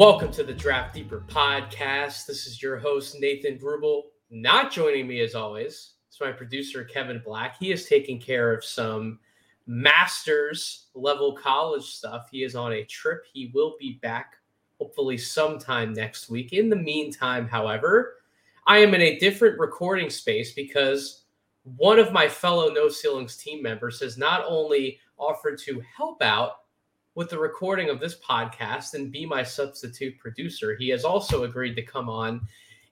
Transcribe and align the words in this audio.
Welcome 0.00 0.32
to 0.32 0.42
the 0.42 0.54
Draft 0.54 0.94
Deeper 0.94 1.26
podcast. 1.26 2.24
This 2.24 2.46
is 2.46 2.62
your 2.62 2.78
host, 2.78 3.20
Nathan 3.20 3.58
Grubel. 3.58 4.04
Not 4.30 4.72
joining 4.72 5.06
me 5.06 5.20
as 5.20 5.34
always 5.34 5.90
is 6.10 6.18
my 6.18 6.32
producer, 6.32 6.84
Kevin 6.84 7.20
Black. 7.22 7.58
He 7.58 7.70
is 7.70 7.84
taking 7.84 8.18
care 8.18 8.50
of 8.50 8.64
some 8.64 9.18
master's 9.66 10.86
level 10.94 11.36
college 11.36 11.84
stuff. 11.84 12.30
He 12.32 12.44
is 12.44 12.56
on 12.56 12.72
a 12.72 12.84
trip. 12.84 13.26
He 13.30 13.50
will 13.52 13.74
be 13.78 13.98
back 14.00 14.36
hopefully 14.78 15.18
sometime 15.18 15.92
next 15.92 16.30
week. 16.30 16.54
In 16.54 16.70
the 16.70 16.76
meantime, 16.76 17.46
however, 17.46 18.14
I 18.66 18.78
am 18.78 18.94
in 18.94 19.02
a 19.02 19.18
different 19.18 19.58
recording 19.58 20.08
space 20.08 20.54
because 20.54 21.24
one 21.76 21.98
of 21.98 22.10
my 22.10 22.26
fellow 22.26 22.70
No 22.70 22.88
Ceilings 22.88 23.36
team 23.36 23.62
members 23.62 24.00
has 24.00 24.16
not 24.16 24.46
only 24.48 24.98
offered 25.18 25.58
to 25.58 25.82
help 25.94 26.22
out 26.22 26.59
with 27.14 27.30
the 27.30 27.38
recording 27.38 27.90
of 27.90 28.00
this 28.00 28.16
podcast 28.18 28.94
and 28.94 29.10
be 29.10 29.26
my 29.26 29.42
substitute 29.42 30.18
producer. 30.18 30.76
He 30.76 30.88
has 30.90 31.04
also 31.04 31.44
agreed 31.44 31.74
to 31.74 31.82
come 31.82 32.08
on 32.08 32.40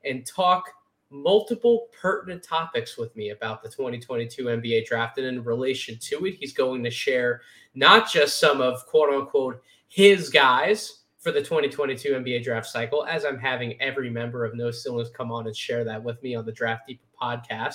and 0.05 0.27
talk 0.27 0.71
multiple 1.11 1.89
pertinent 1.99 2.43
topics 2.43 2.99
with 2.99 3.15
me 3.17 3.31
about 3.31 3.63
the 3.63 3.69
2022 3.69 4.45
NBA 4.45 4.87
draft. 4.87 5.19
And 5.19 5.27
in 5.27 5.45
relation 5.45 5.99
to 6.01 6.27
it, 6.27 6.37
he's 6.39 6.53
going 6.53 6.85
to 6.85 6.91
share 6.91 7.41
not 7.75 8.11
just 8.11 8.39
some 8.39 8.61
of 8.61 8.85
quote 8.87 9.11
unquote 9.11 9.63
his 9.89 10.29
guys 10.29 11.05
for 11.19 11.33
the 11.33 11.41
2022 11.41 12.13
NBA 12.13 12.45
draft 12.45 12.67
cycle, 12.67 13.05
as 13.07 13.25
I'm 13.25 13.39
having 13.39 13.81
every 13.81 14.11
member 14.11 14.45
of 14.45 14.55
No 14.55 14.71
Ceilings 14.71 15.11
come 15.11 15.33
on 15.33 15.47
and 15.47 15.57
share 15.57 15.85
that 15.85 16.03
with 16.03 16.23
me 16.23 16.35
on 16.35 16.45
the 16.45 16.53
Draft 16.53 16.87
Deep 16.87 17.01
podcast. 17.21 17.75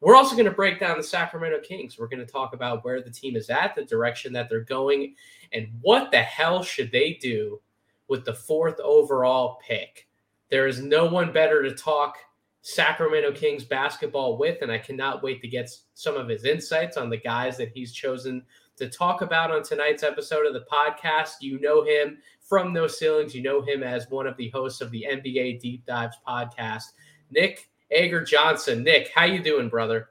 We're 0.00 0.16
also 0.16 0.34
going 0.34 0.46
to 0.46 0.50
break 0.50 0.80
down 0.80 0.96
the 0.96 1.02
Sacramento 1.02 1.60
Kings. 1.60 1.98
We're 1.98 2.08
going 2.08 2.24
to 2.24 2.32
talk 2.32 2.54
about 2.54 2.84
where 2.84 3.02
the 3.02 3.10
team 3.10 3.36
is 3.36 3.50
at, 3.50 3.74
the 3.74 3.84
direction 3.84 4.32
that 4.32 4.48
they're 4.48 4.60
going, 4.60 5.14
and 5.52 5.68
what 5.82 6.10
the 6.10 6.22
hell 6.22 6.62
should 6.62 6.90
they 6.90 7.18
do 7.20 7.60
with 8.08 8.24
the 8.24 8.34
fourth 8.34 8.80
overall 8.80 9.60
pick. 9.66 10.08
There 10.50 10.66
is 10.66 10.80
no 10.80 11.06
one 11.06 11.32
better 11.32 11.62
to 11.62 11.74
talk 11.74 12.16
Sacramento 12.62 13.32
Kings 13.32 13.64
basketball 13.64 14.36
with, 14.36 14.62
and 14.62 14.70
I 14.70 14.78
cannot 14.78 15.22
wait 15.22 15.40
to 15.42 15.48
get 15.48 15.70
some 15.94 16.16
of 16.16 16.28
his 16.28 16.44
insights 16.44 16.96
on 16.96 17.08
the 17.08 17.16
guys 17.16 17.56
that 17.56 17.70
he's 17.72 17.92
chosen 17.92 18.42
to 18.76 18.88
talk 18.88 19.22
about 19.22 19.50
on 19.50 19.62
tonight's 19.62 20.02
episode 20.02 20.46
of 20.46 20.54
the 20.54 20.64
podcast. 20.70 21.34
You 21.40 21.60
know 21.60 21.84
him 21.84 22.18
from 22.42 22.72
No 22.72 22.86
Ceilings. 22.86 23.34
You 23.34 23.42
know 23.42 23.62
him 23.62 23.82
as 23.82 24.10
one 24.10 24.26
of 24.26 24.36
the 24.36 24.50
hosts 24.50 24.80
of 24.80 24.90
the 24.90 25.06
NBA 25.08 25.60
Deep 25.60 25.86
Dives 25.86 26.16
podcast. 26.26 26.84
Nick 27.30 27.69
Agar 27.90 28.24
Johnson. 28.24 28.82
Nick, 28.82 29.10
how 29.14 29.24
you 29.24 29.42
doing, 29.42 29.68
brother? 29.68 30.08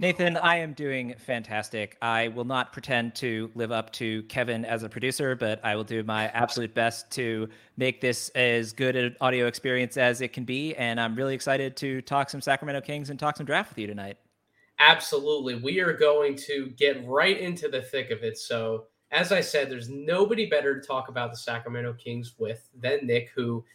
Nathan, 0.00 0.38
I 0.38 0.56
am 0.56 0.72
doing 0.72 1.14
fantastic. 1.18 1.98
I 2.00 2.28
will 2.28 2.46
not 2.46 2.72
pretend 2.72 3.14
to 3.16 3.50
live 3.54 3.70
up 3.70 3.92
to 3.92 4.22
Kevin 4.24 4.64
as 4.64 4.82
a 4.82 4.88
producer, 4.88 5.36
but 5.36 5.62
I 5.62 5.76
will 5.76 5.84
do 5.84 6.02
my 6.02 6.28
absolute 6.28 6.72
best 6.72 7.10
to 7.12 7.50
make 7.76 8.00
this 8.00 8.30
as 8.30 8.72
good 8.72 8.96
an 8.96 9.14
audio 9.20 9.46
experience 9.46 9.98
as 9.98 10.22
it 10.22 10.32
can 10.32 10.44
be. 10.44 10.74
And 10.76 10.98
I'm 10.98 11.14
really 11.14 11.34
excited 11.34 11.76
to 11.76 12.00
talk 12.00 12.30
some 12.30 12.40
Sacramento 12.40 12.80
Kings 12.80 13.10
and 13.10 13.20
talk 13.20 13.36
some 13.36 13.44
draft 13.44 13.72
with 13.72 13.78
you 13.78 13.86
tonight. 13.86 14.16
Absolutely. 14.78 15.56
We 15.56 15.80
are 15.80 15.92
going 15.92 16.34
to 16.36 16.72
get 16.78 17.06
right 17.06 17.38
into 17.38 17.68
the 17.68 17.82
thick 17.82 18.10
of 18.10 18.22
it. 18.22 18.38
So, 18.38 18.86
as 19.10 19.32
I 19.32 19.42
said, 19.42 19.70
there's 19.70 19.90
nobody 19.90 20.46
better 20.46 20.80
to 20.80 20.86
talk 20.86 21.10
about 21.10 21.30
the 21.30 21.36
Sacramento 21.36 21.92
Kings 21.92 22.36
with 22.38 22.66
than 22.74 23.06
Nick, 23.06 23.32
who, 23.34 23.66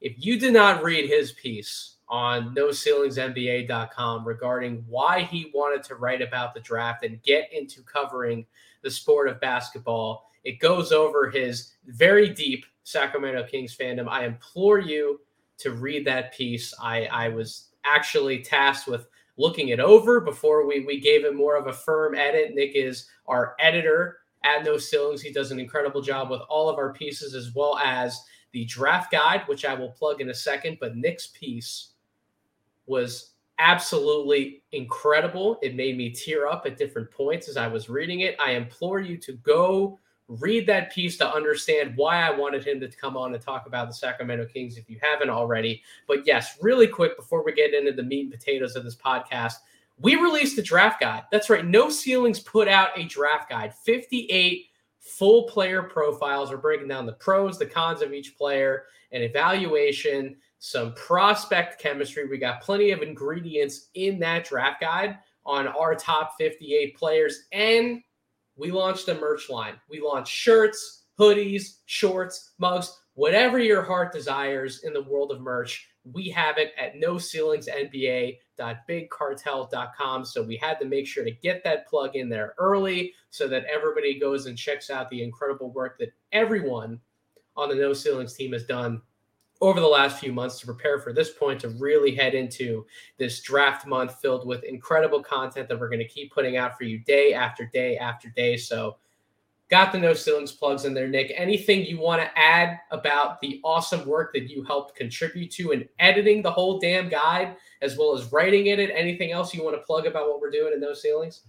if 0.00 0.14
you 0.16 0.38
did 0.38 0.54
not 0.54 0.82
read 0.82 1.10
his 1.10 1.32
piece, 1.32 1.93
on 2.14 2.54
NoCeilingsNBA.com 2.54 4.24
regarding 4.24 4.84
why 4.86 5.22
he 5.22 5.50
wanted 5.52 5.82
to 5.82 5.96
write 5.96 6.22
about 6.22 6.54
the 6.54 6.60
draft 6.60 7.04
and 7.04 7.20
get 7.24 7.52
into 7.52 7.82
covering 7.82 8.46
the 8.82 8.90
sport 8.90 9.28
of 9.28 9.40
basketball. 9.40 10.30
It 10.44 10.60
goes 10.60 10.92
over 10.92 11.28
his 11.28 11.72
very 11.88 12.28
deep 12.28 12.66
Sacramento 12.84 13.48
Kings 13.50 13.76
fandom. 13.76 14.06
I 14.08 14.26
implore 14.26 14.78
you 14.78 15.22
to 15.58 15.72
read 15.72 16.06
that 16.06 16.32
piece. 16.32 16.72
I, 16.80 17.06
I 17.06 17.30
was 17.30 17.70
actually 17.84 18.42
tasked 18.44 18.86
with 18.86 19.08
looking 19.36 19.70
it 19.70 19.80
over 19.80 20.20
before 20.20 20.68
we, 20.68 20.84
we 20.86 21.00
gave 21.00 21.24
it 21.24 21.34
more 21.34 21.56
of 21.56 21.66
a 21.66 21.72
firm 21.72 22.14
edit. 22.14 22.54
Nick 22.54 22.76
is 22.76 23.08
our 23.26 23.56
editor 23.58 24.18
at 24.44 24.64
No 24.64 24.78
Ceilings. 24.78 25.20
He 25.20 25.32
does 25.32 25.50
an 25.50 25.58
incredible 25.58 26.00
job 26.00 26.30
with 26.30 26.42
all 26.48 26.68
of 26.68 26.78
our 26.78 26.92
pieces 26.92 27.34
as 27.34 27.52
well 27.56 27.76
as 27.78 28.22
the 28.52 28.64
draft 28.66 29.10
guide, 29.10 29.42
which 29.46 29.64
I 29.64 29.74
will 29.74 29.90
plug 29.90 30.20
in 30.20 30.28
a 30.30 30.34
second. 30.34 30.78
But 30.80 30.96
Nick's 30.96 31.26
piece 31.26 31.93
was 32.86 33.32
absolutely 33.58 34.62
incredible. 34.72 35.58
It 35.62 35.74
made 35.74 35.96
me 35.96 36.10
tear 36.10 36.46
up 36.46 36.66
at 36.66 36.76
different 36.76 37.10
points 37.10 37.48
as 37.48 37.56
I 37.56 37.66
was 37.66 37.88
reading 37.88 38.20
it. 38.20 38.36
I 38.40 38.52
implore 38.52 39.00
you 39.00 39.16
to 39.18 39.32
go 39.32 39.98
read 40.28 40.66
that 40.66 40.90
piece 40.92 41.16
to 41.18 41.34
understand 41.34 41.96
why 41.96 42.26
I 42.26 42.30
wanted 42.30 42.66
him 42.66 42.80
to 42.80 42.88
come 42.88 43.16
on 43.16 43.34
and 43.34 43.42
talk 43.42 43.66
about 43.66 43.88
the 43.88 43.94
Sacramento 43.94 44.46
Kings 44.46 44.76
if 44.76 44.88
you 44.88 44.98
haven't 45.02 45.30
already. 45.30 45.82
But 46.08 46.26
yes, 46.26 46.56
really 46.62 46.86
quick 46.86 47.16
before 47.16 47.44
we 47.44 47.52
get 47.52 47.74
into 47.74 47.92
the 47.92 48.02
meat 48.02 48.22
and 48.22 48.32
potatoes 48.32 48.74
of 48.74 48.84
this 48.84 48.96
podcast, 48.96 49.54
we 49.98 50.16
released 50.16 50.58
a 50.58 50.62
draft 50.62 51.00
guide. 51.00 51.24
That's 51.30 51.50
right. 51.50 51.64
No 51.64 51.90
Ceilings 51.90 52.40
put 52.40 52.68
out 52.68 52.98
a 52.98 53.04
draft 53.04 53.50
guide, 53.50 53.74
58 53.74 54.66
full 54.98 55.44
player 55.44 55.82
profiles. 55.82 56.50
We're 56.50 56.56
breaking 56.56 56.88
down 56.88 57.06
the 57.06 57.12
pros, 57.12 57.58
the 57.58 57.66
cons 57.66 58.02
of 58.02 58.12
each 58.12 58.36
player, 58.36 58.84
and 59.12 59.22
evaluation 59.22 60.36
some 60.64 60.94
prospect 60.94 61.78
chemistry. 61.78 62.26
We 62.26 62.38
got 62.38 62.62
plenty 62.62 62.90
of 62.92 63.02
ingredients 63.02 63.90
in 63.92 64.18
that 64.20 64.46
draft 64.46 64.80
guide 64.80 65.18
on 65.44 65.68
our 65.68 65.94
top 65.94 66.36
58 66.38 66.96
players. 66.96 67.42
And 67.52 68.00
we 68.56 68.70
launched 68.70 69.08
a 69.08 69.14
merch 69.14 69.50
line. 69.50 69.74
We 69.90 70.00
launched 70.00 70.32
shirts, 70.32 71.02
hoodies, 71.18 71.80
shorts, 71.84 72.52
mugs, 72.56 72.98
whatever 73.12 73.58
your 73.58 73.82
heart 73.82 74.10
desires 74.10 74.84
in 74.84 74.94
the 74.94 75.02
world 75.02 75.32
of 75.32 75.42
merch. 75.42 75.86
We 76.10 76.30
have 76.30 76.56
it 76.56 76.72
at 76.80 76.98
no 76.98 77.18
ceilings 77.18 77.68
NBA.bigcartel.com. 77.68 80.24
So 80.24 80.42
we 80.42 80.56
had 80.56 80.80
to 80.80 80.86
make 80.86 81.06
sure 81.06 81.24
to 81.24 81.30
get 81.30 81.62
that 81.64 81.86
plug 81.88 82.16
in 82.16 82.30
there 82.30 82.54
early 82.56 83.12
so 83.28 83.46
that 83.48 83.66
everybody 83.66 84.18
goes 84.18 84.46
and 84.46 84.56
checks 84.56 84.88
out 84.88 85.10
the 85.10 85.22
incredible 85.22 85.70
work 85.72 85.98
that 85.98 86.14
everyone 86.32 87.00
on 87.54 87.68
the 87.68 87.74
No 87.74 87.92
Ceilings 87.92 88.34
team 88.34 88.52
has 88.52 88.64
done 88.64 89.02
over 89.60 89.80
the 89.80 89.86
last 89.86 90.18
few 90.18 90.32
months 90.32 90.58
to 90.60 90.66
prepare 90.66 90.98
for 90.98 91.12
this 91.12 91.30
point 91.30 91.60
to 91.60 91.68
really 91.70 92.14
head 92.14 92.34
into 92.34 92.84
this 93.18 93.40
draft 93.40 93.86
month 93.86 94.20
filled 94.20 94.46
with 94.46 94.64
incredible 94.64 95.22
content 95.22 95.68
that 95.68 95.78
we're 95.78 95.88
going 95.88 95.98
to 96.00 96.08
keep 96.08 96.32
putting 96.32 96.56
out 96.56 96.76
for 96.76 96.84
you 96.84 96.98
day 97.00 97.34
after 97.34 97.66
day 97.66 97.96
after 97.96 98.28
day. 98.30 98.56
So, 98.56 98.96
got 99.70 99.92
the 99.92 99.98
no 99.98 100.12
ceilings 100.12 100.52
plugs 100.52 100.84
in 100.84 100.92
there, 100.92 101.08
Nick. 101.08 101.32
Anything 101.34 101.84
you 101.84 101.98
want 101.98 102.20
to 102.20 102.38
add 102.38 102.78
about 102.90 103.40
the 103.40 103.60
awesome 103.64 104.06
work 104.06 104.32
that 104.34 104.50
you 104.50 104.62
helped 104.62 104.96
contribute 104.96 105.50
to 105.52 105.72
in 105.72 105.88
editing 105.98 106.42
the 106.42 106.50
whole 106.50 106.78
damn 106.78 107.08
guide, 107.08 107.56
as 107.80 107.96
well 107.96 108.14
as 108.14 108.30
writing 108.30 108.66
in 108.66 108.78
it? 108.78 108.90
Anything 108.94 109.32
else 109.32 109.54
you 109.54 109.64
want 109.64 109.76
to 109.76 109.82
plug 109.82 110.06
about 110.06 110.28
what 110.28 110.40
we're 110.40 110.50
doing 110.50 110.72
in 110.74 110.80
no 110.80 110.92
ceilings? 110.92 111.42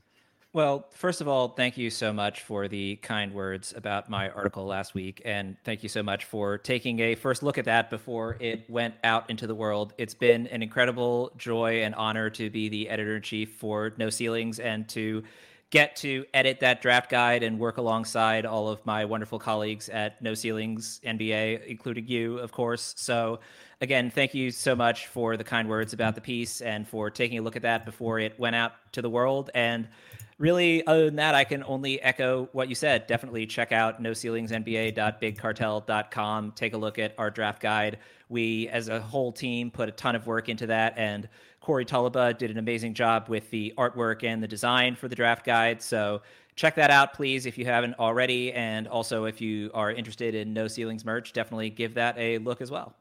Well, 0.56 0.86
first 0.92 1.20
of 1.20 1.28
all, 1.28 1.50
thank 1.50 1.78
you 1.78 1.90
so 1.90 2.14
much 2.14 2.44
for 2.44 2.70
the 2.70 2.96
kind 3.02 3.34
words 3.34 3.74
about 3.76 4.10
my 4.10 4.30
article 4.30 4.66
last 4.66 4.94
week. 4.94 5.22
And 5.26 5.58
thank 5.66 5.84
you 5.84 5.90
so 5.90 6.02
much 6.02 6.24
for 6.24 6.58
taking 6.58 7.02
a 7.02 7.16
first 7.16 7.44
look 7.44 7.58
at 7.58 7.66
that 7.66 7.90
before 7.90 8.38
it 8.40 8.64
went 8.70 8.94
out 9.04 9.30
into 9.30 9.48
the 9.48 9.54
world. 9.54 9.92
It's 9.98 10.14
been 10.14 10.48
an 10.48 10.64
incredible 10.64 11.34
joy 11.36 11.84
and 11.84 11.94
honor 11.96 12.30
to 12.30 12.50
be 12.50 12.70
the 12.70 12.88
editor 12.88 13.18
in 13.18 13.22
chief 13.22 13.52
for 13.56 13.92
No 13.98 14.10
Ceilings 14.10 14.62
and 14.62 14.88
to 14.88 15.24
get 15.72 15.98
to 15.98 16.24
edit 16.34 16.62
that 16.62 16.82
draft 16.82 17.10
guide 17.10 17.44
and 17.44 17.60
work 17.60 17.76
alongside 17.76 18.46
all 18.46 18.70
of 18.70 18.86
my 18.86 19.04
wonderful 19.04 19.40
colleagues 19.40 19.90
at 19.90 20.22
No 20.22 20.34
Ceilings 20.34 21.02
NBA, 21.06 21.66
including 21.66 22.08
you, 22.08 22.40
of 22.40 22.54
course. 22.54 22.94
So, 22.96 23.42
again, 23.82 24.10
thank 24.10 24.34
you 24.34 24.52
so 24.52 24.74
much 24.74 25.08
for 25.08 25.36
the 25.36 25.44
kind 25.44 25.68
words 25.68 25.92
about 25.92 26.16
the 26.16 26.22
piece 26.22 26.62
and 26.62 26.88
for 26.88 27.10
taking 27.10 27.40
a 27.40 27.42
look 27.42 27.58
at 27.58 27.64
that 27.64 27.84
before 27.84 28.20
it 28.22 28.40
went 28.40 28.56
out 28.56 28.72
to 28.94 29.02
the 29.02 29.10
world. 29.10 29.50
And 29.54 29.90
really, 30.38 30.86
other 30.86 31.06
than 31.06 31.16
that, 31.16 31.34
I 31.36 31.44
can 31.44 31.64
only 31.64 32.02
echo 32.02 32.50
what 32.52 32.70
you 32.70 32.76
said. 32.76 33.08
Definitely 33.08 33.48
check 33.48 33.72
out 33.72 34.00
noceilingsnba.bigcartel.com. 34.02 36.52
Take 36.52 36.74
a 36.74 36.78
look 36.78 37.00
at 37.00 37.16
our 37.18 37.32
draft 37.32 37.62
guide. 37.62 37.98
We, 38.30 38.68
as 38.70 38.90
a 38.90 39.00
whole 39.00 39.32
team, 39.32 39.72
put 39.72 39.90
a 39.90 39.92
ton 39.92 40.16
of 40.16 40.28
work 40.28 40.50
into 40.50 40.68
that, 40.68 40.94
and 40.98 41.28
Corey 41.62 41.86
Tulaba 41.86 42.38
did 42.38 42.52
an 42.52 42.58
amazing 42.58 42.94
job 42.94 43.28
with 43.28 43.50
the 43.50 43.74
artwork 43.78 44.24
and 44.24 44.44
the 44.44 44.48
design 44.48 44.96
for 44.96 45.08
the 45.08 45.16
draft 45.16 45.46
guide. 45.46 45.82
So 45.82 46.22
check 46.56 46.76
that 46.76 46.92
out, 46.92 47.14
please, 47.14 47.46
if 47.46 47.58
you 47.58 47.66
haven't 47.66 47.96
already. 48.00 48.54
And 48.54 48.88
also, 48.88 49.26
if 49.26 49.42
you 49.42 49.72
are 49.74 49.92
interested 49.92 50.36
in 50.36 50.54
No 50.54 50.68
Ceilings 50.68 51.06
merch, 51.06 51.34
definitely 51.34 51.72
give 51.72 51.96
that 51.96 52.16
a 52.20 52.38
look 52.40 52.62
as 52.62 52.70
well. 52.70 52.96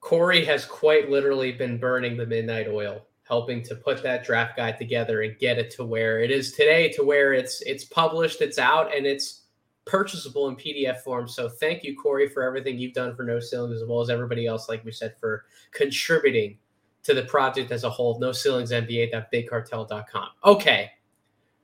Corey 0.00 0.44
has 0.44 0.66
quite 0.66 1.10
literally 1.10 1.52
been 1.52 1.78
burning 1.78 2.16
the 2.16 2.26
midnight 2.26 2.66
oil 2.68 3.06
helping 3.32 3.62
to 3.62 3.74
put 3.74 4.02
that 4.02 4.22
draft 4.22 4.58
guide 4.58 4.76
together 4.76 5.22
and 5.22 5.38
get 5.38 5.56
it 5.56 5.70
to 5.70 5.86
where 5.86 6.20
it 6.20 6.30
is 6.30 6.52
today 6.52 6.90
to 6.90 7.02
where 7.02 7.32
it's 7.32 7.62
it's 7.62 7.82
published 7.82 8.42
it's 8.42 8.58
out 8.58 8.94
and 8.94 9.06
it's 9.06 9.44
purchasable 9.86 10.48
in 10.48 10.54
pdf 10.54 10.98
form. 10.98 11.26
So 11.26 11.48
thank 11.48 11.82
you 11.82 11.96
corey 11.96 12.28
for 12.28 12.42
everything 12.42 12.78
you've 12.78 12.92
done 12.92 13.16
for 13.16 13.22
no 13.22 13.40
ceilings 13.40 13.80
as 13.80 13.88
well 13.88 14.02
as 14.02 14.10
everybody 14.10 14.46
else 14.46 14.68
like 14.68 14.84
we 14.84 14.92
said 14.92 15.14
for 15.18 15.46
contributing 15.70 16.58
to 17.04 17.14
the 17.14 17.22
project 17.22 17.70
as 17.72 17.84
a 17.84 17.90
whole. 17.90 18.20
No 18.20 18.32
ceilings 18.32 18.70
nba.bigcartel.com 18.70 20.28
okay 20.44 20.90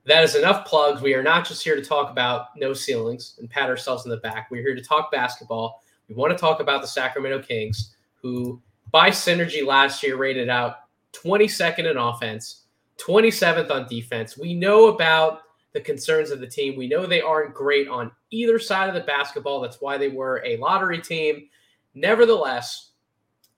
that 0.05 0.23
is 0.23 0.33
enough 0.33 0.65
plugs. 0.65 1.03
We 1.03 1.13
are 1.13 1.21
not 1.21 1.47
just 1.47 1.63
here 1.63 1.75
to 1.75 1.85
talk 1.85 2.09
about 2.09 2.47
no 2.57 2.73
ceilings 2.73 3.35
and 3.37 3.47
pat 3.47 3.69
ourselves 3.69 4.05
in 4.05 4.09
the 4.09 4.17
back. 4.17 4.49
We're 4.49 4.63
here 4.63 4.75
to 4.75 4.81
talk 4.81 5.11
basketball. 5.11 5.83
We 6.07 6.15
want 6.15 6.31
to 6.31 6.37
talk 6.37 6.61
about 6.61 6.81
the 6.81 6.87
Sacramento 6.87 7.43
Kings, 7.43 7.95
who 8.23 8.59
by 8.89 9.11
synergy 9.11 9.63
last 9.63 10.01
year 10.01 10.17
rated 10.17 10.49
out 10.49 10.88
22nd 11.13 11.89
in 11.89 11.97
offense, 11.97 12.63
27th 12.97 13.71
on 13.71 13.87
defense. 13.87 14.37
We 14.37 14.53
know 14.53 14.87
about 14.87 15.41
the 15.73 15.81
concerns 15.81 16.31
of 16.31 16.39
the 16.39 16.47
team. 16.47 16.75
We 16.75 16.87
know 16.87 17.05
they 17.05 17.21
aren't 17.21 17.53
great 17.53 17.87
on 17.87 18.11
either 18.31 18.59
side 18.59 18.89
of 18.89 18.95
the 18.95 19.01
basketball. 19.01 19.61
That's 19.61 19.81
why 19.81 19.97
they 19.97 20.09
were 20.09 20.41
a 20.45 20.57
lottery 20.57 21.01
team. 21.01 21.47
Nevertheless, 21.93 22.91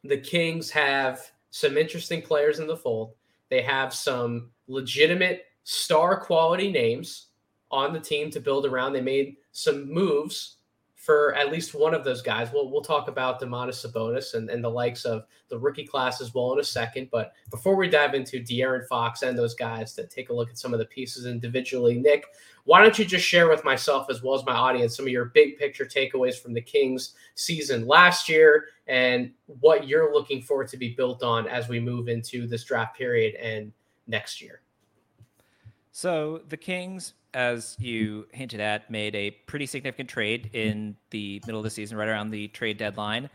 the 0.03 0.17
Kings 0.17 0.69
have 0.71 1.31
some 1.51 1.77
interesting 1.77 2.21
players 2.21 2.59
in 2.59 2.67
the 2.67 2.77
fold. 2.77 3.13
They 3.49 3.61
have 3.61 3.93
some 3.93 4.51
legitimate 4.67 5.45
star 5.63 6.19
quality 6.19 6.71
names 6.71 7.27
on 7.69 7.93
the 7.93 7.99
team 7.99 8.29
to 8.31 8.39
build 8.39 8.65
around. 8.65 8.93
They 8.93 9.01
made 9.01 9.37
some 9.51 9.91
moves 9.91 10.57
for 11.01 11.33
at 11.33 11.51
least 11.51 11.73
one 11.73 11.95
of 11.95 12.03
those 12.03 12.21
guys. 12.21 12.51
We'll, 12.53 12.69
we'll 12.69 12.83
talk 12.83 13.07
about 13.07 13.41
Domantas 13.41 13.83
Sabonis 13.83 14.35
and, 14.35 14.51
and 14.51 14.63
the 14.63 14.69
likes 14.69 15.03
of 15.03 15.25
the 15.49 15.57
rookie 15.57 15.85
class 15.85 16.21
as 16.21 16.35
well 16.35 16.53
in 16.53 16.59
a 16.59 16.63
second. 16.63 17.09
But 17.11 17.33
before 17.49 17.75
we 17.75 17.89
dive 17.89 18.13
into 18.13 18.39
De'Aaron 18.39 18.87
Fox 18.87 19.23
and 19.23 19.35
those 19.35 19.55
guys 19.55 19.93
to 19.95 20.05
take 20.05 20.29
a 20.29 20.33
look 20.33 20.51
at 20.51 20.59
some 20.59 20.73
of 20.73 20.79
the 20.79 20.85
pieces 20.85 21.25
individually, 21.25 21.97
Nick, 21.97 22.25
why 22.65 22.83
don't 22.83 22.99
you 22.99 23.03
just 23.03 23.25
share 23.25 23.49
with 23.49 23.65
myself 23.65 24.11
as 24.11 24.21
well 24.21 24.35
as 24.35 24.45
my 24.45 24.53
audience 24.53 24.95
some 24.95 25.07
of 25.07 25.11
your 25.11 25.25
big 25.25 25.57
picture 25.57 25.85
takeaways 25.85 26.39
from 26.39 26.53
the 26.53 26.61
Kings 26.61 27.15
season 27.33 27.87
last 27.87 28.29
year 28.29 28.65
and 28.85 29.31
what 29.47 29.87
you're 29.87 30.13
looking 30.13 30.39
for 30.39 30.63
to 30.63 30.77
be 30.77 30.93
built 30.93 31.23
on 31.23 31.47
as 31.47 31.67
we 31.67 31.79
move 31.79 32.09
into 32.09 32.45
this 32.45 32.63
draft 32.63 32.95
period 32.95 33.33
and 33.35 33.71
next 34.05 34.39
year? 34.39 34.60
So 35.91 36.41
the 36.47 36.57
Kings 36.57 37.13
as 37.33 37.75
you 37.79 38.27
hinted 38.31 38.59
at, 38.59 38.89
made 38.91 39.15
a 39.15 39.31
pretty 39.31 39.65
significant 39.65 40.09
trade 40.09 40.49
in 40.53 40.95
the 41.11 41.41
middle 41.45 41.59
of 41.59 41.63
the 41.63 41.69
season, 41.69 41.97
right 41.97 42.07
around 42.07 42.31
the 42.31 42.47
trade 42.49 42.77
deadline. 42.77 43.29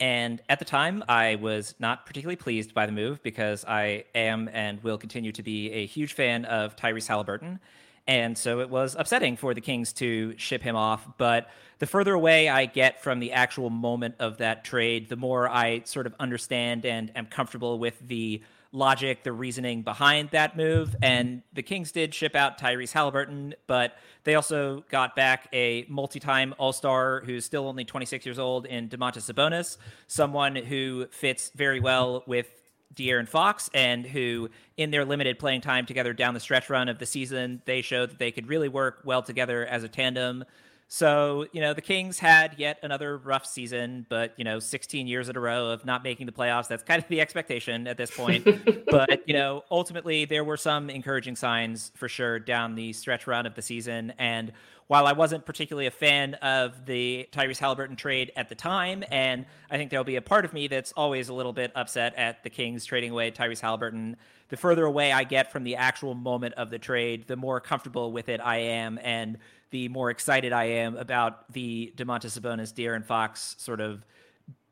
And 0.00 0.40
at 0.48 0.58
the 0.58 0.64
time, 0.64 1.04
I 1.08 1.36
was 1.36 1.74
not 1.78 2.06
particularly 2.06 2.36
pleased 2.36 2.74
by 2.74 2.86
the 2.86 2.92
move 2.92 3.22
because 3.22 3.64
I 3.66 4.04
am 4.14 4.48
and 4.52 4.82
will 4.82 4.98
continue 4.98 5.32
to 5.32 5.42
be 5.42 5.70
a 5.70 5.86
huge 5.86 6.14
fan 6.14 6.44
of 6.46 6.76
Tyrese 6.76 7.06
Halliburton. 7.06 7.60
And 8.08 8.36
so 8.36 8.60
it 8.60 8.68
was 8.68 8.96
upsetting 8.98 9.36
for 9.36 9.54
the 9.54 9.60
Kings 9.60 9.92
to 9.94 10.36
ship 10.36 10.62
him 10.62 10.74
off. 10.74 11.06
But 11.18 11.48
the 11.78 11.86
further 11.86 12.14
away 12.14 12.48
I 12.48 12.66
get 12.66 13.00
from 13.00 13.20
the 13.20 13.32
actual 13.32 13.70
moment 13.70 14.16
of 14.18 14.38
that 14.38 14.64
trade, 14.64 15.08
the 15.08 15.14
more 15.14 15.48
I 15.48 15.82
sort 15.84 16.06
of 16.06 16.14
understand 16.18 16.84
and 16.84 17.12
am 17.14 17.26
comfortable 17.26 17.78
with 17.78 17.96
the 18.00 18.42
logic, 18.72 19.22
the 19.22 19.32
reasoning 19.32 19.82
behind 19.82 20.30
that 20.30 20.56
move. 20.56 20.96
And 21.02 21.42
the 21.52 21.62
Kings 21.62 21.92
did 21.92 22.14
ship 22.14 22.34
out 22.34 22.58
Tyrese 22.58 22.92
Halliburton, 22.92 23.54
but 23.66 23.96
they 24.24 24.34
also 24.34 24.84
got 24.90 25.14
back 25.14 25.48
a 25.52 25.84
multi 25.88 26.18
time 26.18 26.54
All 26.58 26.72
Star 26.72 27.20
who's 27.20 27.44
still 27.44 27.68
only 27.68 27.84
26 27.84 28.24
years 28.24 28.38
old 28.38 28.66
in 28.66 28.88
Domantas 28.88 29.30
Sabonis, 29.30 29.76
someone 30.06 30.56
who 30.56 31.06
fits 31.10 31.50
very 31.54 31.80
well 31.80 32.24
with 32.26 32.48
De'Aaron 32.94 33.28
Fox, 33.28 33.70
and 33.72 34.06
who, 34.06 34.50
in 34.76 34.90
their 34.90 35.04
limited 35.04 35.38
playing 35.38 35.60
time 35.60 35.86
together 35.86 36.12
down 36.12 36.34
the 36.34 36.40
stretch 36.40 36.68
run 36.68 36.88
of 36.88 36.98
the 36.98 37.06
season, 37.06 37.62
they 37.64 37.82
showed 37.82 38.10
that 38.10 38.18
they 38.18 38.30
could 38.30 38.48
really 38.48 38.68
work 38.68 39.00
well 39.04 39.22
together 39.22 39.64
as 39.66 39.82
a 39.82 39.88
tandem. 39.88 40.44
So, 40.94 41.46
you 41.52 41.62
know, 41.62 41.72
the 41.72 41.80
Kings 41.80 42.18
had 42.18 42.56
yet 42.58 42.78
another 42.82 43.16
rough 43.16 43.46
season, 43.46 44.04
but, 44.10 44.34
you 44.36 44.44
know, 44.44 44.58
16 44.58 45.06
years 45.06 45.30
in 45.30 45.36
a 45.38 45.40
row 45.40 45.70
of 45.70 45.86
not 45.86 46.04
making 46.04 46.26
the 46.26 46.32
playoffs. 46.32 46.68
That's 46.68 46.82
kind 46.82 47.02
of 47.02 47.08
the 47.08 47.22
expectation 47.22 47.86
at 47.86 47.96
this 47.96 48.10
point. 48.10 48.46
but, 48.90 49.26
you 49.26 49.32
know, 49.32 49.64
ultimately, 49.70 50.26
there 50.26 50.44
were 50.44 50.58
some 50.58 50.90
encouraging 50.90 51.34
signs 51.34 51.92
for 51.94 52.10
sure 52.10 52.38
down 52.38 52.74
the 52.74 52.92
stretch 52.92 53.26
run 53.26 53.46
of 53.46 53.54
the 53.54 53.62
season. 53.62 54.12
And 54.18 54.52
while 54.86 55.06
I 55.06 55.12
wasn't 55.12 55.46
particularly 55.46 55.86
a 55.86 55.90
fan 55.90 56.34
of 56.34 56.84
the 56.84 57.26
Tyrese 57.32 57.58
Halliburton 57.58 57.96
trade 57.96 58.30
at 58.36 58.50
the 58.50 58.54
time, 58.54 59.02
and 59.10 59.46
I 59.70 59.78
think 59.78 59.90
there'll 59.90 60.04
be 60.04 60.16
a 60.16 60.20
part 60.20 60.44
of 60.44 60.52
me 60.52 60.68
that's 60.68 60.92
always 60.92 61.30
a 61.30 61.34
little 61.34 61.54
bit 61.54 61.72
upset 61.74 62.14
at 62.16 62.42
the 62.42 62.50
Kings 62.50 62.84
trading 62.84 63.12
away 63.12 63.30
Tyrese 63.30 63.60
Halliburton, 63.60 64.18
the 64.50 64.58
further 64.58 64.84
away 64.84 65.10
I 65.10 65.24
get 65.24 65.50
from 65.50 65.64
the 65.64 65.76
actual 65.76 66.12
moment 66.12 66.52
of 66.56 66.68
the 66.68 66.78
trade, 66.78 67.28
the 67.28 67.36
more 67.36 67.60
comfortable 67.60 68.12
with 68.12 68.28
it 68.28 68.42
I 68.42 68.58
am. 68.58 68.98
And 69.02 69.38
the 69.72 69.88
more 69.88 70.10
excited 70.10 70.52
I 70.52 70.64
am 70.64 70.96
about 70.96 71.52
the 71.52 71.92
Domantas 71.96 72.38
Sabonis, 72.38 72.72
De'Aaron 72.72 73.04
Fox 73.04 73.56
sort 73.58 73.80
of 73.80 74.06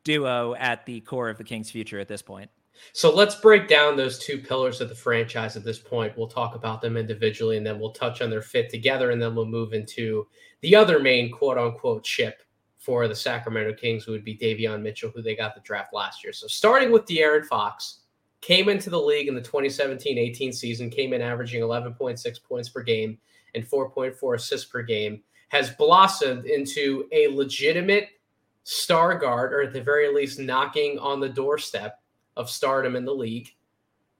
duo 0.03 0.55
at 0.55 0.85
the 0.85 1.01
core 1.01 1.29
of 1.29 1.37
the 1.37 1.43
Kings' 1.43 1.69
future 1.69 1.99
at 1.99 2.07
this 2.07 2.21
point. 2.21 2.49
So 2.93 3.13
let's 3.13 3.35
break 3.35 3.67
down 3.67 3.97
those 3.97 4.17
two 4.17 4.37
pillars 4.37 4.79
of 4.79 4.89
the 4.89 4.95
franchise 4.95 5.57
at 5.57 5.63
this 5.63 5.79
point. 5.79 6.17
We'll 6.17 6.27
talk 6.27 6.55
about 6.55 6.81
them 6.81 6.97
individually 6.97 7.57
and 7.57 7.65
then 7.65 7.79
we'll 7.79 7.91
touch 7.91 8.21
on 8.21 8.29
their 8.29 8.41
fit 8.41 8.69
together 8.69 9.11
and 9.11 9.21
then 9.21 9.35
we'll 9.35 9.45
move 9.45 9.73
into 9.73 10.27
the 10.61 10.75
other 10.75 10.99
main 10.99 11.31
quote 11.31 11.57
unquote 11.57 12.05
ship 12.05 12.41
for 12.77 13.07
the 13.07 13.15
Sacramento 13.15 13.73
Kings, 13.73 14.03
who 14.03 14.11
would 14.11 14.23
be 14.25 14.37
Davion 14.37 14.81
Mitchell, 14.81 15.11
who 15.13 15.21
they 15.21 15.35
got 15.35 15.53
the 15.53 15.61
draft 15.61 15.93
last 15.93 16.23
year. 16.23 16.33
So 16.33 16.47
starting 16.47 16.91
with 16.91 17.05
De'Aaron 17.05 17.45
Fox, 17.45 17.99
came 18.41 18.69
into 18.69 18.89
the 18.89 18.99
league 18.99 19.27
in 19.27 19.35
the 19.35 19.41
2017-18 19.41 20.53
season, 20.53 20.89
came 20.89 21.13
in 21.13 21.21
averaging 21.21 21.61
11.6 21.61 22.43
points 22.43 22.69
per 22.69 22.81
game 22.81 23.19
and 23.55 23.67
4.4 23.67 24.35
assists 24.35 24.69
per 24.69 24.81
game, 24.81 25.21
has 25.49 25.71
blossomed 25.71 26.45
into 26.45 27.07
a 27.11 27.27
legitimate 27.27 28.09
star 28.63 29.17
guard, 29.17 29.53
or 29.53 29.61
at 29.61 29.73
the 29.73 29.81
very 29.81 30.13
least, 30.13 30.39
knocking 30.39 30.97
on 30.99 31.19
the 31.19 31.29
doorstep 31.29 31.99
of 32.37 32.49
stardom 32.49 32.95
in 32.95 33.05
the 33.05 33.13
league. 33.13 33.49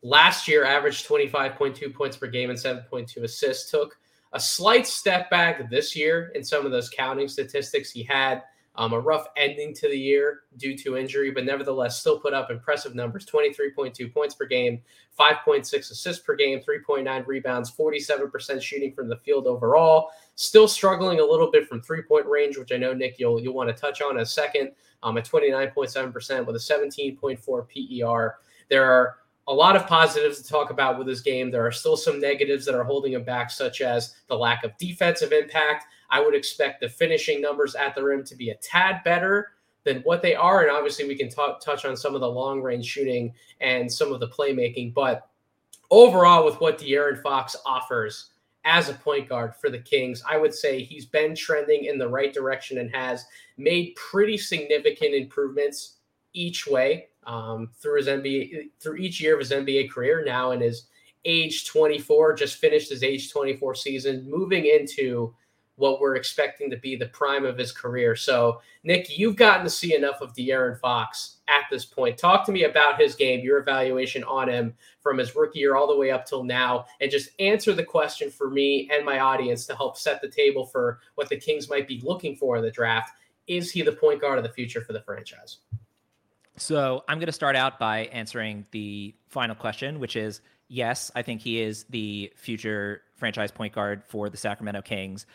Last 0.03 0.47
year, 0.47 0.65
averaged 0.65 1.07
25.2 1.07 1.93
points 1.93 2.17
per 2.17 2.27
game 2.27 2.49
and 2.49 2.59
7.2 2.59 3.23
assists. 3.23 3.69
Took 3.69 3.97
a 4.33 4.39
slight 4.39 4.87
step 4.87 5.29
back 5.29 5.69
this 5.69 5.95
year 5.95 6.31
in 6.35 6.43
some 6.43 6.65
of 6.65 6.71
those 6.71 6.89
counting 6.89 7.27
statistics. 7.27 7.91
He 7.91 8.03
had 8.03 8.43
um, 8.75 8.93
a 8.93 8.99
rough 8.99 9.27
ending 9.35 9.73
to 9.75 9.89
the 9.89 9.97
year 9.97 10.41
due 10.57 10.77
to 10.77 10.97
injury, 10.97 11.31
but 11.31 11.43
nevertheless 11.43 11.99
still 11.99 12.19
put 12.19 12.33
up 12.33 12.49
impressive 12.49 12.95
numbers 12.95 13.25
23.2 13.25 14.13
points 14.13 14.33
per 14.33 14.45
game, 14.45 14.81
5.6 15.19 15.73
assists 15.73 16.23
per 16.23 16.35
game, 16.35 16.59
3.9 16.59 17.27
rebounds, 17.27 17.71
47% 17.71 18.61
shooting 18.61 18.93
from 18.93 19.09
the 19.09 19.17
field 19.17 19.45
overall. 19.45 20.09
Still 20.35 20.67
struggling 20.67 21.19
a 21.19 21.25
little 21.25 21.51
bit 21.51 21.67
from 21.67 21.81
three 21.81 22.01
point 22.01 22.25
range, 22.25 22.57
which 22.57 22.71
I 22.71 22.77
know, 22.77 22.93
Nick, 22.93 23.19
you'll, 23.19 23.41
you'll 23.41 23.53
want 23.53 23.69
to 23.69 23.79
touch 23.79 24.01
on 24.01 24.15
in 24.15 24.21
a 24.21 24.25
second, 24.25 24.71
um, 25.03 25.17
at 25.17 25.25
29.7% 25.25 26.45
with 26.45 26.55
a 26.55 26.59
17.4 26.59 28.01
PER. 28.01 28.37
There 28.69 28.89
are 28.89 29.17
a 29.47 29.53
lot 29.53 29.75
of 29.75 29.85
positives 29.85 30.41
to 30.41 30.47
talk 30.47 30.69
about 30.69 30.97
with 30.97 31.07
this 31.07 31.21
game. 31.21 31.51
There 31.51 31.65
are 31.65 31.71
still 31.71 31.97
some 31.97 32.21
negatives 32.21 32.65
that 32.65 32.75
are 32.75 32.83
holding 32.83 33.13
him 33.13 33.23
back, 33.23 33.51
such 33.51 33.81
as 33.81 34.15
the 34.27 34.35
lack 34.37 34.63
of 34.63 34.77
defensive 34.77 35.33
impact. 35.33 35.85
I 36.11 36.19
would 36.19 36.35
expect 36.35 36.81
the 36.81 36.89
finishing 36.89 37.41
numbers 37.41 37.75
at 37.75 37.95
the 37.95 38.03
rim 38.03 38.23
to 38.25 38.35
be 38.35 38.49
a 38.49 38.55
tad 38.55 39.01
better 39.03 39.53
than 39.83 40.01
what 40.01 40.21
they 40.21 40.35
are. 40.35 40.61
And 40.61 40.71
obviously, 40.71 41.07
we 41.07 41.15
can 41.15 41.29
t- 41.29 41.53
touch 41.61 41.85
on 41.85 41.97
some 41.97 42.15
of 42.15 42.21
the 42.21 42.29
long 42.29 42.61
range 42.61 42.85
shooting 42.85 43.33
and 43.61 43.91
some 43.91 44.13
of 44.13 44.19
the 44.19 44.27
playmaking. 44.27 44.93
But 44.93 45.27
overall, 45.89 46.45
with 46.45 46.59
what 46.59 46.77
De'Aaron 46.77 47.21
Fox 47.21 47.55
offers 47.65 48.31
as 48.63 48.89
a 48.89 48.93
point 48.93 49.27
guard 49.27 49.55
for 49.55 49.69
the 49.69 49.79
Kings, 49.79 50.21
I 50.29 50.37
would 50.37 50.53
say 50.53 50.83
he's 50.83 51.05
been 51.05 51.35
trending 51.35 51.85
in 51.85 51.97
the 51.97 52.07
right 52.07 52.33
direction 52.33 52.77
and 52.77 52.93
has 52.93 53.25
made 53.57 53.95
pretty 53.95 54.37
significant 54.37 55.15
improvements 55.15 55.97
each 56.33 56.67
way 56.67 57.07
um, 57.25 57.69
through 57.79 57.97
his 57.97 58.07
NBA 58.07 58.69
through 58.79 58.97
each 58.97 59.19
year 59.19 59.33
of 59.33 59.39
his 59.39 59.51
NBA 59.51 59.91
career. 59.91 60.23
Now 60.25 60.51
in 60.51 60.61
his 60.61 60.87
age 61.25 61.67
24, 61.67 62.33
just 62.33 62.57
finished 62.57 62.89
his 62.89 63.03
age 63.03 63.31
24 63.31 63.75
season, 63.75 64.29
moving 64.29 64.65
into 64.65 65.33
what 65.75 65.99
we're 65.99 66.15
expecting 66.15 66.69
to 66.69 66.77
be 66.77 66.95
the 66.95 67.07
prime 67.07 67.45
of 67.45 67.57
his 67.57 67.71
career. 67.71 68.15
So, 68.15 68.61
Nick, 68.83 69.17
you've 69.17 69.35
gotten 69.35 69.63
to 69.63 69.69
see 69.69 69.95
enough 69.95 70.21
of 70.21 70.33
De'Aaron 70.33 70.79
Fox 70.79 71.37
at 71.47 71.63
this 71.71 71.85
point. 71.85 72.17
Talk 72.17 72.45
to 72.45 72.51
me 72.51 72.65
about 72.65 72.99
his 72.99 73.15
game, 73.15 73.39
your 73.39 73.57
evaluation 73.57 74.23
on 74.25 74.49
him 74.49 74.73
from 74.99 75.17
his 75.17 75.35
rookie 75.35 75.59
year 75.59 75.75
all 75.75 75.87
the 75.87 75.97
way 75.97 76.11
up 76.11 76.25
till 76.25 76.43
now, 76.43 76.85
and 76.99 77.09
just 77.09 77.29
answer 77.39 77.73
the 77.73 77.83
question 77.83 78.29
for 78.29 78.49
me 78.49 78.89
and 78.91 79.05
my 79.05 79.19
audience 79.19 79.65
to 79.65 79.75
help 79.75 79.97
set 79.97 80.21
the 80.21 80.29
table 80.29 80.65
for 80.65 80.99
what 81.15 81.29
the 81.29 81.37
Kings 81.37 81.69
might 81.69 81.87
be 81.87 82.01
looking 82.03 82.35
for 82.35 82.57
in 82.57 82.63
the 82.63 82.71
draft. 82.71 83.11
Is 83.47 83.71
he 83.71 83.81
the 83.81 83.91
point 83.91 84.21
guard 84.21 84.37
of 84.37 84.43
the 84.43 84.51
future 84.51 84.81
for 84.81 84.93
the 84.93 85.01
franchise? 85.01 85.57
So, 86.57 87.03
I'm 87.07 87.17
going 87.17 87.27
to 87.27 87.31
start 87.31 87.55
out 87.55 87.79
by 87.79 88.01
answering 88.07 88.65
the 88.71 89.15
final 89.29 89.55
question, 89.55 89.99
which 89.99 90.15
is 90.15 90.41
yes, 90.71 91.11
I 91.15 91.21
think 91.21 91.41
he 91.41 91.61
is 91.61 91.85
the 91.89 92.31
future 92.35 93.01
franchise 93.15 93.51
point 93.51 93.73
guard 93.73 94.03
for 94.07 94.29
the 94.29 94.37
Sacramento 94.37 94.81
Kings. 94.81 95.25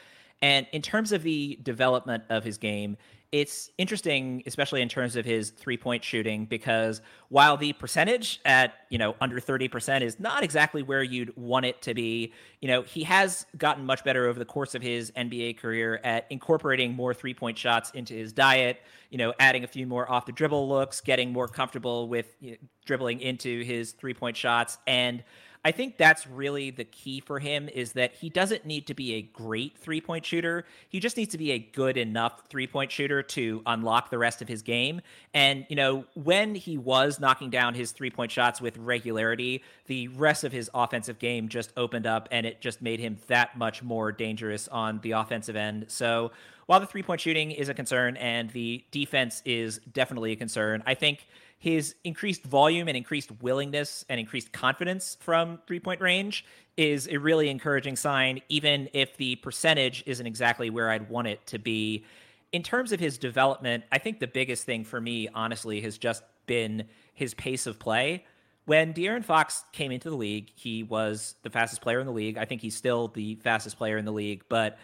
And 0.42 0.66
in 0.72 0.82
terms 0.82 1.12
of 1.12 1.22
the 1.22 1.58
development 1.62 2.24
of 2.28 2.44
his 2.44 2.58
game, 2.58 2.96
it's 3.32 3.70
interesting, 3.76 4.42
especially 4.46 4.82
in 4.82 4.88
terms 4.88 5.16
of 5.16 5.24
his 5.24 5.50
three 5.50 5.76
point 5.76 6.04
shooting, 6.04 6.46
because 6.46 7.02
while 7.28 7.56
the 7.56 7.72
percentage 7.72 8.40
at, 8.44 8.74
you 8.88 8.98
know, 8.98 9.16
under 9.20 9.40
30% 9.40 10.02
is 10.02 10.20
not 10.20 10.44
exactly 10.44 10.82
where 10.82 11.02
you'd 11.02 11.36
want 11.36 11.66
it 11.66 11.82
to 11.82 11.92
be, 11.92 12.32
you 12.60 12.68
know, 12.68 12.82
he 12.82 13.02
has 13.02 13.44
gotten 13.58 13.84
much 13.84 14.04
better 14.04 14.26
over 14.26 14.38
the 14.38 14.44
course 14.44 14.74
of 14.74 14.82
his 14.82 15.10
NBA 15.12 15.58
career 15.58 16.00
at 16.04 16.26
incorporating 16.30 16.94
more 16.94 17.12
three 17.12 17.34
point 17.34 17.58
shots 17.58 17.90
into 17.90 18.14
his 18.14 18.32
diet, 18.32 18.80
you 19.10 19.18
know, 19.18 19.34
adding 19.40 19.64
a 19.64 19.68
few 19.68 19.86
more 19.86 20.10
off 20.10 20.24
the 20.24 20.32
dribble 20.32 20.68
looks, 20.68 21.00
getting 21.00 21.32
more 21.32 21.48
comfortable 21.48 22.08
with 22.08 22.36
you 22.40 22.52
know, 22.52 22.56
dribbling 22.84 23.20
into 23.20 23.64
his 23.64 23.92
three 23.92 24.14
point 24.14 24.36
shots. 24.36 24.78
And 24.86 25.24
I 25.66 25.72
think 25.72 25.96
that's 25.96 26.28
really 26.28 26.70
the 26.70 26.84
key 26.84 27.18
for 27.18 27.40
him 27.40 27.68
is 27.68 27.94
that 27.94 28.14
he 28.14 28.30
doesn't 28.30 28.66
need 28.66 28.86
to 28.86 28.94
be 28.94 29.14
a 29.14 29.22
great 29.22 29.76
three 29.76 30.00
point 30.00 30.24
shooter. 30.24 30.64
He 30.88 31.00
just 31.00 31.16
needs 31.16 31.32
to 31.32 31.38
be 31.38 31.50
a 31.50 31.58
good 31.58 31.96
enough 31.96 32.44
three 32.48 32.68
point 32.68 32.92
shooter 32.92 33.20
to 33.20 33.62
unlock 33.66 34.10
the 34.10 34.16
rest 34.16 34.40
of 34.40 34.46
his 34.46 34.62
game. 34.62 35.00
And, 35.34 35.66
you 35.68 35.74
know, 35.74 36.04
when 36.14 36.54
he 36.54 36.78
was 36.78 37.18
knocking 37.18 37.50
down 37.50 37.74
his 37.74 37.90
three 37.90 38.10
point 38.10 38.30
shots 38.30 38.60
with 38.60 38.78
regularity, 38.78 39.64
the 39.86 40.06
rest 40.06 40.44
of 40.44 40.52
his 40.52 40.70
offensive 40.72 41.18
game 41.18 41.48
just 41.48 41.72
opened 41.76 42.06
up 42.06 42.28
and 42.30 42.46
it 42.46 42.60
just 42.60 42.80
made 42.80 43.00
him 43.00 43.18
that 43.26 43.58
much 43.58 43.82
more 43.82 44.12
dangerous 44.12 44.68
on 44.68 45.00
the 45.00 45.10
offensive 45.10 45.56
end. 45.56 45.86
So 45.88 46.30
while 46.66 46.78
the 46.78 46.86
three 46.86 47.02
point 47.02 47.20
shooting 47.20 47.50
is 47.50 47.68
a 47.68 47.74
concern 47.74 48.16
and 48.18 48.50
the 48.50 48.84
defense 48.92 49.42
is 49.44 49.80
definitely 49.92 50.30
a 50.30 50.36
concern, 50.36 50.84
I 50.86 50.94
think 50.94 51.26
his 51.58 51.94
increased 52.04 52.42
volume 52.42 52.88
and 52.88 52.96
increased 52.96 53.30
willingness 53.40 54.04
and 54.08 54.20
increased 54.20 54.52
confidence 54.52 55.16
from 55.20 55.58
three 55.66 55.80
point 55.80 56.00
range 56.00 56.44
is 56.76 57.08
a 57.08 57.16
really 57.16 57.48
encouraging 57.48 57.96
sign, 57.96 58.42
even 58.48 58.88
if 58.92 59.16
the 59.16 59.36
percentage 59.36 60.02
isn't 60.06 60.26
exactly 60.26 60.68
where 60.68 60.90
I'd 60.90 61.08
want 61.08 61.28
it 61.28 61.46
to 61.46 61.58
be. 61.58 62.04
In 62.52 62.62
terms 62.62 62.92
of 62.92 63.00
his 63.00 63.18
development, 63.18 63.84
I 63.90 63.98
think 63.98 64.20
the 64.20 64.26
biggest 64.26 64.64
thing 64.64 64.84
for 64.84 65.00
me, 65.00 65.28
honestly, 65.34 65.80
has 65.80 65.98
just 65.98 66.22
been 66.46 66.84
his 67.14 67.34
pace 67.34 67.66
of 67.66 67.78
play. 67.78 68.24
When 68.66 68.92
De'Aaron 68.92 69.24
Fox 69.24 69.64
came 69.72 69.92
into 69.92 70.10
the 70.10 70.16
league, 70.16 70.50
he 70.54 70.82
was 70.82 71.36
the 71.42 71.50
fastest 71.50 71.80
player 71.80 72.00
in 72.00 72.06
the 72.06 72.12
league. 72.12 72.36
I 72.36 72.44
think 72.44 72.60
he's 72.60 72.76
still 72.76 73.08
the 73.08 73.36
fastest 73.36 73.78
player 73.78 73.96
in 73.96 74.04
the 74.04 74.12
league, 74.12 74.44
but 74.48 74.78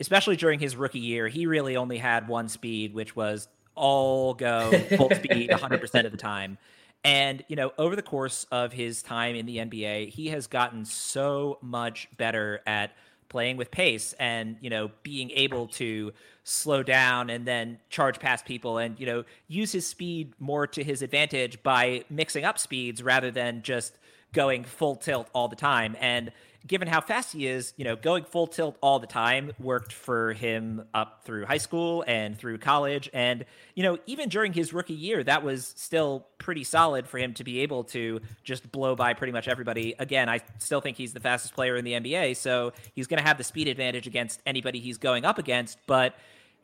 especially 0.00 0.36
during 0.36 0.58
his 0.60 0.76
rookie 0.76 1.00
year, 1.00 1.28
he 1.28 1.46
really 1.46 1.76
only 1.76 1.98
had 1.98 2.28
one 2.28 2.48
speed, 2.48 2.94
which 2.94 3.14
was 3.14 3.48
all 3.74 4.34
go 4.34 4.70
full 4.96 5.10
speed 5.14 5.50
100% 5.50 6.04
of 6.04 6.12
the 6.12 6.18
time. 6.18 6.58
And, 7.04 7.44
you 7.48 7.56
know, 7.56 7.72
over 7.76 7.94
the 7.96 8.02
course 8.02 8.46
of 8.50 8.72
his 8.72 9.02
time 9.02 9.36
in 9.36 9.44
the 9.44 9.58
NBA, 9.58 10.08
he 10.08 10.28
has 10.28 10.46
gotten 10.46 10.86
so 10.86 11.58
much 11.60 12.08
better 12.16 12.62
at 12.66 12.92
playing 13.28 13.56
with 13.56 13.70
pace 13.70 14.14
and, 14.18 14.56
you 14.60 14.70
know, 14.70 14.90
being 15.02 15.30
able 15.32 15.66
to 15.66 16.12
slow 16.44 16.82
down 16.82 17.28
and 17.30 17.46
then 17.46 17.78
charge 17.90 18.18
past 18.18 18.46
people 18.46 18.78
and, 18.78 18.98
you 18.98 19.04
know, 19.04 19.24
use 19.48 19.72
his 19.72 19.86
speed 19.86 20.32
more 20.38 20.66
to 20.66 20.82
his 20.82 21.02
advantage 21.02 21.62
by 21.62 22.04
mixing 22.08 22.44
up 22.44 22.58
speeds 22.58 23.02
rather 23.02 23.30
than 23.30 23.62
just 23.62 23.98
going 24.32 24.64
full 24.64 24.96
tilt 24.96 25.28
all 25.34 25.48
the 25.48 25.56
time. 25.56 25.96
And, 26.00 26.32
given 26.66 26.88
how 26.88 27.00
fast 27.00 27.32
he 27.32 27.46
is, 27.46 27.74
you 27.76 27.84
know, 27.84 27.94
going 27.94 28.24
full 28.24 28.46
tilt 28.46 28.76
all 28.80 28.98
the 28.98 29.06
time 29.06 29.52
worked 29.58 29.92
for 29.92 30.32
him 30.32 30.84
up 30.94 31.22
through 31.24 31.44
high 31.44 31.58
school 31.58 32.04
and 32.06 32.38
through 32.38 32.58
college. 32.58 33.10
And, 33.12 33.44
you 33.74 33.82
know, 33.82 33.98
even 34.06 34.28
during 34.28 34.52
his 34.52 34.72
rookie 34.72 34.94
year, 34.94 35.22
that 35.24 35.42
was 35.42 35.74
still 35.76 36.26
pretty 36.38 36.64
solid 36.64 37.06
for 37.06 37.18
him 37.18 37.34
to 37.34 37.44
be 37.44 37.60
able 37.60 37.84
to 37.84 38.20
just 38.44 38.70
blow 38.72 38.96
by 38.96 39.12
pretty 39.12 39.32
much 39.32 39.46
everybody. 39.46 39.94
Again, 39.98 40.28
I 40.28 40.40
still 40.58 40.80
think 40.80 40.96
he's 40.96 41.12
the 41.12 41.20
fastest 41.20 41.54
player 41.54 41.76
in 41.76 41.84
the 41.84 41.92
NBA, 41.92 42.36
so 42.36 42.72
he's 42.94 43.06
going 43.06 43.20
to 43.20 43.26
have 43.26 43.36
the 43.36 43.44
speed 43.44 43.68
advantage 43.68 44.06
against 44.06 44.40
anybody 44.46 44.80
he's 44.80 44.98
going 44.98 45.24
up 45.24 45.38
against. 45.38 45.78
But, 45.86 46.14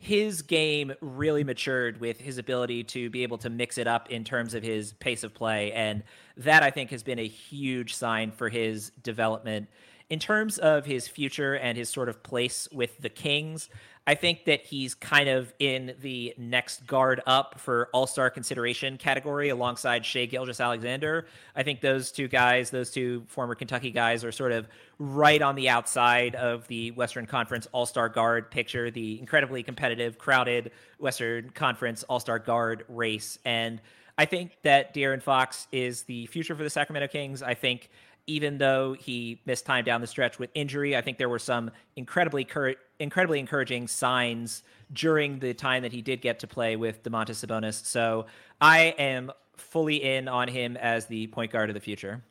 his 0.02 0.40
game 0.40 0.94
really 1.02 1.44
matured 1.44 2.00
with 2.00 2.18
his 2.18 2.38
ability 2.38 2.82
to 2.82 3.10
be 3.10 3.22
able 3.22 3.36
to 3.36 3.50
mix 3.50 3.76
it 3.76 3.86
up 3.86 4.10
in 4.10 4.24
terms 4.24 4.54
of 4.54 4.62
his 4.62 4.94
pace 4.94 5.22
of 5.22 5.34
play. 5.34 5.72
And 5.72 6.02
that 6.38 6.62
I 6.62 6.70
think 6.70 6.90
has 6.90 7.02
been 7.02 7.18
a 7.18 7.28
huge 7.28 7.94
sign 7.94 8.30
for 8.30 8.48
his 8.48 8.92
development 9.02 9.68
in 10.10 10.18
terms 10.18 10.58
of 10.58 10.84
his 10.84 11.08
future 11.08 11.54
and 11.54 11.78
his 11.78 11.88
sort 11.88 12.08
of 12.08 12.22
place 12.22 12.68
with 12.72 12.98
the 12.98 13.08
Kings, 13.08 13.68
I 14.06 14.14
think 14.16 14.46
that 14.46 14.64
he's 14.66 14.94
kind 14.94 15.28
of 15.28 15.52
in 15.60 15.94
the 16.00 16.34
next 16.36 16.84
guard 16.86 17.20
up 17.26 17.60
for 17.60 17.88
All 17.92 18.08
Star 18.08 18.28
consideration 18.28 18.96
category 18.96 19.50
alongside 19.50 20.04
Shai 20.04 20.24
Gilgeous-Alexander. 20.24 21.26
I 21.54 21.62
think 21.62 21.80
those 21.80 22.10
two 22.10 22.26
guys, 22.26 22.70
those 22.70 22.90
two 22.90 23.22
former 23.28 23.54
Kentucky 23.54 23.92
guys, 23.92 24.24
are 24.24 24.32
sort 24.32 24.50
of 24.50 24.66
right 24.98 25.40
on 25.40 25.54
the 25.54 25.68
outside 25.68 26.34
of 26.34 26.66
the 26.66 26.90
Western 26.92 27.26
Conference 27.26 27.68
All 27.70 27.86
Star 27.86 28.08
guard 28.08 28.50
picture, 28.50 28.90
the 28.90 29.20
incredibly 29.20 29.62
competitive, 29.62 30.18
crowded 30.18 30.72
Western 30.98 31.50
Conference 31.50 32.02
All 32.04 32.18
Star 32.18 32.40
guard 32.40 32.84
race. 32.88 33.38
And 33.44 33.80
I 34.18 34.24
think 34.24 34.56
that 34.64 34.92
De'Aaron 34.92 35.22
Fox 35.22 35.68
is 35.72 36.02
the 36.02 36.26
future 36.26 36.54
for 36.56 36.64
the 36.64 36.70
Sacramento 36.70 37.08
Kings. 37.08 37.42
I 37.42 37.54
think 37.54 37.90
even 38.26 38.58
though 38.58 38.94
he 38.94 39.40
missed 39.46 39.66
time 39.66 39.84
down 39.84 40.00
the 40.00 40.06
stretch 40.06 40.38
with 40.38 40.50
injury. 40.54 40.96
I 40.96 41.00
think 41.00 41.18
there 41.18 41.28
were 41.28 41.38
some 41.38 41.70
incredibly 41.96 42.44
cur- 42.44 42.76
incredibly 42.98 43.38
encouraging 43.38 43.88
signs 43.88 44.62
during 44.92 45.38
the 45.38 45.54
time 45.54 45.82
that 45.82 45.92
he 45.92 46.02
did 46.02 46.20
get 46.20 46.38
to 46.40 46.46
play 46.46 46.76
with 46.76 47.02
Domantas 47.02 47.44
Sabonis. 47.44 47.84
So 47.84 48.26
I 48.60 48.94
am 48.98 49.30
fully 49.56 50.02
in 50.02 50.28
on 50.28 50.48
him 50.48 50.76
as 50.76 51.06
the 51.06 51.26
point 51.28 51.52
guard 51.52 51.70
of 51.70 51.74
the 51.74 51.80
future. 51.80 52.22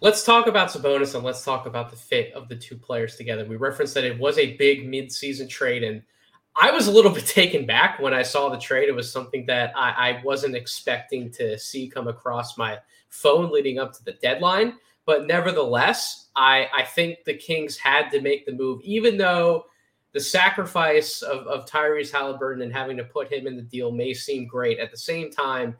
Let's 0.00 0.24
talk 0.24 0.46
about 0.46 0.68
Sabonis 0.68 1.14
and 1.14 1.24
let's 1.24 1.44
talk 1.44 1.66
about 1.66 1.90
the 1.90 1.96
fit 1.96 2.32
of 2.32 2.48
the 2.48 2.56
two 2.56 2.76
players 2.76 3.16
together. 3.16 3.44
We 3.44 3.56
referenced 3.56 3.94
that 3.94 4.04
it 4.04 4.18
was 4.18 4.38
a 4.38 4.56
big 4.56 4.88
mid-season 4.88 5.48
trade, 5.48 5.82
and 5.82 6.02
I 6.56 6.70
was 6.70 6.86
a 6.86 6.90
little 6.90 7.10
bit 7.10 7.26
taken 7.26 7.66
back 7.66 8.00
when 8.00 8.14
I 8.14 8.22
saw 8.22 8.48
the 8.48 8.58
trade. 8.58 8.88
It 8.88 8.94
was 8.94 9.10
something 9.10 9.44
that 9.46 9.72
I, 9.76 9.90
I 9.90 10.22
wasn't 10.24 10.54
expecting 10.54 11.30
to 11.32 11.58
see 11.58 11.88
come 11.88 12.08
across 12.08 12.56
my 12.56 12.78
phone 13.08 13.52
leading 13.52 13.78
up 13.78 13.92
to 13.94 14.04
the 14.04 14.12
deadline. 14.12 14.74
But 15.06 15.26
nevertheless, 15.26 16.28
I, 16.34 16.68
I 16.74 16.82
think 16.82 17.24
the 17.24 17.34
Kings 17.34 17.76
had 17.76 18.08
to 18.10 18.20
make 18.20 18.46
the 18.46 18.52
move, 18.52 18.80
even 18.82 19.16
though 19.16 19.66
the 20.12 20.20
sacrifice 20.20 21.22
of, 21.22 21.46
of 21.46 21.66
Tyrese 21.66 22.12
Halliburton 22.12 22.62
and 22.62 22.72
having 22.72 22.96
to 22.96 23.04
put 23.04 23.30
him 23.30 23.46
in 23.46 23.56
the 23.56 23.62
deal 23.62 23.90
may 23.90 24.14
seem 24.14 24.46
great. 24.46 24.78
At 24.78 24.90
the 24.90 24.96
same 24.96 25.30
time, 25.30 25.76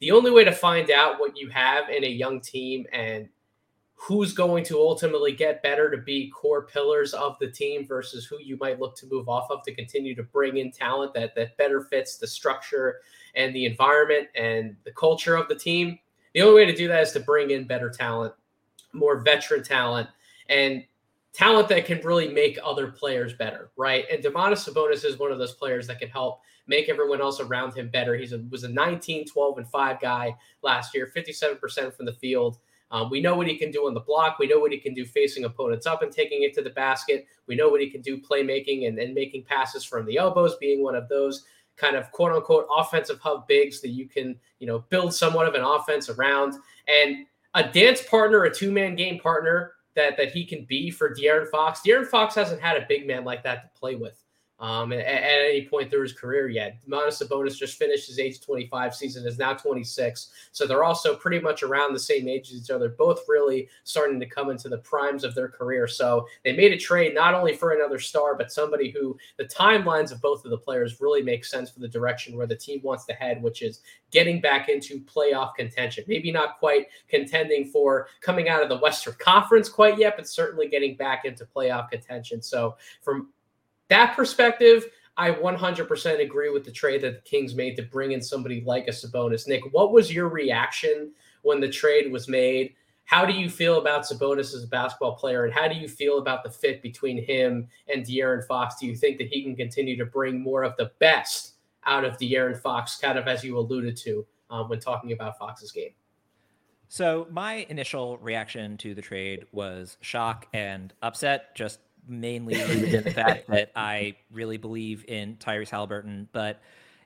the 0.00 0.10
only 0.10 0.30
way 0.30 0.44
to 0.44 0.52
find 0.52 0.90
out 0.90 1.18
what 1.18 1.36
you 1.36 1.48
have 1.48 1.88
in 1.88 2.04
a 2.04 2.08
young 2.08 2.40
team 2.40 2.86
and 2.92 3.28
who's 3.94 4.32
going 4.32 4.62
to 4.64 4.78
ultimately 4.78 5.32
get 5.32 5.62
better 5.62 5.90
to 5.90 5.96
be 5.96 6.30
core 6.30 6.66
pillars 6.66 7.14
of 7.14 7.36
the 7.40 7.50
team 7.50 7.86
versus 7.86 8.24
who 8.24 8.38
you 8.38 8.56
might 8.60 8.78
look 8.78 8.96
to 8.96 9.08
move 9.08 9.28
off 9.28 9.50
of 9.50 9.62
to 9.64 9.74
continue 9.74 10.14
to 10.14 10.22
bring 10.22 10.58
in 10.58 10.70
talent 10.70 11.12
that 11.14 11.34
that 11.34 11.56
better 11.56 11.82
fits 11.82 12.16
the 12.16 12.26
structure 12.26 13.00
and 13.34 13.54
the 13.54 13.64
environment 13.64 14.28
and 14.36 14.76
the 14.84 14.92
culture 14.92 15.34
of 15.34 15.48
the 15.48 15.54
team. 15.54 15.98
The 16.32 16.42
only 16.42 16.54
way 16.54 16.66
to 16.66 16.76
do 16.76 16.86
that 16.88 17.02
is 17.02 17.12
to 17.12 17.20
bring 17.20 17.50
in 17.50 17.66
better 17.66 17.90
talent 17.90 18.34
more 18.92 19.20
veteran 19.20 19.62
talent 19.62 20.08
and 20.48 20.84
talent 21.32 21.68
that 21.68 21.84
can 21.86 22.00
really 22.00 22.28
make 22.28 22.58
other 22.64 22.88
players 22.88 23.32
better, 23.34 23.70
right? 23.76 24.04
And 24.10 24.22
Domantas 24.22 24.68
Sabonis 24.68 25.04
is 25.04 25.18
one 25.18 25.30
of 25.30 25.38
those 25.38 25.54
players 25.54 25.86
that 25.86 25.98
can 25.98 26.08
help 26.08 26.40
make 26.66 26.88
everyone 26.88 27.20
else 27.20 27.40
around 27.40 27.74
him 27.74 27.88
better. 27.88 28.14
He 28.16 28.28
was 28.50 28.64
a 28.64 28.68
19, 28.68 29.26
12, 29.26 29.58
and 29.58 29.68
5 29.68 30.00
guy 30.00 30.36
last 30.62 30.94
year, 30.94 31.10
57% 31.14 31.94
from 31.94 32.06
the 32.06 32.12
field. 32.12 32.58
Um, 32.90 33.10
we 33.10 33.20
know 33.20 33.36
what 33.36 33.46
he 33.46 33.56
can 33.56 33.70
do 33.70 33.86
on 33.86 33.94
the 33.94 34.00
block. 34.00 34.38
We 34.38 34.46
know 34.46 34.58
what 34.58 34.72
he 34.72 34.78
can 34.78 34.94
do 34.94 35.04
facing 35.04 35.44
opponents 35.44 35.86
up 35.86 36.02
and 36.02 36.10
taking 36.10 36.42
it 36.42 36.54
to 36.54 36.62
the 36.62 36.70
basket. 36.70 37.26
We 37.46 37.54
know 37.54 37.68
what 37.68 37.80
he 37.80 37.90
can 37.90 38.00
do 38.00 38.20
playmaking 38.20 38.86
and, 38.86 38.98
and 38.98 39.14
making 39.14 39.44
passes 39.44 39.84
from 39.84 40.06
the 40.06 40.16
elbows, 40.16 40.56
being 40.56 40.82
one 40.82 40.94
of 40.94 41.08
those 41.08 41.44
kind 41.76 41.96
of 41.96 42.10
quote 42.12 42.32
unquote 42.32 42.66
offensive 42.74 43.20
hub 43.20 43.46
bigs 43.46 43.80
that 43.82 43.90
you 43.90 44.08
can, 44.08 44.36
you 44.58 44.66
know, 44.66 44.80
build 44.88 45.14
somewhat 45.14 45.46
of 45.46 45.54
an 45.54 45.62
offense 45.62 46.08
around. 46.08 46.54
And 46.88 47.26
a 47.58 47.72
dance 47.72 48.02
partner, 48.02 48.44
a 48.44 48.54
two 48.54 48.70
man 48.70 48.94
game 48.94 49.18
partner 49.18 49.72
that 49.96 50.16
that 50.16 50.30
he 50.30 50.44
can 50.44 50.64
be 50.68 50.90
for 50.90 51.14
De'Aaron 51.14 51.48
Fox. 51.50 51.80
De'Aaron 51.80 52.06
Fox 52.06 52.34
hasn't 52.34 52.60
had 52.60 52.76
a 52.76 52.86
big 52.88 53.06
man 53.06 53.24
like 53.24 53.42
that 53.42 53.62
to 53.62 53.80
play 53.80 53.96
with 53.96 54.22
um, 54.60 54.92
at, 54.92 55.00
at, 55.00 55.22
any 55.22 55.66
point 55.66 55.90
through 55.90 56.02
his 56.02 56.12
career 56.12 56.48
yet. 56.48 56.78
Domantas 56.88 57.22
Sabonis 57.22 57.56
just 57.56 57.78
finished 57.78 58.08
his 58.08 58.18
age 58.18 58.40
25 58.40 58.94
season, 58.94 59.26
is 59.26 59.38
now 59.38 59.54
26. 59.54 60.30
So 60.52 60.66
they're 60.66 60.84
also 60.84 61.14
pretty 61.14 61.38
much 61.38 61.62
around 61.62 61.92
the 61.92 62.00
same 62.00 62.28
age 62.28 62.50
as 62.50 62.62
each 62.62 62.70
other, 62.70 62.88
both 62.88 63.20
really 63.28 63.68
starting 63.84 64.18
to 64.18 64.26
come 64.26 64.50
into 64.50 64.68
the 64.68 64.78
primes 64.78 65.22
of 65.22 65.34
their 65.34 65.48
career. 65.48 65.86
So 65.86 66.26
they 66.44 66.56
made 66.56 66.72
a 66.72 66.76
trade 66.76 67.14
not 67.14 67.34
only 67.34 67.54
for 67.54 67.70
another 67.70 67.98
star, 68.00 68.34
but 68.34 68.52
somebody 68.52 68.90
who 68.90 69.16
the 69.36 69.44
timelines 69.44 70.10
of 70.10 70.20
both 70.20 70.44
of 70.44 70.50
the 70.50 70.58
players 70.58 71.00
really 71.00 71.22
make 71.22 71.44
sense 71.44 71.70
for 71.70 71.80
the 71.80 71.88
direction 71.88 72.36
where 72.36 72.46
the 72.46 72.56
team 72.56 72.80
wants 72.82 73.04
to 73.06 73.12
head, 73.12 73.42
which 73.42 73.62
is 73.62 73.80
getting 74.10 74.40
back 74.40 74.68
into 74.68 75.00
playoff 75.00 75.54
contention. 75.54 76.04
Maybe 76.08 76.32
not 76.32 76.58
quite 76.58 76.86
contending 77.08 77.66
for 77.66 78.08
coming 78.20 78.48
out 78.48 78.62
of 78.62 78.68
the 78.68 78.78
Western 78.78 79.14
Conference 79.18 79.68
quite 79.68 79.98
yet, 79.98 80.14
but 80.16 80.28
certainly 80.28 80.68
getting 80.68 80.96
back 80.96 81.24
into 81.24 81.44
playoff 81.44 81.90
contention. 81.90 82.42
So 82.42 82.76
from 83.02 83.28
that 83.88 84.14
perspective, 84.14 84.86
I 85.16 85.32
100% 85.32 86.20
agree 86.20 86.50
with 86.50 86.64
the 86.64 86.70
trade 86.70 87.02
that 87.02 87.16
the 87.16 87.28
Kings 87.28 87.54
made 87.54 87.76
to 87.76 87.82
bring 87.82 88.12
in 88.12 88.22
somebody 88.22 88.62
like 88.64 88.86
a 88.86 88.92
Sabonis. 88.92 89.48
Nick, 89.48 89.62
what 89.72 89.92
was 89.92 90.12
your 90.12 90.28
reaction 90.28 91.12
when 91.42 91.60
the 91.60 91.68
trade 91.68 92.12
was 92.12 92.28
made? 92.28 92.74
How 93.04 93.24
do 93.24 93.32
you 93.32 93.48
feel 93.48 93.78
about 93.78 94.02
Sabonis 94.02 94.54
as 94.54 94.64
a 94.64 94.68
basketball 94.68 95.16
player, 95.16 95.44
and 95.44 95.52
how 95.52 95.66
do 95.66 95.74
you 95.74 95.88
feel 95.88 96.18
about 96.18 96.44
the 96.44 96.50
fit 96.50 96.82
between 96.82 97.24
him 97.24 97.66
and 97.92 98.04
De'Aaron 98.04 98.46
Fox? 98.46 98.76
Do 98.78 98.86
you 98.86 98.94
think 98.94 99.18
that 99.18 99.28
he 99.28 99.42
can 99.42 99.56
continue 99.56 99.96
to 99.96 100.04
bring 100.04 100.42
more 100.42 100.62
of 100.62 100.76
the 100.76 100.92
best 100.98 101.54
out 101.86 102.04
of 102.04 102.18
De'Aaron 102.18 102.60
Fox, 102.60 102.98
kind 102.98 103.18
of 103.18 103.26
as 103.26 103.42
you 103.42 103.58
alluded 103.58 103.96
to 103.96 104.26
um, 104.50 104.68
when 104.68 104.78
talking 104.78 105.12
about 105.12 105.38
Fox's 105.38 105.72
game? 105.72 105.92
So 106.88 107.26
my 107.30 107.66
initial 107.68 108.18
reaction 108.18 108.76
to 108.78 108.94
the 108.94 109.02
trade 109.02 109.46
was 109.52 109.96
shock 110.00 110.46
and 110.52 110.92
upset, 111.02 111.54
just 111.54 111.80
mainly 112.08 112.54
rooted 112.68 112.94
in 112.94 113.04
the 113.04 113.10
fact 113.10 113.48
that 113.48 113.70
I 113.76 114.16
really 114.32 114.56
believe 114.56 115.04
in 115.06 115.36
Tyrese 115.36 115.70
Halliburton. 115.70 116.28
But 116.32 116.60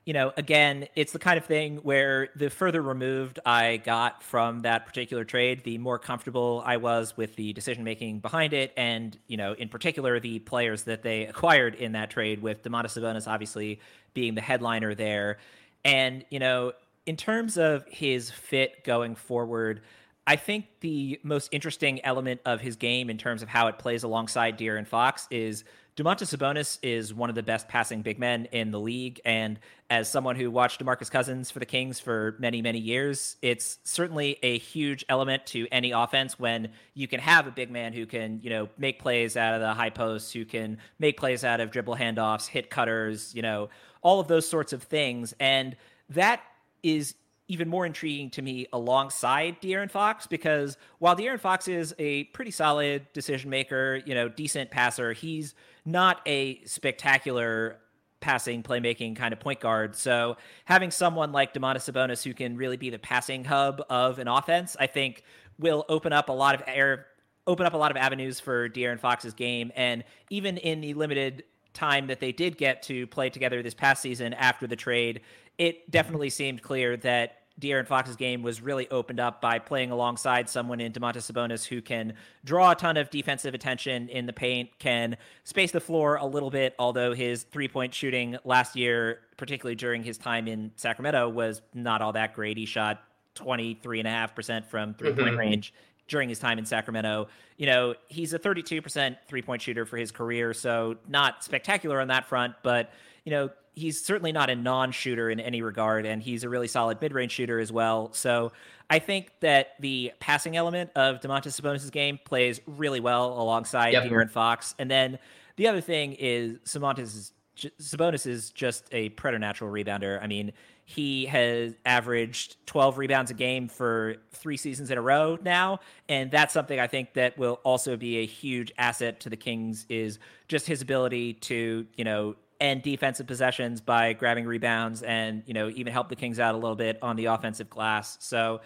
you 0.05 0.13
know, 0.13 0.33
again, 0.35 0.87
it's 0.95 1.13
the 1.13 1.19
kind 1.19 1.37
of 1.37 1.45
thing 1.45 1.77
where 1.77 2.27
the 2.35 2.49
further 2.49 2.81
removed 2.81 3.39
I 3.45 3.77
got 3.77 4.21
from 4.21 4.61
that 4.61 4.85
particular 4.85 5.23
trade, 5.23 5.63
the 5.63 5.77
more 5.77 5.97
comfortable 5.97 6.61
I 6.65 6.77
was 6.77 7.15
with 7.15 7.37
the 7.37 7.53
decision 7.53 7.85
making 7.85 8.19
behind 8.19 8.51
it. 8.51 8.73
And, 8.75 9.17
you 9.27 9.37
know, 9.37 9.53
in 9.53 9.69
particular, 9.69 10.19
the 10.19 10.39
players 10.39 10.83
that 10.83 11.03
they 11.03 11.25
acquired 11.25 11.75
in 11.75 11.93
that 11.93 12.09
trade, 12.09 12.41
with 12.41 12.63
Domantas 12.63 12.99
Sabonis 12.99 13.27
obviously 13.27 13.79
being 14.13 14.35
the 14.35 14.41
headliner 14.41 14.93
there. 14.93 15.37
And, 15.85 16.25
you 16.29 16.39
know, 16.39 16.73
in 17.05 17.15
terms 17.15 17.57
of 17.57 17.85
his 17.87 18.29
fit 18.29 18.83
going 18.83 19.15
forward, 19.15 19.81
I 20.25 20.37
think 20.37 20.65
the 20.79 21.19
most 21.23 21.49
interesting 21.51 22.03
element 22.05 22.41
of 22.45 22.61
his 22.61 22.77
game 22.77 23.09
in 23.09 23.17
terms 23.17 23.41
of 23.41 23.49
how 23.49 23.67
it 23.67 23.77
plays 23.77 24.03
alongside 24.03 24.57
De'Aaron 24.57 24.87
Fox 24.87 25.27
is 25.29 25.65
Domantas 25.95 26.35
Sabonis 26.35 26.79
is 26.81 27.13
one 27.13 27.29
of 27.29 27.35
the 27.35 27.43
best 27.43 27.67
passing 27.67 28.01
big 28.01 28.17
men 28.17 28.45
in 28.51 28.71
the 28.71 28.79
league. 28.79 29.21
And 29.25 29.59
as 29.91 30.09
someone 30.09 30.35
who 30.35 30.49
watched 30.49 30.83
DeMarcus 30.83 31.11
Cousins 31.11 31.51
for 31.51 31.59
the 31.59 31.67
Kings 31.67 31.99
for 31.99 32.35
many, 32.39 32.63
many 32.63 32.79
years, 32.79 33.35
it's 33.43 33.77
certainly 33.83 34.39
a 34.41 34.57
huge 34.57 35.05
element 35.07 35.45
to 35.47 35.67
any 35.71 35.91
offense 35.91 36.39
when 36.39 36.69
you 36.95 37.07
can 37.07 37.19
have 37.19 37.45
a 37.45 37.51
big 37.51 37.69
man 37.69 37.93
who 37.93 38.07
can, 38.07 38.39
you 38.41 38.49
know, 38.49 38.69
make 38.77 38.99
plays 38.99 39.37
out 39.37 39.53
of 39.53 39.61
the 39.61 39.73
high 39.73 39.91
posts, 39.91 40.31
who 40.31 40.45
can 40.45 40.79
make 40.97 41.17
plays 41.17 41.43
out 41.43 41.59
of 41.59 41.69
dribble 41.69 41.95
handoffs, 41.95 42.47
hit 42.47 42.71
cutters, 42.71 43.35
you 43.35 43.43
know, 43.43 43.69
all 44.01 44.19
of 44.19 44.27
those 44.27 44.47
sorts 44.47 44.73
of 44.73 44.81
things. 44.81 45.35
And 45.39 45.75
that 46.09 46.41
is 46.81 47.13
even 47.47 47.67
more 47.67 47.85
intriguing 47.85 48.29
to 48.31 48.41
me 48.41 48.67
alongside 48.71 49.61
De'Aaron 49.61 49.91
Fox 49.91 50.27
because 50.27 50.77
while 50.99 51.15
De'Aaron 51.15 51.39
Fox 51.39 51.67
is 51.67 51.93
a 51.99 52.23
pretty 52.25 52.51
solid 52.51 53.05
decision 53.13 53.49
maker, 53.49 54.01
you 54.05 54.15
know, 54.15 54.29
decent 54.29 54.71
passer, 54.71 55.13
he's 55.13 55.53
not 55.85 56.21
a 56.25 56.63
spectacular 56.63 57.79
passing, 58.21 58.63
playmaking 58.63 59.15
kind 59.17 59.33
of 59.33 59.39
point 59.39 59.59
guard. 59.59 59.95
So 59.95 60.37
having 60.63 60.89
someone 60.89 61.33
like 61.33 61.53
Domantas 61.53 61.91
Sabonis 61.91 62.23
who 62.23 62.33
can 62.33 62.55
really 62.55 62.77
be 62.77 62.89
the 62.89 62.99
passing 62.99 63.43
hub 63.43 63.83
of 63.89 64.19
an 64.19 64.29
offense, 64.29 64.77
I 64.79 64.87
think 64.87 65.23
will 65.59 65.83
open 65.89 66.13
up 66.13 66.29
a 66.29 66.33
lot 66.33 66.55
of 66.55 66.63
air, 66.65 67.07
open 67.45 67.65
up 67.65 67.73
a 67.73 67.77
lot 67.77 67.91
of 67.91 67.97
avenues 67.97 68.39
for 68.39 68.69
De'Aaron 68.69 68.99
Fox's 68.99 69.33
game. 69.33 69.73
And 69.75 70.05
even 70.29 70.55
in 70.57 70.79
the 70.79 70.93
limited 70.93 71.43
time 71.73 72.07
that 72.07 72.19
they 72.19 72.31
did 72.31 72.57
get 72.57 72.83
to 72.83 73.07
play 73.07 73.29
together 73.29 73.61
this 73.63 73.73
past 73.73 74.01
season 74.01 74.33
after 74.33 74.67
the 74.67 74.75
trade, 74.75 75.21
it 75.57 75.89
definitely 75.91 76.29
seemed 76.29 76.61
clear 76.61 76.97
that 76.97 77.39
De'Aaron 77.59 77.85
Fox's 77.85 78.15
game 78.15 78.41
was 78.41 78.61
really 78.61 78.89
opened 78.89 79.19
up 79.19 79.39
by 79.39 79.59
playing 79.59 79.91
alongside 79.91 80.49
someone 80.49 80.79
in 80.79 80.91
Domantas 80.91 81.31
Sabonis 81.31 81.65
who 81.65 81.81
can 81.81 82.13
draw 82.43 82.71
a 82.71 82.75
ton 82.75 82.97
of 82.97 83.09
defensive 83.11 83.53
attention 83.53 84.09
in 84.09 84.25
the 84.25 84.33
paint, 84.33 84.69
can 84.79 85.17
space 85.43 85.71
the 85.71 85.79
floor 85.79 86.15
a 86.15 86.25
little 86.25 86.49
bit, 86.49 86.73
although 86.79 87.13
his 87.13 87.43
three 87.43 87.67
point 87.67 87.93
shooting 87.93 88.37
last 88.43 88.75
year, 88.75 89.19
particularly 89.37 89.75
during 89.75 90.03
his 90.03 90.17
time 90.17 90.47
in 90.47 90.71
Sacramento, 90.77 91.29
was 91.29 91.61
not 91.75 92.01
all 92.01 92.13
that 92.13 92.33
great. 92.33 92.57
He 92.57 92.65
shot 92.65 93.03
23.5% 93.35 94.65
from 94.65 94.95
three 94.95 95.13
point 95.13 95.27
mm-hmm. 95.27 95.37
range 95.37 95.73
during 96.13 96.29
his 96.29 96.37
time 96.37 96.59
in 96.59 96.65
Sacramento. 96.65 97.27
You 97.57 97.65
know, 97.65 97.95
he's 98.07 98.33
a 98.33 98.39
32% 98.39 99.17
three 99.27 99.41
point 99.41 99.63
shooter 99.63 99.85
for 99.85 99.97
his 99.97 100.11
career, 100.11 100.53
so 100.53 100.95
not 101.09 101.43
spectacular 101.43 101.99
on 101.99 102.07
that 102.09 102.25
front, 102.25 102.53
but, 102.61 102.93
you 103.25 103.31
know, 103.31 103.49
he's 103.73 103.99
certainly 103.99 104.31
not 104.31 104.51
a 104.51 104.55
non-shooter 104.55 105.31
in 105.31 105.39
any 105.39 105.63
regard, 105.63 106.05
and 106.05 106.21
he's 106.21 106.43
a 106.43 106.49
really 106.49 106.67
solid 106.67 107.01
mid-range 107.01 107.31
shooter 107.31 107.59
as 107.59 107.71
well. 107.71 108.13
So 108.13 108.51
I 108.91 108.99
think 108.99 109.31
that 109.39 109.71
the 109.79 110.11
passing 110.19 110.55
element 110.55 110.91
of 110.95 111.19
Domantas 111.19 111.59
Sabonis' 111.59 111.91
game 111.91 112.19
plays 112.23 112.61
really 112.67 112.99
well 112.99 113.33
alongside 113.41 113.93
yep. 113.93 114.03
De'Aaron 114.03 114.29
Fox. 114.29 114.75
And 114.77 114.91
then 114.91 115.17
the 115.55 115.67
other 115.67 115.81
thing 115.81 116.13
is 116.13 116.59
Sabonis 116.59 117.31
Sabonis 117.79 118.25
is 118.25 118.49
just 118.51 118.87
a 118.91 119.09
preternatural 119.09 119.71
rebounder. 119.71 120.21
I 120.21 120.27
mean, 120.27 120.53
he 120.93 121.25
has 121.25 121.73
averaged 121.85 122.57
12 122.67 122.99
rebounds 122.99 123.31
a 123.31 123.33
game 123.33 123.67
for 123.67 124.17
three 124.31 124.57
seasons 124.57 124.91
in 124.91 124.97
a 124.97 125.01
row 125.01 125.39
now, 125.41 125.79
and 126.07 126.29
that's 126.29 126.53
something 126.53 126.79
I 126.79 126.85
think 126.85 127.13
that 127.13 127.35
will 127.37 127.59
also 127.63 127.97
be 127.97 128.17
a 128.17 128.25
huge 128.25 128.71
asset 128.77 129.19
to 129.21 129.29
the 129.29 129.35
Kings 129.35 129.87
is 129.89 130.19
just 130.47 130.67
his 130.67 130.83
ability 130.83 131.33
to, 131.33 131.87
you 131.95 132.03
know, 132.03 132.35
end 132.61 132.83
defensive 132.83 133.25
possessions 133.25 133.81
by 133.81 134.13
grabbing 134.13 134.45
rebounds 134.45 135.01
and 135.01 135.43
you 135.47 135.53
know 135.53 135.69
even 135.69 135.91
help 135.91 136.07
the 136.09 136.15
Kings 136.15 136.39
out 136.39 136.53
a 136.53 136.57
little 136.57 136.75
bit 136.75 136.99
on 137.01 137.15
the 137.15 137.25
offensive 137.25 137.69
glass. 137.69 138.17
So 138.21 138.61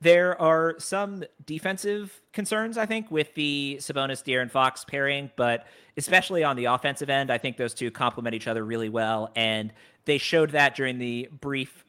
there 0.00 0.40
are 0.40 0.74
some 0.78 1.24
defensive 1.44 2.20
concerns, 2.32 2.78
I 2.78 2.86
think, 2.86 3.10
with 3.10 3.34
the 3.34 3.78
Sabonis 3.80 4.22
De'Aaron 4.22 4.50
Fox 4.50 4.84
pairing, 4.84 5.30
but 5.34 5.66
especially 5.96 6.44
on 6.44 6.56
the 6.56 6.66
offensive 6.66 7.08
end, 7.08 7.30
I 7.30 7.38
think 7.38 7.56
those 7.56 7.74
two 7.74 7.90
complement 7.90 8.34
each 8.34 8.46
other 8.46 8.64
really 8.64 8.88
well, 8.88 9.30
and 9.34 9.72
they 10.04 10.18
showed 10.18 10.50
that 10.50 10.74
during 10.74 10.98
the 10.98 11.28
brief 11.40 11.84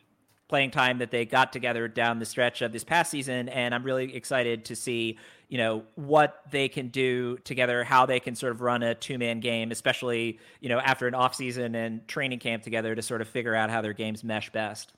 playing 0.48 0.72
time 0.72 1.00
that 1.00 1.12
they 1.12 1.26
got 1.26 1.52
together 1.52 1.88
down 1.88 2.20
the 2.20 2.26
stretch 2.26 2.62
of 2.62 2.72
this 2.72 2.84
past 2.84 3.10
season. 3.10 3.50
And 3.50 3.74
I'm 3.74 3.84
really 3.84 4.16
excited 4.16 4.66
to 4.66 4.76
see 4.76 5.18
you 5.50 5.58
know 5.58 5.84
what 5.96 6.42
they 6.52 6.68
can 6.68 6.88
do 6.88 7.38
together 7.44 7.84
how 7.84 8.06
they 8.06 8.20
can 8.20 8.36
sort 8.36 8.52
of 8.52 8.62
run 8.62 8.84
a 8.84 8.96
two-man 8.96 9.40
game 9.40 9.72
especially 9.72 10.40
you 10.60 10.70
know 10.70 10.80
after 10.80 11.08
an 11.08 11.14
offseason 11.14 11.76
and 11.76 12.08
training 12.08 12.40
camp 12.40 12.64
together 12.64 12.96
to 12.96 13.02
sort 13.02 13.22
of 13.22 13.28
figure 13.28 13.54
out 13.54 13.70
how 13.70 13.82
their 13.82 13.94
games 13.94 14.24
mesh 14.24 14.50
best 14.52 14.94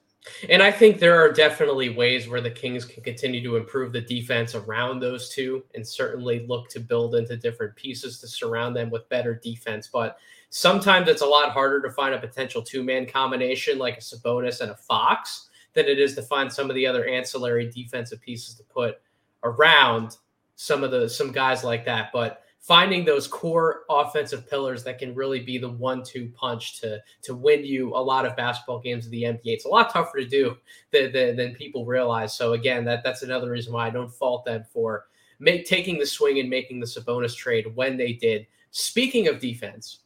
and 0.49 0.61
I 0.61 0.71
think 0.71 0.99
there 0.99 1.19
are 1.19 1.31
definitely 1.31 1.89
ways 1.89 2.27
where 2.27 2.41
the 2.41 2.51
Kings 2.51 2.85
can 2.85 3.03
continue 3.03 3.43
to 3.43 3.55
improve 3.55 3.93
the 3.93 4.01
defense 4.01 4.55
around 4.55 4.99
those 4.99 5.29
two 5.29 5.63
and 5.75 5.87
certainly 5.87 6.45
look 6.47 6.69
to 6.69 6.79
build 6.79 7.15
into 7.15 7.37
different 7.37 7.75
pieces 7.75 8.19
to 8.19 8.27
surround 8.27 8.75
them 8.75 8.89
with 8.89 9.09
better 9.09 9.35
defense. 9.35 9.89
But 9.91 10.17
sometimes 10.49 11.07
it's 11.07 11.21
a 11.21 11.25
lot 11.25 11.51
harder 11.51 11.81
to 11.81 11.91
find 11.91 12.13
a 12.13 12.19
potential 12.19 12.61
two 12.61 12.83
man 12.83 13.05
combination 13.05 13.77
like 13.77 13.97
a 13.97 14.01
Sabonis 14.01 14.61
and 14.61 14.71
a 14.71 14.75
Fox 14.75 15.49
than 15.73 15.85
it 15.85 15.99
is 15.99 16.15
to 16.15 16.21
find 16.21 16.51
some 16.51 16.69
of 16.69 16.75
the 16.75 16.87
other 16.87 17.05
ancillary 17.05 17.69
defensive 17.69 18.21
pieces 18.21 18.55
to 18.55 18.63
put 18.63 18.99
around 19.43 20.17
some 20.55 20.83
of 20.83 20.91
the 20.91 21.07
some 21.07 21.31
guys 21.31 21.63
like 21.63 21.85
that, 21.85 22.09
but 22.11 22.41
finding 22.67 23.05
those 23.05 23.27
core 23.27 23.83
offensive 23.89 24.49
pillars 24.49 24.83
that 24.83 24.99
can 24.99 25.15
really 25.15 25.39
be 25.39 25.57
the 25.57 25.69
one-two 25.69 26.29
punch 26.35 26.81
to 26.81 27.01
to 27.21 27.33
win 27.33 27.63
you 27.63 27.95
a 27.95 27.97
lot 27.97 28.25
of 28.25 28.35
basketball 28.35 28.79
games 28.79 29.05
of 29.05 29.11
the 29.11 29.23
NBA. 29.23 29.39
It's 29.45 29.63
a 29.63 29.69
lot 29.69 29.89
tougher 29.89 30.17
to 30.17 30.27
do 30.27 30.57
than, 30.91 31.13
than, 31.13 31.37
than 31.37 31.55
people 31.55 31.85
realize. 31.85 32.35
So 32.35 32.53
again, 32.53 32.83
that 32.83 33.03
that's 33.05 33.23
another 33.23 33.51
reason 33.51 33.71
why 33.71 33.87
I 33.87 33.89
don't 33.89 34.13
fault 34.13 34.43
them 34.43 34.65
for 34.69 35.05
make, 35.39 35.65
taking 35.65 35.97
the 35.97 36.05
swing 36.05 36.39
and 36.39 36.49
making 36.49 36.81
the 36.81 36.85
Sabonis 36.85 37.37
trade 37.37 37.73
when 37.73 37.95
they 37.95 38.11
did. 38.11 38.45
Speaking 38.71 39.29
of 39.29 39.39
defense, 39.39 39.99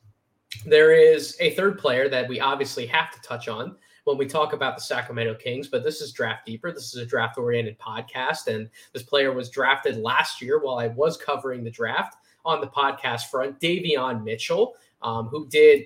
there 0.63 0.93
is 0.93 1.35
a 1.39 1.55
third 1.55 1.79
player 1.79 2.09
that 2.09 2.29
we 2.29 2.39
obviously 2.39 2.85
have 2.85 3.11
to 3.11 3.21
touch 3.21 3.47
on 3.47 3.75
when 4.03 4.17
we 4.17 4.27
talk 4.27 4.53
about 4.53 4.75
the 4.75 4.83
Sacramento 4.83 5.33
Kings, 5.35 5.67
but 5.67 5.83
this 5.83 5.99
is 5.99 6.11
Draft 6.11 6.45
Deeper. 6.45 6.71
This 6.71 6.93
is 6.93 7.01
a 7.01 7.05
draft 7.05 7.37
oriented 7.37 7.79
podcast. 7.79 8.47
And 8.47 8.69
this 8.93 9.03
player 9.03 9.31
was 9.31 9.49
drafted 9.49 9.97
last 9.97 10.41
year 10.41 10.59
while 10.59 10.77
I 10.77 10.87
was 10.87 11.17
covering 11.17 11.63
the 11.63 11.71
draft 11.71 12.17
on 12.45 12.61
the 12.61 12.67
podcast 12.67 13.29
front, 13.29 13.59
Davion 13.59 14.23
Mitchell, 14.23 14.75
um, 15.01 15.27
who 15.27 15.47
did 15.47 15.85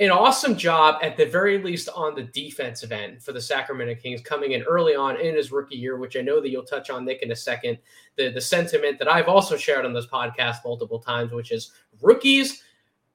an 0.00 0.10
awesome 0.10 0.56
job 0.56 0.98
at 1.02 1.16
the 1.16 1.26
very 1.26 1.62
least 1.62 1.88
on 1.94 2.14
the 2.14 2.24
defensive 2.24 2.90
end 2.90 3.22
for 3.22 3.32
the 3.32 3.40
Sacramento 3.40 3.94
Kings 3.94 4.20
coming 4.20 4.52
in 4.52 4.62
early 4.62 4.96
on 4.96 5.20
in 5.20 5.36
his 5.36 5.52
rookie 5.52 5.76
year, 5.76 5.96
which 5.96 6.16
I 6.16 6.20
know 6.20 6.40
that 6.40 6.50
you'll 6.50 6.64
touch 6.64 6.90
on 6.90 7.04
Nick 7.04 7.22
in 7.22 7.30
a 7.30 7.36
second. 7.36 7.78
The 8.16 8.30
the 8.30 8.40
sentiment 8.40 8.98
that 8.98 9.08
I've 9.08 9.28
also 9.28 9.56
shared 9.56 9.84
on 9.84 9.92
this 9.92 10.06
podcast 10.06 10.64
multiple 10.64 10.98
times, 10.98 11.32
which 11.32 11.52
is 11.52 11.72
rookies 12.02 12.62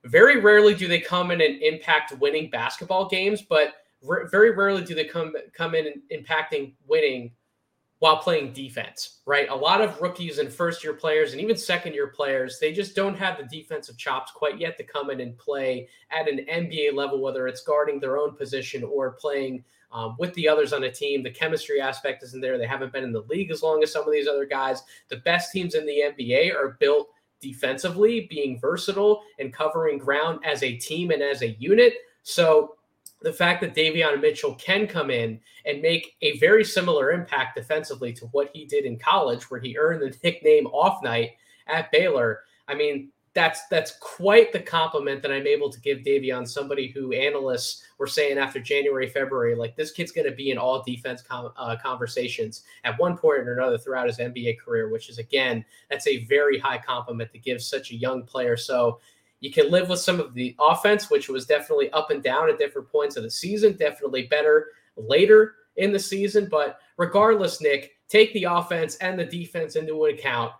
very 0.05 0.39
rarely 0.39 0.73
do 0.73 0.88
they 0.88 0.99
come 0.99 1.32
in 1.32 1.41
and 1.41 1.62
impact 1.62 2.17
winning 2.19 2.49
basketball 2.49 3.08
games, 3.08 3.41
but 3.41 3.73
very 4.01 4.51
rarely 4.51 4.84
do 4.84 4.95
they 4.95 5.05
come 5.05 5.34
come 5.53 5.75
in 5.75 6.01
impacting 6.12 6.73
winning 6.88 7.32
while 8.00 8.18
playing 8.18 8.54
defense, 8.54 9.20
right? 9.26 9.50
A 9.50 9.56
lot 9.56 9.82
of 9.82 10.02
rookies 10.02 10.40
and 10.40 10.52
first 10.52 10.84
year 10.84 10.94
players 10.94 11.34
and 11.34 11.42
even 11.42 11.58
second 11.58 11.94
year 11.94 12.08
players, 12.08 12.58
they 12.60 12.72
just 12.72 12.96
don't 12.96 13.16
have 13.16 13.38
the 13.38 13.44
defensive 13.44 13.98
chops 13.98 14.32
quite 14.32 14.58
yet 14.58 14.78
to 14.78 14.84
come 14.84 15.10
in 15.10 15.20
and 15.20 15.38
play 15.38 15.88
at 16.10 16.30
an 16.30 16.46
NBA 16.50 16.94
level, 16.94 17.22
whether 17.22 17.48
it's 17.48 17.62
guarding 17.62 18.00
their 18.00 18.18
own 18.18 18.36
position 18.36 18.84
or 18.84 19.12
playing 19.12 19.64
um, 19.92 20.16
with 20.18 20.34
the 20.36 20.48
others 20.48 20.72
on 20.72 20.84
a 20.84 20.92
team. 20.92 21.24
The 21.24 21.32
chemistry 21.32 21.82
aspect 21.82 22.24
isn't 22.24 22.40
there. 22.42 22.58
They 22.58 22.68
haven't 22.68 22.94
been 22.94 23.04
in 23.04 23.12
the 23.12 23.24
league 23.24 23.52
as 23.52 23.64
long 23.64 23.84
as 23.84 23.92
some 23.92 24.06
of 24.06 24.14
these 24.14 24.28
other 24.28 24.46
guys. 24.46 24.84
The 25.10 25.18
best 25.18 25.52
teams 25.52 25.76
in 25.76 25.86
the 25.86 26.04
NBA 26.16 26.56
are 26.56 26.78
built 26.80 27.10
defensively, 27.42 28.28
being 28.30 28.60
versatile 28.60 29.24
and 29.40 29.54
covering 29.54 29.98
ground 29.98 30.40
as 30.46 30.64
a 30.64 30.76
team 30.78 31.12
and 31.12 31.22
as 31.22 31.42
a 31.42 31.52
unit. 31.52 31.94
So 32.24 32.76
the 33.21 33.34
fact 33.34 33.62
that 33.62 33.75
Davion 33.75 34.21
Mitchell 34.21 34.55
can 34.55 34.88
come 34.88 35.10
in 35.10 35.39
and 35.65 35.82
make 35.82 36.15
a 36.21 36.38
very 36.38 36.63
similar 36.63 37.12
impact 37.12 37.55
defensively 37.55 38.13
to 38.13 38.25
what 38.27 38.49
he 38.53 38.65
did 38.65 38.86
in 38.86 38.97
college, 38.97 39.49
where 39.49 39.60
he 39.60 39.77
earned 39.77 40.01
the 40.01 40.17
nickname 40.23 40.67
Off 40.67 41.03
Night 41.03 41.32
at 41.67 41.91
Baylor. 41.91 42.41
I 42.67 42.75
mean, 42.75 43.12
that's 43.34 43.67
that's 43.67 43.93
quite 43.99 44.51
the 44.51 44.60
compliment 44.60 45.21
that 45.21 45.32
I'm 45.32 45.45
able 45.45 45.69
to 45.69 45.79
give 45.82 45.99
Davion, 45.99 46.47
somebody 46.47 46.88
who 46.88 47.13
analysts 47.13 47.84
were 47.99 48.08
saying 48.08 48.38
after 48.38 48.60
January, 48.60 49.08
February, 49.08 49.55
like 49.55 49.75
this 49.75 49.91
kid's 49.91 50.12
going 50.12 50.29
to 50.29 50.36
be 50.36 50.51
in 50.51 50.58
all 50.58 50.82
defense 50.84 51.21
com- 51.21 51.53
uh, 51.55 51.75
conversations 51.82 52.63
at 52.84 52.99
one 52.99 53.15
point 53.15 53.47
or 53.47 53.53
another 53.53 53.77
throughout 53.77 54.08
his 54.08 54.17
NBA 54.17 54.60
career, 54.60 54.89
which 54.89 55.10
is 55.10 55.19
again, 55.19 55.63
that's 55.89 56.08
a 56.08 56.25
very 56.25 56.58
high 56.58 56.79
compliment 56.79 57.32
to 57.32 57.38
give 57.38 57.62
such 57.62 57.91
a 57.91 57.95
young 57.95 58.23
player. 58.23 58.58
So 58.58 58.99
You 59.39 59.52
can 59.52 59.71
live 59.71 59.89
with 59.89 59.99
some 59.99 60.19
of 60.19 60.34
the 60.34 60.56
offense, 60.60 61.10
which 61.10 61.30
was 61.30 61.45
definitely 61.45 61.89
up 61.91 62.12
and 62.12 62.21
down 62.21 62.49
at 62.49 62.58
different 62.58 62.89
points 62.89 63.15
of 63.15 63.23
the 63.23 63.32
season, 63.32 63.73
definitely 63.78 64.28
better 64.28 64.67
later 64.97 65.56
in 65.78 65.93
the 65.93 65.99
season. 65.99 66.47
But 66.49 66.80
regardless, 66.97 67.62
Nick, 67.62 67.93
take 68.10 68.34
the 68.34 68.45
offense 68.45 68.95
and 68.97 69.17
the 69.17 69.25
defense 69.25 69.75
into 69.75 70.06
account. 70.06 70.52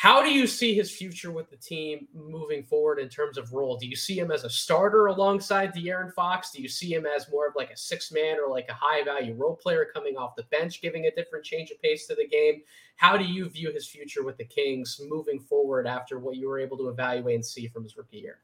How 0.00 0.22
do 0.22 0.32
you 0.32 0.46
see 0.46 0.74
his 0.74 0.90
future 0.90 1.30
with 1.30 1.50
the 1.50 1.58
team 1.58 2.08
moving 2.14 2.62
forward 2.62 2.98
in 2.98 3.10
terms 3.10 3.36
of 3.36 3.52
role? 3.52 3.76
Do 3.76 3.86
you 3.86 3.96
see 3.96 4.18
him 4.18 4.30
as 4.30 4.44
a 4.44 4.48
starter 4.48 5.08
alongside 5.08 5.74
De'Aaron 5.74 6.10
Fox? 6.14 6.52
Do 6.52 6.62
you 6.62 6.70
see 6.70 6.94
him 6.94 7.04
as 7.04 7.30
more 7.30 7.46
of 7.46 7.54
like 7.54 7.68
a 7.68 7.76
six 7.76 8.10
man 8.10 8.38
or 8.42 8.50
like 8.50 8.64
a 8.70 8.72
high 8.72 9.04
value 9.04 9.34
role 9.34 9.56
player 9.56 9.86
coming 9.92 10.16
off 10.16 10.36
the 10.36 10.44
bench, 10.44 10.80
giving 10.80 11.04
a 11.04 11.10
different 11.10 11.44
change 11.44 11.70
of 11.70 11.82
pace 11.82 12.06
to 12.06 12.14
the 12.14 12.26
game? 12.26 12.62
How 12.96 13.18
do 13.18 13.24
you 13.24 13.46
view 13.50 13.72
his 13.74 13.86
future 13.86 14.24
with 14.24 14.38
the 14.38 14.46
Kings 14.46 14.98
moving 15.06 15.38
forward 15.38 15.86
after 15.86 16.18
what 16.18 16.36
you 16.36 16.48
were 16.48 16.58
able 16.58 16.78
to 16.78 16.88
evaluate 16.88 17.34
and 17.34 17.44
see 17.44 17.68
from 17.68 17.82
his 17.82 17.94
rookie 17.98 18.20
year? 18.20 18.38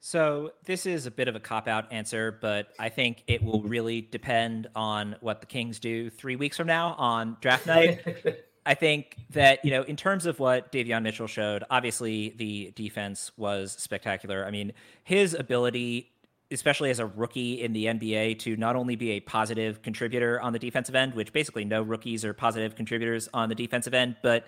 So, 0.00 0.52
this 0.66 0.84
is 0.84 1.06
a 1.06 1.10
bit 1.10 1.26
of 1.26 1.36
a 1.36 1.40
cop 1.40 1.68
out 1.68 1.90
answer, 1.90 2.38
but 2.42 2.68
I 2.78 2.90
think 2.90 3.24
it 3.28 3.42
will 3.42 3.62
really 3.62 4.02
depend 4.02 4.68
on 4.76 5.16
what 5.22 5.40
the 5.40 5.46
Kings 5.46 5.78
do 5.78 6.10
three 6.10 6.36
weeks 6.36 6.58
from 6.58 6.66
now 6.66 6.92
on 6.98 7.38
draft 7.40 7.66
night. 7.66 8.04
I 8.66 8.74
think 8.74 9.16
that, 9.30 9.64
you 9.64 9.70
know, 9.70 9.82
in 9.82 9.96
terms 9.96 10.26
of 10.26 10.38
what 10.40 10.72
Davion 10.72 11.02
Mitchell 11.02 11.26
showed, 11.26 11.64
obviously 11.70 12.30
the 12.36 12.72
defense 12.74 13.30
was 13.36 13.72
spectacular. 13.72 14.46
I 14.46 14.50
mean, 14.50 14.72
his 15.02 15.34
ability, 15.34 16.10
especially 16.50 16.90
as 16.90 16.98
a 16.98 17.06
rookie 17.06 17.62
in 17.62 17.74
the 17.74 17.86
NBA, 17.86 18.38
to 18.40 18.56
not 18.56 18.74
only 18.74 18.96
be 18.96 19.12
a 19.12 19.20
positive 19.20 19.82
contributor 19.82 20.40
on 20.40 20.54
the 20.54 20.58
defensive 20.58 20.94
end, 20.94 21.14
which 21.14 21.32
basically 21.32 21.64
no 21.64 21.82
rookies 21.82 22.24
are 22.24 22.32
positive 22.32 22.74
contributors 22.74 23.28
on 23.34 23.50
the 23.50 23.54
defensive 23.54 23.92
end, 23.92 24.16
but 24.22 24.46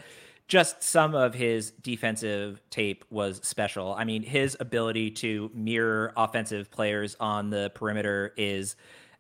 just 0.49 0.83
some 0.83 1.15
of 1.15 1.35
his 1.35 1.73
defensive 1.73 2.63
tape 2.71 3.05
was 3.11 3.41
special. 3.43 3.95
I 3.95 4.05
mean, 4.05 4.23
his 4.23 4.57
ability 4.61 5.11
to 5.13 5.51
mirror 5.53 6.13
offensive 6.17 6.71
players 6.71 7.17
on 7.19 7.51
the 7.51 7.71
perimeter 7.75 8.33
is 8.37 8.77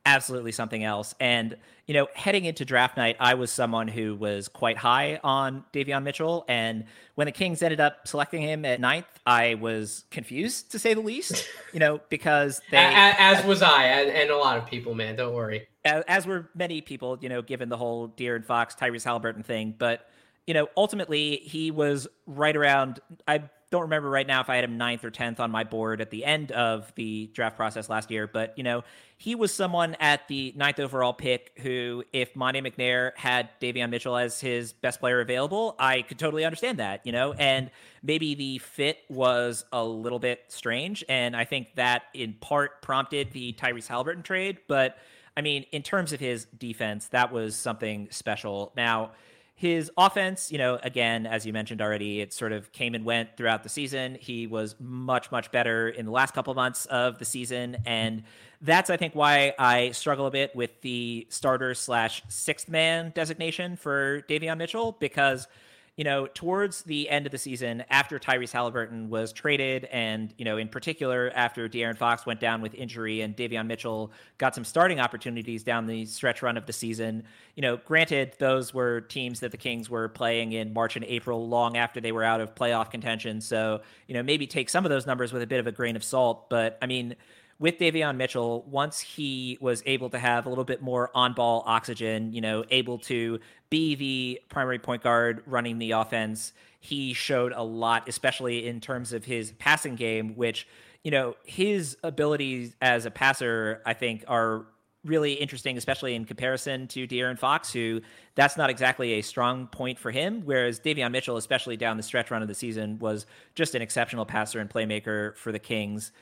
absolutely 0.06 0.52
something 0.52 0.84
else. 0.84 1.14
And, 1.20 1.56
you 1.86 1.92
know, 1.92 2.08
heading 2.14 2.46
into 2.46 2.64
draft 2.64 2.96
night, 2.96 3.16
I 3.20 3.34
was 3.34 3.50
someone 3.50 3.88
who 3.88 4.14
was 4.14 4.48
quite 4.48 4.78
high 4.78 5.20
on 5.22 5.64
Davion 5.72 6.04
Mitchell. 6.04 6.44
And 6.48 6.84
when 7.16 7.26
the 7.26 7.32
Kings 7.32 7.60
ended 7.60 7.80
up 7.80 8.08
selecting 8.08 8.40
him 8.40 8.64
at 8.64 8.80
ninth, 8.80 9.06
I 9.26 9.54
was 9.54 10.04
confused 10.10 10.70
to 10.70 10.78
say 10.78 10.94
the 10.94 11.00
least, 11.00 11.46
you 11.74 11.80
know, 11.80 12.00
because 12.08 12.62
they. 12.70 12.78
as, 12.78 13.44
was 13.44 13.60
I, 13.60 13.84
and 13.84 14.30
a 14.30 14.36
lot 14.38 14.56
of 14.56 14.66
people, 14.66 14.94
man, 14.94 15.16
don't 15.16 15.34
worry. 15.34 15.68
As 15.84 16.26
were 16.26 16.48
many 16.54 16.80
people, 16.80 17.18
you 17.20 17.28
know, 17.28 17.42
given 17.42 17.68
the 17.68 17.76
whole 17.76 18.08
De'Aaron 18.08 18.44
Fox, 18.44 18.74
Tyrese 18.74 19.04
Halliburton 19.04 19.42
thing. 19.42 19.74
But, 19.76 20.08
you 20.46 20.54
know, 20.54 20.68
ultimately 20.76 21.36
he 21.36 21.70
was 21.70 22.08
right 22.26 22.56
around. 22.56 23.00
I 23.28 23.42
don't 23.76 23.82
remember 23.82 24.10
right 24.10 24.26
now 24.26 24.40
if 24.40 24.50
I 24.50 24.56
had 24.56 24.64
him 24.64 24.78
ninth 24.78 25.04
or 25.04 25.10
tenth 25.10 25.38
on 25.38 25.50
my 25.50 25.64
board 25.64 26.00
at 26.00 26.10
the 26.10 26.24
end 26.24 26.50
of 26.52 26.92
the 26.94 27.30
draft 27.32 27.56
process 27.56 27.88
last 27.88 28.10
year, 28.10 28.26
but 28.26 28.56
you 28.56 28.64
know, 28.64 28.82
he 29.18 29.34
was 29.34 29.52
someone 29.52 29.94
at 30.00 30.26
the 30.28 30.52
ninth 30.56 30.80
overall 30.80 31.12
pick 31.12 31.52
who, 31.58 32.04
if 32.12 32.34
Monte 32.34 32.60
McNair 32.60 33.16
had 33.16 33.48
Davion 33.60 33.90
Mitchell 33.90 34.16
as 34.16 34.40
his 34.40 34.72
best 34.72 35.00
player 35.00 35.20
available, 35.20 35.74
I 35.78 36.02
could 36.02 36.18
totally 36.18 36.44
understand 36.44 36.78
that, 36.78 37.00
you 37.04 37.12
know, 37.12 37.32
and 37.34 37.70
maybe 38.02 38.34
the 38.34 38.58
fit 38.58 38.98
was 39.08 39.64
a 39.72 39.84
little 39.84 40.18
bit 40.18 40.44
strange, 40.48 41.04
and 41.08 41.36
I 41.36 41.44
think 41.44 41.74
that 41.76 42.04
in 42.14 42.34
part 42.34 42.82
prompted 42.82 43.32
the 43.32 43.52
Tyrese 43.52 43.88
Halliburton 43.88 44.22
trade, 44.22 44.58
but 44.68 44.96
I 45.36 45.42
mean, 45.42 45.66
in 45.70 45.82
terms 45.82 46.12
of 46.14 46.20
his 46.20 46.46
defense, 46.46 47.08
that 47.08 47.30
was 47.30 47.56
something 47.56 48.08
special. 48.10 48.72
Now 48.74 49.12
his 49.58 49.90
offense, 49.96 50.52
you 50.52 50.58
know, 50.58 50.78
again, 50.82 51.26
as 51.26 51.46
you 51.46 51.52
mentioned 51.54 51.80
already, 51.80 52.20
it 52.20 52.34
sort 52.34 52.52
of 52.52 52.70
came 52.72 52.94
and 52.94 53.06
went 53.06 53.38
throughout 53.38 53.62
the 53.62 53.70
season. 53.70 54.18
He 54.20 54.46
was 54.46 54.76
much, 54.78 55.32
much 55.32 55.50
better 55.50 55.88
in 55.88 56.04
the 56.04 56.12
last 56.12 56.34
couple 56.34 56.52
months 56.52 56.84
of 56.84 57.18
the 57.18 57.24
season. 57.24 57.78
And 57.86 58.24
that's, 58.60 58.90
I 58.90 58.98
think, 58.98 59.14
why 59.14 59.54
I 59.58 59.92
struggle 59.92 60.26
a 60.26 60.30
bit 60.30 60.54
with 60.54 60.82
the 60.82 61.26
starter 61.30 61.72
slash 61.72 62.22
sixth 62.28 62.68
man 62.68 63.12
designation 63.14 63.76
for 63.76 64.20
Davion 64.28 64.58
Mitchell, 64.58 64.94
because 65.00 65.48
you 65.96 66.04
know, 66.04 66.26
towards 66.26 66.82
the 66.82 67.08
end 67.08 67.24
of 67.24 67.32
the 67.32 67.38
season, 67.38 67.82
after 67.88 68.18
Tyrese 68.18 68.52
Halliburton 68.52 69.08
was 69.08 69.32
traded, 69.32 69.86
and 69.86 70.32
you 70.36 70.44
know, 70.44 70.58
in 70.58 70.68
particular 70.68 71.32
after 71.34 71.68
De'Aaron 71.70 71.96
Fox 71.96 72.26
went 72.26 72.38
down 72.38 72.60
with 72.60 72.74
injury 72.74 73.22
and 73.22 73.34
Davion 73.34 73.66
Mitchell 73.66 74.12
got 74.36 74.54
some 74.54 74.64
starting 74.64 75.00
opportunities 75.00 75.64
down 75.64 75.86
the 75.86 76.04
stretch 76.04 76.42
run 76.42 76.58
of 76.58 76.66
the 76.66 76.72
season. 76.72 77.22
You 77.54 77.62
know, 77.62 77.78
granted, 77.78 78.34
those 78.38 78.74
were 78.74 79.00
teams 79.00 79.40
that 79.40 79.52
the 79.52 79.56
Kings 79.56 79.88
were 79.88 80.10
playing 80.10 80.52
in 80.52 80.74
March 80.74 80.96
and 80.96 81.04
April, 81.06 81.48
long 81.48 81.78
after 81.78 81.98
they 81.98 82.12
were 82.12 82.24
out 82.24 82.42
of 82.42 82.54
playoff 82.54 82.90
contention. 82.90 83.40
So, 83.40 83.80
you 84.06 84.14
know, 84.14 84.22
maybe 84.22 84.46
take 84.46 84.68
some 84.68 84.84
of 84.84 84.90
those 84.90 85.06
numbers 85.06 85.32
with 85.32 85.40
a 85.40 85.46
bit 85.46 85.60
of 85.60 85.66
a 85.66 85.72
grain 85.72 85.96
of 85.96 86.04
salt. 86.04 86.50
But 86.50 86.76
I 86.82 86.86
mean, 86.86 87.16
with 87.58 87.78
Davion 87.78 88.16
Mitchell, 88.16 88.64
once 88.68 89.00
he 89.00 89.56
was 89.60 89.82
able 89.86 90.10
to 90.10 90.18
have 90.18 90.46
a 90.46 90.48
little 90.48 90.64
bit 90.64 90.82
more 90.82 91.10
on 91.14 91.32
ball 91.32 91.62
oxygen, 91.66 92.32
you 92.32 92.40
know, 92.40 92.64
able 92.70 92.98
to 92.98 93.40
be 93.70 93.94
the 93.94 94.40
primary 94.48 94.78
point 94.78 95.02
guard 95.02 95.42
running 95.46 95.78
the 95.78 95.92
offense, 95.92 96.52
he 96.80 97.14
showed 97.14 97.52
a 97.52 97.62
lot, 97.62 98.08
especially 98.08 98.66
in 98.66 98.80
terms 98.80 99.12
of 99.12 99.24
his 99.24 99.52
passing 99.52 99.96
game, 99.96 100.36
which, 100.36 100.68
you 101.02 101.10
know, 101.10 101.34
his 101.44 101.96
abilities 102.02 102.76
as 102.82 103.06
a 103.06 103.10
passer, 103.10 103.82
I 103.86 103.94
think, 103.94 104.24
are 104.28 104.66
really 105.04 105.34
interesting, 105.34 105.78
especially 105.78 106.14
in 106.14 106.24
comparison 106.24 106.88
to 106.88 107.06
De'Aaron 107.06 107.38
Fox, 107.38 107.72
who 107.72 108.02
that's 108.34 108.56
not 108.56 108.70
exactly 108.70 109.14
a 109.14 109.22
strong 109.22 109.68
point 109.68 109.98
for 109.98 110.10
him. 110.10 110.42
Whereas 110.44 110.80
Davion 110.80 111.12
Mitchell, 111.12 111.36
especially 111.36 111.76
down 111.76 111.96
the 111.96 112.02
stretch 112.02 112.30
run 112.30 112.42
of 112.42 112.48
the 112.48 112.54
season, 112.54 112.98
was 112.98 113.24
just 113.54 113.74
an 113.74 113.82
exceptional 113.82 114.26
passer 114.26 114.60
and 114.60 114.68
playmaker 114.68 115.36
for 115.36 115.52
the 115.52 115.58
Kings. 115.58 116.12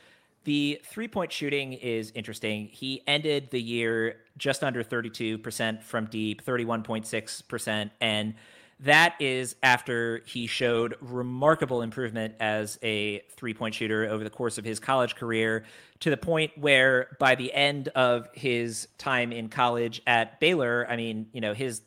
The 0.45 0.81
three 0.85 1.09
point 1.09 1.33
shooting 1.33 1.73
is 1.73 2.13
interesting. 2.15 2.67
He 2.67 3.03
ended 3.07 3.51
the 3.51 3.61
year 3.61 4.17
just 4.37 4.63
under 4.63 4.85
32% 4.85 5.83
from 5.83 6.07
deep, 6.07 6.45
31.6%. 6.45 7.91
And 8.01 8.35
that 8.81 9.15
is 9.21 9.57
after 9.63 10.23
he 10.27 10.47
showed 10.47 10.97
remarkable 11.01 11.81
improvement 11.81 12.35
as 12.41 12.79
a 12.83 13.21
three 13.31 13.55
point 13.55 13.75
shooter 13.75 14.07
over 14.07 14.23
the 14.23 14.31
course 14.31 14.59
of 14.59 14.65
his 14.65 14.81
college 14.81 15.15
career 15.15 15.65
to 16.01 16.11
the 16.11 16.17
point 16.17 16.53
where 16.59 17.17
by 17.19 17.35
the 17.35 17.53
end 17.53 17.89
of 17.89 18.29
his 18.35 18.89
time 18.99 19.33
in 19.33 19.49
college 19.49 20.03
at 20.07 20.41
Baylor, 20.41 20.87
I 20.89 20.97
mean, 20.97 21.29
you 21.33 21.41
know, 21.41 21.55
his 21.55 21.83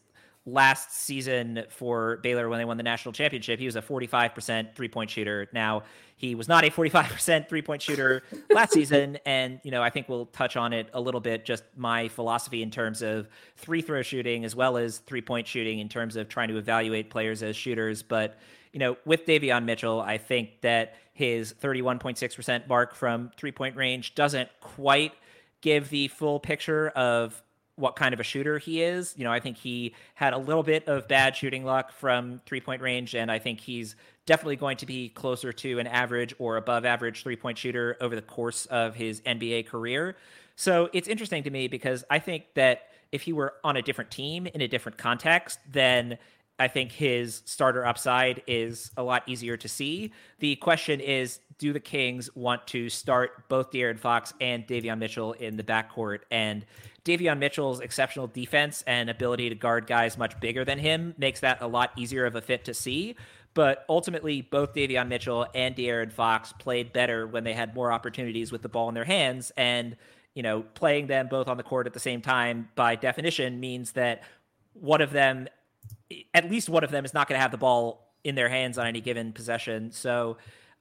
last 0.47 0.93
season 0.93 1.65
for 1.69 2.17
Baylor 2.23 2.47
when 2.47 2.57
they 2.57 2.65
won 2.65 2.77
the 2.77 2.83
national 2.83 3.11
championship, 3.11 3.59
he 3.59 3.65
was 3.65 3.75
a 3.75 3.81
45% 3.81 4.73
three 4.73 4.87
point 4.87 5.09
shooter. 5.09 5.47
Now, 5.51 5.83
he 6.15 6.33
was 6.35 6.47
not 6.47 6.63
a 6.63 6.71
45% 6.71 7.49
three 7.49 7.61
point 7.61 7.81
shooter 7.81 8.23
last 8.49 8.73
season. 8.73 9.19
And, 9.27 9.59
you 9.63 9.71
know, 9.71 9.83
I 9.83 9.89
think 9.89 10.07
we'll 10.07 10.27
touch 10.27 10.55
on 10.55 10.71
it 10.71 10.89
a 10.93 11.01
little 11.01 11.19
bit, 11.19 11.43
just 11.43 11.63
my 11.75 12.07
philosophy 12.07 12.63
in 12.63 12.71
terms 12.71 13.01
of 13.01 13.27
three 13.57 13.81
throw 13.81 14.01
shooting 14.01 14.45
as 14.45 14.55
well 14.55 14.77
as 14.77 14.99
three 14.99 15.21
point 15.21 15.45
shooting 15.47 15.79
in 15.79 15.89
terms 15.89 16.15
of 16.15 16.29
trying 16.29 16.47
to 16.47 16.57
evaluate 16.57 17.09
players 17.09 17.43
as 17.43 17.57
shooters. 17.57 18.03
But, 18.03 18.37
you 18.71 18.79
know, 18.79 18.95
with 19.05 19.25
Davion 19.25 19.65
Mitchell, 19.65 19.99
I 19.99 20.17
think 20.17 20.61
that 20.61 20.95
his 21.13 21.53
31.6% 21.61 22.67
mark 22.69 22.95
from 22.95 23.31
three 23.35 23.51
point 23.51 23.75
range 23.75 24.15
doesn't 24.15 24.49
quite 24.61 25.13
give 25.61 25.89
the 25.89 26.07
full 26.07 26.39
picture 26.39 26.89
of 26.89 27.43
what 27.77 27.95
kind 27.95 28.13
of 28.13 28.19
a 28.19 28.23
shooter 28.23 28.57
he 28.57 28.81
is. 28.81 29.13
You 29.17 29.23
know, 29.23 29.31
I 29.31 29.39
think 29.39 29.57
he 29.57 29.95
had 30.15 30.33
a 30.33 30.37
little 30.37 30.63
bit 30.63 30.87
of 30.87 31.07
bad 31.07 31.35
shooting 31.35 31.63
luck 31.63 31.91
from 31.91 32.41
three 32.45 32.59
point 32.59 32.81
range, 32.81 33.15
and 33.15 33.31
I 33.31 33.39
think 33.39 33.61
he's 33.61 33.95
definitely 34.25 34.57
going 34.57 34.77
to 34.77 34.85
be 34.85 35.09
closer 35.09 35.53
to 35.53 35.79
an 35.79 35.87
average 35.87 36.33
or 36.39 36.57
above 36.57 36.85
average 36.85 37.23
three 37.23 37.35
point 37.35 37.57
shooter 37.57 37.95
over 38.01 38.15
the 38.15 38.21
course 38.21 38.65
of 38.65 38.95
his 38.95 39.21
NBA 39.21 39.67
career. 39.67 40.17
So 40.55 40.89
it's 40.91 41.07
interesting 41.07 41.43
to 41.43 41.49
me 41.49 41.67
because 41.67 42.03
I 42.09 42.19
think 42.19 42.45
that 42.55 42.87
if 43.11 43.21
he 43.21 43.31
were 43.31 43.53
on 43.63 43.77
a 43.77 43.81
different 43.81 44.11
team 44.11 44.47
in 44.47 44.61
a 44.61 44.67
different 44.67 44.97
context, 44.97 45.59
then 45.71 46.17
I 46.59 46.67
think 46.67 46.91
his 46.91 47.43
starter 47.45 47.85
upside 47.85 48.41
is 48.47 48.91
a 48.97 49.03
lot 49.03 49.23
easier 49.27 49.55
to 49.57 49.67
see. 49.67 50.11
The 50.39 50.55
question 50.55 50.99
is 50.99 51.39
do 51.59 51.73
the 51.73 51.79
Kings 51.79 52.35
want 52.35 52.65
to 52.67 52.89
start 52.89 53.47
both 53.49 53.71
De'Aaron 53.71 53.99
Fox 53.99 54.33
and 54.41 54.65
Davion 54.67 54.97
Mitchell 54.97 55.33
in 55.33 55.57
the 55.57 55.63
backcourt? 55.63 56.19
And 56.31 56.65
Davion 57.07 57.39
Mitchell's 57.39 57.79
exceptional 57.79 58.27
defense 58.27 58.83
and 58.85 59.09
ability 59.09 59.49
to 59.49 59.55
guard 59.55 59.87
guys 59.87 60.17
much 60.17 60.39
bigger 60.39 60.65
than 60.65 60.77
him 60.77 61.15
makes 61.17 61.39
that 61.39 61.61
a 61.61 61.67
lot 61.67 61.91
easier 61.95 62.25
of 62.25 62.35
a 62.35 62.41
fit 62.41 62.65
to 62.65 62.73
see. 62.73 63.15
But 63.53 63.85
ultimately, 63.89 64.41
both 64.41 64.73
Davion 64.73 65.07
Mitchell 65.07 65.47
and 65.55 65.75
De'Aaron 65.75 66.11
Fox 66.11 66.53
played 66.53 66.93
better 66.93 67.25
when 67.25 67.43
they 67.43 67.53
had 67.53 67.73
more 67.73 67.91
opportunities 67.91 68.51
with 68.51 68.61
the 68.61 68.69
ball 68.69 68.89
in 68.89 68.93
their 68.93 69.05
hands. 69.05 69.51
And, 69.57 69.95
you 70.35 70.43
know, 70.43 70.61
playing 70.61 71.07
them 71.07 71.27
both 71.27 71.47
on 71.47 71.57
the 71.57 71.63
court 71.63 71.87
at 71.87 71.93
the 71.93 71.99
same 71.99 72.21
time, 72.21 72.69
by 72.75 72.95
definition, 72.95 73.59
means 73.59 73.93
that 73.93 74.23
one 74.73 75.01
of 75.01 75.11
them, 75.11 75.47
at 76.33 76.51
least 76.51 76.69
one 76.69 76.83
of 76.83 76.91
them, 76.91 77.05
is 77.05 77.13
not 77.13 77.27
going 77.27 77.37
to 77.37 77.41
have 77.41 77.51
the 77.51 77.57
ball 77.57 78.13
in 78.23 78.35
their 78.35 78.49
hands 78.49 78.77
on 78.77 78.85
any 78.85 79.01
given 79.01 79.33
possession. 79.33 79.91
So, 79.91 80.37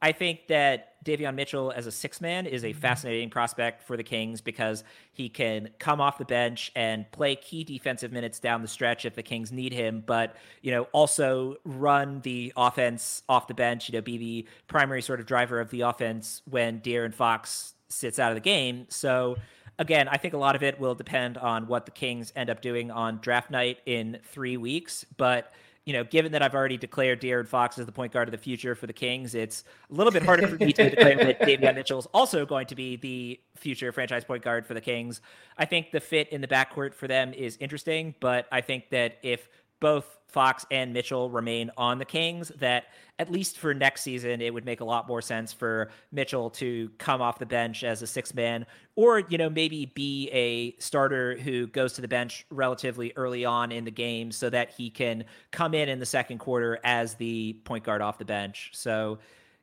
I 0.06 0.12
think 0.12 0.46
that 0.46 1.04
Davion 1.04 1.34
Mitchell 1.34 1.72
as 1.74 1.88
a 1.88 1.90
six 1.90 2.20
man 2.20 2.46
is 2.46 2.62
a 2.62 2.68
mm-hmm. 2.68 2.78
fascinating 2.78 3.28
prospect 3.28 3.82
for 3.82 3.96
the 3.96 4.04
Kings 4.04 4.40
because 4.40 4.84
he 5.12 5.28
can 5.28 5.70
come 5.80 6.00
off 6.00 6.16
the 6.16 6.24
bench 6.24 6.70
and 6.76 7.10
play 7.10 7.34
key 7.34 7.64
defensive 7.64 8.12
minutes 8.12 8.38
down 8.38 8.62
the 8.62 8.68
stretch 8.68 9.04
if 9.04 9.16
the 9.16 9.24
Kings 9.24 9.50
need 9.50 9.72
him, 9.72 10.04
but 10.06 10.36
you 10.62 10.70
know 10.70 10.84
also 10.92 11.56
run 11.64 12.20
the 12.20 12.52
offense 12.56 13.24
off 13.28 13.48
the 13.48 13.54
bench. 13.54 13.88
You 13.88 13.94
know, 13.94 14.00
be 14.00 14.16
the 14.16 14.46
primary 14.68 15.02
sort 15.02 15.18
of 15.18 15.26
driver 15.26 15.58
of 15.58 15.70
the 15.70 15.80
offense 15.80 16.40
when 16.48 16.80
De'Aaron 16.82 17.12
Fox 17.12 17.74
sits 17.88 18.20
out 18.20 18.30
of 18.30 18.36
the 18.36 18.40
game. 18.40 18.86
So 18.88 19.38
again, 19.80 20.06
I 20.06 20.18
think 20.18 20.34
a 20.34 20.38
lot 20.38 20.54
of 20.54 20.62
it 20.62 20.78
will 20.78 20.94
depend 20.94 21.36
on 21.36 21.66
what 21.66 21.84
the 21.84 21.90
Kings 21.90 22.32
end 22.36 22.48
up 22.48 22.60
doing 22.60 22.92
on 22.92 23.18
draft 23.18 23.50
night 23.50 23.78
in 23.86 24.20
three 24.22 24.56
weeks. 24.56 25.04
But 25.16 25.50
you 25.86 25.92
know, 25.92 26.02
given 26.02 26.32
that 26.32 26.42
I've 26.42 26.54
already 26.54 26.76
declared 26.76 27.20
De'Aaron 27.20 27.46
Fox 27.46 27.78
as 27.78 27.86
the 27.86 27.92
point 27.92 28.12
guard 28.12 28.26
of 28.26 28.32
the 28.32 28.38
future 28.38 28.74
for 28.74 28.88
the 28.88 28.92
Kings, 28.92 29.36
it's 29.36 29.62
a 29.88 29.94
little 29.94 30.12
bit 30.12 30.24
harder 30.24 30.48
for 30.48 30.56
me 30.56 30.72
to 30.72 30.90
declare 30.90 31.16
that 31.16 31.40
Davion 31.40 31.76
Mitchell 31.76 32.00
is 32.00 32.06
also 32.12 32.44
going 32.44 32.66
to 32.66 32.74
be 32.74 32.96
the 32.96 33.40
future 33.54 33.92
franchise 33.92 34.24
point 34.24 34.42
guard 34.42 34.66
for 34.66 34.74
the 34.74 34.80
Kings. 34.80 35.20
I 35.56 35.64
think 35.64 35.92
the 35.92 36.00
fit 36.00 36.28
in 36.30 36.40
the 36.40 36.48
backcourt 36.48 36.92
for 36.92 37.06
them 37.06 37.32
is 37.32 37.56
interesting, 37.60 38.16
but 38.18 38.48
I 38.50 38.62
think 38.62 38.90
that 38.90 39.18
if 39.22 39.48
both 39.80 40.18
Fox 40.26 40.66
and 40.70 40.92
Mitchell 40.92 41.30
remain 41.30 41.70
on 41.76 41.98
the 41.98 42.04
Kings, 42.04 42.52
that 42.58 42.84
at 43.18 43.30
least 43.30 43.58
for 43.58 43.72
next 43.72 44.02
season, 44.02 44.42
it 44.42 44.52
would 44.52 44.64
make 44.66 44.80
a 44.80 44.84
lot 44.84 45.08
more 45.08 45.22
sense 45.22 45.52
for 45.52 45.90
Mitchell 46.12 46.50
to 46.50 46.90
come 46.98 47.22
off 47.22 47.38
the 47.38 47.46
bench 47.46 47.84
as 47.84 48.02
a 48.02 48.06
six 48.06 48.34
man, 48.34 48.66
or, 48.96 49.20
you 49.20 49.38
know, 49.38 49.48
maybe 49.48 49.86
be 49.86 50.28
a 50.32 50.76
starter 50.78 51.36
who 51.38 51.66
goes 51.68 51.94
to 51.94 52.02
the 52.02 52.08
bench 52.08 52.44
relatively 52.50 53.12
early 53.16 53.44
on 53.44 53.72
in 53.72 53.84
the 53.84 53.90
game 53.90 54.30
so 54.30 54.50
that 54.50 54.70
he 54.70 54.90
can 54.90 55.24
come 55.52 55.72
in 55.72 55.88
in 55.88 55.98
the 55.98 56.06
second 56.06 56.38
quarter 56.38 56.78
as 56.84 57.14
the 57.14 57.54
point 57.64 57.84
guard 57.84 58.02
off 58.02 58.18
the 58.18 58.24
bench. 58.24 58.70
So, 58.74 59.18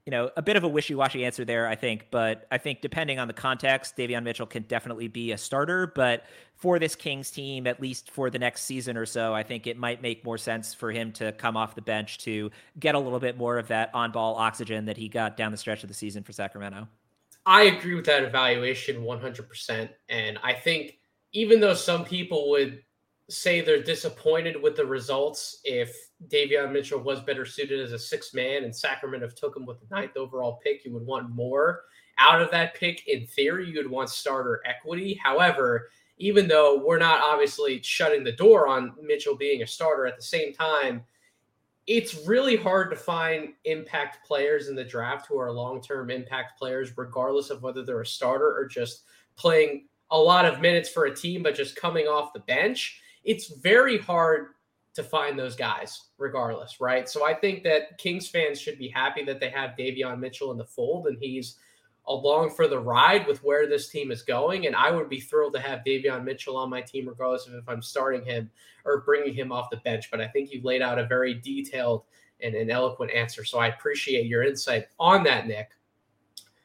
you 0.06 0.12
know, 0.12 0.30
a 0.36 0.42
bit 0.42 0.58
of 0.58 0.64
a 0.66 0.68
wishy-washy 0.68 1.24
answer 1.24 1.46
there, 1.46 1.68
I 1.68 1.76
think. 1.76 2.08
But 2.12 2.46
I 2.52 2.58
think 2.58 2.82
depending 2.82 3.20
on 3.20 3.28
the 3.28 3.34
context, 3.34 3.96
Davion 3.96 4.24
Mitchell 4.24 4.46
can 4.46 4.64
definitely 4.64 5.08
be 5.08 5.32
a 5.32 5.38
starter. 5.38 5.88
But 5.88 6.26
for 6.56 6.78
this 6.78 6.94
Kings 6.96 7.32
team, 7.32 7.68
at 7.68 7.82
least 7.82 8.12
for 8.12 8.30
the 8.30 8.38
next 8.38 8.64
season 8.64 8.98
or 8.98 9.06
so, 9.06 9.34
I 9.34 9.44
think 9.44 9.66
it 9.66 9.78
might 9.78 10.02
make 10.02 10.26
more 10.26 10.38
sense 10.38 10.74
for 10.74 10.92
him 10.92 11.14
to 11.14 11.32
come 11.32 11.56
off 11.56 11.76
the 11.76 11.82
bench 11.82 12.18
to 12.20 12.52
get 12.80 12.96
a 12.96 13.00
little 13.00 13.20
bit 13.20 13.38
more 13.38 13.58
of 13.58 13.70
that 13.70 13.92
on-ball 13.94 14.36
oxygen 14.36 14.86
that 14.86 14.98
he 14.98 15.08
got 15.08 15.38
down 15.38 15.52
the 15.52 15.58
stretch 15.58 15.84
of 15.84 15.88
the 15.88 15.96
season 15.96 16.22
for 16.22 16.34
Sacramento. 16.34 16.88
I 17.46 17.64
agree 17.64 17.96
with 17.96 18.06
that 18.06 18.24
evaluation 18.24 19.04
100%. 19.04 19.90
And 20.10 20.38
I 20.44 20.54
think 20.54 20.98
even 21.32 21.60
though 21.62 21.74
some 21.74 22.04
people 22.04 22.50
would 22.50 22.84
say 23.30 23.62
they're 23.62 23.82
disappointed 23.82 24.62
with 24.62 24.76
the 24.76 24.86
results 24.86 25.62
if 25.64 25.96
Davion 26.28 26.72
Mitchell 26.72 27.00
was 27.00 27.22
better 27.22 27.46
suited 27.46 27.80
as 27.80 27.94
a 27.94 28.00
six 28.00 28.34
man 28.34 28.64
and 28.64 28.76
Sacramento 28.76 29.30
took 29.30 29.56
him 29.56 29.66
with 29.66 29.80
the 29.80 29.96
ninth 29.96 30.18
overall 30.18 30.60
pick. 30.64 30.84
You 30.84 30.94
would 30.94 31.06
want 31.06 31.30
more 31.30 31.84
out 32.18 32.42
of 32.42 32.52
that 32.52 32.76
pick. 32.76 33.08
In 33.08 33.26
theory, 33.26 33.70
you 33.70 33.78
would 33.78 33.90
want 33.90 34.10
starter 34.10 34.62
equity. 34.66 35.20
However, 35.24 35.90
even 36.18 36.48
though 36.48 36.84
we're 36.86 37.00
not 37.00 37.22
obviously 37.24 37.82
shutting 37.82 38.24
the 38.24 38.32
door 38.32 38.68
on 38.68 38.94
Mitchell 39.02 39.36
being 39.36 39.64
a 39.64 39.68
starter 39.68 40.06
at 40.06 40.18
the 40.18 40.24
same 40.24 40.54
time, 40.54 41.04
it's 41.88 42.26
really 42.26 42.56
hard 42.56 42.90
to 42.92 42.96
find 42.96 43.54
impact 43.66 44.26
players 44.26 44.70
in 44.70 44.76
the 44.76 44.84
draft 44.84 45.28
who 45.28 45.38
are 45.38 45.52
long 45.52 45.82
term 45.82 46.10
impact 46.10 46.58
players, 46.58 46.98
regardless 46.98 47.50
of 47.50 47.62
whether 47.62 47.84
they're 47.84 48.02
a 48.02 48.06
starter 48.06 48.56
or 48.56 48.66
just 48.68 49.04
playing 49.36 49.88
a 50.12 50.18
lot 50.18 50.46
of 50.46 50.62
minutes 50.62 50.90
for 50.90 51.06
a 51.06 51.16
team, 51.16 51.42
but 51.42 51.56
just 51.56 51.76
coming 51.76 52.06
off 52.06 52.34
the 52.34 52.40
bench 52.42 53.02
it's 53.24 53.48
very 53.48 53.98
hard 53.98 54.48
to 54.96 55.04
find 55.04 55.38
those 55.38 55.56
guys 55.56 56.10
regardless, 56.18 56.80
right? 56.80 57.10
So 57.10 57.26
I 57.26 57.34
think 57.34 57.64
that 57.64 57.98
Kings 57.98 58.28
fans 58.28 58.60
should 58.60 58.78
be 58.78 58.88
happy 58.88 59.24
that 59.26 59.40
they 59.40 59.50
have 59.50 59.72
Davion 59.72 60.20
Mitchell 60.20 60.52
in 60.52 60.58
the 60.58 60.66
fold 60.66 61.08
and 61.08 61.18
he's 61.20 61.58
along 62.08 62.52
for 62.52 62.68
the 62.68 62.80
ride 62.80 63.26
with 63.26 63.44
where 63.44 63.68
this 63.68 63.90
team 63.90 64.12
is 64.12 64.22
going. 64.22 64.68
And 64.68 64.76
I 64.76 64.92
would 64.92 65.10
be 65.10 65.20
thrilled 65.20 65.54
to 65.54 65.60
have 65.60 65.84
Davion 65.86 66.24
Mitchell 66.24 66.58
on 66.58 66.70
my 66.70 66.82
team, 66.82 67.08
regardless 67.08 67.48
of 67.48 67.54
if 67.54 67.68
I'm 67.68 67.82
starting 67.82 68.26
him 68.26 68.52
or 68.86 69.02
bringing 69.02 69.34
him 69.34 69.52
off 69.52 69.70
the 69.70 69.78
bench. 69.78 70.12
But 70.12 70.22
I 70.22 70.28
think 70.28 70.52
you've 70.52 70.66
laid 70.66 70.82
out 70.82 71.00
a 71.00 71.06
very 71.06 71.36
detailed 71.36 72.04
and 72.42 72.56
an 72.56 72.70
eloquent 72.70 73.12
answer. 73.12 73.46
So 73.46 73.58
I 73.58 73.68
appreciate 73.68 74.28
your 74.28 74.44
insight 74.44 74.88
on 75.00 75.24
that, 75.24 75.48
Nick. 75.48 75.70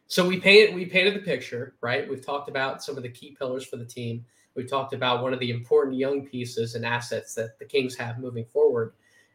So 0.08 0.26
we 0.26 0.40
painted 0.40 0.74
we 0.74 0.86
painted 0.86 1.14
the 1.14 1.20
picture, 1.20 1.76
right? 1.80 2.08
We've 2.08 2.24
talked 2.24 2.48
about 2.48 2.82
some 2.82 2.96
of 2.96 3.02
the 3.02 3.10
key 3.10 3.36
pillars 3.38 3.64
for 3.64 3.76
the 3.76 3.84
team. 3.84 4.24
We 4.58 4.64
talked 4.64 4.92
about 4.92 5.22
one 5.22 5.32
of 5.32 5.38
the 5.38 5.52
important 5.52 5.96
young 5.96 6.26
pieces 6.26 6.74
and 6.74 6.84
assets 6.84 7.32
that 7.36 7.60
the 7.60 7.64
Kings 7.64 7.94
have 7.94 8.18
moving 8.18 8.44
forward. 8.44 8.92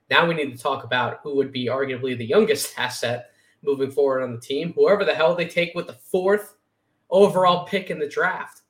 Now 0.10 0.28
we 0.28 0.34
need 0.34 0.52
to 0.52 0.62
talk 0.62 0.84
about 0.84 1.22
who 1.24 1.38
would 1.38 1.50
be 1.50 1.68
arguably 1.68 2.18
the 2.18 2.26
youngest 2.26 2.74
asset 2.78 3.30
moving 3.62 3.90
forward 3.90 4.22
on 4.22 4.34
the 4.34 4.42
team, 4.42 4.74
whoever 4.74 5.06
the 5.06 5.16
hell 5.16 5.34
they 5.34 5.48
take 5.48 5.74
with 5.76 5.88
the 5.88 5.94
fourth 5.94 6.58
overall 7.10 7.66
pick 7.66 7.90
in 7.90 8.00
the 8.00 8.08
draft. 8.08 8.64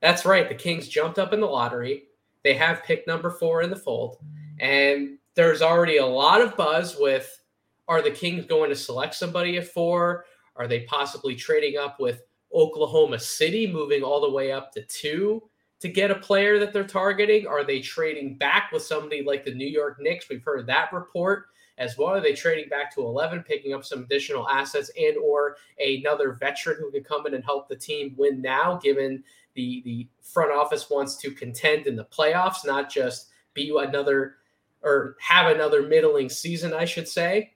That's 0.00 0.24
right. 0.24 0.48
The 0.48 0.54
Kings 0.56 0.88
jumped 0.88 1.20
up 1.20 1.32
in 1.32 1.38
the 1.38 1.46
lottery. 1.46 2.08
They 2.42 2.54
have 2.54 2.82
pick 2.82 3.06
number 3.06 3.30
four 3.30 3.62
in 3.62 3.70
the 3.70 3.76
fold. 3.76 4.16
And 4.58 5.16
there's 5.36 5.62
already 5.62 5.98
a 5.98 6.06
lot 6.06 6.40
of 6.40 6.56
buzz 6.56 6.96
with 6.98 7.40
are 7.86 8.02
the 8.02 8.10
Kings 8.10 8.46
going 8.46 8.70
to 8.70 8.76
select 8.76 9.14
somebody 9.14 9.58
at 9.58 9.68
four? 9.68 10.24
Are 10.56 10.66
they 10.66 10.80
possibly 10.80 11.36
trading 11.36 11.78
up 11.78 12.00
with 12.00 12.22
Oklahoma 12.52 13.20
City, 13.20 13.68
moving 13.68 14.02
all 14.02 14.20
the 14.20 14.30
way 14.32 14.50
up 14.50 14.72
to 14.72 14.82
two? 14.82 15.44
To 15.80 15.88
get 15.88 16.10
a 16.10 16.16
player 16.16 16.58
that 16.58 16.72
they're 16.72 16.84
targeting? 16.84 17.46
Are 17.46 17.64
they 17.64 17.80
trading 17.80 18.36
back 18.36 18.70
with 18.72 18.82
somebody 18.82 19.22
like 19.22 19.44
the 19.44 19.54
New 19.54 19.66
York 19.66 19.98
Knicks? 20.00 20.28
We've 20.28 20.42
heard 20.42 20.66
that 20.66 20.92
report 20.92 21.46
as 21.78 21.96
well. 21.96 22.08
Are 22.08 22.20
they 22.20 22.34
trading 22.34 22.68
back 22.68 22.94
to 22.94 23.00
11, 23.00 23.42
picking 23.42 23.72
up 23.72 23.84
some 23.84 24.02
additional 24.02 24.48
assets 24.48 24.90
and 24.98 25.16
or 25.16 25.56
another 25.78 26.32
veteran 26.32 26.76
who 26.78 26.90
can 26.92 27.02
come 27.02 27.26
in 27.26 27.34
and 27.34 27.44
help 27.44 27.68
the 27.68 27.76
team 27.76 28.14
win 28.18 28.42
now, 28.42 28.78
given 28.82 29.24
the, 29.54 29.82
the 29.84 30.06
front 30.22 30.52
office 30.52 30.90
wants 30.90 31.16
to 31.16 31.30
contend 31.30 31.86
in 31.86 31.96
the 31.96 32.04
playoffs, 32.04 32.66
not 32.66 32.90
just 32.90 33.28
be 33.54 33.74
another 33.76 34.36
or 34.82 35.16
have 35.20 35.54
another 35.54 35.82
middling 35.82 36.28
season, 36.28 36.72
I 36.72 36.84
should 36.84 37.08
say. 37.08 37.52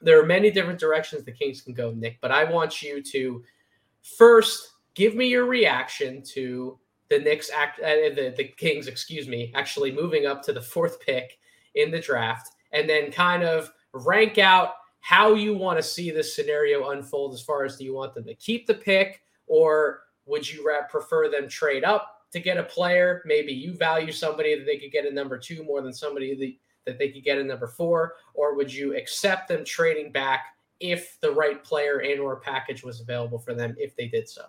There 0.00 0.20
are 0.20 0.26
many 0.26 0.50
different 0.50 0.78
directions 0.78 1.24
the 1.24 1.32
Kings 1.32 1.60
can 1.60 1.72
go, 1.74 1.92
Nick, 1.92 2.18
but 2.20 2.30
I 2.30 2.44
want 2.44 2.82
you 2.82 3.02
to 3.02 3.42
first 4.02 4.72
give 4.94 5.14
me 5.14 5.26
your 5.26 5.46
reaction 5.46 6.22
to 6.22 6.78
the 7.14 7.22
Knicks 7.22 7.50
act 7.50 7.80
uh, 7.80 8.14
the 8.14 8.34
the 8.36 8.44
Kings, 8.44 8.88
excuse 8.88 9.28
me, 9.28 9.52
actually 9.54 9.92
moving 9.92 10.26
up 10.26 10.42
to 10.42 10.52
the 10.52 10.60
fourth 10.60 11.00
pick 11.00 11.38
in 11.74 11.90
the 11.90 12.00
draft, 12.00 12.50
and 12.72 12.88
then 12.88 13.12
kind 13.12 13.44
of 13.44 13.70
rank 13.92 14.38
out 14.38 14.74
how 15.00 15.34
you 15.34 15.54
want 15.54 15.78
to 15.78 15.82
see 15.82 16.10
this 16.10 16.34
scenario 16.34 16.90
unfold. 16.90 17.32
As 17.32 17.42
far 17.42 17.64
as 17.64 17.76
do 17.76 17.84
you 17.84 17.94
want 17.94 18.14
them 18.14 18.24
to 18.24 18.34
keep 18.34 18.66
the 18.66 18.74
pick, 18.74 19.22
or 19.46 20.00
would 20.26 20.50
you 20.50 20.68
prefer 20.90 21.28
them 21.28 21.48
trade 21.48 21.84
up 21.84 22.24
to 22.32 22.40
get 22.40 22.56
a 22.56 22.64
player? 22.64 23.22
Maybe 23.24 23.52
you 23.52 23.74
value 23.74 24.10
somebody 24.10 24.58
that 24.58 24.64
they 24.64 24.78
could 24.78 24.90
get 24.90 25.06
a 25.06 25.14
number 25.14 25.38
two 25.38 25.62
more 25.62 25.82
than 25.82 25.92
somebody 25.92 26.34
that, 26.34 26.90
that 26.90 26.98
they 26.98 27.10
could 27.10 27.22
get 27.22 27.38
a 27.38 27.44
number 27.44 27.68
four, 27.68 28.14
or 28.34 28.56
would 28.56 28.72
you 28.72 28.96
accept 28.96 29.46
them 29.46 29.64
trading 29.64 30.10
back 30.10 30.46
if 30.80 31.20
the 31.20 31.30
right 31.30 31.62
player 31.62 32.00
and 32.00 32.18
or 32.18 32.40
package 32.40 32.82
was 32.82 33.00
available 33.00 33.38
for 33.38 33.54
them 33.54 33.76
if 33.78 33.94
they 33.94 34.08
did 34.08 34.28
so? 34.28 34.46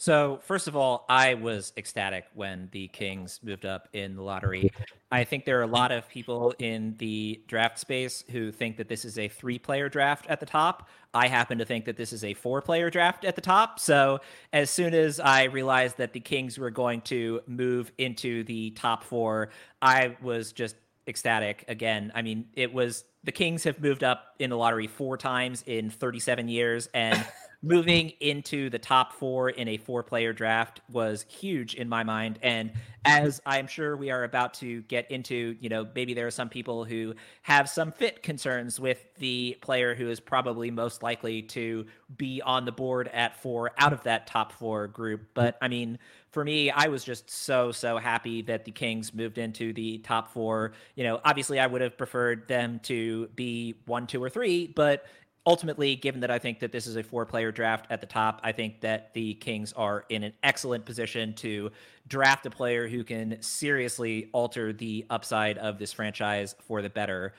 So, 0.00 0.40
first 0.44 0.66
of 0.66 0.74
all, 0.74 1.04
I 1.10 1.34
was 1.34 1.74
ecstatic 1.76 2.24
when 2.32 2.70
the 2.72 2.88
Kings 2.88 3.38
moved 3.42 3.66
up 3.66 3.86
in 3.92 4.16
the 4.16 4.22
lottery. 4.22 4.72
I 5.12 5.24
think 5.24 5.44
there 5.44 5.58
are 5.58 5.64
a 5.64 5.66
lot 5.66 5.92
of 5.92 6.08
people 6.08 6.54
in 6.58 6.94
the 6.96 7.42
draft 7.46 7.78
space 7.78 8.24
who 8.30 8.50
think 8.50 8.78
that 8.78 8.88
this 8.88 9.04
is 9.04 9.18
a 9.18 9.28
three 9.28 9.58
player 9.58 9.90
draft 9.90 10.24
at 10.30 10.40
the 10.40 10.46
top. 10.46 10.88
I 11.12 11.28
happen 11.28 11.58
to 11.58 11.66
think 11.66 11.84
that 11.84 11.98
this 11.98 12.14
is 12.14 12.24
a 12.24 12.32
four 12.32 12.62
player 12.62 12.88
draft 12.88 13.26
at 13.26 13.34
the 13.34 13.42
top. 13.42 13.78
So, 13.78 14.22
as 14.54 14.70
soon 14.70 14.94
as 14.94 15.20
I 15.20 15.44
realized 15.44 15.98
that 15.98 16.14
the 16.14 16.20
Kings 16.20 16.58
were 16.58 16.70
going 16.70 17.02
to 17.02 17.42
move 17.46 17.92
into 17.98 18.42
the 18.44 18.70
top 18.70 19.04
four, 19.04 19.50
I 19.82 20.16
was 20.22 20.52
just 20.52 20.76
ecstatic 21.06 21.66
again. 21.68 22.10
I 22.14 22.22
mean, 22.22 22.46
it 22.54 22.72
was 22.72 23.04
the 23.22 23.32
Kings 23.32 23.64
have 23.64 23.78
moved 23.82 24.02
up 24.02 24.34
in 24.38 24.48
the 24.48 24.56
lottery 24.56 24.86
four 24.86 25.18
times 25.18 25.62
in 25.66 25.90
37 25.90 26.48
years. 26.48 26.88
And 26.94 27.22
moving 27.62 28.10
into 28.20 28.70
the 28.70 28.78
top 28.78 29.12
four 29.12 29.50
in 29.50 29.68
a 29.68 29.76
four 29.76 30.02
player 30.02 30.32
draft 30.32 30.80
was 30.90 31.26
huge 31.28 31.74
in 31.74 31.88
my 31.88 32.02
mind. 32.02 32.38
And 32.42 32.72
as 33.04 33.40
I'm 33.44 33.66
sure 33.66 33.96
we 33.96 34.10
are 34.10 34.24
about 34.24 34.54
to 34.54 34.82
get 34.82 35.10
into, 35.10 35.56
you 35.60 35.68
know, 35.68 35.86
maybe 35.94 36.14
there 36.14 36.26
are 36.26 36.30
some 36.30 36.48
people 36.48 36.84
who 36.84 37.14
have 37.42 37.68
some 37.68 37.92
fit 37.92 38.22
concerns 38.22 38.80
with 38.80 39.04
the 39.18 39.58
player 39.60 39.94
who 39.94 40.08
is 40.08 40.20
probably 40.20 40.70
most 40.70 41.02
likely 41.02 41.42
to 41.42 41.86
be 42.16 42.40
on 42.42 42.64
the 42.64 42.72
board 42.72 43.08
at 43.08 43.40
four 43.40 43.72
out 43.78 43.92
of 43.92 44.02
that 44.04 44.26
top 44.26 44.52
four 44.52 44.86
group. 44.86 45.22
But 45.34 45.58
I 45.60 45.68
mean, 45.68 45.98
for 46.30 46.44
me, 46.44 46.70
I 46.70 46.86
was 46.86 47.02
just 47.02 47.28
so, 47.28 47.72
so 47.72 47.98
happy 47.98 48.42
that 48.42 48.64
the 48.64 48.70
Kings 48.70 49.12
moved 49.12 49.38
into 49.38 49.72
the 49.72 49.98
top 49.98 50.32
four. 50.32 50.72
You 50.94 51.04
know, 51.04 51.20
obviously, 51.24 51.58
I 51.58 51.66
would 51.66 51.80
have 51.80 51.98
preferred 51.98 52.46
them 52.46 52.80
to 52.84 53.28
be 53.34 53.74
one, 53.86 54.06
two, 54.06 54.22
or 54.22 54.30
three, 54.30 54.68
but 54.68 55.06
ultimately, 55.46 55.96
given 55.96 56.20
that 56.20 56.30
I 56.30 56.38
think 56.38 56.60
that 56.60 56.70
this 56.70 56.86
is 56.86 56.96
a 56.96 57.02
four 57.02 57.24
player 57.26 57.50
draft 57.50 57.86
at 57.90 58.00
the 58.00 58.06
top, 58.06 58.40
I 58.42 58.52
think 58.52 58.80
that 58.82 59.14
the 59.14 59.34
Kings 59.34 59.72
are 59.72 60.04
in 60.08 60.22
an 60.22 60.32
excellent 60.42 60.84
position 60.84 61.34
to 61.34 61.70
draft 62.08 62.46
a 62.46 62.50
player 62.50 62.88
who 62.88 63.04
can 63.04 63.40
seriously 63.40 64.28
alter 64.32 64.72
the 64.72 65.06
upside 65.10 65.58
of 65.58 65.78
this 65.78 65.92
franchise 65.92 66.54
for 66.66 66.82
the 66.82 66.90
better. 66.90 67.32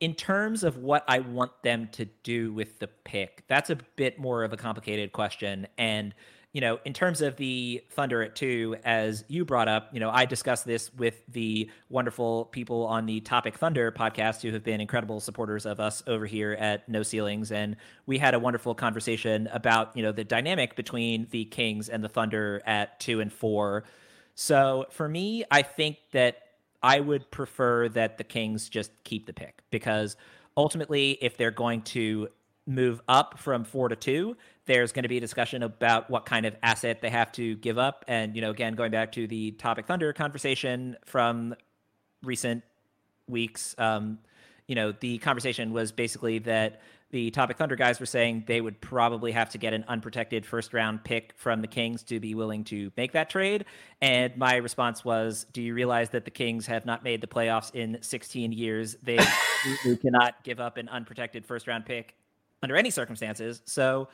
in 0.00 0.14
terms 0.14 0.64
of 0.64 0.78
what 0.78 1.04
I 1.06 1.20
want 1.20 1.52
them 1.62 1.88
to 1.92 2.06
do 2.22 2.52
with 2.52 2.78
the 2.78 2.88
pick, 2.88 3.44
that's 3.48 3.70
a 3.70 3.76
bit 3.96 4.18
more 4.18 4.44
of 4.44 4.52
a 4.52 4.56
complicated 4.56 5.12
question. 5.12 5.66
And, 5.76 6.14
you 6.52 6.60
know, 6.60 6.80
in 6.84 6.92
terms 6.92 7.20
of 7.20 7.36
the 7.36 7.82
Thunder 7.90 8.22
at 8.22 8.34
two, 8.34 8.74
as 8.84 9.24
you 9.28 9.44
brought 9.44 9.68
up, 9.68 9.90
you 9.92 10.00
know, 10.00 10.10
I 10.10 10.24
discussed 10.24 10.64
this 10.64 10.92
with 10.94 11.22
the 11.28 11.70
wonderful 11.88 12.46
people 12.46 12.86
on 12.86 13.06
the 13.06 13.20
Topic 13.20 13.56
Thunder 13.56 13.92
podcast 13.92 14.42
who 14.42 14.50
have 14.52 14.64
been 14.64 14.80
incredible 14.80 15.20
supporters 15.20 15.64
of 15.64 15.78
us 15.78 16.02
over 16.08 16.26
here 16.26 16.52
at 16.58 16.88
No 16.88 17.04
Ceilings. 17.04 17.52
And 17.52 17.76
we 18.04 18.18
had 18.18 18.34
a 18.34 18.38
wonderful 18.40 18.74
conversation 18.74 19.48
about, 19.52 19.96
you 19.96 20.02
know, 20.02 20.10
the 20.10 20.24
dynamic 20.24 20.74
between 20.74 21.28
the 21.30 21.44
Kings 21.44 21.88
and 21.88 22.02
the 22.02 22.08
Thunder 22.08 22.62
at 22.66 22.98
two 22.98 23.20
and 23.20 23.32
four. 23.32 23.84
So 24.34 24.86
for 24.90 25.08
me, 25.08 25.44
I 25.52 25.62
think 25.62 25.98
that 26.10 26.38
I 26.82 26.98
would 26.98 27.30
prefer 27.30 27.88
that 27.90 28.18
the 28.18 28.24
Kings 28.24 28.68
just 28.68 28.90
keep 29.04 29.26
the 29.26 29.32
pick 29.32 29.62
because 29.70 30.16
ultimately, 30.56 31.12
if 31.20 31.36
they're 31.36 31.52
going 31.52 31.82
to 31.82 32.28
move 32.66 33.00
up 33.08 33.38
from 33.38 33.64
four 33.64 33.88
to 33.88 33.96
two, 33.96 34.36
there's 34.70 34.92
going 34.92 35.02
to 35.02 35.08
be 35.08 35.16
a 35.16 35.20
discussion 35.20 35.64
about 35.64 36.08
what 36.10 36.24
kind 36.24 36.46
of 36.46 36.54
asset 36.62 37.00
they 37.00 37.10
have 37.10 37.32
to 37.32 37.56
give 37.56 37.76
up. 37.76 38.04
And, 38.06 38.36
you 38.36 38.40
know, 38.40 38.50
again, 38.50 38.76
going 38.76 38.92
back 38.92 39.10
to 39.12 39.26
the 39.26 39.50
Topic 39.50 39.84
Thunder 39.84 40.12
conversation 40.12 40.96
from 41.06 41.56
recent 42.22 42.62
weeks, 43.26 43.74
um, 43.78 44.20
you 44.68 44.76
know, 44.76 44.92
the 44.92 45.18
conversation 45.18 45.72
was 45.72 45.90
basically 45.90 46.38
that 46.38 46.82
the 47.10 47.32
Topic 47.32 47.56
Thunder 47.56 47.74
guys 47.74 47.98
were 47.98 48.06
saying 48.06 48.44
they 48.46 48.60
would 48.60 48.80
probably 48.80 49.32
have 49.32 49.50
to 49.50 49.58
get 49.58 49.72
an 49.72 49.84
unprotected 49.88 50.46
first 50.46 50.72
round 50.72 51.02
pick 51.02 51.32
from 51.36 51.62
the 51.62 51.66
Kings 51.66 52.04
to 52.04 52.20
be 52.20 52.36
willing 52.36 52.62
to 52.66 52.92
make 52.96 53.10
that 53.10 53.28
trade. 53.28 53.64
And 54.00 54.36
my 54.36 54.54
response 54.54 55.04
was, 55.04 55.46
Do 55.52 55.62
you 55.62 55.74
realize 55.74 56.10
that 56.10 56.24
the 56.24 56.30
Kings 56.30 56.68
have 56.68 56.86
not 56.86 57.02
made 57.02 57.22
the 57.22 57.26
playoffs 57.26 57.74
in 57.74 57.98
16 58.02 58.52
years? 58.52 58.94
They, 59.02 59.16
they 59.84 59.96
cannot 59.96 60.44
give 60.44 60.60
up 60.60 60.76
an 60.76 60.88
unprotected 60.88 61.44
first 61.44 61.66
round 61.66 61.86
pick 61.86 62.14
under 62.62 62.76
any 62.76 62.90
circumstances. 62.90 63.62
So, 63.64 64.06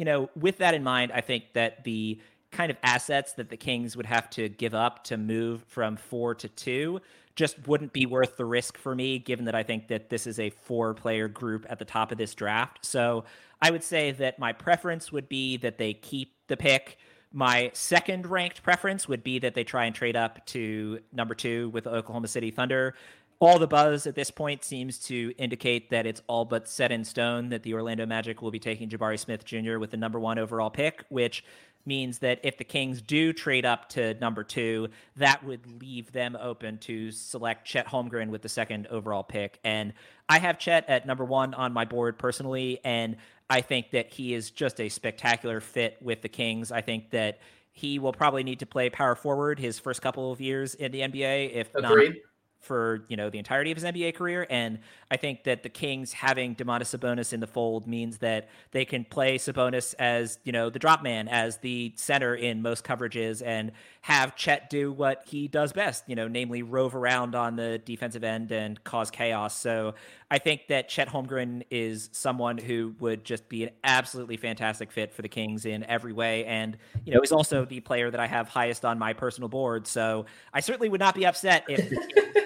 you 0.00 0.06
know, 0.06 0.30
with 0.34 0.56
that 0.56 0.72
in 0.72 0.82
mind, 0.82 1.12
I 1.12 1.20
think 1.20 1.52
that 1.52 1.84
the 1.84 2.18
kind 2.50 2.70
of 2.70 2.78
assets 2.82 3.34
that 3.34 3.50
the 3.50 3.56
Kings 3.58 3.98
would 3.98 4.06
have 4.06 4.30
to 4.30 4.48
give 4.48 4.74
up 4.74 5.04
to 5.04 5.18
move 5.18 5.62
from 5.68 5.98
four 5.98 6.34
to 6.36 6.48
two 6.48 7.02
just 7.36 7.68
wouldn't 7.68 7.92
be 7.92 8.06
worth 8.06 8.38
the 8.38 8.46
risk 8.46 8.78
for 8.78 8.94
me, 8.94 9.18
given 9.18 9.44
that 9.44 9.54
I 9.54 9.62
think 9.62 9.88
that 9.88 10.08
this 10.08 10.26
is 10.26 10.40
a 10.40 10.48
four 10.48 10.94
player 10.94 11.28
group 11.28 11.66
at 11.68 11.78
the 11.78 11.84
top 11.84 12.12
of 12.12 12.16
this 12.16 12.34
draft. 12.34 12.78
So 12.86 13.24
I 13.60 13.70
would 13.70 13.84
say 13.84 14.10
that 14.12 14.38
my 14.38 14.54
preference 14.54 15.12
would 15.12 15.28
be 15.28 15.58
that 15.58 15.76
they 15.76 15.92
keep 15.92 16.32
the 16.46 16.56
pick. 16.56 16.96
My 17.30 17.70
second 17.74 18.26
ranked 18.26 18.62
preference 18.62 19.06
would 19.06 19.22
be 19.22 19.38
that 19.40 19.52
they 19.52 19.64
try 19.64 19.84
and 19.84 19.94
trade 19.94 20.16
up 20.16 20.46
to 20.46 21.00
number 21.12 21.34
two 21.34 21.68
with 21.68 21.86
Oklahoma 21.86 22.28
City 22.28 22.50
Thunder. 22.50 22.94
All 23.40 23.58
the 23.58 23.66
buzz 23.66 24.06
at 24.06 24.14
this 24.14 24.30
point 24.30 24.64
seems 24.64 24.98
to 25.06 25.32
indicate 25.38 25.88
that 25.88 26.06
it's 26.06 26.20
all 26.26 26.44
but 26.44 26.68
set 26.68 26.92
in 26.92 27.04
stone 27.04 27.48
that 27.48 27.62
the 27.62 27.72
Orlando 27.72 28.04
Magic 28.04 28.42
will 28.42 28.50
be 28.50 28.58
taking 28.58 28.90
Jabari 28.90 29.18
Smith 29.18 29.46
Jr. 29.46 29.78
with 29.78 29.90
the 29.90 29.96
number 29.96 30.20
one 30.20 30.38
overall 30.38 30.68
pick, 30.68 31.06
which 31.08 31.42
means 31.86 32.18
that 32.18 32.38
if 32.42 32.58
the 32.58 32.64
Kings 32.64 33.00
do 33.00 33.32
trade 33.32 33.64
up 33.64 33.88
to 33.88 34.12
number 34.20 34.44
two, 34.44 34.88
that 35.16 35.42
would 35.42 35.80
leave 35.80 36.12
them 36.12 36.36
open 36.38 36.76
to 36.78 37.10
select 37.10 37.66
Chet 37.66 37.86
Holmgren 37.86 38.28
with 38.28 38.42
the 38.42 38.48
second 38.50 38.86
overall 38.88 39.22
pick. 39.22 39.58
And 39.64 39.94
I 40.28 40.38
have 40.38 40.58
Chet 40.58 40.86
at 40.88 41.06
number 41.06 41.24
one 41.24 41.54
on 41.54 41.72
my 41.72 41.86
board 41.86 42.18
personally, 42.18 42.78
and 42.84 43.16
I 43.48 43.62
think 43.62 43.92
that 43.92 44.10
he 44.10 44.34
is 44.34 44.50
just 44.50 44.80
a 44.80 44.90
spectacular 44.90 45.60
fit 45.60 45.96
with 46.02 46.20
the 46.20 46.28
Kings. 46.28 46.70
I 46.70 46.82
think 46.82 47.10
that 47.12 47.38
he 47.72 47.98
will 47.98 48.12
probably 48.12 48.42
need 48.42 48.58
to 48.58 48.66
play 48.66 48.90
power 48.90 49.14
forward 49.14 49.58
his 49.58 49.78
first 49.78 50.02
couple 50.02 50.30
of 50.30 50.42
years 50.42 50.74
in 50.74 50.92
the 50.92 51.00
NBA, 51.00 51.54
if 51.54 51.74
Agreed. 51.74 52.08
not 52.08 52.29
for 52.60 53.04
you 53.08 53.16
know 53.16 53.30
the 53.30 53.38
entirety 53.38 53.70
of 53.70 53.76
his 53.76 53.84
NBA 53.84 54.14
career. 54.14 54.46
And 54.48 54.78
I 55.10 55.16
think 55.16 55.44
that 55.44 55.62
the 55.62 55.68
Kings 55.68 56.12
having 56.12 56.54
Domantas 56.54 56.96
Sabonis 56.96 57.32
in 57.32 57.40
the 57.40 57.46
fold 57.46 57.86
means 57.86 58.18
that 58.18 58.48
they 58.70 58.84
can 58.84 59.04
play 59.04 59.38
Sabonis 59.38 59.94
as 59.98 60.38
you 60.44 60.52
know 60.52 60.70
the 60.70 60.78
drop 60.78 61.02
man, 61.02 61.28
as 61.28 61.58
the 61.58 61.92
center 61.96 62.34
in 62.34 62.62
most 62.62 62.84
coverages, 62.84 63.42
and 63.44 63.72
have 64.02 64.34
Chet 64.34 64.70
do 64.70 64.92
what 64.92 65.22
he 65.26 65.46
does 65.46 65.72
best, 65.72 66.04
you 66.06 66.16
know, 66.16 66.26
namely 66.26 66.62
rove 66.62 66.94
around 66.94 67.34
on 67.34 67.56
the 67.56 67.78
defensive 67.84 68.24
end 68.24 68.50
and 68.50 68.82
cause 68.82 69.10
chaos. 69.10 69.54
So 69.54 69.94
I 70.30 70.38
think 70.38 70.68
that 70.68 70.88
Chet 70.88 71.08
Holmgren 71.08 71.64
is 71.70 72.08
someone 72.12 72.56
who 72.56 72.94
would 73.00 73.24
just 73.24 73.48
be 73.48 73.64
an 73.64 73.70
absolutely 73.84 74.38
fantastic 74.38 74.90
fit 74.90 75.12
for 75.12 75.22
the 75.22 75.28
Kings 75.28 75.66
in 75.66 75.84
every 75.84 76.12
way. 76.12 76.46
And, 76.46 76.78
you 77.04 77.12
know, 77.12 77.20
is 77.20 77.32
also 77.32 77.64
the 77.64 77.80
player 77.80 78.10
that 78.10 78.20
I 78.20 78.26
have 78.26 78.48
highest 78.48 78.84
on 78.84 78.98
my 78.98 79.12
personal 79.12 79.48
board. 79.48 79.86
So 79.86 80.24
I 80.54 80.60
certainly 80.60 80.88
would 80.88 81.00
not 81.00 81.14
be 81.14 81.26
upset 81.26 81.64
if 81.68 81.92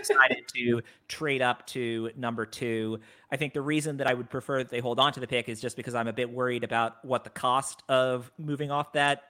decided 0.09 0.49
to 0.55 0.83
trade 1.09 1.43
up 1.43 1.67
to 1.69 2.11
number 2.17 2.47
two. 2.47 3.01
I 3.31 3.37
think 3.37 3.53
the 3.53 3.63
reason 3.63 3.97
that 3.99 4.07
I 4.07 4.15
would 4.15 4.31
prefer 4.31 4.59
that 4.59 4.71
they 4.71 4.81
hold 4.81 5.01
on 5.01 5.13
to 5.13 5.21
the 5.21 5.27
pick 5.27 5.49
is 5.49 5.61
just 5.61 5.77
because 5.77 5.95
I'm 5.95 6.09
a 6.09 6.13
bit 6.13 6.31
worried 6.31 6.65
about 6.65 7.05
what 7.05 7.25
the 7.25 7.31
cost 7.31 7.83
of 7.89 8.31
moving 8.39 8.71
off 8.71 8.93
that 8.93 9.23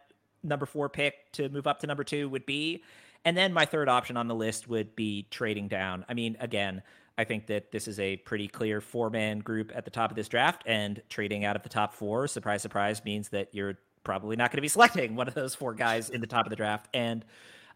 number 0.43 0.67
four 0.67 0.89
pick 0.89 1.33
to 1.33 1.49
move 1.49 1.67
up 1.67 1.81
to 1.81 1.87
number 1.87 2.05
two 2.05 2.29
would 2.29 2.47
be. 2.47 2.83
And 3.25 3.37
then 3.37 3.53
my 3.53 3.65
third 3.65 3.89
option 3.89 4.17
on 4.17 4.29
the 4.29 4.35
list 4.35 4.69
would 4.69 4.95
be 4.95 5.27
trading 5.31 5.69
down. 5.69 6.05
I 6.09 6.15
mean, 6.15 6.37
again, 6.41 6.83
I 7.17 7.25
think 7.25 7.47
that 7.47 7.73
this 7.73 7.89
is 7.89 7.99
a 7.99 8.17
pretty 8.17 8.49
clear 8.49 8.81
four 8.81 9.09
man 9.09 9.39
group 9.39 9.73
at 9.75 9.85
the 9.85 9.91
top 9.91 10.11
of 10.11 10.17
this 10.17 10.29
draft, 10.29 10.63
and 10.67 11.01
trading 11.09 11.45
out 11.45 11.57
of 11.57 11.63
the 11.63 11.69
top 11.69 11.95
four, 11.95 12.27
surprise, 12.27 12.61
surprise, 12.61 13.05
means 13.05 13.29
that 13.31 13.49
you're 13.53 13.79
probably 14.03 14.37
not 14.37 14.51
going 14.51 14.59
to 14.59 14.63
be 14.63 14.69
selecting 14.69 15.17
one 15.17 15.29
of 15.29 15.35
those 15.35 15.55
four 15.55 15.73
guys 15.73 16.11
in 16.11 16.21
the 16.21 16.27
top 16.27 16.45
of 16.45 16.51
the 16.51 16.57
draft. 16.57 16.89
And 16.93 17.25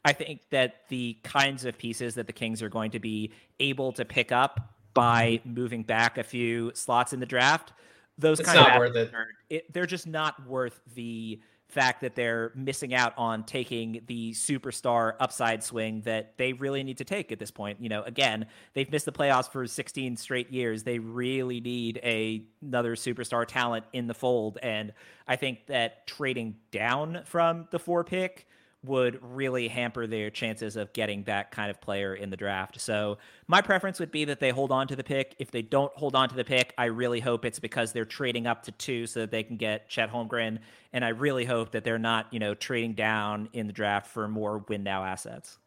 I 0.05 0.13
think 0.13 0.41
that 0.51 0.89
the 0.89 1.17
kinds 1.23 1.65
of 1.65 1.77
pieces 1.77 2.15
that 2.15 2.27
the 2.27 2.33
Kings 2.33 2.63
are 2.63 2.69
going 2.69 2.93
to 2.93 3.01
be 3.01 3.33
able 3.61 3.93
to 3.93 4.05
pick 4.05 4.33
up 4.33 4.75
by 4.95 5.41
moving 5.45 5.83
back 5.83 6.19
a 6.19 6.23
few 6.23 6.73
slots 6.75 7.13
in 7.13 7.21
the 7.21 7.27
draft, 7.27 7.73
those 8.17 8.41
it's 8.41 8.49
kind 8.49 8.59
of. 8.59 8.67
Are, 8.67 9.29
it, 9.49 9.73
they're 9.73 9.87
just 9.87 10.07
not 10.07 10.47
worth 10.47 10.81
the 10.95 11.41
fact 11.69 12.01
that 12.01 12.15
they're 12.15 12.51
missing 12.55 12.95
out 12.95 13.13
on 13.19 13.45
taking 13.45 14.01
the 14.07 14.33
superstar 14.33 15.13
upside 15.21 15.63
swing 15.63 16.01
that 16.01 16.37
they 16.39 16.55
really 16.55 16.83
need 16.83 16.97
to 16.97 17.05
take 17.05 17.31
at 17.31 17.39
this 17.39 17.51
point. 17.51 17.79
You 17.81 17.91
know, 17.91 18.03
again, 18.05 18.47
they've 18.73 18.91
missed 18.91 19.05
the 19.05 19.13
playoffs 19.13 19.51
for 19.51 19.67
16 19.67 20.17
straight 20.17 20.51
years. 20.51 20.83
They 20.83 20.99
really 20.99 21.61
need 21.61 22.01
a, 22.03 22.43
another 22.63 22.97
superstar 22.97 23.47
talent 23.47 23.85
in 23.93 24.07
the 24.07 24.15
fold. 24.15 24.59
And 24.63 24.95
I 25.27 25.37
think 25.37 25.67
that 25.67 26.07
trading 26.07 26.57
down 26.71 27.21
from 27.27 27.69
the 27.71 27.79
four 27.79 28.03
pick 28.03 28.47
would 28.85 29.19
really 29.23 29.67
hamper 29.67 30.07
their 30.07 30.31
chances 30.31 30.77
of 30.77 30.93
getting 30.93 31.25
that 31.25 31.51
kind 31.51 31.69
of 31.69 31.81
player 31.81 32.15
in 32.15 32.31
the 32.31 32.37
draft. 32.37 32.81
So 32.81 33.19
my 33.49 33.61
preference 33.61 33.99
would 33.99 34.13
be 34.13 34.25
that 34.27 34.39
they 34.39 34.51
hold 34.51 34.71
on 34.71 34.87
to 34.89 34.97
the 34.97 35.03
pick. 35.03 35.35
If 35.39 35.51
they 35.51 35.63
don't 35.63 35.93
hold 35.95 36.15
on 36.15 36.29
to 36.29 36.37
the 36.37 36.45
pick, 36.45 36.75
I 36.79 36.85
really 36.85 37.19
hope 37.19 37.45
it's 37.45 37.59
because 37.59 37.93
they're 37.93 38.05
trading 38.05 38.47
up 38.47 38.63
to 38.65 38.73
two 38.73 39.07
so 39.07 39.21
that 39.21 39.33
they 39.33 39.43
can 39.43 39.57
get 39.57 39.89
Chet 39.89 40.13
Holmgren. 40.13 40.61
And 40.93 41.05
I 41.05 41.09
really 41.09 41.45
hope 41.45 41.73
that 41.73 41.83
they're 41.83 41.99
not, 41.99 42.33
you 42.33 42.39
know, 42.39 42.55
trading 42.55 42.95
down 42.95 43.49
in 43.53 43.67
the 43.67 43.73
draft 43.73 44.07
for 44.07 44.29
more 44.29 44.65
win 44.69 44.85
now 44.85 45.05
assets. 45.05 45.59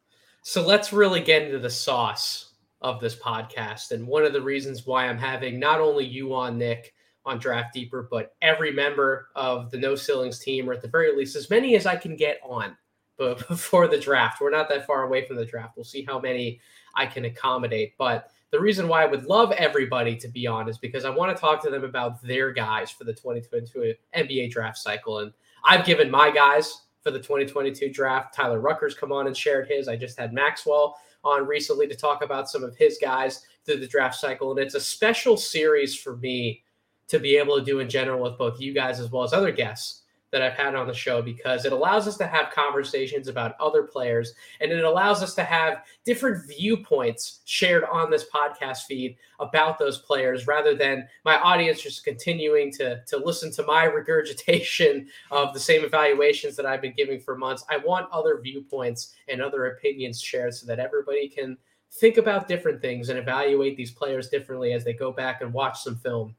So 0.41 0.65
let's 0.65 0.93
really 0.93 1.21
get 1.21 1.43
into 1.43 1.59
the 1.59 1.69
sauce 1.69 2.53
of 2.81 2.99
this 3.01 3.15
podcast. 3.15 3.91
And 3.91 4.07
one 4.07 4.23
of 4.23 4.33
the 4.33 4.41
reasons 4.41 4.87
why 4.87 5.07
I'm 5.07 5.17
having 5.17 5.59
not 5.59 5.81
only 5.81 6.05
you 6.05 6.33
on, 6.33 6.57
Nick, 6.57 6.93
on 7.25 7.37
Draft 7.37 7.73
Deeper, 7.73 8.07
but 8.09 8.33
every 8.41 8.71
member 8.71 9.27
of 9.35 9.69
the 9.69 9.77
No 9.77 9.95
Ceilings 9.95 10.39
team, 10.39 10.67
or 10.67 10.73
at 10.73 10.81
the 10.81 10.87
very 10.87 11.15
least, 11.15 11.35
as 11.35 11.49
many 11.49 11.75
as 11.75 11.85
I 11.85 11.95
can 11.95 12.15
get 12.15 12.39
on 12.43 12.75
before 13.49 13.87
the 13.87 13.99
draft. 13.99 14.41
We're 14.41 14.51
not 14.51 14.69
that 14.69 14.85
far 14.85 15.03
away 15.03 15.25
from 15.25 15.37
the 15.37 15.45
draft. 15.45 15.75
We'll 15.75 15.85
see 15.85 16.03
how 16.03 16.19
many 16.19 16.59
I 16.95 17.05
can 17.05 17.25
accommodate. 17.25 17.97
But 17.97 18.31
the 18.51 18.59
reason 18.59 18.87
why 18.87 19.03
I 19.03 19.07
would 19.07 19.25
love 19.25 19.51
everybody 19.53 20.15
to 20.17 20.27
be 20.27 20.45
on 20.45 20.67
is 20.67 20.77
because 20.77 21.05
I 21.05 21.09
want 21.09 21.35
to 21.35 21.39
talk 21.39 21.63
to 21.63 21.69
them 21.69 21.83
about 21.83 22.21
their 22.21 22.51
guys 22.51 22.91
for 22.91 23.05
the 23.05 23.13
2022 23.13 23.93
NBA 24.15 24.51
draft 24.51 24.77
cycle. 24.77 25.19
And 25.19 25.31
I've 25.63 25.85
given 25.85 26.11
my 26.11 26.31
guys 26.31 26.81
for 27.01 27.11
the 27.11 27.19
2022 27.19 27.89
draft. 27.91 28.35
Tyler 28.35 28.59
Rucker's 28.59 28.93
come 28.93 29.11
on 29.11 29.27
and 29.27 29.35
shared 29.35 29.67
his. 29.67 29.87
I 29.87 29.95
just 29.95 30.19
had 30.19 30.33
Maxwell 30.33 30.97
on 31.23 31.47
recently 31.47 31.87
to 31.87 31.95
talk 31.95 32.23
about 32.23 32.49
some 32.49 32.63
of 32.63 32.75
his 32.75 32.97
guys 33.01 33.45
through 33.65 33.77
the 33.77 33.87
draft 33.87 34.15
cycle. 34.15 34.51
And 34.51 34.59
it's 34.59 34.75
a 34.75 34.81
special 34.81 35.37
series 35.37 35.95
for 35.95 36.17
me 36.17 36.63
to 37.07 37.19
be 37.19 37.37
able 37.37 37.57
to 37.57 37.63
do 37.63 37.79
in 37.79 37.89
general 37.89 38.21
with 38.21 38.37
both 38.37 38.59
you 38.59 38.73
guys 38.73 38.99
as 38.99 39.11
well 39.11 39.23
as 39.23 39.33
other 39.33 39.51
guests 39.51 40.00
that 40.31 40.41
I've 40.41 40.53
had 40.53 40.75
on 40.75 40.87
the 40.87 40.93
show 40.93 41.21
because 41.21 41.65
it 41.65 41.73
allows 41.73 42.07
us 42.07 42.17
to 42.17 42.27
have 42.27 42.51
conversations 42.51 43.27
about 43.27 43.55
other 43.59 43.83
players 43.83 44.33
and 44.59 44.71
it 44.71 44.83
allows 44.83 45.21
us 45.21 45.35
to 45.35 45.43
have 45.43 45.83
different 46.05 46.47
viewpoints 46.47 47.41
shared 47.45 47.83
on 47.83 48.09
this 48.09 48.25
podcast 48.33 48.83
feed 48.83 49.17
about 49.39 49.77
those 49.77 49.99
players 49.99 50.47
rather 50.47 50.73
than 50.73 51.07
my 51.25 51.37
audience 51.39 51.81
just 51.81 52.03
continuing 52.03 52.71
to, 52.71 53.01
to 53.05 53.17
listen 53.17 53.51
to 53.51 53.63
my 53.63 53.83
regurgitation 53.85 55.07
of 55.31 55.53
the 55.53 55.59
same 55.59 55.83
evaluations 55.83 56.55
that 56.55 56.65
I've 56.65 56.81
been 56.81 56.95
giving 56.95 57.19
for 57.19 57.37
months. 57.37 57.65
I 57.69 57.77
want 57.77 58.07
other 58.11 58.39
viewpoints 58.41 59.13
and 59.27 59.41
other 59.41 59.65
opinions 59.65 60.21
shared 60.21 60.53
so 60.53 60.65
that 60.67 60.79
everybody 60.79 61.27
can 61.27 61.57
think 61.93 62.15
about 62.17 62.47
different 62.47 62.81
things 62.81 63.09
and 63.09 63.19
evaluate 63.19 63.75
these 63.75 63.91
players 63.91 64.29
differently 64.29 64.71
as 64.71 64.85
they 64.85 64.93
go 64.93 65.11
back 65.11 65.41
and 65.41 65.51
watch 65.51 65.81
some 65.81 65.97
film 65.97 66.35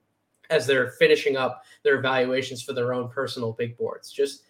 as 0.53 0.67
they're 0.67 0.93
finishing 0.93 1.37
up 1.37 1.65
their 1.83 1.99
evaluations 1.99 2.63
for 2.63 2.73
their 2.73 2.93
own 2.93 3.09
personal 3.09 3.53
big 3.53 3.77
boards. 3.77 4.13
Just 4.13 4.43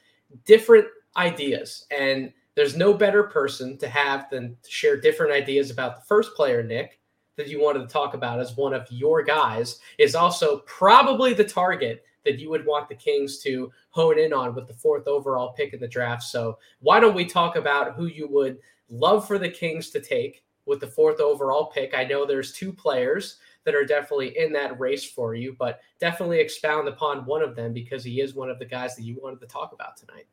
different 0.45 0.87
ideas. 1.17 1.87
And 1.91 2.33
there's 2.55 2.77
no 2.77 2.93
better 2.93 3.23
person 3.23 3.79
to 3.79 3.89
have 3.89 4.29
than 4.31 4.57
to 4.63 4.71
share 4.71 5.01
different 5.01 5.33
ideas 5.33 5.71
about 5.71 5.97
the 5.97 6.03
first 6.03 6.35
player, 6.35 6.63
Nick, 6.63 7.01
that 7.37 7.49
you 7.49 7.63
wanted 7.63 7.81
to 7.81 7.87
talk 7.87 8.15
about 8.15 8.41
as 8.41 8.57
one 8.57 8.75
of 8.75 8.87
your 8.91 9.23
guys 9.23 9.79
is 9.99 10.15
also 10.15 10.59
probably 10.67 11.33
the 11.33 11.45
target 11.45 12.05
that 12.25 12.39
you 12.39 12.51
would 12.51 12.67
want 12.67 12.89
the 12.89 12.95
Kings 12.95 13.39
to 13.39 13.71
hone 13.91 14.19
in 14.19 14.33
on 14.33 14.55
with 14.55 14.69
the 14.69 14.75
fourth 14.75 15.07
overall 15.07 15.53
pick 15.55 15.73
in 15.73 15.81
the 15.81 15.89
draft. 15.89 16.23
So, 16.23 16.59
why 16.81 17.01
don't 17.01 17.15
we 17.15 17.25
talk 17.25 17.57
about 17.57 17.95
who 17.95 18.07
you 18.07 18.29
would 18.29 18.59
love 18.91 19.27
for 19.27 19.39
the 19.39 19.49
Kings 19.49 19.91
to 19.91 20.01
take 20.01 20.45
with 20.67 20.81
the 20.81 20.87
fourth 20.87 21.21
overall 21.21 21.67
pick? 21.67 21.95
I 21.95 22.05
know 22.05 22.25
there's 22.25 22.53
two 22.53 22.73
players 22.73 23.39
that 23.65 23.75
are 23.75 23.85
definitely 23.85 24.37
in 24.37 24.53
that 24.53 24.79
race 24.79 25.05
for 25.05 25.35
you, 25.35 25.55
but 25.59 25.81
definitely 26.01 26.41
expound 26.41 26.89
upon 26.89 27.25
one 27.25 27.43
of 27.43 27.55
them 27.55 27.73
because 27.73 28.05
he 28.05 28.21
is 28.21 28.35
one 28.35 28.51
of 28.51 28.59
the 28.59 28.65
guys 28.65 28.97
that 28.97 29.03
you 29.03 29.19
wanted 29.23 29.41
to 29.41 29.47
talk 29.47 29.73
about 29.73 29.97
tonight. 29.97 30.27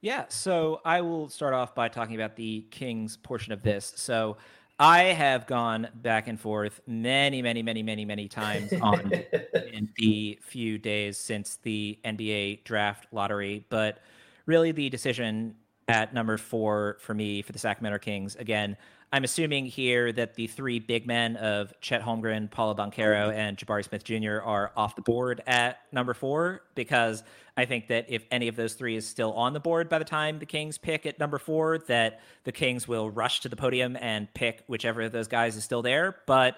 Yeah, 0.00 0.24
so 0.28 0.80
I 0.84 1.00
will 1.00 1.28
start 1.28 1.54
off 1.54 1.74
by 1.74 1.88
talking 1.88 2.16
about 2.16 2.34
the 2.34 2.66
Kings 2.70 3.16
portion 3.16 3.52
of 3.52 3.62
this. 3.62 3.92
So 3.96 4.36
I 4.78 5.04
have 5.04 5.46
gone 5.46 5.88
back 5.94 6.26
and 6.26 6.40
forth 6.40 6.80
many, 6.88 7.40
many, 7.40 7.62
many, 7.62 7.84
many, 7.84 8.04
many 8.04 8.26
times 8.26 8.72
on 8.82 9.12
in 9.72 9.88
the 9.96 10.38
few 10.42 10.76
days 10.78 11.18
since 11.18 11.56
the 11.62 12.00
NBA 12.04 12.64
draft 12.64 13.06
lottery, 13.12 13.64
but 13.68 14.00
really 14.46 14.72
the 14.72 14.90
decision 14.90 15.54
at 15.86 16.12
number 16.12 16.36
four 16.36 16.96
for 17.00 17.14
me 17.14 17.42
for 17.42 17.52
the 17.52 17.58
Sacramento 17.58 17.98
Kings 17.98 18.34
again 18.36 18.76
I'm 19.14 19.24
assuming 19.24 19.66
here 19.66 20.10
that 20.10 20.36
the 20.36 20.46
three 20.46 20.78
big 20.78 21.06
men 21.06 21.36
of 21.36 21.74
Chet 21.82 22.00
Holmgren, 22.00 22.50
Paolo 22.50 22.74
Banchero, 22.74 23.28
mm-hmm. 23.28 23.38
and 23.38 23.58
Jabari 23.58 23.84
Smith 23.84 24.04
Jr. 24.04 24.40
are 24.42 24.72
off 24.74 24.96
the 24.96 25.02
board 25.02 25.42
at 25.46 25.80
number 25.92 26.14
four 26.14 26.62
because 26.74 27.22
I 27.54 27.66
think 27.66 27.88
that 27.88 28.06
if 28.08 28.24
any 28.30 28.48
of 28.48 28.56
those 28.56 28.72
three 28.72 28.96
is 28.96 29.06
still 29.06 29.34
on 29.34 29.52
the 29.52 29.60
board 29.60 29.90
by 29.90 29.98
the 29.98 30.06
time 30.06 30.38
the 30.38 30.46
Kings 30.46 30.78
pick 30.78 31.04
at 31.04 31.18
number 31.18 31.36
four, 31.36 31.78
that 31.88 32.20
the 32.44 32.52
Kings 32.52 32.88
will 32.88 33.10
rush 33.10 33.40
to 33.40 33.50
the 33.50 33.56
podium 33.56 33.98
and 34.00 34.32
pick 34.32 34.64
whichever 34.66 35.02
of 35.02 35.12
those 35.12 35.28
guys 35.28 35.56
is 35.56 35.64
still 35.64 35.82
there. 35.82 36.16
But 36.26 36.56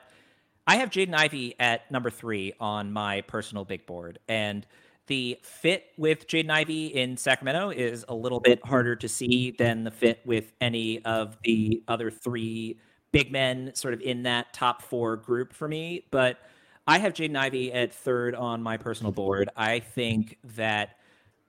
I 0.64 0.76
have 0.76 0.90
Jaden 0.90 1.14
Ivey 1.14 1.56
at 1.58 1.90
number 1.90 2.10
three 2.10 2.52
on 2.60 2.92
my 2.92 3.22
personal 3.22 3.64
big 3.64 3.84
board. 3.84 4.20
And 4.28 4.64
the 5.06 5.38
fit 5.42 5.86
with 5.96 6.26
Jaden 6.26 6.50
Ivey 6.50 6.86
in 6.86 7.16
Sacramento 7.16 7.70
is 7.70 8.04
a 8.08 8.14
little 8.14 8.40
bit 8.40 8.64
harder 8.64 8.96
to 8.96 9.08
see 9.08 9.50
than 9.50 9.84
the 9.84 9.90
fit 9.90 10.20
with 10.24 10.52
any 10.60 11.04
of 11.04 11.36
the 11.44 11.82
other 11.88 12.10
three 12.10 12.78
big 13.12 13.30
men 13.30 13.70
sort 13.74 13.94
of 13.94 14.00
in 14.00 14.22
that 14.24 14.52
top 14.52 14.82
four 14.82 15.16
group 15.16 15.52
for 15.52 15.68
me. 15.68 16.06
But 16.10 16.38
I 16.86 16.98
have 16.98 17.14
Jaden 17.14 17.36
Ivey 17.36 17.72
at 17.72 17.92
third 17.92 18.34
on 18.34 18.62
my 18.62 18.76
personal 18.76 19.12
board. 19.12 19.48
I 19.56 19.80
think 19.80 20.38
that 20.56 20.96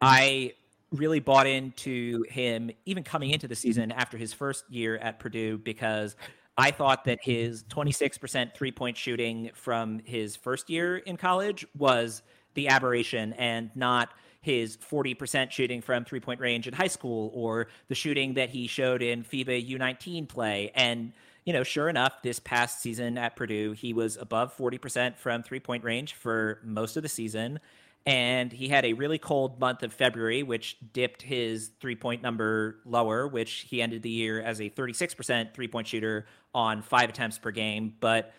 I 0.01 0.53
really 0.91 1.19
bought 1.19 1.47
into 1.47 2.23
him 2.29 2.71
even 2.85 3.03
coming 3.03 3.31
into 3.31 3.47
the 3.47 3.55
season 3.55 3.91
after 3.91 4.17
his 4.17 4.33
first 4.33 4.69
year 4.69 4.97
at 4.97 5.19
Purdue 5.19 5.57
because 5.57 6.15
I 6.57 6.71
thought 6.71 7.03
that 7.05 7.19
his 7.21 7.63
26% 7.63 8.53
three 8.53 8.71
point 8.71 8.95
shooting 8.95 9.51
from 9.53 9.99
his 10.05 10.35
first 10.35 10.69
year 10.69 10.97
in 10.97 11.17
college 11.17 11.65
was 11.77 12.21
the 12.55 12.69
aberration 12.69 13.33
and 13.33 13.69
not 13.75 14.09
his 14.45 14.77
40% 14.77 15.49
shooting 15.49 15.81
from 15.81 16.05
three 16.05 16.19
point 16.19 16.39
range 16.39 16.67
in 16.67 16.73
high 16.73 16.87
school 16.87 17.31
or 17.33 17.67
the 17.87 17.95
shooting 17.95 18.35
that 18.35 18.51
he 18.51 18.67
showed 18.67 19.01
in 19.01 19.23
FIBA 19.23 19.69
U19 19.71 20.27
play. 20.27 20.71
And, 20.75 21.13
you 21.45 21.53
know, 21.53 21.63
sure 21.63 21.89
enough, 21.89 22.21
this 22.21 22.39
past 22.39 22.79
season 22.79 23.17
at 23.17 23.35
Purdue, 23.35 23.71
he 23.71 23.91
was 23.91 24.17
above 24.17 24.55
40% 24.55 25.17
from 25.17 25.41
three 25.41 25.59
point 25.59 25.83
range 25.83 26.13
for 26.13 26.59
most 26.63 26.95
of 26.95 27.01
the 27.01 27.09
season. 27.09 27.59
And 28.05 28.51
he 28.53 28.67
had 28.67 28.85
a 28.85 28.93
really 28.93 29.17
cold 29.17 29.59
month 29.59 29.81
of 29.81 29.91
February, 29.91 30.43
which 30.43 30.77
dipped 30.93 31.23
his 31.23 31.71
three 31.79 31.95
point 31.95 32.21
number 32.21 32.75
lower, 32.85 33.27
which 33.27 33.65
he 33.67 33.81
ended 33.81 34.03
the 34.03 34.11
year 34.11 34.39
as 34.39 34.61
a 34.61 34.69
36% 34.69 35.55
three 35.55 35.67
point 35.67 35.87
shooter 35.87 36.27
on 36.53 36.83
five 36.83 37.09
attempts 37.09 37.39
per 37.39 37.49
game. 37.49 37.95
But 37.99 38.31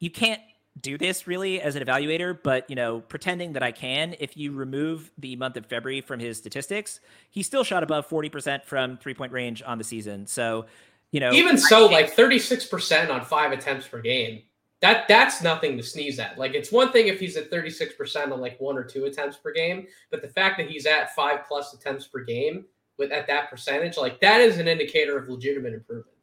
you 0.00 0.10
can't 0.10 0.42
do 0.80 0.98
this 0.98 1.26
really 1.26 1.60
as 1.60 1.74
an 1.76 1.82
evaluator, 1.82 2.38
but 2.40 2.68
you 2.68 2.76
know, 2.76 3.00
pretending 3.00 3.52
that 3.54 3.62
I 3.62 3.72
can, 3.72 4.14
if 4.20 4.36
you 4.36 4.52
remove 4.52 5.10
the 5.18 5.36
month 5.36 5.56
of 5.56 5.66
February 5.66 6.00
from 6.00 6.20
his 6.20 6.38
statistics, 6.38 7.00
he 7.30 7.42
still 7.42 7.64
shot 7.64 7.82
above 7.82 8.08
40% 8.08 8.64
from 8.64 8.96
three 8.96 9.14
point 9.14 9.32
range 9.32 9.62
on 9.64 9.78
the 9.78 9.84
season. 9.84 10.26
So, 10.26 10.66
you 11.12 11.20
know, 11.20 11.32
even 11.32 11.56
so, 11.56 11.86
like 11.86 12.14
36% 12.14 13.10
on 13.10 13.24
five 13.24 13.52
attempts 13.52 13.88
per 13.88 14.00
game, 14.00 14.42
that 14.80 15.08
that's 15.08 15.42
nothing 15.42 15.76
to 15.76 15.82
sneeze 15.82 16.18
at. 16.18 16.38
Like 16.38 16.54
it's 16.54 16.70
one 16.70 16.92
thing 16.92 17.08
if 17.08 17.18
he's 17.18 17.36
at 17.36 17.50
36% 17.50 18.32
on 18.32 18.40
like 18.40 18.60
one 18.60 18.76
or 18.76 18.84
two 18.84 19.06
attempts 19.06 19.36
per 19.36 19.52
game, 19.52 19.86
but 20.10 20.20
the 20.20 20.28
fact 20.28 20.58
that 20.58 20.68
he's 20.68 20.84
at 20.84 21.14
five 21.14 21.46
plus 21.48 21.72
attempts 21.72 22.06
per 22.06 22.20
game 22.20 22.66
with 22.98 23.12
at 23.12 23.26
that 23.28 23.48
percentage, 23.50 23.96
like 23.96 24.20
that 24.20 24.40
is 24.40 24.58
an 24.58 24.68
indicator 24.68 25.16
of 25.16 25.28
legitimate 25.28 25.72
improvement. 25.72 26.16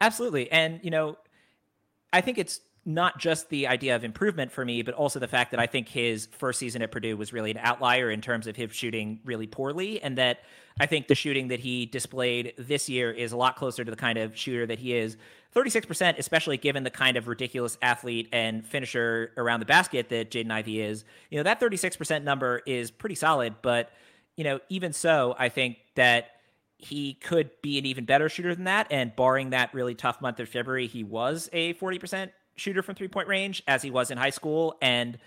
Absolutely. 0.00 0.50
And 0.52 0.78
you 0.84 0.90
know, 0.90 1.18
I 2.12 2.20
think 2.20 2.38
it's 2.38 2.60
not 2.88 3.18
just 3.18 3.50
the 3.50 3.66
idea 3.66 3.94
of 3.94 4.02
improvement 4.02 4.50
for 4.50 4.64
me, 4.64 4.80
but 4.80 4.94
also 4.94 5.18
the 5.18 5.28
fact 5.28 5.50
that 5.50 5.60
I 5.60 5.66
think 5.66 5.90
his 5.90 6.26
first 6.32 6.58
season 6.58 6.80
at 6.80 6.90
Purdue 6.90 7.18
was 7.18 7.34
really 7.34 7.50
an 7.50 7.58
outlier 7.58 8.10
in 8.10 8.22
terms 8.22 8.46
of 8.46 8.56
him 8.56 8.70
shooting 8.70 9.20
really 9.26 9.46
poorly, 9.46 10.00
and 10.00 10.16
that 10.16 10.38
I 10.80 10.86
think 10.86 11.06
the 11.06 11.14
shooting 11.14 11.48
that 11.48 11.60
he 11.60 11.84
displayed 11.84 12.54
this 12.56 12.88
year 12.88 13.12
is 13.12 13.32
a 13.32 13.36
lot 13.36 13.56
closer 13.56 13.84
to 13.84 13.90
the 13.90 13.96
kind 13.96 14.16
of 14.16 14.34
shooter 14.34 14.64
that 14.64 14.78
he 14.78 14.94
is. 14.94 15.18
36%, 15.54 16.18
especially 16.18 16.56
given 16.56 16.82
the 16.82 16.90
kind 16.90 17.18
of 17.18 17.28
ridiculous 17.28 17.76
athlete 17.82 18.30
and 18.32 18.66
finisher 18.66 19.32
around 19.36 19.60
the 19.60 19.66
basket 19.66 20.08
that 20.08 20.30
Jaden 20.30 20.50
Ivey 20.50 20.80
is. 20.80 21.04
You 21.30 21.36
know, 21.36 21.42
that 21.42 21.60
36% 21.60 22.22
number 22.22 22.62
is 22.64 22.90
pretty 22.90 23.16
solid, 23.16 23.56
but, 23.60 23.90
you 24.34 24.44
know, 24.44 24.60
even 24.70 24.94
so, 24.94 25.36
I 25.38 25.50
think 25.50 25.76
that 25.96 26.30
he 26.78 27.14
could 27.14 27.50
be 27.60 27.76
an 27.76 27.84
even 27.84 28.06
better 28.06 28.30
shooter 28.30 28.54
than 28.54 28.64
that. 28.64 28.86
And 28.90 29.14
barring 29.14 29.50
that 29.50 29.74
really 29.74 29.94
tough 29.94 30.22
month 30.22 30.40
of 30.40 30.48
February, 30.48 30.86
he 30.86 31.04
was 31.04 31.50
a 31.52 31.74
40% 31.74 32.30
shooter 32.58 32.82
from 32.82 32.94
three 32.94 33.08
point 33.08 33.28
range 33.28 33.62
as 33.66 33.82
he 33.82 33.90
was 33.90 34.10
in 34.10 34.18
high 34.18 34.30
school. 34.30 34.76
And, 34.82 35.18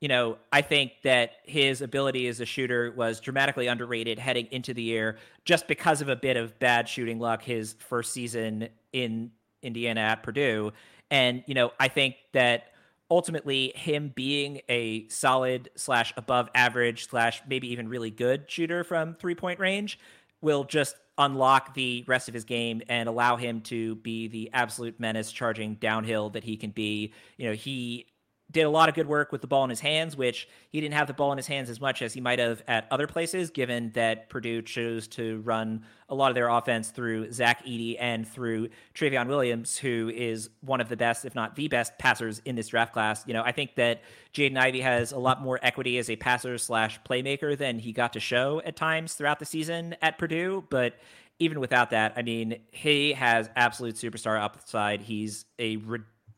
you 0.00 0.08
know, 0.08 0.38
I 0.52 0.62
think 0.62 0.92
that 1.04 1.32
his 1.44 1.82
ability 1.82 2.26
as 2.28 2.40
a 2.40 2.46
shooter 2.46 2.92
was 2.96 3.20
dramatically 3.20 3.66
underrated 3.66 4.18
heading 4.18 4.48
into 4.50 4.74
the 4.74 4.82
year 4.82 5.18
just 5.44 5.68
because 5.68 6.00
of 6.00 6.08
a 6.08 6.16
bit 6.16 6.36
of 6.36 6.58
bad 6.58 6.88
shooting 6.88 7.18
luck 7.18 7.42
his 7.42 7.74
first 7.78 8.12
season 8.12 8.68
in 8.92 9.30
Indiana 9.62 10.00
at 10.00 10.22
Purdue. 10.22 10.72
And, 11.10 11.42
you 11.46 11.54
know, 11.54 11.72
I 11.80 11.88
think 11.88 12.16
that 12.32 12.72
ultimately 13.10 13.72
him 13.74 14.12
being 14.14 14.60
a 14.68 15.08
solid 15.08 15.70
slash 15.76 16.12
above 16.16 16.50
average 16.54 17.08
slash 17.08 17.42
maybe 17.48 17.72
even 17.72 17.88
really 17.88 18.10
good 18.10 18.50
shooter 18.50 18.84
from 18.84 19.14
three 19.14 19.34
point 19.34 19.58
range 19.58 19.98
will 20.40 20.64
just 20.64 20.94
unlock 21.18 21.74
the 21.74 22.04
rest 22.06 22.28
of 22.28 22.34
his 22.34 22.44
game 22.44 22.80
and 22.88 23.08
allow 23.08 23.36
him 23.36 23.60
to 23.62 23.96
be 23.96 24.28
the 24.28 24.50
absolute 24.52 24.98
menace 25.00 25.32
charging 25.32 25.74
downhill 25.74 26.30
that 26.30 26.44
he 26.44 26.56
can 26.56 26.70
be. 26.70 27.12
You 27.36 27.48
know, 27.48 27.54
he 27.54 28.06
did 28.50 28.62
a 28.62 28.70
lot 28.70 28.88
of 28.88 28.94
good 28.94 29.06
work 29.06 29.30
with 29.30 29.42
the 29.42 29.46
ball 29.46 29.64
in 29.64 29.70
his 29.70 29.80
hands, 29.80 30.16
which 30.16 30.48
he 30.70 30.80
didn't 30.80 30.94
have 30.94 31.06
the 31.06 31.12
ball 31.12 31.32
in 31.32 31.36
his 31.36 31.46
hands 31.46 31.68
as 31.68 31.80
much 31.80 32.00
as 32.00 32.14
he 32.14 32.20
might 32.20 32.38
have 32.38 32.62
at 32.66 32.86
other 32.90 33.06
places, 33.06 33.50
given 33.50 33.90
that 33.92 34.30
Purdue 34.30 34.62
chose 34.62 35.06
to 35.08 35.40
run 35.40 35.84
a 36.08 36.14
lot 36.14 36.30
of 36.30 36.34
their 36.34 36.48
offense 36.48 36.88
through 36.88 37.30
Zach 37.30 37.62
Edey 37.66 37.96
and 38.00 38.26
through 38.26 38.70
Trevion 38.94 39.26
Williams, 39.26 39.76
who 39.76 40.10
is 40.14 40.48
one 40.62 40.80
of 40.80 40.88
the 40.88 40.96
best, 40.96 41.26
if 41.26 41.34
not 41.34 41.56
the 41.56 41.68
best, 41.68 41.98
passers 41.98 42.40
in 42.46 42.56
this 42.56 42.68
draft 42.68 42.94
class. 42.94 43.22
You 43.26 43.34
know, 43.34 43.42
I 43.42 43.52
think 43.52 43.74
that 43.74 44.00
Jaden 44.32 44.56
Ivey 44.56 44.80
has 44.80 45.12
a 45.12 45.18
lot 45.18 45.42
more 45.42 45.58
equity 45.62 45.98
as 45.98 46.08
a 46.08 46.16
passer 46.16 46.56
slash 46.56 46.98
playmaker 47.02 47.56
than 47.56 47.78
he 47.78 47.92
got 47.92 48.14
to 48.14 48.20
show 48.20 48.62
at 48.64 48.76
times 48.76 49.12
throughout 49.12 49.40
the 49.40 49.46
season 49.46 49.94
at 50.00 50.16
Purdue, 50.16 50.64
but 50.70 50.94
even 51.38 51.60
without 51.60 51.90
that, 51.90 52.14
I 52.16 52.22
mean, 52.22 52.60
he 52.72 53.12
has 53.12 53.48
absolute 53.54 53.94
superstar 53.94 54.42
upside. 54.42 55.02
He's 55.02 55.44
a 55.58 55.78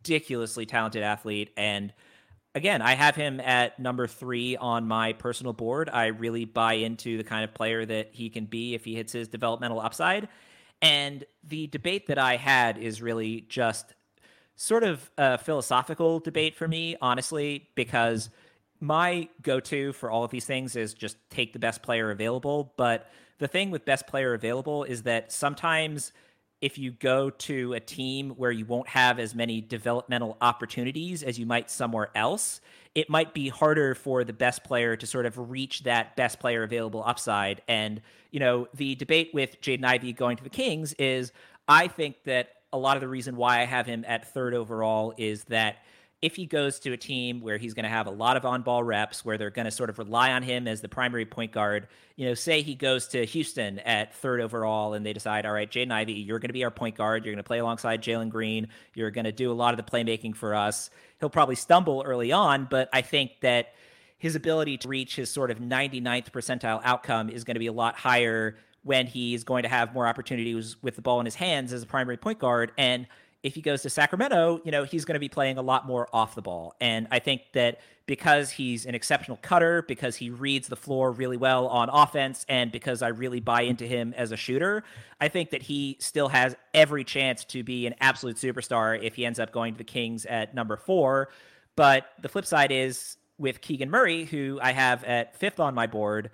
ridiculously 0.01 0.67
talented 0.67 1.03
athlete. 1.03 1.53
And 1.57 1.93
again, 2.55 2.83
I 2.83 2.95
have 2.95 3.17
him 3.17 3.41
at 3.41 3.79
number 3.79 4.07
three 4.07 4.57
on 4.57 4.87
my 4.87 5.13
personal 5.13 5.53
board. 5.53 5.89
I 5.91 6.07
really 6.07 6.45
buy 6.45 6.75
into 6.75 7.17
the 7.17 7.25
kind 7.25 7.45
of 7.45 7.55
player 7.55 7.85
that 7.85 8.11
he 8.13 8.31
can 8.31 8.47
be 8.47 8.75
if 8.75 8.85
he 8.85 8.95
hits 8.95 9.13
his 9.13 9.29
developmental 9.29 9.81
upside. 9.81 10.29
And 10.83 11.25
the 11.45 11.67
debate 11.67 12.07
that 12.07 12.19
I 12.19 12.37
had 12.37 12.79
is 12.79 13.03
really 13.03 13.43
just 13.43 13.95
sort 14.57 14.83
of 14.83 15.11
a 15.19 15.39
philosophical 15.39 16.21
debate 16.21 16.55
for 16.55 16.67
me, 16.67 16.97
honestly, 17.01 17.69
because 17.75 18.31
my 18.81 19.29
go 19.43 19.61
to 19.61 19.93
for 19.93 20.11
all 20.11 20.25
of 20.25 20.31
these 20.31 20.47
things 20.47 20.77
is 20.77 20.95
just 20.95 21.17
take 21.29 21.53
the 21.53 21.59
best 21.59 21.83
player 21.83 22.11
available. 22.11 22.73
But 22.77 23.11
the 23.39 23.49
thing 23.49 23.71
with 23.71 23.85
best 23.85 24.07
player 24.07 24.33
available 24.33 24.85
is 24.85 25.03
that 25.03 25.33
sometimes 25.33 26.13
if 26.61 26.77
you 26.77 26.91
go 26.91 27.31
to 27.31 27.73
a 27.73 27.81
team 27.81 28.31
where 28.31 28.51
you 28.51 28.67
won't 28.67 28.89
have 28.89 29.19
as 29.19 29.35
many 29.35 29.61
developmental 29.61 30.37
opportunities 30.41 31.23
as 31.23 31.39
you 31.39 31.47
might 31.47 31.71
somewhere 31.71 32.11
else, 32.15 32.61
it 32.95 33.09
might 33.09 33.33
be 33.33 33.49
harder 33.49 33.95
for 33.95 34.25
the 34.25 34.33
best 34.33 34.65
player 34.65 34.97
to 34.97 35.07
sort 35.07 35.25
of 35.25 35.51
reach 35.51 35.85
that 35.85 36.17
best 36.17 36.39
player 36.39 36.63
available 36.63 37.03
upside. 37.07 37.63
And, 37.69 38.03
you 38.31 38.41
know, 38.41 38.69
the 38.75 38.95
debate 38.97 39.31
with 39.33 39.61
Jaden 39.61 39.85
Ivey 39.85 40.13
going 40.13 40.37
to 40.37 40.45
the 40.45 40.51
Kings 40.51 40.93
is 40.95 41.33
I 41.69 41.87
think 41.89 42.25
that 42.25 42.51
a 42.73 42.79
lot 42.79 42.97
of 42.97 43.01
the 43.01 43.09
reason 43.09 43.37
why 43.37 43.61
I 43.61 43.65
have 43.65 43.87
him 43.87 44.05
at 44.07 44.33
third 44.33 44.55
overall 44.55 45.15
is 45.17 45.45
that 45.45 45.79
if 46.23 46.37
he 46.37 46.45
goes 46.45 46.79
to 46.81 46.93
a 46.93 46.97
team 46.99 47.41
where 47.41 47.57
he's 47.57 47.73
going 47.73 47.85
to 47.85 47.91
have 47.91 48.07
a 48.07 48.11
lot 48.11 48.37
of 48.37 48.45
on 48.45 48.61
ball 48.61 48.83
reps, 48.83 49.25
where 49.25 49.39
they're 49.39 49.51
going 49.51 49.65
to 49.65 49.71
sort 49.71 49.89
of 49.89 49.99
rely 49.99 50.33
on 50.33 50.43
him 50.43 50.69
as 50.69 50.83
the 50.83 50.89
primary 50.89 51.25
point 51.25 51.51
guard, 51.51 51.89
you 52.17 52.27
know, 52.27 52.35
say 52.35 52.61
he 52.61 52.75
goes 52.75 53.09
to 53.09 53.25
Houston 53.25 53.79
at 53.81 54.15
third 54.17 54.43
overall 54.43 54.93
and 54.93 55.05
they 55.05 55.15
decide, 55.15 55.47
all 55.47 55.53
right, 55.53 55.71
Jaden 55.71 55.91
Ivey, 55.91 56.13
you're 56.13 56.39
going 56.39 56.51
to 56.51 56.55
be 56.55 56.65
our 56.65 56.71
point 56.71 56.95
guard. 56.95 57.25
You're 57.25 57.33
going 57.33 57.43
to 57.43 57.47
play 57.47 57.59
alongside 57.59 58.03
Jalen 58.03 58.29
Green. 58.29 58.69
You're 58.95 59.11
going 59.11 59.25
to 59.25 59.33
do 59.33 59.51
a 59.51 59.55
lot 59.55 59.73
of 59.73 59.85
the 59.85 59.91
playmaking 59.91 60.37
for 60.37 60.55
us. 60.55 60.91
He'll 61.21 61.31
probably 61.31 61.55
stumble 61.55 62.03
early 62.05 62.33
on, 62.33 62.67
but 62.71 62.91
I 62.93 63.01
think 63.01 63.41
that 63.41 63.73
his 64.19 64.35
ability 64.35 64.77
to 64.79 64.89
reach 64.89 65.17
his 65.17 65.31
sort 65.31 65.51
of 65.51 65.59
99th 65.59 66.31
percentile 66.31 66.83
outcome 66.85 67.31
is 67.31 67.45
going 67.45 67.55
to 67.55 67.61
be 67.61 67.69
a 67.69 67.73
lot 67.73 67.97
higher 67.97 68.59
when 68.83 69.07
he's 69.07 69.45
going 69.45 69.63
to 69.63 69.69
have 69.71 69.95
more 69.95 70.07
opportunities 70.07 70.77
with 70.83 70.97
the 70.97 71.03
ball 71.03 71.21
in 71.21 71.25
his 71.25 71.35
hands 71.35 71.73
as 71.73 71.83
a 71.83 71.87
primary 71.87 72.19
point 72.19 72.39
guard. 72.39 72.73
And 72.77 73.07
if 73.43 73.55
he 73.55 73.63
goes 73.63 73.83
to 73.83 73.91
Sacramento, 73.91 74.61
you 74.65 74.71
know, 74.71 74.85
he's 74.85 75.05
going 75.05 75.15
to 75.15 75.21
be 75.21 75.29
playing 75.29 75.57
a 75.57 75.63
lot 75.63 75.87
more 75.87 76.09
off 76.13 76.35
the 76.35 76.43
ball. 76.43 76.75
And 76.81 77.09
I 77.11 77.21
think 77.21 77.43
that 77.53 77.81
because 78.07 78.51
he's 78.51 78.87
an 78.87 78.95
exceptional 78.95 79.39
cutter, 79.41 79.83
because 79.83 80.17
he 80.17 80.31
reads 80.31 80.69
the 80.69 80.77
floor 80.77 81.13
really 81.13 81.37
well 81.37 81.69
on 81.69 81.89
offense, 81.89 82.45
and 82.49 82.73
because 82.73 83.03
I 83.03 83.09
really 83.09 83.41
buy 83.41 83.63
into 83.63 83.87
him 83.87 84.13
as 84.17 84.33
a 84.33 84.37
shooter, 84.37 84.83
I 85.21 85.29
think 85.29 85.51
that 85.51 85.63
he 85.63 85.97
still 86.01 86.29
has 86.29 86.57
every 86.75 87.05
chance 87.05 87.45
to 87.47 87.63
be 87.63 87.87
an 87.87 87.95
absolute 88.01 88.37
superstar 88.37 89.01
if 89.01 89.15
he 89.15 89.25
ends 89.25 89.39
up 89.39 89.53
going 89.53 89.75
to 89.75 89.79
the 89.79 89.85
Kings 89.85 90.27
at 90.27 90.55
number 90.55 90.77
four. 90.77 91.31
But 91.77 92.07
the 92.21 92.29
flip 92.29 92.47
side 92.47 92.73
is 92.73 93.17
with 93.39 93.61
Keegan 93.63 93.91
Murray, 93.91 94.25
who 94.25 94.59
I 94.61 94.73
have 94.73 95.03
at 95.05 95.35
fifth 95.37 95.61
on 95.61 95.75
my 95.75 95.87
board, 95.87 96.31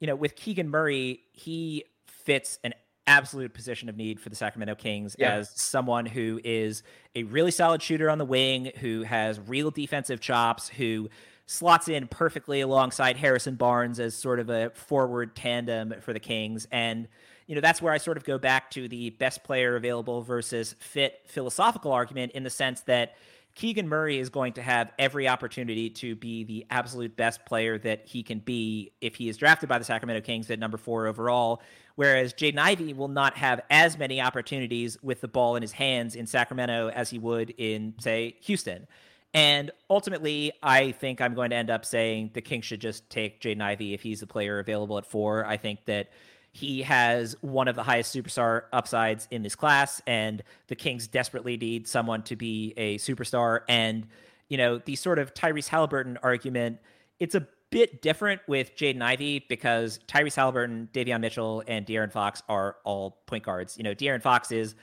you 0.00 0.06
know, 0.06 0.16
with 0.16 0.34
Keegan 0.34 0.68
Murray, 0.68 1.20
he 1.32 1.84
fits 2.06 2.58
an 2.64 2.74
absolute 3.06 3.52
position 3.52 3.88
of 3.88 3.96
need 3.96 4.20
for 4.20 4.28
the 4.28 4.36
Sacramento 4.36 4.74
Kings 4.74 5.16
yeah. 5.18 5.34
as 5.34 5.50
someone 5.50 6.06
who 6.06 6.40
is 6.44 6.82
a 7.14 7.24
really 7.24 7.50
solid 7.50 7.82
shooter 7.82 8.08
on 8.08 8.18
the 8.18 8.24
wing, 8.24 8.70
who 8.80 9.02
has 9.02 9.40
real 9.40 9.70
defensive 9.70 10.20
chops, 10.20 10.68
who 10.68 11.08
slots 11.46 11.88
in 11.88 12.06
perfectly 12.06 12.60
alongside 12.60 13.16
Harrison 13.16 13.56
Barnes 13.56 13.98
as 14.00 14.14
sort 14.14 14.38
of 14.40 14.48
a 14.48 14.70
forward 14.70 15.34
tandem 15.34 15.94
for 16.00 16.12
the 16.12 16.20
Kings. 16.20 16.66
And, 16.70 17.08
you 17.46 17.54
know, 17.54 17.60
that's 17.60 17.82
where 17.82 17.92
I 17.92 17.98
sort 17.98 18.16
of 18.16 18.24
go 18.24 18.38
back 18.38 18.70
to 18.72 18.88
the 18.88 19.10
best 19.10 19.42
player 19.44 19.76
available 19.76 20.22
versus 20.22 20.74
fit 20.78 21.20
philosophical 21.26 21.92
argument 21.92 22.32
in 22.32 22.44
the 22.44 22.50
sense 22.50 22.82
that 22.82 23.16
Keegan 23.54 23.86
Murray 23.86 24.18
is 24.18 24.30
going 24.30 24.54
to 24.54 24.62
have 24.62 24.92
every 24.98 25.28
opportunity 25.28 25.90
to 25.90 26.16
be 26.16 26.44
the 26.44 26.66
absolute 26.70 27.16
best 27.16 27.44
player 27.44 27.76
that 27.78 28.06
he 28.06 28.22
can 28.22 28.38
be 28.38 28.92
if 29.00 29.14
he 29.16 29.28
is 29.28 29.36
drafted 29.36 29.68
by 29.68 29.78
the 29.78 29.84
Sacramento 29.84 30.22
Kings 30.22 30.50
at 30.50 30.58
number 30.58 30.78
four 30.78 31.06
overall. 31.06 31.60
Whereas 31.94 32.32
Jaden 32.34 32.58
Ivey 32.58 32.92
will 32.94 33.08
not 33.08 33.36
have 33.36 33.60
as 33.70 33.98
many 33.98 34.20
opportunities 34.20 34.96
with 35.02 35.20
the 35.20 35.28
ball 35.28 35.56
in 35.56 35.62
his 35.62 35.72
hands 35.72 36.14
in 36.14 36.26
Sacramento 36.26 36.90
as 36.90 37.10
he 37.10 37.18
would 37.18 37.54
in, 37.58 37.94
say, 37.98 38.36
Houston. 38.42 38.86
And 39.34 39.70
ultimately, 39.88 40.52
I 40.62 40.92
think 40.92 41.20
I'm 41.20 41.34
going 41.34 41.50
to 41.50 41.56
end 41.56 41.70
up 41.70 41.84
saying 41.84 42.30
the 42.34 42.42
Kings 42.42 42.66
should 42.66 42.80
just 42.80 43.08
take 43.08 43.40
Jaden 43.40 43.62
Ivey 43.62 43.94
if 43.94 44.02
he's 44.02 44.20
the 44.20 44.26
player 44.26 44.58
available 44.58 44.98
at 44.98 45.06
four. 45.06 45.46
I 45.46 45.56
think 45.56 45.86
that 45.86 46.10
he 46.52 46.82
has 46.82 47.34
one 47.40 47.66
of 47.66 47.74
the 47.74 47.82
highest 47.82 48.14
superstar 48.14 48.64
upsides 48.74 49.26
in 49.30 49.42
this 49.42 49.54
class, 49.54 50.02
and 50.06 50.42
the 50.66 50.76
Kings 50.76 51.06
desperately 51.06 51.56
need 51.56 51.88
someone 51.88 52.22
to 52.24 52.36
be 52.36 52.74
a 52.76 52.98
superstar. 52.98 53.60
And, 53.70 54.06
you 54.48 54.58
know, 54.58 54.76
the 54.76 54.96
sort 54.96 55.18
of 55.18 55.32
Tyrese 55.32 55.68
Halliburton 55.68 56.18
argument, 56.22 56.78
it's 57.18 57.34
a 57.34 57.46
bit 57.72 58.02
different 58.02 58.42
with 58.46 58.76
Jaden 58.76 59.02
Ivey 59.02 59.44
because 59.48 59.98
Tyrese 60.06 60.36
Halliburton, 60.36 60.90
Davion 60.92 61.20
Mitchell, 61.20 61.64
and 61.66 61.86
De'Aaron 61.86 62.12
Fox 62.12 62.42
are 62.48 62.76
all 62.84 63.22
point 63.26 63.44
guards. 63.44 63.76
You 63.78 63.82
know, 63.82 63.94
De'Aaron 63.94 64.22
Fox 64.22 64.52
is 64.52 64.76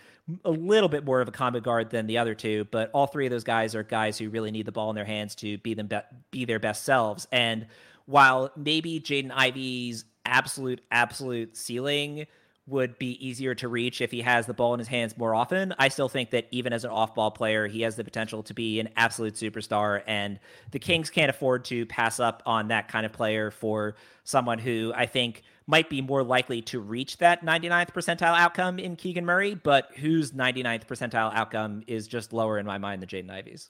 a 0.44 0.50
little 0.50 0.90
bit 0.90 1.06
more 1.06 1.22
of 1.22 1.28
a 1.28 1.32
combo 1.32 1.60
guard 1.60 1.92
than 1.92 2.08
the 2.08 2.18
other 2.18 2.34
two, 2.34 2.66
but 2.72 2.90
all 2.92 3.08
three 3.08 3.28
of 3.28 3.32
those 3.32 3.44
guys 3.44 3.76
are 3.76 3.84
guys 3.84 4.18
who 4.18 4.30
really 4.30 4.52
need 4.52 4.66
the 4.66 4.72
ball 4.72 4.90
in 4.90 4.96
their 4.96 5.06
hands 5.06 5.36
to 5.36 5.60
be 5.60 5.76
them 5.76 5.88
be, 5.88 6.00
be 6.32 6.46
their 6.46 6.60
best 6.60 6.84
selves. 6.84 7.28
And 7.32 7.68
while 8.06 8.52
maybe 8.58 9.00
Jaden 9.00 9.32
Ivey's 9.32 10.06
absolute, 10.26 10.82
absolute 10.92 11.56
ceiling 11.56 12.26
would 12.70 12.98
be 13.00 13.26
easier 13.26 13.56
to 13.56 13.68
reach 13.68 14.02
if 14.02 14.12
he 14.12 14.22
has 14.22 14.46
the 14.46 14.54
ball 14.54 14.74
in 14.74 14.80
his 14.80 14.88
hands 14.88 15.18
more 15.18 15.36
often. 15.36 15.74
I 15.78 15.88
still 15.90 16.10
think 16.10 16.32
that 16.32 16.48
even 16.52 16.74
as 16.74 16.84
an 16.84 16.92
off 16.92 17.16
ball 17.16 17.32
player, 17.32 17.68
he 17.68 17.82
has 17.82 17.96
the 17.96 18.04
potential 18.04 18.44
to 18.44 18.54
be 18.54 18.80
an 18.80 18.90
absolute 18.96 19.36
superstar. 19.36 20.02
And 20.08 20.40
the 20.72 20.80
Kings 20.80 21.10
can't 21.10 21.30
afford 21.30 21.66
to 21.66 21.86
pass 21.86 22.20
up 22.20 22.44
on 22.46 22.68
that 22.70 22.88
kind 22.88 23.06
of 23.06 23.12
player 23.12 23.52
for 23.52 23.96
someone 24.24 24.60
who 24.60 24.94
I 24.96 25.06
think 25.06 25.44
might 25.68 25.90
be 25.90 26.02
more 26.02 26.24
likely 26.24 26.62
to 26.64 26.80
reach 26.80 27.18
that 27.18 27.46
99th 27.46 27.92
percentile 27.94 28.38
outcome 28.38 28.80
in 28.80 28.96
Keegan 28.96 29.26
Murray, 29.26 29.54
but 29.54 29.90
whose 29.96 30.32
99th 30.32 30.88
percentile 30.88 31.34
outcome 31.34 31.84
is 31.88 32.08
just 32.08 32.34
lower 32.34 32.58
in 32.58 32.66
my 32.66 32.78
mind 32.78 33.02
than 33.02 33.10
Jaden 33.10 33.30
Ivey's. 33.30 33.70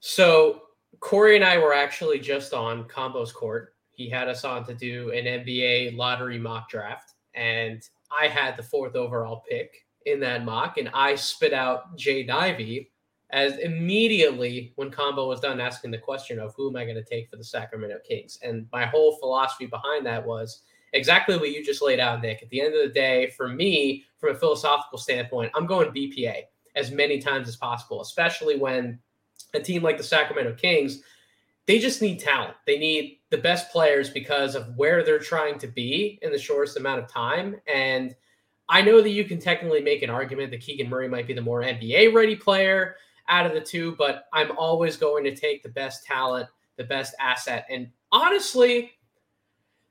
So 0.00 0.62
Corey 1.00 1.36
and 1.36 1.44
I 1.44 1.58
were 1.58 1.74
actually 1.74 2.18
just 2.18 2.52
on 2.52 2.84
Combo's 2.84 3.32
court 3.32 3.74
he 4.00 4.08
had 4.08 4.28
us 4.28 4.44
on 4.44 4.64
to 4.64 4.72
do 4.72 5.10
an 5.10 5.26
NBA 5.26 5.94
lottery 5.94 6.38
mock 6.38 6.70
draft, 6.70 7.12
and 7.34 7.82
I 8.18 8.28
had 8.28 8.56
the 8.56 8.62
fourth 8.62 8.96
overall 8.96 9.42
pick 9.48 9.86
in 10.06 10.20
that 10.20 10.44
mock, 10.44 10.78
and 10.78 10.90
I 10.92 11.14
spit 11.14 11.52
out 11.52 11.96
Jaden 11.96 12.30
Ivey 12.30 12.90
as 13.30 13.58
immediately 13.58 14.72
when 14.74 14.90
Combo 14.90 15.28
was 15.28 15.40
done 15.40 15.60
asking 15.60 15.92
the 15.92 15.98
question 15.98 16.40
of 16.40 16.52
who 16.56 16.68
am 16.68 16.76
I 16.76 16.84
going 16.84 16.96
to 16.96 17.04
take 17.04 17.30
for 17.30 17.36
the 17.36 17.44
Sacramento 17.44 17.98
Kings. 18.06 18.38
And 18.42 18.66
my 18.72 18.86
whole 18.86 19.16
philosophy 19.18 19.66
behind 19.66 20.04
that 20.06 20.26
was 20.26 20.62
exactly 20.94 21.36
what 21.36 21.50
you 21.50 21.64
just 21.64 21.82
laid 21.82 22.00
out, 22.00 22.22
Nick. 22.22 22.42
At 22.42 22.50
the 22.50 22.60
end 22.60 22.74
of 22.74 22.80
the 22.82 22.92
day, 22.92 23.30
for 23.36 23.46
me, 23.46 24.04
from 24.18 24.34
a 24.34 24.38
philosophical 24.38 24.98
standpoint, 24.98 25.52
I'm 25.54 25.66
going 25.66 25.92
BPA 25.92 26.42
as 26.74 26.90
many 26.90 27.20
times 27.20 27.48
as 27.48 27.56
possible, 27.56 28.00
especially 28.00 28.58
when 28.58 28.98
a 29.54 29.60
team 29.60 29.82
like 29.82 29.96
the 29.96 30.02
Sacramento 30.02 30.54
Kings 30.54 31.02
they 31.70 31.78
just 31.78 32.02
need 32.02 32.18
talent. 32.18 32.54
They 32.66 32.78
need 32.78 33.19
the 33.30 33.38
best 33.38 33.70
players 33.70 34.10
because 34.10 34.54
of 34.54 34.76
where 34.76 35.04
they're 35.04 35.18
trying 35.18 35.58
to 35.58 35.68
be 35.68 36.18
in 36.22 36.32
the 36.32 36.38
shortest 36.38 36.76
amount 36.76 37.00
of 37.00 37.08
time. 37.08 37.56
And 37.72 38.14
I 38.68 38.82
know 38.82 39.00
that 39.00 39.10
you 39.10 39.24
can 39.24 39.38
technically 39.38 39.80
make 39.80 40.02
an 40.02 40.10
argument 40.10 40.50
that 40.50 40.60
Keegan 40.60 40.88
Murray 40.88 41.08
might 41.08 41.26
be 41.26 41.32
the 41.32 41.40
more 41.40 41.62
NBA 41.62 42.12
ready 42.12 42.36
player 42.36 42.96
out 43.28 43.46
of 43.46 43.52
the 43.52 43.60
two, 43.60 43.94
but 43.96 44.24
I'm 44.32 44.56
always 44.58 44.96
going 44.96 45.24
to 45.24 45.34
take 45.34 45.62
the 45.62 45.68
best 45.68 46.04
talent, 46.04 46.48
the 46.76 46.84
best 46.84 47.14
asset. 47.20 47.66
And 47.70 47.88
honestly, 48.10 48.92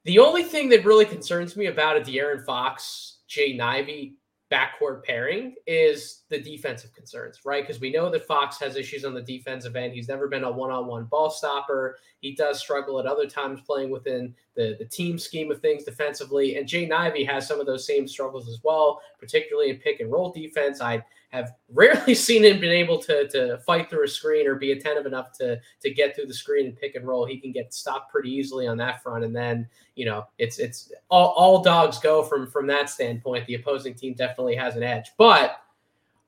the 0.03 0.19
only 0.19 0.43
thing 0.43 0.69
that 0.69 0.85
really 0.85 1.05
concerns 1.05 1.55
me 1.55 1.67
about 1.67 1.97
a 1.97 2.01
De'Aaron 2.01 2.45
Fox, 2.45 3.19
Jay 3.27 3.57
Ivey 3.59 4.15
backcourt 4.51 5.03
pairing 5.03 5.53
is 5.67 6.23
the 6.29 6.39
defensive 6.39 6.93
concerns, 6.93 7.39
right? 7.45 7.65
Because 7.65 7.79
we 7.79 7.91
know 7.91 8.09
that 8.09 8.25
Fox 8.25 8.59
has 8.59 8.75
issues 8.75 9.05
on 9.05 9.13
the 9.13 9.21
defensive 9.21 9.75
end. 9.75 9.93
He's 9.93 10.07
never 10.07 10.27
been 10.27 10.43
a 10.43 10.51
one-on-one 10.51 11.05
ball 11.05 11.29
stopper. 11.29 11.97
He 12.21 12.33
does 12.33 12.59
struggle 12.59 12.99
at 12.99 13.05
other 13.05 13.27
times 13.27 13.61
playing 13.61 13.91
within 13.91 14.33
the, 14.55 14.75
the 14.79 14.85
team 14.85 15.19
scheme 15.19 15.51
of 15.51 15.61
things 15.61 15.83
defensively. 15.83 16.55
And 16.55 16.67
Jaden 16.67 16.91
Ivey 16.91 17.23
has 17.25 17.47
some 17.47 17.59
of 17.59 17.67
those 17.67 17.85
same 17.85 18.07
struggles 18.07 18.49
as 18.49 18.59
well, 18.63 19.01
particularly 19.19 19.69
in 19.69 19.77
pick 19.77 19.99
and 19.99 20.11
roll 20.11 20.31
defense. 20.31 20.81
I 20.81 21.03
have 21.29 21.53
rarely 21.73 22.13
seen 22.15 22.43
him 22.43 22.59
been 22.59 22.71
able 22.71 22.99
to, 22.99 23.27
to 23.29 23.57
fight 23.59 23.89
through 23.89 24.03
a 24.03 24.07
screen 24.07 24.47
or 24.47 24.55
be 24.55 24.71
attentive 24.71 25.05
enough 25.05 25.31
to 25.39 25.59
to 25.81 25.93
get 25.93 26.15
through 26.15 26.25
the 26.25 26.33
screen 26.33 26.67
and 26.67 26.77
pick 26.77 26.95
and 26.95 27.07
roll. 27.07 27.25
He 27.25 27.39
can 27.39 27.51
get 27.51 27.73
stopped 27.73 28.11
pretty 28.11 28.31
easily 28.31 28.67
on 28.67 28.77
that 28.77 29.01
front. 29.01 29.23
And 29.23 29.35
then, 29.35 29.67
you 29.95 30.05
know, 30.05 30.25
it's 30.37 30.59
it's 30.59 30.91
all, 31.09 31.29
all 31.29 31.63
dogs 31.63 31.99
go 31.99 32.23
from 32.23 32.47
from 32.47 32.67
that 32.67 32.89
standpoint. 32.89 33.45
The 33.45 33.55
opposing 33.55 33.93
team 33.93 34.13
definitely 34.13 34.55
has 34.55 34.75
an 34.75 34.83
edge. 34.83 35.11
But 35.17 35.61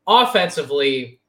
offensively, 0.07 1.19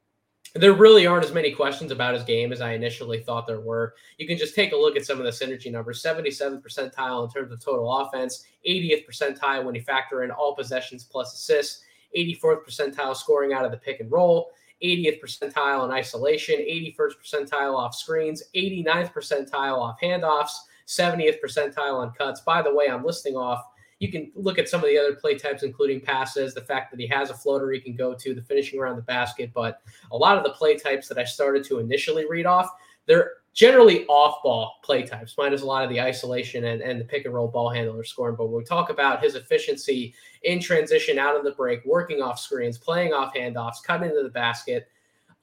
there 0.55 0.73
really 0.73 1.07
aren't 1.07 1.25
as 1.25 1.33
many 1.33 1.51
questions 1.51 1.91
about 1.91 2.13
his 2.13 2.23
game 2.23 2.51
as 2.51 2.61
I 2.61 2.73
initially 2.73 3.21
thought 3.21 3.47
there 3.47 3.59
were. 3.59 3.95
You 4.17 4.27
can 4.27 4.37
just 4.37 4.53
take 4.53 4.71
a 4.71 4.77
look 4.77 4.95
at 4.95 5.05
some 5.05 5.17
of 5.19 5.23
the 5.25 5.31
synergy 5.31 5.71
numbers 5.71 6.03
77th 6.03 6.61
percentile 6.61 7.25
in 7.25 7.31
terms 7.31 7.51
of 7.51 7.59
total 7.59 7.91
offense, 7.91 8.45
80th 8.67 9.07
percentile 9.07 9.63
when 9.63 9.73
you 9.73 9.81
factor 9.81 10.23
in 10.23 10.29
all 10.29 10.55
possessions 10.55 11.03
plus 11.03 11.33
assists, 11.33 11.83
84th 12.15 12.65
percentile 12.65 13.15
scoring 13.15 13.53
out 13.53 13.65
of 13.65 13.71
the 13.71 13.77
pick 13.77 13.99
and 13.99 14.11
roll, 14.11 14.51
80th 14.83 15.21
percentile 15.21 15.85
in 15.85 15.91
isolation, 15.91 16.55
81st 16.55 17.13
percentile 17.23 17.75
off 17.75 17.95
screens, 17.95 18.43
89th 18.55 19.13
percentile 19.13 19.77
off 19.77 19.99
handoffs, 20.01 20.51
70th 20.87 21.37
percentile 21.43 21.95
on 21.95 22.11
cuts. 22.11 22.41
By 22.41 22.61
the 22.61 22.73
way, 22.73 22.89
I'm 22.89 23.05
listing 23.05 23.35
off. 23.35 23.63
You 23.99 24.11
can 24.11 24.31
look 24.35 24.59
at 24.59 24.67
some 24.67 24.81
of 24.81 24.89
the 24.89 24.97
other 24.97 25.15
play 25.15 25.35
types, 25.35 25.63
including 25.63 26.01
passes, 26.01 26.53
the 26.53 26.61
fact 26.61 26.91
that 26.91 26.99
he 26.99 27.07
has 27.07 27.29
a 27.29 27.33
floater 27.33 27.71
he 27.71 27.79
can 27.79 27.95
go 27.95 28.13
to, 28.13 28.33
the 28.33 28.41
finishing 28.41 28.79
around 28.79 28.97
the 28.97 29.03
basket. 29.03 29.51
But 29.53 29.81
a 30.11 30.17
lot 30.17 30.37
of 30.37 30.43
the 30.43 30.49
play 30.49 30.75
types 30.75 31.07
that 31.07 31.17
I 31.17 31.23
started 31.23 31.63
to 31.65 31.79
initially 31.79 32.25
read 32.29 32.45
off, 32.45 32.69
they're 33.05 33.31
generally 33.53 34.05
off 34.07 34.41
ball 34.43 34.79
play 34.83 35.03
types, 35.03 35.35
minus 35.37 35.61
a 35.61 35.65
lot 35.65 35.83
of 35.83 35.89
the 35.89 36.01
isolation 36.01 36.65
and, 36.65 36.81
and 36.81 36.99
the 36.99 37.05
pick 37.05 37.25
and 37.25 37.33
roll 37.33 37.47
ball 37.47 37.69
handler 37.69 38.03
scoring. 38.03 38.35
But 38.35 38.47
when 38.47 38.57
we 38.57 38.63
talk 38.63 38.89
about 38.89 39.23
his 39.23 39.35
efficiency 39.35 40.13
in 40.43 40.59
transition 40.59 41.19
out 41.19 41.35
of 41.35 41.43
the 41.43 41.51
break, 41.51 41.85
working 41.85 42.21
off 42.21 42.39
screens, 42.39 42.77
playing 42.77 43.13
off 43.13 43.35
handoffs, 43.35 43.83
cutting 43.83 44.09
into 44.09 44.23
the 44.23 44.29
basket, 44.29 44.87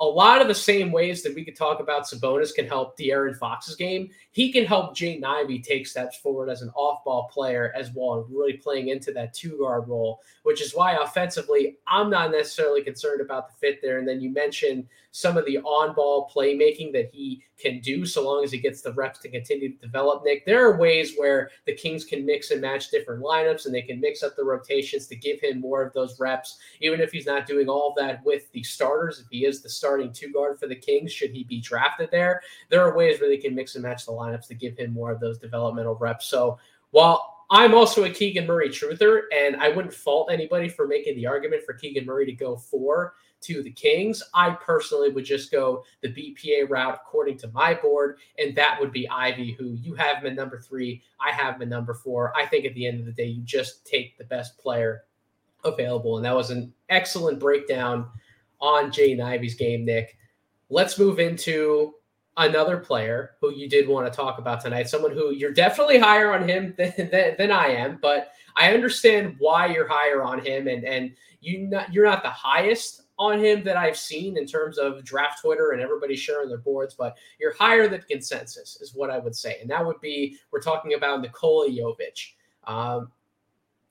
a 0.00 0.04
lot 0.04 0.40
of 0.40 0.48
the 0.48 0.54
same 0.54 0.90
ways 0.90 1.22
that 1.22 1.34
we 1.34 1.44
could 1.44 1.54
talk 1.54 1.78
about 1.78 2.04
Sabonis 2.04 2.54
can 2.54 2.66
help 2.66 2.96
De'Aaron 2.96 3.36
Fox's 3.36 3.76
game, 3.76 4.08
he 4.30 4.50
can 4.50 4.64
help 4.64 4.96
Jaden 4.96 5.22
Ivey 5.22 5.58
take 5.61 5.86
steps 5.86 6.16
forward 6.16 6.48
as 6.48 6.62
an 6.62 6.70
off-ball 6.70 7.28
player 7.30 7.70
as 7.76 7.90
well, 7.94 8.14
and 8.14 8.34
really 8.34 8.54
playing 8.54 8.88
into 8.88 9.12
that 9.12 9.34
two-guard 9.34 9.88
role, 9.88 10.22
which 10.44 10.62
is 10.62 10.74
why 10.74 10.94
offensively, 10.94 11.76
I'm 11.86 12.08
not 12.08 12.30
necessarily 12.30 12.82
concerned 12.82 13.20
about 13.20 13.48
the 13.48 13.54
fit 13.61 13.80
there. 13.82 13.98
And 13.98 14.08
then 14.08 14.22
you 14.22 14.30
mentioned 14.30 14.88
some 15.11 15.36
of 15.36 15.44
the 15.44 15.58
on-ball 15.58 16.32
playmaking 16.34 16.92
that 16.94 17.11
he 17.12 17.42
can 17.61 17.80
do 17.80 18.06
so 18.06 18.24
long 18.24 18.42
as 18.44 18.52
he 18.52 18.58
gets 18.58 18.80
the 18.80 18.92
reps 18.92 19.18
to 19.20 19.28
continue 19.28 19.72
to 19.72 19.78
develop. 19.78 20.24
Nick, 20.24 20.46
there 20.46 20.66
are 20.66 20.78
ways 20.78 21.14
where 21.16 21.50
the 21.66 21.74
Kings 21.74 22.04
can 22.04 22.24
mix 22.24 22.50
and 22.50 22.61
match 22.61 22.90
different 22.90 23.22
lineups 23.22 23.66
and 23.66 23.74
they 23.74 23.82
can 23.82 24.00
mix 24.00 24.22
up 24.22 24.36
the 24.36 24.44
rotations 24.44 25.06
to 25.06 25.16
give 25.16 25.40
him 25.40 25.61
more 25.61 25.82
of 25.82 25.92
those 25.92 26.18
reps, 26.18 26.58
even 26.80 27.00
if 27.00 27.12
he's 27.12 27.26
not 27.26 27.46
doing 27.46 27.68
all 27.68 27.90
of 27.90 27.96
that 27.96 28.24
with 28.24 28.50
the 28.52 28.62
starters. 28.62 29.20
If 29.20 29.26
he 29.30 29.44
is 29.44 29.62
the 29.62 29.68
starting 29.68 30.12
two 30.12 30.32
guard 30.32 30.58
for 30.58 30.66
the 30.66 30.76
Kings, 30.76 31.12
should 31.12 31.30
he 31.30 31.44
be 31.44 31.61
drafted 31.61 32.11
there, 32.11 32.42
there 32.68 32.84
are 32.84 32.96
ways 32.96 33.20
where 33.20 33.28
they 33.28 33.36
can 33.36 33.54
mix 33.54 33.74
and 33.74 33.82
match 33.82 34.06
the 34.06 34.12
lineups 34.12 34.48
to 34.48 34.54
give 34.54 34.76
him 34.76 34.92
more 34.92 35.11
of 35.11 35.20
those 35.20 35.38
developmental 35.38 35.96
reps. 35.96 36.26
So 36.26 36.58
while 36.90 37.44
I'm 37.50 37.74
also 37.74 38.04
a 38.04 38.11
Keegan 38.11 38.46
Murray 38.46 38.68
truther, 38.68 39.22
and 39.36 39.56
I 39.56 39.70
wouldn't 39.70 39.92
fault 39.92 40.30
anybody 40.30 40.68
for 40.68 40.86
making 40.86 41.16
the 41.16 41.26
argument 41.26 41.64
for 41.64 41.72
Keegan 41.74 42.06
Murray 42.06 42.24
to 42.26 42.32
go 42.32 42.56
four 42.56 43.14
to 43.43 43.62
the 43.62 43.70
Kings. 43.70 44.22
I 44.34 44.51
personally 44.51 45.11
would 45.11 45.24
just 45.24 45.51
go 45.51 45.84
the 46.03 46.09
BPA 46.09 46.68
route 46.68 47.01
according 47.03 47.38
to 47.38 47.49
my 47.49 47.74
board, 47.74 48.18
and 48.38 48.55
that 48.57 48.78
would 48.80 48.93
be 48.93 49.09
Ivey, 49.09 49.53
who 49.53 49.72
you 49.74 49.95
have 49.95 50.18
him 50.18 50.26
at 50.26 50.34
number 50.34 50.59
three. 50.59 51.03
I 51.20 51.32
have 51.32 51.57
him 51.57 51.62
at 51.62 51.68
number 51.68 51.95
four. 51.95 52.36
I 52.36 52.47
think 52.47 52.64
at 52.64 52.74
the 52.74 52.86
end 52.86 53.01
of 53.01 53.07
the 53.07 53.12
day, 53.12 53.26
you 53.26 53.43
just 53.43 53.86
take 53.86 54.18
the 54.18 54.24
best 54.24 54.59
player 54.59 55.05
available. 55.64 56.16
And 56.16 56.24
that 56.24 56.34
was 56.34 56.51
an 56.51 56.72
excellent 56.88 57.38
breakdown 57.38 58.09
on 58.61 58.91
Jaden 58.91 59.22
Ivey's 59.22 59.55
game, 59.55 59.84
Nick. 59.84 60.16
Let's 60.68 60.99
move 60.99 61.18
into 61.18 61.95
another 62.36 62.78
player 62.78 63.32
who 63.41 63.53
you 63.53 63.68
did 63.68 63.88
want 63.88 64.11
to 64.11 64.16
talk 64.16 64.38
about 64.38 64.61
tonight, 64.61 64.88
someone 64.88 65.12
who 65.12 65.32
you're 65.32 65.53
definitely 65.53 65.99
higher 65.99 66.32
on 66.32 66.49
him 66.49 66.74
than, 66.78 66.93
than, 66.97 67.34
than 67.36 67.51
I 67.51 67.68
am, 67.68 67.99
but 68.01 68.32
I 68.57 68.72
understand 68.72 69.36
why 69.38 69.66
you're 69.66 69.88
higher 69.88 70.22
on 70.22 70.45
him, 70.45 70.68
and 70.68 70.84
and 70.84 71.12
you 71.41 71.68
not 71.68 71.93
you're 71.93 72.05
not 72.05 72.22
the 72.22 72.30
highest 72.30 73.03
on 73.20 73.38
him 73.38 73.62
that 73.62 73.76
I've 73.76 73.98
seen 73.98 74.38
in 74.38 74.46
terms 74.46 74.78
of 74.78 75.04
draft 75.04 75.42
Twitter 75.42 75.72
and 75.72 75.82
everybody 75.82 76.16
sharing 76.16 76.48
their 76.48 76.58
boards, 76.58 76.94
but 76.94 77.18
you're 77.38 77.52
higher 77.52 77.86
than 77.86 78.00
consensus, 78.08 78.80
is 78.80 78.94
what 78.94 79.10
I 79.10 79.18
would 79.18 79.36
say. 79.36 79.58
And 79.60 79.68
that 79.70 79.84
would 79.84 80.00
be 80.00 80.38
we're 80.50 80.62
talking 80.62 80.94
about 80.94 81.20
Nikola 81.20 81.68
Jovic. 81.68 82.32
Um, 82.64 83.12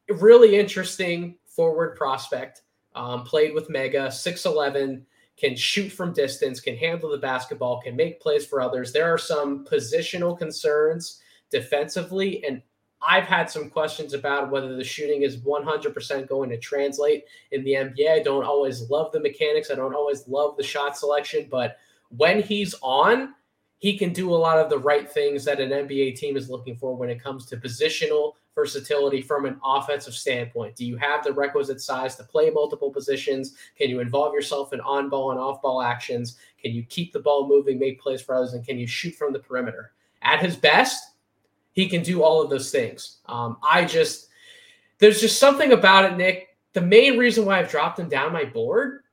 really 0.09 0.57
interesting 0.57 1.35
forward 1.45 1.95
prospect. 1.95 2.63
Um, 2.95 3.23
played 3.23 3.53
with 3.53 3.69
Mega, 3.69 4.07
6'11, 4.07 5.03
can 5.37 5.55
shoot 5.55 5.89
from 5.89 6.11
distance, 6.11 6.59
can 6.59 6.75
handle 6.75 7.11
the 7.11 7.17
basketball, 7.19 7.81
can 7.81 7.95
make 7.95 8.19
plays 8.19 8.47
for 8.47 8.59
others. 8.59 8.91
There 8.91 9.13
are 9.13 9.19
some 9.19 9.63
positional 9.63 10.35
concerns 10.35 11.21
defensively 11.51 12.43
and 12.43 12.63
I've 13.07 13.25
had 13.25 13.49
some 13.49 13.69
questions 13.69 14.13
about 14.13 14.51
whether 14.51 14.75
the 14.75 14.83
shooting 14.83 15.21
is 15.21 15.37
100% 15.37 16.27
going 16.27 16.49
to 16.49 16.57
translate 16.57 17.25
in 17.51 17.63
the 17.63 17.71
NBA. 17.71 18.11
I 18.11 18.19
don't 18.19 18.43
always 18.43 18.89
love 18.89 19.11
the 19.11 19.19
mechanics. 19.19 19.71
I 19.71 19.75
don't 19.75 19.95
always 19.95 20.27
love 20.27 20.57
the 20.57 20.63
shot 20.63 20.97
selection, 20.97 21.47
but 21.49 21.77
when 22.09 22.41
he's 22.41 22.75
on, 22.81 23.35
he 23.77 23.97
can 23.97 24.11
do 24.11 24.33
a 24.33 24.35
lot 24.35 24.57
of 24.57 24.69
the 24.69 24.77
right 24.77 25.09
things 25.09 25.45
that 25.45 25.61
an 25.61 25.69
NBA 25.69 26.17
team 26.17 26.35
is 26.35 26.49
looking 26.49 26.75
for 26.75 26.95
when 26.95 27.09
it 27.09 27.23
comes 27.23 27.45
to 27.45 27.57
positional 27.57 28.33
versatility 28.53 29.21
from 29.21 29.45
an 29.45 29.57
offensive 29.63 30.13
standpoint. 30.13 30.75
Do 30.75 30.85
you 30.85 30.97
have 30.97 31.23
the 31.23 31.31
requisite 31.31 31.79
size 31.79 32.17
to 32.17 32.23
play 32.25 32.49
multiple 32.49 32.91
positions? 32.91 33.55
Can 33.77 33.89
you 33.89 34.01
involve 34.01 34.33
yourself 34.33 34.73
in 34.73 34.81
on 34.81 35.09
ball 35.09 35.31
and 35.31 35.39
off 35.39 35.61
ball 35.61 35.81
actions? 35.81 36.35
Can 36.61 36.73
you 36.73 36.83
keep 36.83 37.13
the 37.13 37.19
ball 37.19 37.47
moving, 37.47 37.79
make 37.79 38.01
plays 38.01 38.21
for 38.21 38.35
others, 38.35 38.53
and 38.53 38.65
can 38.65 38.77
you 38.77 38.85
shoot 38.85 39.15
from 39.15 39.31
the 39.31 39.39
perimeter? 39.39 39.93
At 40.21 40.41
his 40.41 40.57
best, 40.57 41.08
he 41.79 41.87
can 41.87 42.03
do 42.03 42.23
all 42.23 42.41
of 42.41 42.49
those 42.49 42.71
things. 42.71 43.19
Um, 43.27 43.55
I 43.63 43.85
just, 43.85 44.27
there's 44.97 45.21
just 45.21 45.39
something 45.39 45.71
about 45.71 46.11
it, 46.11 46.17
Nick. 46.17 46.57
The 46.73 46.81
main 46.81 47.17
reason 47.17 47.45
why 47.45 47.57
I've 47.57 47.71
dropped 47.71 47.99
him 47.99 48.09
down 48.09 48.33
my 48.33 48.43
board 48.43 49.03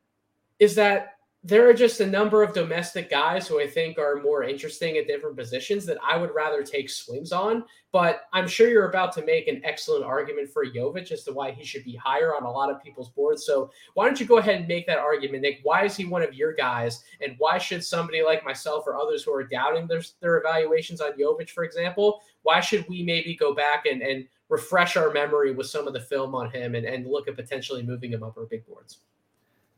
is 0.58 0.74
that 0.74 1.12
there 1.44 1.68
are 1.68 1.74
just 1.74 2.00
a 2.00 2.06
number 2.06 2.42
of 2.42 2.52
domestic 2.52 3.08
guys 3.08 3.46
who 3.46 3.60
I 3.60 3.68
think 3.68 3.98
are 3.98 4.20
more 4.20 4.42
interesting 4.42 4.96
at 4.96 5.06
different 5.06 5.36
positions 5.36 5.86
that 5.86 5.96
I 6.04 6.16
would 6.16 6.34
rather 6.34 6.64
take 6.64 6.90
swings 6.90 7.30
on. 7.30 7.62
But 7.92 8.22
I'm 8.32 8.48
sure 8.48 8.68
you're 8.68 8.90
about 8.90 9.12
to 9.12 9.24
make 9.24 9.46
an 9.46 9.62
excellent 9.64 10.04
argument 10.04 10.50
for 10.50 10.66
Jovic 10.66 11.12
as 11.12 11.22
to 11.22 11.32
why 11.32 11.52
he 11.52 11.64
should 11.64 11.84
be 11.84 11.94
higher 11.94 12.34
on 12.34 12.42
a 12.42 12.50
lot 12.50 12.68
of 12.68 12.82
people's 12.82 13.10
boards. 13.10 13.46
So 13.46 13.70
why 13.94 14.06
don't 14.06 14.18
you 14.18 14.26
go 14.26 14.38
ahead 14.38 14.56
and 14.56 14.66
make 14.66 14.88
that 14.88 14.98
argument, 14.98 15.42
Nick? 15.42 15.60
Why 15.62 15.84
is 15.84 15.96
he 15.96 16.04
one 16.04 16.22
of 16.22 16.34
your 16.34 16.52
guys? 16.52 17.04
And 17.20 17.36
why 17.38 17.58
should 17.58 17.84
somebody 17.84 18.22
like 18.24 18.44
myself 18.44 18.82
or 18.84 18.96
others 18.96 19.22
who 19.22 19.32
are 19.32 19.44
doubting 19.44 19.86
their, 19.86 20.02
their 20.20 20.38
evaluations 20.38 21.00
on 21.00 21.12
Jovic, 21.12 21.50
for 21.50 21.62
example, 21.62 22.22
why 22.46 22.60
should 22.60 22.88
we 22.88 23.02
maybe 23.02 23.34
go 23.34 23.52
back 23.52 23.86
and, 23.86 24.00
and 24.02 24.24
refresh 24.48 24.96
our 24.96 25.12
memory 25.12 25.52
with 25.52 25.66
some 25.66 25.88
of 25.88 25.92
the 25.92 26.00
film 26.00 26.32
on 26.32 26.48
him 26.48 26.76
and, 26.76 26.86
and 26.86 27.04
look 27.04 27.26
at 27.26 27.34
potentially 27.34 27.82
moving 27.82 28.12
him 28.12 28.22
up 28.22 28.38
our 28.38 28.44
big 28.44 28.64
boards? 28.68 28.98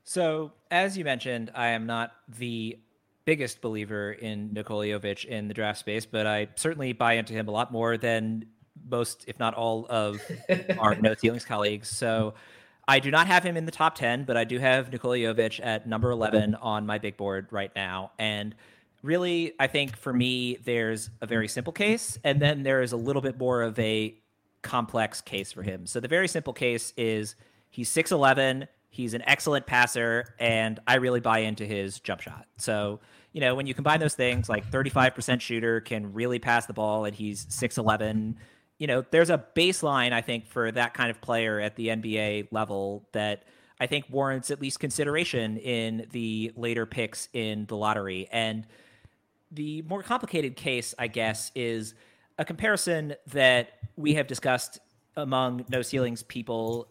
So, 0.04 0.52
as 0.70 0.96
you 0.98 1.02
mentioned, 1.02 1.50
I 1.54 1.68
am 1.68 1.86
not 1.86 2.12
the 2.28 2.78
biggest 3.24 3.62
believer 3.62 4.12
in 4.12 4.52
Nikola 4.52 4.84
Jovic 4.84 5.24
in 5.24 5.48
the 5.48 5.54
draft 5.54 5.78
space, 5.78 6.04
but 6.04 6.26
I 6.26 6.48
certainly 6.56 6.92
buy 6.92 7.14
into 7.14 7.32
him 7.32 7.48
a 7.48 7.50
lot 7.50 7.72
more 7.72 7.96
than 7.96 8.44
most, 8.86 9.24
if 9.26 9.38
not 9.38 9.54
all, 9.54 9.86
of 9.88 10.20
our 10.78 10.94
No 10.94 11.14
Ceilings 11.14 11.46
colleagues. 11.46 11.88
So, 11.88 12.34
I 12.86 12.98
do 12.98 13.10
not 13.10 13.26
have 13.28 13.42
him 13.44 13.56
in 13.56 13.64
the 13.64 13.72
top 13.72 13.94
10, 13.94 14.24
but 14.24 14.36
I 14.36 14.44
do 14.44 14.58
have 14.58 14.92
Nikola 14.92 15.16
Jovic 15.16 15.58
at 15.64 15.86
number 15.86 16.10
11 16.10 16.54
on 16.56 16.84
my 16.84 16.98
big 16.98 17.16
board 17.16 17.48
right 17.50 17.72
now. 17.74 18.12
And 18.18 18.54
really, 19.02 19.52
I 19.58 19.66
think 19.66 19.96
for 19.96 20.12
me, 20.12 20.58
there's 20.64 21.10
a 21.20 21.26
very 21.26 21.48
simple 21.48 21.72
case, 21.72 22.18
and 22.24 22.40
then 22.40 22.62
there 22.62 22.82
is 22.82 22.92
a 22.92 22.96
little 22.96 23.22
bit 23.22 23.38
more 23.38 23.62
of 23.62 23.78
a 23.78 24.14
complex 24.62 25.20
case 25.20 25.52
for 25.52 25.62
him. 25.62 25.86
So, 25.86 26.00
the 26.00 26.08
very 26.08 26.28
simple 26.28 26.52
case 26.52 26.92
is 26.96 27.36
he's 27.70 27.90
6'11 27.90 28.68
He's 28.90 29.14
an 29.14 29.22
excellent 29.26 29.66
passer, 29.66 30.34
and 30.38 30.80
I 30.86 30.96
really 30.96 31.20
buy 31.20 31.40
into 31.40 31.64
his 31.64 32.00
jump 32.00 32.20
shot. 32.20 32.46
So, 32.56 33.00
you 33.32 33.40
know, 33.40 33.54
when 33.54 33.66
you 33.66 33.74
combine 33.74 34.00
those 34.00 34.14
things, 34.14 34.48
like 34.48 34.70
35% 34.70 35.40
shooter 35.40 35.80
can 35.80 36.14
really 36.14 36.38
pass 36.38 36.66
the 36.66 36.72
ball, 36.72 37.04
and 37.04 37.14
he's 37.14 37.44
6'11, 37.46 38.36
you 38.78 38.86
know, 38.86 39.04
there's 39.10 39.30
a 39.30 39.44
baseline, 39.54 40.12
I 40.12 40.22
think, 40.22 40.46
for 40.46 40.72
that 40.72 40.94
kind 40.94 41.10
of 41.10 41.20
player 41.20 41.60
at 41.60 41.76
the 41.76 41.88
NBA 41.88 42.48
level 42.50 43.06
that 43.12 43.44
I 43.78 43.86
think 43.86 44.06
warrants 44.08 44.50
at 44.50 44.60
least 44.60 44.80
consideration 44.80 45.58
in 45.58 46.06
the 46.10 46.52
later 46.56 46.86
picks 46.86 47.28
in 47.32 47.66
the 47.66 47.76
lottery. 47.76 48.28
And 48.32 48.66
the 49.50 49.82
more 49.82 50.02
complicated 50.02 50.56
case, 50.56 50.94
I 50.98 51.06
guess, 51.06 51.50
is 51.54 51.94
a 52.38 52.44
comparison 52.44 53.14
that 53.28 53.70
we 53.96 54.14
have 54.14 54.26
discussed 54.26 54.78
among 55.16 55.64
no 55.68 55.82
ceilings 55.82 56.22
people 56.22 56.88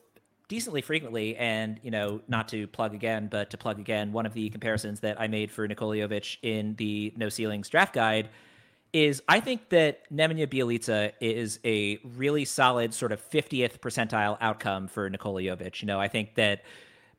decently 0.48 0.82
frequently. 0.82 1.36
And, 1.36 1.80
you 1.84 1.92
know, 1.92 2.22
not 2.28 2.48
to 2.50 2.68
plug 2.68 2.94
again, 2.94 3.28
but 3.30 3.50
to 3.52 3.58
plug 3.58 3.80
again, 3.80 4.12
one 4.12 4.26
of 4.26 4.34
the 4.34 4.50
comparisons 4.50 5.02
that 5.02 5.20
I 5.20 5.28
made 5.28 5.52
for 5.52 5.68
Nikola 5.68 5.98
Jovic 5.98 6.38
in 6.42 6.76
the 6.76 7.14
No 7.16 7.30
Ceilings 7.30 7.70
draft 7.70 7.94
guide 7.94 8.30
is 8.94 9.22
I 9.28 9.42
think 9.42 9.70
that 9.70 10.10
Nemanja 10.12 10.48
Bjelica 10.48 11.12
is 11.20 11.60
a 11.66 12.00
really 12.04 12.46
solid 12.46 12.94
sort 12.94 13.12
of 13.12 13.22
50th 13.30 13.80
percentile 13.80 14.38
outcome 14.40 14.88
for 14.88 15.10
Nikola 15.10 15.42
Jovic. 15.42 15.82
You 15.82 15.88
know, 15.88 16.00
I 16.00 16.08
think 16.08 16.36
that 16.36 16.64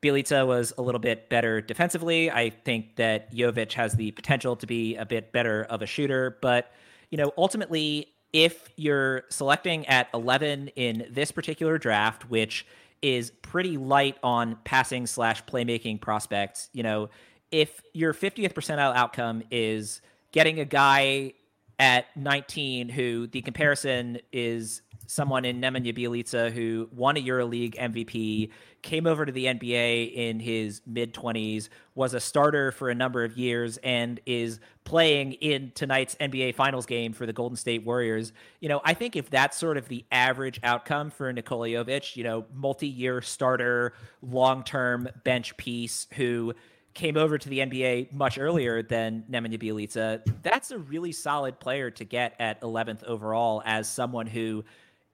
Bjelica 0.03 0.47
was 0.47 0.73
a 0.79 0.83
little 0.83 1.01
bit 1.01 1.29
better 1.29 1.61
defensively. 1.61 2.31
I 2.31 2.51
think 2.51 2.97
that 2.97 3.33
Jovic 3.35 3.73
has 3.73 3.95
the 3.95 4.13
potential 4.13 4.57
to 4.57 4.67
be 4.67 4.97
a 4.97 5.05
bit 5.05 5.33
better 5.33 5.65
of 5.65 5.83
a 5.83 5.87
shooter, 5.87 6.39
but 6.41 6.71
you 7.11 7.19
know, 7.19 7.33
ultimately 7.37 8.09
if 8.33 8.69
you're 8.77 9.25
selecting 9.31 9.87
at 9.87 10.09
11 10.13 10.69
in 10.77 11.07
this 11.11 11.33
particular 11.33 11.79
draft, 11.79 12.29
which 12.29 12.67
is 13.03 13.31
pretty 13.43 13.77
light 13.77 14.17
on 14.23 14.59
passing 14.65 15.07
slash 15.07 15.45
playmaking 15.45 16.01
prospects. 16.01 16.69
You 16.73 16.83
know, 16.83 17.11
if 17.51 17.81
your 17.95 18.13
50th 18.13 18.53
percentile 18.53 18.95
outcome 18.95 19.43
is 19.51 20.01
getting 20.33 20.61
a 20.61 20.65
guy 20.65 21.35
at 21.79 22.07
19 22.17 22.89
who 22.89 23.27
the 23.29 23.43
comparison 23.43 24.19
is 24.33 24.83
someone 25.09 25.47
in 25.47 25.61
Nemanja 25.61 25.97
Bjelica 25.97 26.53
who 26.53 26.89
won 26.95 27.17
a 27.17 27.21
EuroLeague 27.21 27.75
MVP, 27.77 28.51
came 28.83 29.07
over 29.07 29.25
to 29.25 29.33
the 29.33 29.47
NBA 29.47 30.13
in 30.15 30.39
his 30.39 30.83
mid 30.87 31.15
20s, 31.15 31.71
was 31.95 32.15
a 32.15 32.21
starter 32.21 32.71
for 32.71 32.91
a 32.91 32.95
number 32.95 33.25
of 33.25 33.37
years, 33.37 33.79
and 33.79 34.21
is 34.27 34.61
playing 34.85 35.33
in 35.33 35.73
tonight's 35.75 36.15
NBA 36.17 36.55
Finals 36.55 36.87
game 36.87 37.13
for 37.13 37.27
the 37.27 37.33
Golden 37.33 37.57
State 37.57 37.85
Warriors. 37.85 38.33
You 38.61 38.69
know, 38.69 38.81
I 38.85 38.95
think 38.95 39.17
if 39.17 39.31
that's 39.31 39.57
sort 39.57 39.79
of 39.79 39.89
the 39.89 40.05
average 40.13 40.61
outcome 40.63 41.11
for 41.11 41.33
Nikola 41.33 41.69
Jovic, 41.69 42.15
you 42.15 42.23
know, 42.23 42.45
multi 42.55 42.87
year 42.87 43.23
starter, 43.23 43.95
long 44.21 44.63
term 44.63 45.09
bench 45.25 45.57
piece 45.57 46.07
who 46.15 46.55
came 46.99 47.17
over 47.17 47.39
to 47.39 47.49
the 47.49 47.61
NBA 47.61 48.13
much 48.13 48.39
earlier 48.39 48.83
than 48.83 49.25
Nemanja 49.31 49.57
Bjelica, 49.57 50.21
that's 50.43 50.73
a 50.73 50.79
really 50.79 51.13
solid 51.13 51.61
player 51.61 51.93
to 51.93 52.05
get 52.05 52.35
at 52.41 52.61
11th 52.61 53.05
overall 53.05 53.63
as 53.65 53.89
someone 53.89 54.27
who 54.27 54.65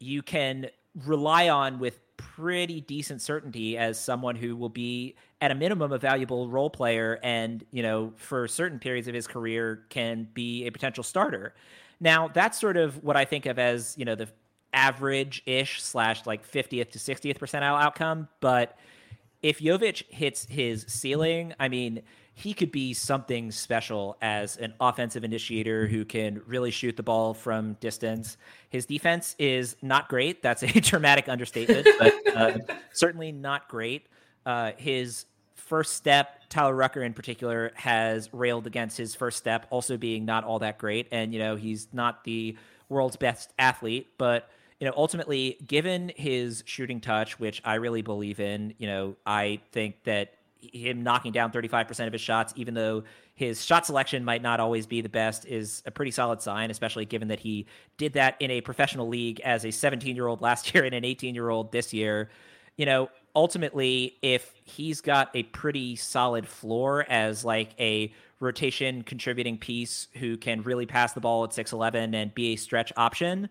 you 0.01 0.22
can 0.22 0.70
rely 1.05 1.51
on 1.51 1.78
with 1.78 2.01
pretty 2.16 2.80
decent 2.80 3.20
certainty 3.20 3.76
as 3.76 4.01
someone 4.01 4.35
who 4.35 4.57
will 4.57 4.70
be 4.70 5.14
at 5.43 5.51
a 5.51 5.55
minimum 5.55 5.93
a 5.93 5.99
valuable 5.99 6.49
role 6.49 6.70
player 6.70 7.18
and 7.22 7.66
you 7.70 7.82
know 7.82 8.12
for 8.16 8.49
certain 8.49 8.78
periods 8.78 9.09
of 9.09 9.14
his 9.14 9.26
career 9.26 9.82
can 9.91 10.26
be 10.32 10.66
a 10.66 10.72
potential 10.72 11.05
starter. 11.05 11.55
Now 12.01 12.28
that's 12.28 12.59
sort 12.59 12.76
of 12.76 13.03
what 13.03 13.16
i 13.16 13.24
think 13.24 13.47
of 13.47 13.59
as 13.59 13.95
you 13.99 14.05
know 14.05 14.14
the 14.14 14.28
average-ish 14.72 15.82
slash 15.82 16.24
like 16.24 16.51
50th 16.51 16.91
to 16.93 16.99
60th 16.99 17.39
percentile 17.39 17.80
outcome 17.80 18.28
but 18.41 18.76
if 19.45 19.61
Jovic 19.61 20.03
hits 20.09 20.47
his 20.47 20.84
ceiling 20.88 21.55
i 21.61 21.68
mean 21.68 22.03
he 22.34 22.53
could 22.53 22.72
be 22.72 22.92
something 22.92 23.53
special 23.53 24.16
as 24.20 24.57
an 24.57 24.74
offensive 24.80 25.22
initiator 25.22 25.86
who 25.86 26.05
can 26.05 26.42
really 26.47 26.72
shoot 26.72 26.97
the 26.97 27.03
ball 27.03 27.32
from 27.32 27.74
distance. 27.74 28.36
His 28.70 28.86
defense 28.86 29.36
is 29.38 29.76
not 29.82 30.09
great. 30.09 30.42
That's 30.42 30.64
a 30.64 30.66
dramatic 30.80 31.28
understatement, 31.28 31.86
but 31.97 32.36
uh, 32.36 32.59
certainly 32.92 33.30
not 33.30 33.68
great. 33.68 34.09
Uh, 34.45 34.72
his 34.76 35.26
first 35.55 35.95
step, 35.95 36.40
Tyler 36.49 36.74
Rucker 36.74 37.03
in 37.03 37.14
particular, 37.14 37.70
has 37.76 38.28
railed 38.34 38.66
against 38.66 38.99
his 38.99 39.14
first 39.14 39.38
step 39.38 39.66
also 39.70 39.97
being 39.97 40.24
not 40.24 40.42
all 40.42 40.59
that 40.59 40.76
great. 40.78 41.07
And, 41.12 41.32
you 41.32 41.38
know, 41.38 41.55
he's 41.55 41.86
not 41.92 42.24
the 42.24 42.57
world's 42.88 43.16
best 43.16 43.53
athlete, 43.61 44.09
but 44.18 44.51
you 44.80 44.86
know, 44.86 44.94
ultimately, 44.96 45.58
given 45.66 46.12
his 46.16 46.62
shooting 46.66 47.00
touch, 47.00 47.38
which 47.38 47.62
I 47.64 47.74
really 47.74 48.02
believe 48.02 48.40
in, 48.40 48.74
you 48.78 48.86
know, 48.86 49.16
I 49.24 49.60
think 49.72 50.02
that 50.04 50.34
him 50.72 51.02
knocking 51.02 51.32
down 51.32 51.52
35% 51.52 52.06
of 52.06 52.12
his 52.12 52.22
shots, 52.22 52.52
even 52.56 52.74
though 52.74 53.04
his 53.34 53.64
shot 53.64 53.86
selection 53.86 54.24
might 54.24 54.42
not 54.42 54.60
always 54.60 54.86
be 54.86 55.00
the 55.00 55.08
best, 55.08 55.46
is 55.46 55.82
a 55.86 55.90
pretty 55.90 56.10
solid 56.10 56.40
sign, 56.40 56.70
especially 56.70 57.04
given 57.04 57.28
that 57.28 57.40
he 57.40 57.66
did 57.96 58.14
that 58.14 58.36
in 58.40 58.50
a 58.50 58.60
professional 58.60 59.08
league 59.08 59.40
as 59.40 59.64
a 59.64 59.70
17 59.70 60.16
year 60.16 60.26
old 60.26 60.40
last 60.40 60.74
year 60.74 60.84
and 60.84 60.94
an 60.94 61.04
18 61.04 61.34
year 61.34 61.50
old 61.50 61.72
this 61.72 61.92
year. 61.92 62.30
You 62.76 62.86
know, 62.86 63.08
ultimately, 63.36 64.16
if 64.22 64.52
he's 64.64 65.00
got 65.00 65.30
a 65.34 65.44
pretty 65.44 65.96
solid 65.96 66.46
floor 66.46 67.06
as 67.08 67.44
like 67.44 67.70
a 67.78 68.12
rotation 68.40 69.02
contributing 69.02 69.58
piece 69.58 70.08
who 70.14 70.36
can 70.36 70.62
really 70.62 70.86
pass 70.86 71.12
the 71.12 71.20
ball 71.20 71.44
at 71.44 71.50
6'11 71.50 72.14
and 72.14 72.34
be 72.34 72.54
a 72.54 72.56
stretch 72.56 72.92
option, 72.96 73.48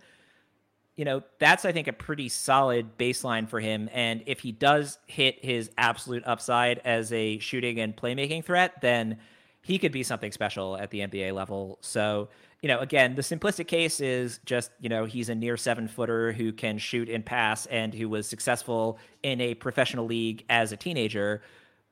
you 0.95 1.05
know, 1.05 1.23
that's 1.39 1.65
I 1.65 1.71
think 1.71 1.87
a 1.87 1.93
pretty 1.93 2.29
solid 2.29 2.97
baseline 2.97 3.49
for 3.49 3.59
him. 3.59 3.89
And 3.91 4.23
if 4.25 4.39
he 4.39 4.51
does 4.51 4.99
hit 5.07 5.43
his 5.43 5.71
absolute 5.77 6.23
upside 6.25 6.79
as 6.79 7.11
a 7.11 7.39
shooting 7.39 7.79
and 7.79 7.95
playmaking 7.95 8.45
threat, 8.45 8.79
then 8.81 9.17
he 9.63 9.79
could 9.79 9.91
be 9.91 10.03
something 10.03 10.31
special 10.31 10.77
at 10.77 10.91
the 10.91 10.99
NBA 10.99 11.33
level. 11.33 11.79
So, 11.81 12.29
you 12.61 12.67
know, 12.67 12.79
again, 12.79 13.15
the 13.15 13.21
simplistic 13.21 13.67
case 13.67 14.01
is 14.01 14.39
just, 14.45 14.71
you 14.79 14.89
know, 14.89 15.05
he's 15.05 15.29
a 15.29 15.35
near 15.35 15.57
seven 15.57 15.87
footer 15.87 16.31
who 16.31 16.51
can 16.51 16.77
shoot 16.77 17.09
and 17.09 17.25
pass 17.25 17.65
and 17.67 17.93
who 17.93 18.09
was 18.09 18.27
successful 18.27 18.99
in 19.23 19.41
a 19.41 19.55
professional 19.55 20.05
league 20.05 20.45
as 20.49 20.71
a 20.73 20.77
teenager. 20.77 21.41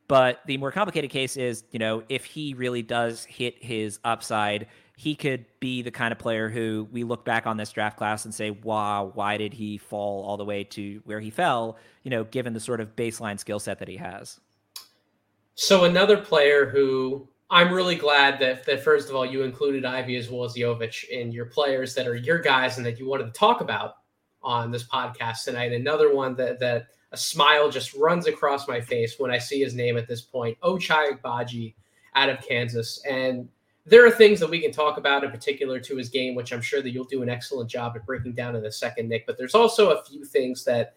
But 0.07 0.41
the 0.45 0.57
more 0.57 0.71
complicated 0.71 1.09
case 1.09 1.37
is, 1.37 1.63
you 1.71 1.79
know, 1.79 2.03
if 2.09 2.25
he 2.25 2.53
really 2.53 2.81
does 2.81 3.23
hit 3.23 3.63
his 3.63 3.99
upside, 4.03 4.67
he 5.01 5.15
could 5.15 5.43
be 5.59 5.81
the 5.81 5.89
kind 5.89 6.11
of 6.11 6.19
player 6.19 6.47
who 6.47 6.87
we 6.91 7.03
look 7.03 7.25
back 7.25 7.47
on 7.47 7.57
this 7.57 7.71
draft 7.71 7.97
class 7.97 8.23
and 8.23 8.31
say, 8.31 8.51
wow, 8.51 9.09
why 9.15 9.35
did 9.35 9.51
he 9.51 9.75
fall 9.75 10.23
all 10.23 10.37
the 10.37 10.45
way 10.45 10.63
to 10.63 11.01
where 11.05 11.19
he 11.19 11.31
fell, 11.31 11.79
you 12.03 12.11
know, 12.11 12.23
given 12.25 12.53
the 12.53 12.59
sort 12.59 12.79
of 12.79 12.95
baseline 12.95 13.39
skill 13.39 13.59
set 13.59 13.79
that 13.79 13.87
he 13.87 13.97
has. 13.97 14.39
So 15.55 15.85
another 15.85 16.17
player 16.17 16.69
who 16.69 17.27
I'm 17.49 17.73
really 17.73 17.95
glad 17.95 18.37
that 18.41 18.63
that 18.67 18.83
first 18.83 19.09
of 19.09 19.15
all 19.15 19.25
you 19.25 19.41
included 19.41 19.85
Ivey 19.85 20.17
as 20.17 20.29
well 20.29 20.43
as 20.43 20.53
Jovic 20.53 21.09
in 21.09 21.31
your 21.31 21.47
players 21.47 21.95
that 21.95 22.05
are 22.05 22.15
your 22.15 22.37
guys 22.37 22.77
and 22.77 22.85
that 22.85 22.99
you 22.99 23.07
wanted 23.07 23.25
to 23.25 23.31
talk 23.31 23.61
about 23.61 23.95
on 24.43 24.69
this 24.69 24.83
podcast 24.87 25.45
tonight. 25.45 25.71
Another 25.71 26.13
one 26.13 26.35
that 26.35 26.59
that 26.59 26.89
a 27.11 27.17
smile 27.17 27.71
just 27.71 27.95
runs 27.95 28.27
across 28.27 28.67
my 28.67 28.79
face 28.79 29.15
when 29.17 29.31
I 29.31 29.39
see 29.39 29.61
his 29.61 29.73
name 29.73 29.97
at 29.97 30.07
this 30.07 30.21
point, 30.21 30.59
Ochai 30.61 31.17
Agbaji 31.19 31.73
out 32.13 32.29
of 32.29 32.39
Kansas. 32.47 33.03
And 33.09 33.49
there 33.85 34.05
are 34.05 34.11
things 34.11 34.39
that 34.39 34.49
we 34.49 34.59
can 34.59 34.71
talk 34.71 34.97
about 34.97 35.23
in 35.23 35.31
particular 35.31 35.79
to 35.79 35.95
his 35.95 36.09
game, 36.09 36.35
which 36.35 36.53
I'm 36.53 36.61
sure 36.61 36.81
that 36.81 36.91
you'll 36.91 37.05
do 37.05 37.23
an 37.23 37.29
excellent 37.29 37.69
job 37.69 37.93
at 37.95 38.05
breaking 38.05 38.33
down 38.33 38.55
in 38.55 38.65
a 38.65 38.71
second, 38.71 39.09
Nick. 39.09 39.25
But 39.25 39.37
there's 39.37 39.55
also 39.55 39.91
a 39.91 40.03
few 40.03 40.23
things 40.23 40.63
that 40.65 40.95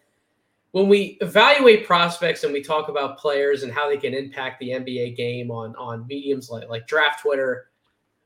when 0.71 0.87
we 0.87 1.17
evaluate 1.21 1.87
prospects 1.87 2.43
and 2.43 2.53
we 2.53 2.61
talk 2.61 2.89
about 2.89 3.17
players 3.17 3.63
and 3.63 3.71
how 3.71 3.89
they 3.89 3.97
can 3.97 4.13
impact 4.13 4.59
the 4.59 4.69
NBA 4.69 5.15
game 5.15 5.49
on 5.49 5.75
on 5.77 6.05
mediums 6.05 6.49
like, 6.49 6.67
like 6.67 6.85
draft 6.85 7.21
Twitter, 7.21 7.69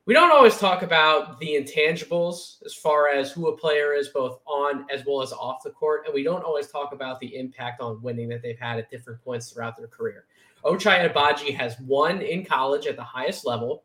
we 0.06 0.16
don't 0.16 0.32
always 0.32 0.58
talk 0.58 0.82
about 0.82 1.40
the 1.40 1.50
intangibles 1.50 2.66
as 2.66 2.74
far 2.74 3.10
as 3.10 3.32
who 3.32 3.50
a 3.50 3.56
player 3.56 3.94
is 3.94 4.08
both 4.08 4.40
on 4.48 4.88
as 4.92 5.04
well 5.06 5.22
as 5.22 5.32
off 5.32 5.62
the 5.64 5.70
court. 5.70 6.06
And 6.06 6.14
we 6.16 6.24
don't 6.24 6.44
always 6.44 6.68
talk 6.68 6.94
about 6.94 7.20
the 7.20 7.38
impact 7.38 7.80
on 7.80 8.02
winning 8.02 8.28
that 8.30 8.42
they've 8.42 8.58
had 8.58 8.80
at 8.80 8.90
different 8.90 9.24
points 9.24 9.52
throughout 9.52 9.78
their 9.78 9.88
career. 9.88 10.26
Ochai 10.66 11.08
Agbaji 11.08 11.56
has 11.56 11.80
won 11.82 12.24
in 12.24 12.44
college 12.44 12.88
at 12.88 12.96
the 12.96 13.04
highest 13.04 13.46
level. 13.46 13.84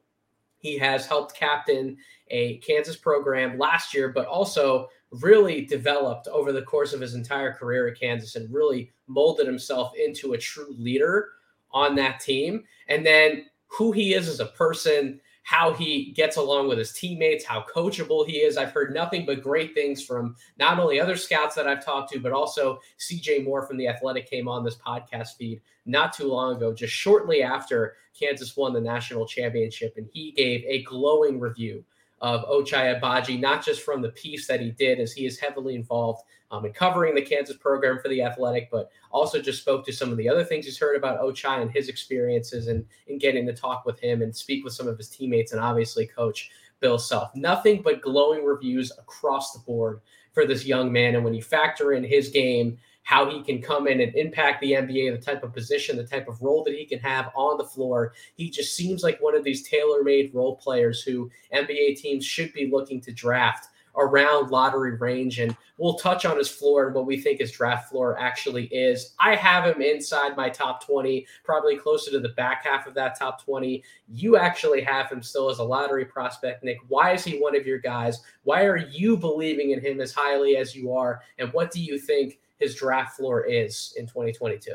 He 0.65 0.79
has 0.79 1.05
helped 1.05 1.37
captain 1.37 1.95
a 2.29 2.57
Kansas 2.61 2.97
program 2.97 3.59
last 3.59 3.93
year, 3.93 4.09
but 4.09 4.25
also 4.25 4.89
really 5.11 5.67
developed 5.67 6.27
over 6.27 6.53
the 6.53 6.63
course 6.63 6.95
of 6.95 7.03
his 7.03 7.13
entire 7.13 7.53
career 7.53 7.87
at 7.87 8.01
Kansas 8.01 8.35
and 8.35 8.53
really 8.53 8.91
molded 9.07 9.47
himself 9.47 9.93
into 9.95 10.33
a 10.33 10.39
true 10.39 10.75
leader 10.79 11.29
on 11.71 11.95
that 11.97 12.19
team. 12.19 12.65
And 12.89 13.05
then 13.05 13.45
who 13.67 13.93
he 13.93 14.15
is 14.15 14.27
as 14.27 14.41
a 14.41 14.47
person, 14.47 15.21
how 15.45 15.75
he 15.75 16.11
gets 16.13 16.39
along 16.39 16.69
with 16.69 16.79
his 16.79 16.93
teammates, 16.93 17.45
how 17.45 17.65
coachable 17.73 18.27
he 18.27 18.39
is. 18.39 18.57
I've 18.57 18.73
heard 18.73 18.95
nothing 18.95 19.27
but 19.27 19.43
great 19.43 19.75
things 19.75 20.03
from 20.03 20.35
not 20.59 20.79
only 20.79 20.99
other 20.99 21.17
scouts 21.17 21.55
that 21.55 21.69
I've 21.69 21.85
talked 21.85 22.11
to, 22.13 22.19
but 22.19 22.33
also 22.33 22.81
CJ 22.99 23.45
Moore 23.45 23.67
from 23.67 23.77
The 23.77 23.87
Athletic 23.87 24.29
came 24.29 24.49
on 24.49 24.65
this 24.65 24.77
podcast 24.77 25.37
feed 25.37 25.61
not 25.85 26.15
too 26.15 26.25
long 26.25 26.57
ago, 26.57 26.73
just 26.73 26.95
shortly 26.95 27.43
after 27.43 27.97
Kansas 28.19 28.57
won 28.57 28.73
the 28.73 28.81
national 28.81 29.27
championship. 29.27 29.95
And 29.99 30.09
he 30.15 30.33
gave 30.33 30.65
a 30.67 30.83
glowing 30.85 31.39
review 31.39 31.85
of 32.23 32.47
Ochai 32.47 32.99
Agbaji, 32.99 33.39
not 33.39 33.63
just 33.63 33.83
from 33.83 34.01
the 34.01 34.09
piece 34.11 34.47
that 34.47 34.63
he 34.63 34.71
did, 34.71 34.99
as 34.99 35.13
he 35.13 35.27
is 35.27 35.39
heavily 35.39 35.75
involved 35.75 36.23
um, 36.55 36.65
in 36.65 36.73
covering 36.73 37.15
the 37.15 37.23
Kansas 37.23 37.57
program 37.57 37.99
for 38.01 38.09
the 38.09 38.23
Athletic, 38.23 38.71
but 38.71 38.91
also 39.11 39.41
just 39.41 39.61
spoke 39.61 39.85
to 39.87 39.93
some 39.93 40.11
of 40.11 40.17
the 40.17 40.29
other 40.29 40.45
things 40.45 40.65
he's 40.65 40.79
heard 40.79 40.97
about 40.97 41.21
Ochai 41.21 41.61
and 41.61 41.71
his 41.71 41.89
experiences 41.89 42.69
and 42.69 42.85
in 43.07 43.19
getting 43.19 43.47
to 43.47 43.53
talk 43.53 43.85
with 43.85 43.99
him 43.99 44.23
and 44.23 44.35
speak 44.35 44.65
with 44.65 44.73
some 44.73 44.89
of 44.89 44.97
his 44.97 45.09
teammates 45.09 45.53
and 45.53 45.61
obviously 45.61 46.07
coach 46.07 46.51
Bill 46.81 46.99
Self. 46.99 47.35
Nothing 47.35 47.83
but 47.83 48.01
glowing 48.01 48.45
reviews 48.45 48.93
across 48.99 49.53
the 49.53 49.61
board 49.61 50.01
for 50.33 50.47
this 50.47 50.67
young 50.67 50.93
man. 50.93 51.15
And 51.15 51.25
when 51.25 51.35
you 51.35 51.43
factor 51.43 51.93
in 51.93 52.05
his 52.05 52.29
game 52.29 52.79
how 53.05 53.31
he 53.31 53.43
can 53.43 53.61
come 53.61 53.87
in 53.87 54.01
and 54.01 54.15
impact 54.15 54.63
the 54.63 54.73
NBA, 54.73 55.15
the 55.15 55.23
type 55.23 55.45
of 55.45 55.53
position, 55.53 55.97
the 55.97 56.07
type 56.07 56.27
of 56.27 56.41
role 56.41 56.65
that 56.65 56.75
he 56.75 56.87
can 56.87 56.99
have 57.01 57.31
on 57.37 57.59
the 57.59 57.65
floor. 57.65 58.15
He 58.35 58.49
just 58.49 58.75
seems 58.75 59.03
like 59.03 59.21
one 59.21 59.37
of 59.37 59.45
these 59.45 59.69
tailor 59.69 60.03
made 60.03 60.35
role 60.35 60.57
players 60.57 61.03
who 61.03 61.31
NBA 61.55 61.97
teams 61.97 62.25
should 62.25 62.53
be 62.55 62.71
looking 62.71 63.03
to 63.03 63.13
draft 63.13 63.69
around 63.97 64.51
lottery 64.51 64.97
range. 64.97 65.39
And 65.39 65.57
we'll 65.79 65.95
touch 65.95 66.25
on 66.25 66.37
his 66.37 66.49
floor 66.49 66.87
and 66.87 66.95
what 66.95 67.07
we 67.07 67.21
think 67.21 67.41
his 67.41 67.53
draft 67.53 67.91
floor 67.91 68.19
actually 68.19 68.67
is. 68.67 69.15
I 69.21 69.35
have 69.35 69.65
him 69.65 69.83
inside 69.83 70.37
my 70.37 70.49
top 70.49 70.85
20, 70.85 71.27
probably 71.45 71.77
closer 71.77 72.11
to 72.13 72.21
the 72.21 72.31
back 72.31 72.65
half 72.65 72.87
of 72.87 72.95
that 72.95 73.19
top 73.19 73.45
20. 73.45 73.83
You 74.09 74.37
actually 74.37 74.83
have 74.83 75.11
him 75.11 75.23
still 75.23 75.51
as 75.51 75.59
a 75.59 75.65
lottery 75.65 76.05
prospect, 76.05 76.65
Nick. 76.65 76.79
Why 76.89 77.13
is 77.13 77.25
he 77.25 77.39
one 77.39 77.57
of 77.57 77.67
your 77.67 77.79
guys? 77.79 78.21
Why 78.43 78.65
are 78.65 78.77
you 78.77 79.17
believing 79.17 79.71
in 79.71 79.81
him 79.81 80.01
as 80.01 80.13
highly 80.13 80.57
as 80.57 80.75
you 80.75 80.93
are? 80.93 81.23
And 81.39 81.53
what 81.53 81.71
do 81.71 81.83
you 81.83 81.99
think 81.99 82.39
his 82.59 82.75
draft 82.75 83.17
floor 83.17 83.45
is 83.45 83.95
in 83.97 84.07
2022. 84.07 84.73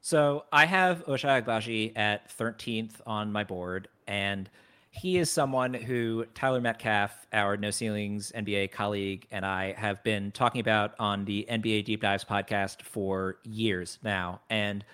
So 0.00 0.44
I 0.52 0.64
have 0.64 1.04
Ochai 1.06 1.42
Agbaji 1.42 1.96
at 1.96 2.28
13th 2.36 3.00
on 3.06 3.32
my 3.32 3.44
board, 3.44 3.88
and 4.06 4.48
he 4.90 5.18
is 5.18 5.30
someone 5.30 5.74
who 5.74 6.24
Tyler 6.34 6.60
Metcalf, 6.60 7.26
our 7.32 7.56
No 7.56 7.70
Ceilings 7.70 8.32
NBA 8.34 8.72
colleague, 8.72 9.26
and 9.30 9.44
I 9.44 9.72
have 9.72 10.02
been 10.02 10.32
talking 10.32 10.60
about 10.60 10.94
on 10.98 11.24
the 11.24 11.46
NBA 11.50 11.84
Deep 11.84 12.00
Dives 12.00 12.24
podcast 12.24 12.82
for 12.82 13.38
years 13.44 13.98
now. 14.02 14.40
And 14.48 14.84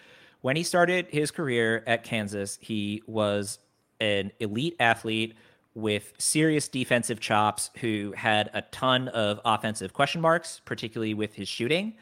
when 0.40 0.56
he 0.56 0.62
started 0.62 1.06
his 1.08 1.30
career 1.30 1.84
at 1.86 2.04
Kansas, 2.04 2.58
he 2.60 3.02
was 3.06 3.58
an 4.00 4.32
elite 4.40 4.76
athlete 4.80 5.34
with 5.74 6.12
serious 6.18 6.68
defensive 6.68 7.20
chops 7.20 7.70
who 7.80 8.12
had 8.16 8.50
a 8.52 8.62
ton 8.62 9.08
of 9.08 9.40
offensive 9.44 9.92
question 9.92 10.20
marks, 10.20 10.60
particularly 10.64 11.14
with 11.14 11.34
his 11.34 11.48
shooting. 11.48 11.94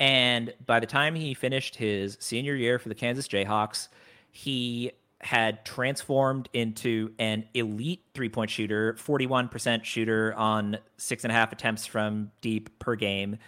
And 0.00 0.54
by 0.66 0.80
the 0.80 0.86
time 0.86 1.14
he 1.14 1.34
finished 1.34 1.76
his 1.76 2.16
senior 2.20 2.54
year 2.54 2.78
for 2.78 2.88
the 2.88 2.94
Kansas 2.94 3.26
Jayhawks, 3.26 3.88
he 4.30 4.92
had 5.20 5.64
transformed 5.64 6.48
into 6.52 7.12
an 7.18 7.44
elite 7.54 8.04
three 8.14 8.28
point 8.28 8.50
shooter, 8.50 8.94
41% 8.94 9.84
shooter 9.84 10.32
on 10.34 10.78
six 10.96 11.24
and 11.24 11.32
a 11.32 11.34
half 11.34 11.52
attempts 11.52 11.86
from 11.86 12.30
deep 12.40 12.78
per 12.78 12.94
game. 12.94 13.38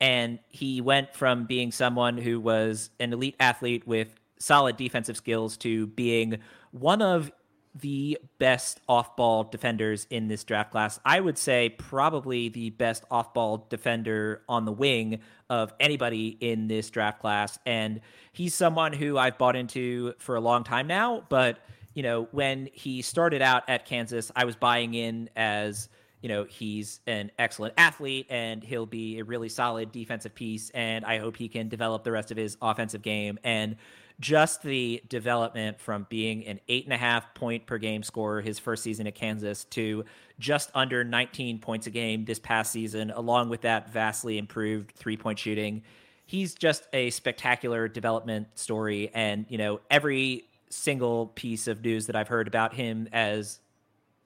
And 0.00 0.38
he 0.48 0.80
went 0.80 1.14
from 1.14 1.44
being 1.44 1.72
someone 1.72 2.18
who 2.18 2.38
was 2.38 2.90
an 3.00 3.12
elite 3.12 3.34
athlete 3.40 3.86
with 3.86 4.14
solid 4.38 4.76
defensive 4.76 5.16
skills 5.16 5.56
to 5.56 5.86
being 5.88 6.38
one 6.70 7.02
of 7.02 7.32
the 7.80 8.18
best 8.38 8.80
off 8.88 9.16
ball 9.16 9.44
defenders 9.44 10.06
in 10.10 10.28
this 10.28 10.44
draft 10.44 10.70
class. 10.70 10.98
I 11.04 11.20
would 11.20 11.38
say 11.38 11.68
probably 11.68 12.48
the 12.48 12.70
best 12.70 13.04
off 13.10 13.34
ball 13.34 13.66
defender 13.68 14.42
on 14.48 14.64
the 14.64 14.72
wing 14.72 15.20
of 15.50 15.72
anybody 15.78 16.36
in 16.40 16.68
this 16.68 16.90
draft 16.90 17.20
class. 17.20 17.58
And 17.66 18.00
he's 18.32 18.54
someone 18.54 18.92
who 18.92 19.18
I've 19.18 19.38
bought 19.38 19.56
into 19.56 20.14
for 20.18 20.36
a 20.36 20.40
long 20.40 20.64
time 20.64 20.86
now. 20.86 21.24
But, 21.28 21.58
you 21.94 22.02
know, 22.02 22.28
when 22.32 22.68
he 22.72 23.02
started 23.02 23.42
out 23.42 23.68
at 23.68 23.84
Kansas, 23.84 24.32
I 24.34 24.44
was 24.44 24.56
buying 24.56 24.94
in 24.94 25.28
as, 25.36 25.88
you 26.22 26.28
know, 26.28 26.44
he's 26.44 27.00
an 27.06 27.30
excellent 27.38 27.74
athlete 27.76 28.26
and 28.30 28.64
he'll 28.64 28.86
be 28.86 29.18
a 29.18 29.24
really 29.24 29.48
solid 29.48 29.92
defensive 29.92 30.34
piece. 30.34 30.70
And 30.70 31.04
I 31.04 31.18
hope 31.18 31.36
he 31.36 31.48
can 31.48 31.68
develop 31.68 32.04
the 32.04 32.12
rest 32.12 32.30
of 32.30 32.36
his 32.36 32.56
offensive 32.62 33.02
game. 33.02 33.38
And, 33.44 33.76
just 34.18 34.62
the 34.62 35.02
development 35.08 35.78
from 35.80 36.06
being 36.08 36.46
an 36.46 36.60
eight 36.68 36.84
and 36.84 36.92
a 36.92 36.96
half 36.96 37.34
point 37.34 37.66
per 37.66 37.78
game 37.78 38.02
scorer 38.02 38.40
his 38.40 38.58
first 38.58 38.82
season 38.82 39.06
at 39.06 39.14
Kansas 39.14 39.64
to 39.64 40.04
just 40.38 40.70
under 40.74 41.04
19 41.04 41.58
points 41.58 41.86
a 41.86 41.90
game 41.90 42.24
this 42.24 42.38
past 42.38 42.72
season, 42.72 43.10
along 43.10 43.48
with 43.48 43.62
that 43.62 43.92
vastly 43.92 44.38
improved 44.38 44.92
three 44.92 45.16
point 45.16 45.38
shooting. 45.38 45.82
He's 46.24 46.54
just 46.54 46.86
a 46.92 47.10
spectacular 47.10 47.88
development 47.88 48.48
story. 48.54 49.10
And, 49.14 49.46
you 49.48 49.58
know, 49.58 49.80
every 49.90 50.44
single 50.70 51.28
piece 51.28 51.68
of 51.68 51.84
news 51.84 52.06
that 52.06 52.16
I've 52.16 52.28
heard 52.28 52.48
about 52.48 52.74
him 52.74 53.08
as 53.12 53.60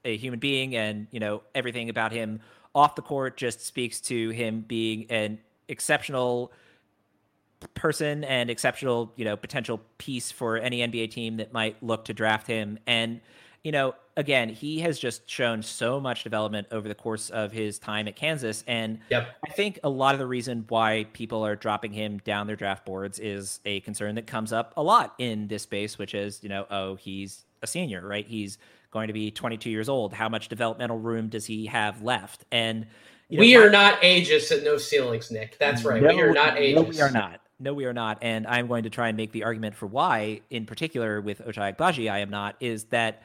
a 0.04 0.16
human 0.16 0.38
being 0.38 0.74
and, 0.76 1.08
you 1.10 1.20
know, 1.20 1.42
everything 1.54 1.90
about 1.90 2.12
him 2.12 2.40
off 2.74 2.94
the 2.94 3.02
court 3.02 3.36
just 3.36 3.66
speaks 3.66 4.00
to 4.00 4.30
him 4.30 4.64
being 4.66 5.10
an 5.10 5.40
exceptional 5.68 6.52
person 7.68 8.24
and 8.24 8.50
exceptional, 8.50 9.12
you 9.16 9.24
know, 9.24 9.36
potential 9.36 9.80
piece 9.98 10.30
for 10.30 10.56
any 10.56 10.78
NBA 10.78 11.10
team 11.10 11.36
that 11.38 11.52
might 11.52 11.82
look 11.82 12.04
to 12.06 12.14
draft 12.14 12.46
him. 12.46 12.78
And, 12.86 13.20
you 13.62 13.72
know, 13.72 13.94
again, 14.16 14.48
he 14.48 14.80
has 14.80 14.98
just 14.98 15.28
shown 15.28 15.62
so 15.62 16.00
much 16.00 16.24
development 16.24 16.68
over 16.70 16.88
the 16.88 16.94
course 16.94 17.30
of 17.30 17.52
his 17.52 17.78
time 17.78 18.08
at 18.08 18.16
Kansas. 18.16 18.64
And 18.66 19.00
yep. 19.10 19.36
I 19.46 19.50
think 19.50 19.78
a 19.82 19.88
lot 19.88 20.14
of 20.14 20.18
the 20.18 20.26
reason 20.26 20.64
why 20.68 21.06
people 21.12 21.44
are 21.44 21.56
dropping 21.56 21.92
him 21.92 22.18
down 22.24 22.46
their 22.46 22.56
draft 22.56 22.84
boards 22.84 23.18
is 23.18 23.60
a 23.64 23.80
concern 23.80 24.14
that 24.14 24.26
comes 24.26 24.52
up 24.52 24.72
a 24.76 24.82
lot 24.82 25.14
in 25.18 25.48
this 25.48 25.62
space, 25.62 25.98
which 25.98 26.14
is, 26.14 26.42
you 26.42 26.48
know, 26.48 26.66
oh, 26.70 26.94
he's 26.96 27.44
a 27.62 27.66
senior, 27.66 28.06
right? 28.06 28.26
He's 28.26 28.58
going 28.90 29.08
to 29.08 29.12
be 29.12 29.30
22 29.30 29.70
years 29.70 29.88
old. 29.88 30.12
How 30.12 30.28
much 30.28 30.48
developmental 30.48 30.98
room 30.98 31.28
does 31.28 31.46
he 31.46 31.66
have 31.66 32.02
left? 32.02 32.44
And 32.50 32.86
you 33.28 33.36
know, 33.36 33.42
we 33.42 33.56
are 33.56 33.70
not 33.70 34.00
ageist 34.02 34.50
at 34.50 34.64
no 34.64 34.76
ceilings, 34.76 35.30
Nick. 35.30 35.56
That's 35.58 35.84
right. 35.84 36.02
No, 36.02 36.14
we 36.14 36.20
are 36.20 36.32
not 36.32 36.56
ageist. 36.56 36.74
No, 36.74 36.82
we 36.82 37.00
are 37.00 37.10
not. 37.10 37.40
No, 37.60 37.74
we 37.74 37.84
are 37.84 37.92
not. 37.92 38.18
And 38.22 38.46
I'm 38.46 38.66
going 38.66 38.84
to 38.84 38.90
try 38.90 39.08
and 39.08 39.16
make 39.16 39.32
the 39.32 39.44
argument 39.44 39.74
for 39.74 39.86
why, 39.86 40.40
in 40.48 40.64
particular 40.64 41.20
with 41.20 41.44
Ochai 41.44 41.76
Agbaji, 41.76 42.10
I 42.10 42.20
am 42.20 42.30
not, 42.30 42.56
is 42.58 42.84
that 42.84 43.22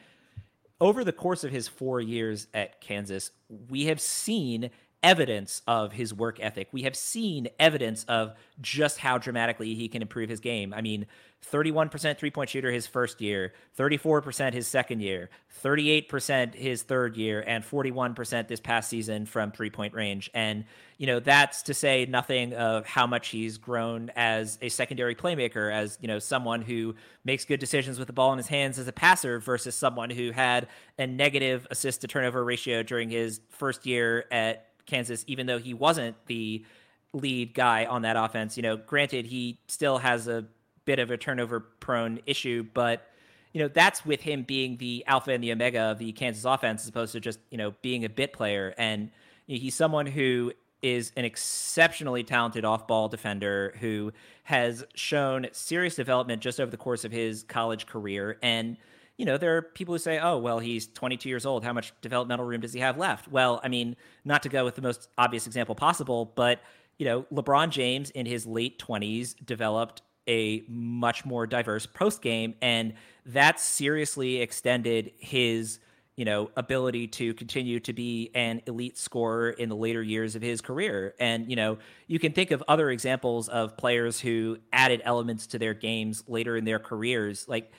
over 0.82 1.06
the 1.06 1.14
course 1.14 1.46
of 1.46 1.52
his 1.52 1.70
four 1.70 2.02
years 2.02 2.48
at 2.54 2.82
Kansas, 2.82 3.32
we 3.70 3.86
have 3.86 4.02
seen 4.02 4.72
evidence 5.04 5.62
of 5.68 5.94
his 5.94 6.14
work 6.14 6.40
ethic. 6.40 6.68
We 6.72 6.84
have 6.84 6.96
seen 6.96 7.48
evidence 7.60 8.04
of 8.06 8.34
just 8.60 8.98
how 8.98 9.18
dramatically 9.18 9.76
he 9.76 9.88
can 9.88 10.02
improve 10.02 10.30
his 10.30 10.40
game. 10.40 10.74
I 10.74 10.82
mean, 10.82 11.06
31% 11.52 12.18
three 12.18 12.32
point 12.32 12.50
shooter 12.50 12.72
his 12.72 12.88
first 12.88 13.22
year, 13.22 13.54
34% 13.78 14.54
his 14.54 14.68
second 14.68 15.02
year, 15.02 15.30
38% 15.64 16.56
his 16.56 16.82
third 16.82 17.18
year, 17.18 17.44
and 17.46 17.64
41% 17.64 18.48
this 18.48 18.60
past 18.60 18.90
season 18.90 19.26
from 19.26 19.52
three 19.52 19.70
point 19.70 19.94
range. 19.94 20.32
And, 20.34 20.66
you 20.98 21.06
know, 21.06 21.20
that's 21.20 21.62
to 21.64 21.74
say 21.74 22.06
nothing 22.08 22.54
of 22.54 22.86
how 22.88 23.06
much 23.06 23.28
he's 23.30 23.58
grown 23.58 24.12
as 24.16 24.58
a 24.62 24.70
secondary 24.70 25.14
playmaker, 25.14 25.72
as, 25.72 26.00
you 26.02 26.08
know, 26.08 26.20
someone 26.20 26.62
who 26.62 26.96
makes 27.24 27.46
good 27.46 27.60
decisions 27.60 28.00
with 28.00 28.08
the 28.08 28.14
ball 28.14 28.32
in 28.32 28.38
his 28.38 28.48
hands 28.48 28.80
as 28.80 28.88
a 28.88 28.94
passer 28.94 29.40
versus 29.40 29.76
someone 29.76 30.10
who 30.10 30.32
had 30.32 30.68
a 30.98 31.06
negative 31.06 31.68
assist 31.70 32.02
to 32.02 32.08
turnover 32.08 32.44
ratio 32.44 32.82
during 32.82 33.10
his 33.10 33.40
first 33.50 33.86
year 33.86 34.26
at 34.32 34.66
Kansas, 34.86 35.24
even 35.28 35.48
though 35.48 35.60
he 35.60 35.74
wasn't 35.74 36.16
the 36.28 36.66
lead 37.14 37.54
guy 37.54 37.86
on 37.86 38.04
that 38.04 38.16
offense. 38.18 38.58
You 38.58 38.64
know, 38.64 38.78
granted, 38.78 39.26
he 39.26 39.60
still 39.68 39.98
has 40.00 40.28
a 40.28 40.46
bit 40.86 41.00
of 41.00 41.12
a 41.12 41.18
turnover 41.18 41.60
prone 41.60 42.20
issue, 42.26 42.66
but 42.74 43.10
you 43.54 43.62
know 43.62 43.68
that's 43.70 44.06
with 44.06 44.22
him 44.22 44.44
being 44.44 44.78
the 44.78 45.04
alpha 45.08 45.32
and 45.32 45.44
the 45.44 45.52
omega 45.52 45.80
of 45.80 45.98
the 45.98 46.12
Kansas 46.12 46.44
offense, 46.46 46.84
as 46.84 46.90
opposed 46.90 47.14
to 47.14 47.20
just 47.20 47.40
you 47.50 47.58
know 47.58 47.74
being 47.82 48.06
a 48.06 48.10
bit 48.10 48.34
player. 48.34 48.74
And 48.78 49.12
you 49.48 49.58
know, 49.58 49.62
he's 49.62 49.76
someone 49.76 50.06
who 50.06 50.52
is 50.82 51.12
an 51.16 51.26
exceptionally 51.26 52.24
talented 52.24 52.64
off-ball 52.64 53.10
defender 53.10 53.74
who 53.80 54.12
has 54.44 54.84
shown 54.94 55.48
serious 55.52 55.96
development 55.96 56.42
just 56.42 56.60
over 56.60 56.70
the 56.70 56.78
course 56.78 57.04
of 57.04 57.12
his 57.12 57.44
college 57.44 57.88
career. 57.88 58.38
And 58.44 58.78
you 59.18 59.26
know, 59.26 59.38
there 59.38 59.56
are 59.58 59.62
people 59.62 59.94
who 59.94 60.00
say, 60.00 60.20
"Oh, 60.20 60.38
well, 60.38 60.60
he's 60.60 60.88
22 60.88 61.30
years 61.30 61.46
old. 61.46 61.64
How 61.64 61.74
much 61.74 61.94
developmental 62.02 62.46
room 62.46 62.62
does 62.62 62.74
he 62.74 62.80
have 62.80 62.98
left?" 62.98 63.28
Well, 63.30 63.62
I 63.64 63.70
mean, 63.70 63.96
not 64.24 64.44
to 64.44 64.50
go 64.50 64.66
with 64.66 64.76
the 64.76 64.82
most 64.82 65.10
obvious 65.18 65.48
example 65.48 65.76
possible, 65.76 66.34
but 66.36 66.62
you 66.98 67.06
know, 67.06 67.24
LeBron 67.34 67.70
James 67.70 68.10
in 68.12 68.26
his 68.26 68.46
late 68.46 68.80
20s 68.80 69.36
developed 69.46 70.02
a 70.28 70.64
much 70.68 71.26
more 71.26 71.46
diverse 71.46 71.86
post 71.86 72.22
game, 72.22 72.56
and 72.62 72.94
that 73.26 73.60
seriously 73.60 74.42
extended 74.42 75.12
his 75.20 75.80
you 76.16 76.26
know 76.26 76.50
ability 76.56 77.08
to 77.08 77.34
continue 77.34 77.80
to 77.80 77.94
be 77.94 78.32
an 78.36 78.62
elite 78.68 78.98
scorer 78.98 79.50
in 79.50 79.70
the 79.70 79.76
later 79.76 80.02
years 80.02 80.36
of 80.36 80.42
his 80.42 80.62
career 80.62 81.14
and 81.20 81.50
you 81.50 81.56
know 81.56 81.78
you 82.08 82.20
can 82.20 82.32
think 82.32 82.52
of 82.52 82.64
other 82.68 82.90
examples 82.90 83.50
of 83.50 83.76
players 83.76 84.20
who 84.20 84.58
added 84.72 85.02
elements 85.04 85.48
to 85.48 85.60
their 85.60 85.74
games 85.74 86.24
later 86.28 86.56
in 86.56 86.64
their 86.64 86.80
careers 86.80 87.46
like 87.50 87.72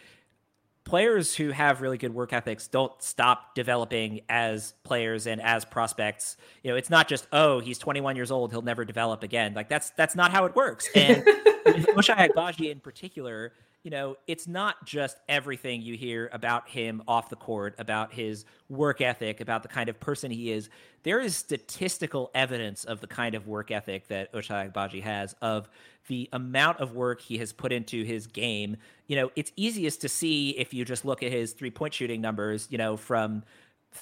players 0.86 1.34
who 1.34 1.50
have 1.50 1.82
really 1.82 1.98
good 1.98 2.14
work 2.14 2.32
ethics 2.32 2.68
don't 2.68 2.92
stop 3.02 3.54
developing 3.54 4.20
as 4.28 4.72
players 4.84 5.26
and 5.26 5.42
as 5.42 5.64
prospects. 5.64 6.38
You 6.62 6.70
know, 6.70 6.76
it's 6.76 6.88
not 6.88 7.08
just 7.08 7.26
oh 7.32 7.60
he's 7.60 7.76
21 7.76 8.16
years 8.16 8.30
old 8.30 8.52
he'll 8.52 8.62
never 8.62 8.86
develop 8.86 9.22
again. 9.22 9.52
Like 9.52 9.68
that's 9.68 9.90
that's 9.90 10.14
not 10.14 10.30
how 10.30 10.46
it 10.46 10.56
works. 10.56 10.88
And 10.94 11.22
Ochai 11.66 12.30
Agbaji 12.30 12.70
in 12.70 12.80
particular, 12.80 13.52
you 13.86 13.90
know, 13.90 14.16
it's 14.26 14.48
not 14.48 14.84
just 14.84 15.16
everything 15.28 15.80
you 15.80 15.96
hear 15.96 16.28
about 16.32 16.68
him 16.68 17.00
off 17.06 17.28
the 17.28 17.36
court, 17.36 17.72
about 17.78 18.12
his 18.12 18.44
work 18.68 19.00
ethic, 19.00 19.40
about 19.40 19.62
the 19.62 19.68
kind 19.68 19.88
of 19.88 20.00
person 20.00 20.28
he 20.28 20.50
is. 20.50 20.68
There 21.04 21.20
is 21.20 21.36
statistical 21.36 22.32
evidence 22.34 22.82
of 22.82 23.00
the 23.00 23.06
kind 23.06 23.36
of 23.36 23.46
work 23.46 23.70
ethic 23.70 24.08
that 24.08 24.32
Ochai 24.32 24.72
Agbaji 24.72 25.04
has, 25.04 25.36
of 25.40 25.68
the 26.08 26.28
amount 26.32 26.80
of 26.80 26.96
work 26.96 27.20
he 27.20 27.38
has 27.38 27.52
put 27.52 27.70
into 27.70 28.02
his 28.02 28.26
game. 28.26 28.76
You 29.06 29.14
know, 29.14 29.30
it's 29.36 29.52
easiest 29.54 30.00
to 30.00 30.08
see 30.08 30.50
if 30.50 30.74
you 30.74 30.84
just 30.84 31.04
look 31.04 31.22
at 31.22 31.30
his 31.30 31.52
three 31.52 31.70
point 31.70 31.94
shooting 31.94 32.20
numbers, 32.20 32.66
you 32.68 32.78
know, 32.78 32.96
from 32.96 33.44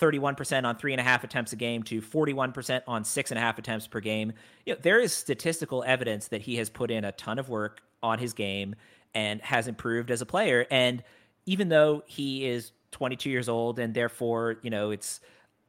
31% 0.00 0.64
on 0.64 0.76
three 0.76 0.94
and 0.94 1.00
a 1.00 1.04
half 1.04 1.24
attempts 1.24 1.52
a 1.52 1.56
game 1.56 1.82
to 1.82 2.00
41% 2.00 2.80
on 2.88 3.04
six 3.04 3.30
and 3.30 3.36
a 3.36 3.42
half 3.42 3.58
attempts 3.58 3.86
per 3.86 4.00
game. 4.00 4.32
You 4.64 4.72
know, 4.72 4.80
there 4.80 4.98
is 4.98 5.12
statistical 5.12 5.84
evidence 5.86 6.28
that 6.28 6.40
he 6.40 6.56
has 6.56 6.70
put 6.70 6.90
in 6.90 7.04
a 7.04 7.12
ton 7.12 7.38
of 7.38 7.50
work 7.50 7.82
on 8.02 8.18
his 8.18 8.32
game 8.32 8.76
and 9.14 9.40
has 9.42 9.68
improved 9.68 10.10
as 10.10 10.20
a 10.20 10.26
player. 10.26 10.66
And 10.70 11.02
even 11.46 11.68
though 11.68 12.02
he 12.06 12.46
is 12.46 12.72
22 12.92 13.30
years 13.30 13.48
old 13.48 13.78
and 13.78 13.94
therefore, 13.94 14.56
you 14.62 14.70
know, 14.70 14.90
it's 14.90 15.20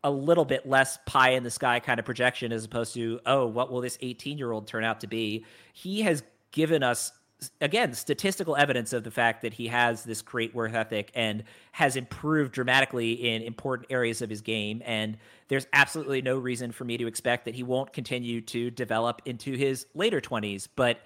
a 0.04 0.12
little 0.12 0.46
bit 0.46 0.68
less 0.68 1.00
pie 1.06 1.32
in 1.32 1.43
the 1.43 1.50
sky 1.50 1.80
kind 1.80 2.00
of 2.00 2.06
projection 2.06 2.52
as 2.52 2.64
opposed 2.64 2.93
to, 2.93 3.20
oh, 3.26 3.48
what 3.48 3.72
will 3.72 3.82
this 3.82 3.98
18 4.02 4.38
year 4.38 4.52
old 4.52 4.68
turn 4.68 4.84
out 4.84 5.02
to 5.02 5.08
be? 5.08 5.46
He 5.74 6.02
has 6.02 6.24
given 6.52 6.84
us 6.84 7.12
again 7.60 7.93
statistical 7.93 8.56
evidence 8.56 8.93
of 8.93 9.04
the 9.04 9.12
fact 9.12 9.41
that 9.41 9.54
he 9.54 9.68
has 9.68 10.04
this 10.04 10.22
great 10.22 10.56
work 10.56 10.74
ethic 10.74 11.12
and 11.16 11.43
has 11.72 11.96
improved 11.96 12.54
dramatically 12.54 13.12
in 13.14 13.41
important 13.41 13.91
areas 13.91 14.22
of 14.22 14.30
his 14.30 14.41
game 14.41 14.82
and 14.86 15.18
there's 15.50 15.68
absolutely 15.74 16.22
no 16.22 16.38
reason 16.38 16.72
for 16.72 16.86
me 16.86 16.98
to 16.98 17.08
expect 17.08 17.46
that 17.46 17.54
he 17.54 17.62
won't 17.62 17.91
continue 17.91 18.39
to 18.39 18.72
develop 18.72 19.22
into 19.26 19.54
his 19.54 19.86
later 19.93 20.22
20s 20.22 20.68
but 20.76 21.02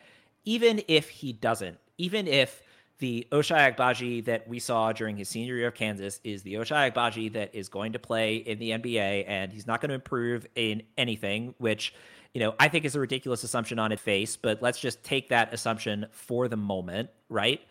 even 0.45 0.81
if 0.87 1.09
he 1.09 1.33
doesn't 1.33 1.77
even 1.99 2.27
if 2.27 2.63
the 2.97 3.27
Ochai 3.31 3.75
Agbaji 3.75 4.25
that 4.25 4.47
we 4.47 4.59
saw 4.59 4.91
during 4.91 5.17
his 5.17 5.29
senior 5.29 5.55
year 5.55 5.67
of 5.67 5.75
Kansas 5.75 6.19
is 6.23 6.41
the 6.41 6.55
Ochai 6.55 6.91
Agbaji 6.91 7.31
that 7.33 7.53
is 7.53 7.69
going 7.69 7.93
to 7.93 7.99
play 7.99 8.37
in 8.37 8.57
the 8.57 8.71
NBA, 8.71 9.25
and 9.27 9.53
he's 9.53 9.67
not 9.67 9.79
going 9.81 9.89
to 9.89 9.95
improve 9.95 10.47
in 10.55 10.81
anything, 10.97 11.53
which 11.59 11.93
you 12.33 12.41
know 12.41 12.55
I 12.59 12.67
think 12.67 12.85
is 12.85 12.95
a 12.95 12.99
ridiculous 12.99 13.43
assumption 13.43 13.79
on 13.79 13.91
its 13.91 14.01
face. 14.01 14.35
But 14.35 14.61
let's 14.61 14.79
just 14.79 15.03
take 15.03 15.29
that 15.29 15.53
assumption 15.53 16.07
for 16.11 16.47
the 16.47 16.57
moment, 16.57 17.09
right? 17.29 17.61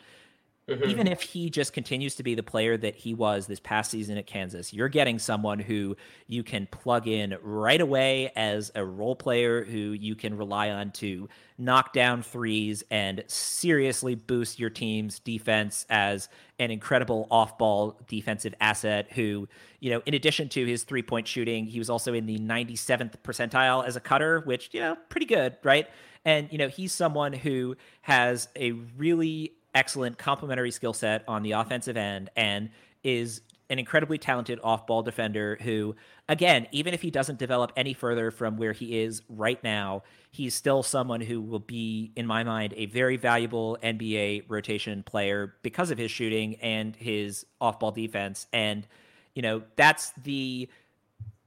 Mm-hmm. 0.69 0.91
Even 0.91 1.07
if 1.07 1.23
he 1.23 1.49
just 1.49 1.73
continues 1.73 2.15
to 2.17 2.23
be 2.23 2.35
the 2.35 2.43
player 2.43 2.77
that 2.77 2.95
he 2.95 3.15
was 3.15 3.47
this 3.47 3.59
past 3.59 3.91
season 3.91 4.19
at 4.19 4.27
Kansas, 4.27 4.75
you're 4.75 4.91
getting 4.91 5.19
someone 5.19 5.59
who 5.59 5.97
you 6.27 6.43
can 6.43 6.67
plug 6.67 7.09
in 7.09 7.39
right 7.43 7.81
away 7.81 8.31
as 8.37 8.71
a 8.75 8.85
role 8.85 9.17
player 9.17 9.65
who 9.65 9.93
you 9.93 10.15
can 10.15 10.37
rely 10.37 10.71
on 10.71 10.91
to 10.91 11.27
knock 11.57 11.95
down 11.95 12.23
threes 12.23 12.85
and 12.91 13.25
seriously 13.29 14.15
boost 14.15 14.61
your 14.61 14.69
team's 14.69 15.21
defense 15.21 15.87
as 15.89 16.29
an 16.59 16.71
incredible 16.71 17.27
off-ball 17.31 17.99
defensive 18.07 18.55
asset 18.61 19.11
who, 19.13 19.49
you 19.81 19.91
know, 19.91 20.03
in 20.05 20.13
addition 20.13 20.51
to 20.51 20.67
his 20.67 20.85
three-point 20.85 21.27
shooting, 21.27 21.65
he 21.65 21.79
was 21.79 21.89
also 21.89 22.13
in 22.13 22.27
the 22.27 22.39
97th 22.39 23.15
percentile 23.25 23.87
as 23.87 23.97
a 23.97 24.01
cutter, 24.01 24.41
which, 24.41 24.69
you 24.73 24.81
know, 24.81 24.97
pretty 25.09 25.27
good, 25.27 25.57
right? 25.63 25.89
And, 26.25 26.49
you 26.53 26.59
know, 26.59 26.69
he's 26.69 26.93
someone 26.93 27.33
who 27.33 27.75
has 28.03 28.49
a 28.55 28.73
really 28.73 29.53
excellent 29.75 30.19
complementary 30.19 30.71
skill 30.71 30.93
set 30.93 31.25
on 31.29 31.43
the 31.43 31.53
offensive 31.53 31.97
end 31.97 32.31
and 32.37 32.71
is 33.03 33.43
an 33.71 33.79
incredibly 33.79 34.17
talented 34.17 34.59
off 34.63 34.87
ball 34.87 35.03
defender 35.03 35.59
who, 35.63 35.95
again, 36.29 36.67
even 36.73 36.95
if 36.95 37.03
he 37.03 37.11
doesn't 37.11 37.39
develop 37.39 37.71
any 37.77 37.93
further 37.93 38.31
from 38.31 38.57
where 38.57 38.73
he 38.73 39.01
is 39.01 39.23
right 39.29 39.63
now, 39.63 40.03
he's 40.31 40.55
still 40.55 40.83
someone 40.83 41.21
who 41.21 41.41
will 41.41 41.59
be, 41.59 42.11
in 42.17 42.27
my 42.27 42.43
mind, 42.45 42.73
a 42.77 42.87
very 42.87 43.17
valuable 43.17 43.77
NBA 43.83 44.45
rotation 44.49 45.03
player 45.03 45.55
because 45.63 45.91
of 45.91 45.99
his 45.99 46.11
shooting 46.11 46.55
and 46.57 46.97
his 46.97 47.45
off 47.61 47.79
ball 47.79 47.93
defense. 47.93 48.47
And, 48.53 48.87
you 49.35 49.43
know, 49.43 49.63
that's 49.77 50.13
the 50.23 50.69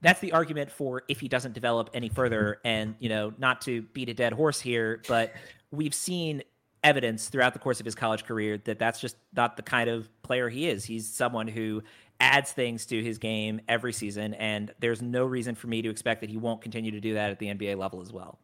that's 0.02 0.20
the 0.20 0.32
argument 0.32 0.72
for 0.72 1.04
if 1.08 1.20
he 1.20 1.28
doesn't 1.28 1.54
develop 1.54 1.90
any 1.94 2.10
further 2.10 2.60
and 2.66 2.96
you 3.00 3.08
know 3.08 3.34
not 3.38 3.62
to 3.62 3.84
beat 3.94 4.10
a 4.10 4.14
dead 4.16 4.34
horse 4.34 4.60
here 4.60 5.00
but 5.08 5.32
we've 5.70 5.94
seen 5.94 6.42
evidence 6.84 7.30
throughout 7.30 7.54
the 7.54 7.60
course 7.60 7.80
of 7.80 7.86
his 7.86 7.96
college 7.96 8.26
career 8.26 8.58
that 8.66 8.80
that's 8.80 9.00
just 9.00 9.16
not 9.36 9.56
the 9.56 9.64
kind 9.64 9.90
of 9.90 10.10
player 10.24 10.50
he 10.50 10.68
is. 10.68 10.84
He's 10.84 11.08
someone 11.08 11.48
who 11.48 11.84
adds 12.20 12.52
things 12.52 12.86
to 12.88 13.04
his 13.04 13.18
game 13.18 13.62
every 13.68 13.94
season, 13.94 14.34
and 14.36 14.74
there's 14.80 15.02
no 15.02 15.26
reason 15.26 15.56
for 15.56 15.68
me 15.68 15.82
to 15.82 15.90
expect 15.90 16.22
that 16.22 16.30
he 16.30 16.38
won't 16.38 16.62
continue 16.62 16.92
to 16.92 17.00
do 17.00 17.14
that 17.14 17.32
at 17.32 17.40
the 17.40 17.48
NBA 17.48 17.78
level 17.78 18.02
as 18.02 18.12
well. 18.12 18.40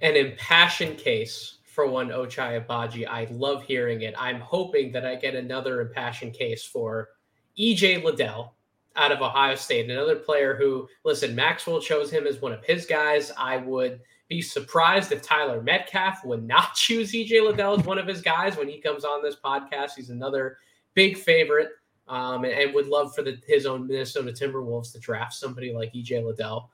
An 0.00 0.16
impassioned 0.16 0.98
case 0.98 1.58
for 1.64 1.86
one 1.86 2.08
Ochai 2.08 2.64
Agbaji. 2.64 3.06
I 3.06 3.26
love 3.30 3.64
hearing 3.64 4.02
it. 4.02 4.14
I'm 4.18 4.40
hoping 4.40 4.92
that 4.92 5.04
I 5.04 5.14
get 5.16 5.34
another 5.34 5.80
impassioned 5.80 6.34
case 6.34 6.64
for 6.64 7.10
EJ 7.58 8.04
Liddell 8.04 8.54
out 8.96 9.10
of 9.10 9.22
Ohio 9.22 9.56
State, 9.56 9.90
another 9.90 10.16
player 10.16 10.54
who, 10.54 10.88
listen, 11.04 11.34
Maxwell 11.34 11.80
chose 11.80 12.10
him 12.10 12.26
as 12.26 12.40
one 12.40 12.52
of 12.52 12.64
his 12.64 12.86
guys. 12.86 13.32
I 13.36 13.56
would– 13.58 14.00
be 14.28 14.40
surprised 14.40 15.12
if 15.12 15.22
Tyler 15.22 15.62
Metcalf 15.62 16.24
would 16.24 16.46
not 16.46 16.74
choose 16.74 17.12
EJ 17.12 17.44
Liddell 17.44 17.78
as 17.78 17.86
one 17.86 17.98
of 17.98 18.06
his 18.06 18.20
guys 18.20 18.56
when 18.56 18.68
he 18.68 18.80
comes 18.80 19.04
on 19.04 19.22
this 19.22 19.36
podcast. 19.42 19.92
He's 19.96 20.10
another 20.10 20.58
big 20.94 21.16
favorite 21.16 21.70
um, 22.08 22.44
and, 22.44 22.52
and, 22.52 22.74
would 22.74 22.86
love 22.86 23.14
for 23.14 23.22
the, 23.22 23.38
his 23.46 23.66
own 23.66 23.86
Minnesota 23.86 24.32
Timberwolves 24.32 24.92
to 24.92 24.98
draft 24.98 25.34
somebody 25.34 25.72
like 25.72 25.92
EJ 25.92 26.24
Liddell. 26.24 26.70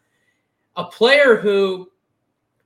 A 0.76 0.84
player 0.84 1.36
who 1.36 1.90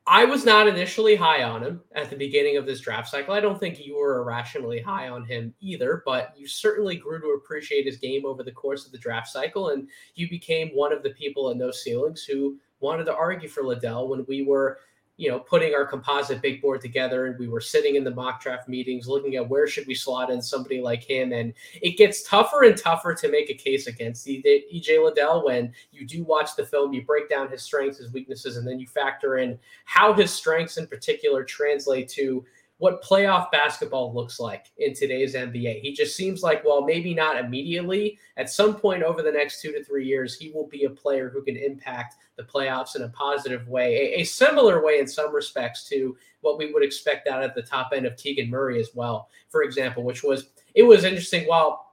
I 0.07 0.27
was 0.27 0.45
not 0.45 0.69
initially 0.69 1.17
high 1.17 1.45
on 1.45 1.63
him 1.63 1.81
at 1.95 2.11
the 2.11 2.17
beginning 2.17 2.59
of 2.59 2.67
this 2.67 2.81
draft 2.81 3.09
cycle. 3.09 3.33
I 3.33 3.41
don't 3.41 3.59
think 3.59 3.85
you 3.85 3.97
were 3.97 4.19
irrationally 4.19 4.81
high 4.81 5.09
on 5.09 5.25
him 5.25 5.55
either, 5.61 6.03
but 6.05 6.35
you 6.37 6.47
certainly 6.47 6.97
grew 6.97 7.21
to 7.21 7.29
appreciate 7.29 7.87
his 7.87 7.97
game 7.97 8.27
over 8.27 8.43
the 8.43 8.53
course 8.53 8.85
of 8.85 8.93
the 8.93 8.99
draft 8.99 9.29
cycle. 9.29 9.71
And 9.71 9.89
you 10.15 10.29
became 10.29 10.69
one 10.69 10.93
of 10.93 11.03
the 11.03 11.11
people 11.11 11.51
in 11.51 11.59
those 11.59 11.83
ceilings 11.83 12.25
who 12.25 12.59
wanted 12.85 13.05
to 13.05 13.15
argue 13.15 13.49
for 13.49 13.65
Liddell 13.65 14.09
when 14.09 14.25
we 14.29 14.45
were, 14.45 14.79
you 15.17 15.31
know, 15.31 15.39
putting 15.39 15.75
our 15.75 15.87
composite 15.87 16.43
big 16.43 16.61
board 16.61 16.81
together 16.81 17.27
and 17.27 17.39
we 17.39 17.49
were 17.49 17.61
sitting 17.61 17.97
in 17.97 18.05
the 18.05 18.11
mock 18.11 18.43
draft 18.43 18.69
meetings 18.69 19.09
looking 19.09 19.37
at 19.37 19.49
where 19.49 19.67
should 19.67 19.87
we 19.87 19.95
slot 19.95 20.31
in 20.31 20.43
somebody 20.43 20.81
like 20.81 21.03
him. 21.03 21.33
And 21.33 21.55
it 21.83 21.97
gets 21.97 22.29
tougher 22.29 22.65
and 22.65 22.77
tougher 22.77 23.15
to 23.15 23.31
make 23.31 23.49
a 23.49 23.55
case 23.55 23.87
against 23.87 24.27
EJ 24.27 25.03
Liddell 25.03 25.45
when 25.45 25.73
you 25.91 26.07
do 26.07 26.23
watch 26.25 26.55
the 26.57 26.67
film, 26.67 26.93
you 26.93 27.03
break 27.03 27.29
down 27.29 27.49
his 27.49 27.63
strengths, 27.63 27.99
his 27.99 28.13
weaknesses, 28.13 28.57
and 28.57 28.67
then 28.67 28.79
you 28.79 28.87
factor 28.87 29.39
in 29.39 29.59
how 29.85 30.13
his 30.13 30.33
strengths 30.33 30.77
in 30.77 30.87
particular 30.87 31.43
translate 31.43 32.09
to 32.11 32.45
what 32.79 33.03
playoff 33.03 33.51
basketball 33.51 34.13
looks 34.13 34.41
like 34.41 34.67
in 34.79 34.93
today's 34.95 35.35
NBA. 35.35 35.81
He 35.81 35.93
just 35.93 36.17
seems 36.17 36.43
like, 36.43 36.65
well, 36.65 36.83
maybe 36.83 37.15
not 37.15 37.39
immediately. 37.39 38.19
At 38.37 38.51
some 38.51 38.75
point 38.75 39.03
over 39.03 39.23
the 39.23 39.33
next 39.33 39.63
two 39.63 39.73
to 39.73 39.85
three 39.85 40.07
years, 40.07 40.37
he 40.37 40.51
will 40.51 40.67
be 40.67 40.85
a 40.85 40.91
player 40.91 41.31
who 41.31 41.43
can 41.43 41.57
impact 41.57 42.17
the 42.37 42.43
playoffs 42.43 42.97
in 42.97 43.03
a 43.03 43.09
positive 43.09 43.69
way, 43.69 43.97
a, 43.97 44.21
a 44.21 44.25
similar 44.25 44.85
way 44.85 44.99
in 44.99 45.07
some 45.07 45.35
respects 45.35 45.89
to 45.89 46.17
what 46.41 46.59
we 46.59 46.73
would 46.73 46.83
expect 46.83 47.29
out 47.29 47.43
at 47.43 47.55
the 47.55 47.63
top 47.63 47.91
end 47.95 48.07
of 48.07 48.17
Keegan 48.17 48.51
Murray 48.51 48.81
as 48.81 48.91
well, 48.95 49.29
for 49.49 49.63
example, 49.63 50.03
which 50.03 50.23
was 50.23 50.49
it 50.75 50.83
was 50.83 51.05
interesting. 51.05 51.45
While 51.45 51.85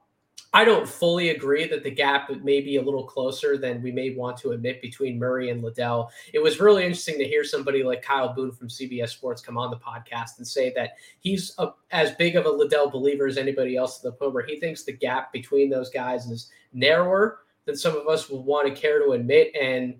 I 0.54 0.66
don't 0.66 0.86
fully 0.86 1.30
agree 1.30 1.66
that 1.68 1.82
the 1.82 1.90
gap 1.90 2.30
may 2.42 2.60
be 2.60 2.76
a 2.76 2.82
little 2.82 3.04
closer 3.04 3.56
than 3.56 3.80
we 3.80 3.90
may 3.90 4.14
want 4.14 4.36
to 4.38 4.50
admit 4.50 4.82
between 4.82 5.18
Murray 5.18 5.48
and 5.48 5.62
Liddell. 5.62 6.10
It 6.34 6.40
was 6.40 6.60
really 6.60 6.84
interesting 6.84 7.16
to 7.18 7.24
hear 7.24 7.42
somebody 7.42 7.82
like 7.82 8.02
Kyle 8.02 8.34
Boone 8.34 8.52
from 8.52 8.68
CBS 8.68 9.08
Sports 9.08 9.40
come 9.40 9.56
on 9.56 9.70
the 9.70 9.78
podcast 9.78 10.36
and 10.36 10.46
say 10.46 10.70
that 10.74 10.96
he's 11.20 11.54
a, 11.56 11.70
as 11.90 12.12
big 12.16 12.36
of 12.36 12.44
a 12.44 12.50
Liddell 12.50 12.90
believer 12.90 13.26
as 13.26 13.38
anybody 13.38 13.76
else 13.76 14.04
in 14.04 14.10
the 14.10 14.28
where 14.28 14.44
he 14.44 14.60
thinks 14.60 14.82
the 14.82 14.92
gap 14.92 15.32
between 15.32 15.70
those 15.70 15.88
guys 15.88 16.26
is 16.26 16.50
narrower 16.74 17.38
than 17.64 17.76
some 17.76 17.96
of 17.96 18.06
us 18.06 18.28
would 18.28 18.44
want 18.44 18.68
to 18.68 18.78
care 18.78 18.98
to 18.98 19.12
admit. 19.12 19.52
And 19.58 19.94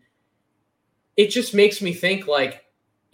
it 1.17 1.29
just 1.29 1.55
makes 1.55 1.83
me 1.83 1.93
think 1.93 2.27
like, 2.27 2.65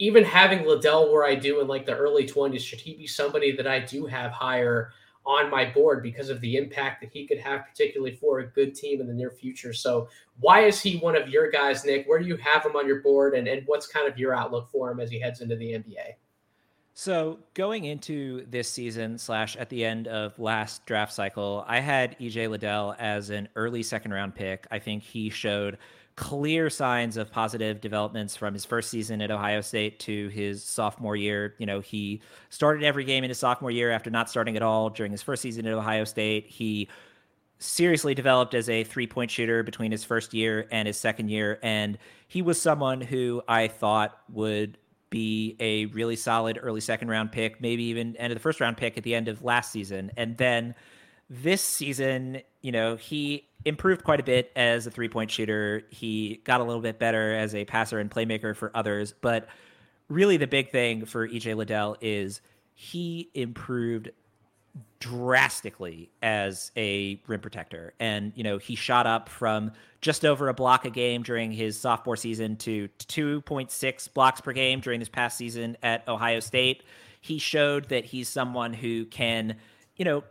even 0.01 0.23
having 0.23 0.65
Liddell 0.65 1.11
where 1.11 1.25
I 1.25 1.35
do 1.35 1.59
in 1.59 1.67
like 1.67 1.85
the 1.85 1.95
early 1.95 2.25
20s, 2.25 2.61
should 2.61 2.79
he 2.79 2.95
be 2.95 3.05
somebody 3.05 3.51
that 3.51 3.67
I 3.67 3.79
do 3.79 4.05
have 4.05 4.31
higher 4.31 4.91
on 5.25 5.49
my 5.49 5.65
board 5.65 6.01
because 6.01 6.29
of 6.29 6.41
the 6.41 6.57
impact 6.57 7.01
that 7.01 7.11
he 7.11 7.27
could 7.27 7.37
have, 7.37 7.65
particularly 7.67 8.15
for 8.15 8.39
a 8.39 8.47
good 8.47 8.73
team 8.73 8.99
in 8.99 9.07
the 9.07 9.13
near 9.13 9.29
future. 9.29 9.73
So, 9.73 10.09
why 10.39 10.61
is 10.61 10.81
he 10.81 10.97
one 10.97 11.15
of 11.15 11.29
your 11.29 11.51
guys, 11.51 11.85
Nick? 11.85 12.07
Where 12.07 12.19
do 12.19 12.25
you 12.25 12.37
have 12.37 12.65
him 12.65 12.75
on 12.75 12.87
your 12.87 13.01
board, 13.01 13.35
and, 13.35 13.47
and 13.47 13.63
what's 13.67 13.85
kind 13.85 14.07
of 14.07 14.17
your 14.17 14.33
outlook 14.33 14.69
for 14.71 14.89
him 14.89 14.99
as 14.99 15.11
he 15.11 15.19
heads 15.19 15.41
into 15.41 15.55
the 15.55 15.73
NBA? 15.73 16.15
So, 16.95 17.39
going 17.53 17.85
into 17.85 18.45
this 18.49 18.69
season, 18.69 19.17
slash 19.17 19.55
at 19.55 19.69
the 19.69 19.85
end 19.85 20.07
of 20.07 20.37
last 20.39 20.85
draft 20.85 21.13
cycle, 21.13 21.63
I 21.67 21.79
had 21.79 22.17
EJ 22.19 22.49
Liddell 22.49 22.95
as 22.97 23.29
an 23.29 23.49
early 23.55 23.83
second 23.83 24.11
round 24.11 24.35
pick. 24.35 24.65
I 24.71 24.79
think 24.79 25.03
he 25.03 25.29
showed 25.29 25.77
clear 26.19 26.69
signs 26.69 27.15
of 27.15 27.31
positive 27.31 27.79
developments 27.79 28.35
from 28.35 28.53
his 28.53 28.65
first 28.65 28.89
season 28.89 29.21
at 29.21 29.31
Ohio 29.31 29.61
State 29.61 29.99
to 29.99 30.27
his 30.27 30.61
sophomore 30.61 31.15
year. 31.15 31.55
You 31.59 31.65
know, 31.65 31.79
he 31.79 32.21
started 32.49 32.83
every 32.83 33.05
game 33.05 33.23
in 33.23 33.29
his 33.29 33.39
sophomore 33.39 33.71
year 33.71 33.89
after 33.89 34.09
not 34.09 34.29
starting 34.29 34.57
at 34.57 34.61
all 34.61 34.89
during 34.89 35.13
his 35.13 35.21
first 35.21 35.41
season 35.41 35.65
at 35.65 35.73
Ohio 35.73 36.03
State. 36.03 36.45
He 36.47 36.89
seriously 37.59 38.13
developed 38.13 38.53
as 38.53 38.67
a 38.67 38.83
three 38.83 39.07
point 39.07 39.31
shooter 39.31 39.63
between 39.63 39.93
his 39.93 40.03
first 40.03 40.33
year 40.33 40.67
and 40.71 40.87
his 40.89 40.97
second 40.97 41.29
year. 41.29 41.57
And 41.63 41.97
he 42.27 42.41
was 42.41 42.61
someone 42.61 42.99
who 42.99 43.41
I 43.47 43.69
thought 43.69 44.19
would 44.27 44.77
be 45.09 45.55
a 45.61 45.85
really 45.85 46.17
solid 46.17 46.59
early 46.61 46.81
second 46.81 47.07
round 47.07 47.31
pick, 47.31 47.61
maybe 47.61 47.83
even 47.83 48.17
end 48.17 48.33
of 48.33 48.35
the 48.35 48.41
first 48.41 48.59
round 48.59 48.75
pick 48.75 48.97
at 48.97 49.05
the 49.05 49.15
end 49.15 49.29
of 49.29 49.41
last 49.41 49.71
season. 49.71 50.11
And 50.17 50.35
then 50.35 50.75
this 51.29 51.61
season, 51.61 52.41
you 52.61 52.71
know, 52.71 52.95
he 52.95 53.47
improved 53.65 54.03
quite 54.03 54.19
a 54.19 54.23
bit 54.23 54.51
as 54.55 54.87
a 54.87 54.91
three 54.91 55.09
point 55.09 55.29
shooter. 55.31 55.83
He 55.89 56.41
got 56.43 56.61
a 56.61 56.63
little 56.63 56.81
bit 56.81 56.99
better 56.99 57.35
as 57.35 57.53
a 57.53 57.65
passer 57.65 57.99
and 57.99 58.09
playmaker 58.09 58.55
for 58.55 58.71
others. 58.73 59.13
But 59.21 59.47
really, 60.07 60.37
the 60.37 60.47
big 60.47 60.71
thing 60.71 61.05
for 61.05 61.27
EJ 61.27 61.55
Liddell 61.55 61.97
is 62.01 62.41
he 62.73 63.29
improved 63.33 64.09
drastically 64.99 66.09
as 66.21 66.71
a 66.75 67.21
rim 67.27 67.39
protector. 67.39 67.93
And, 67.99 68.33
you 68.35 68.43
know, 68.43 68.57
he 68.57 68.75
shot 68.75 69.07
up 69.07 69.29
from 69.29 69.71
just 70.01 70.25
over 70.25 70.49
a 70.49 70.53
block 70.53 70.85
a 70.85 70.89
game 70.89 71.23
during 71.23 71.51
his 71.51 71.77
sophomore 71.77 72.15
season 72.15 72.55
to 72.57 72.89
2.6 72.99 74.13
blocks 74.13 74.41
per 74.41 74.53
game 74.53 74.79
during 74.79 74.99
this 74.99 75.09
past 75.09 75.37
season 75.37 75.77
at 75.83 76.07
Ohio 76.07 76.39
State. 76.39 76.83
He 77.21 77.37
showed 77.37 77.89
that 77.89 78.05
he's 78.05 78.29
someone 78.29 78.73
who 78.73 79.05
can, 79.05 79.55
you 79.95 80.05
know, 80.05 80.23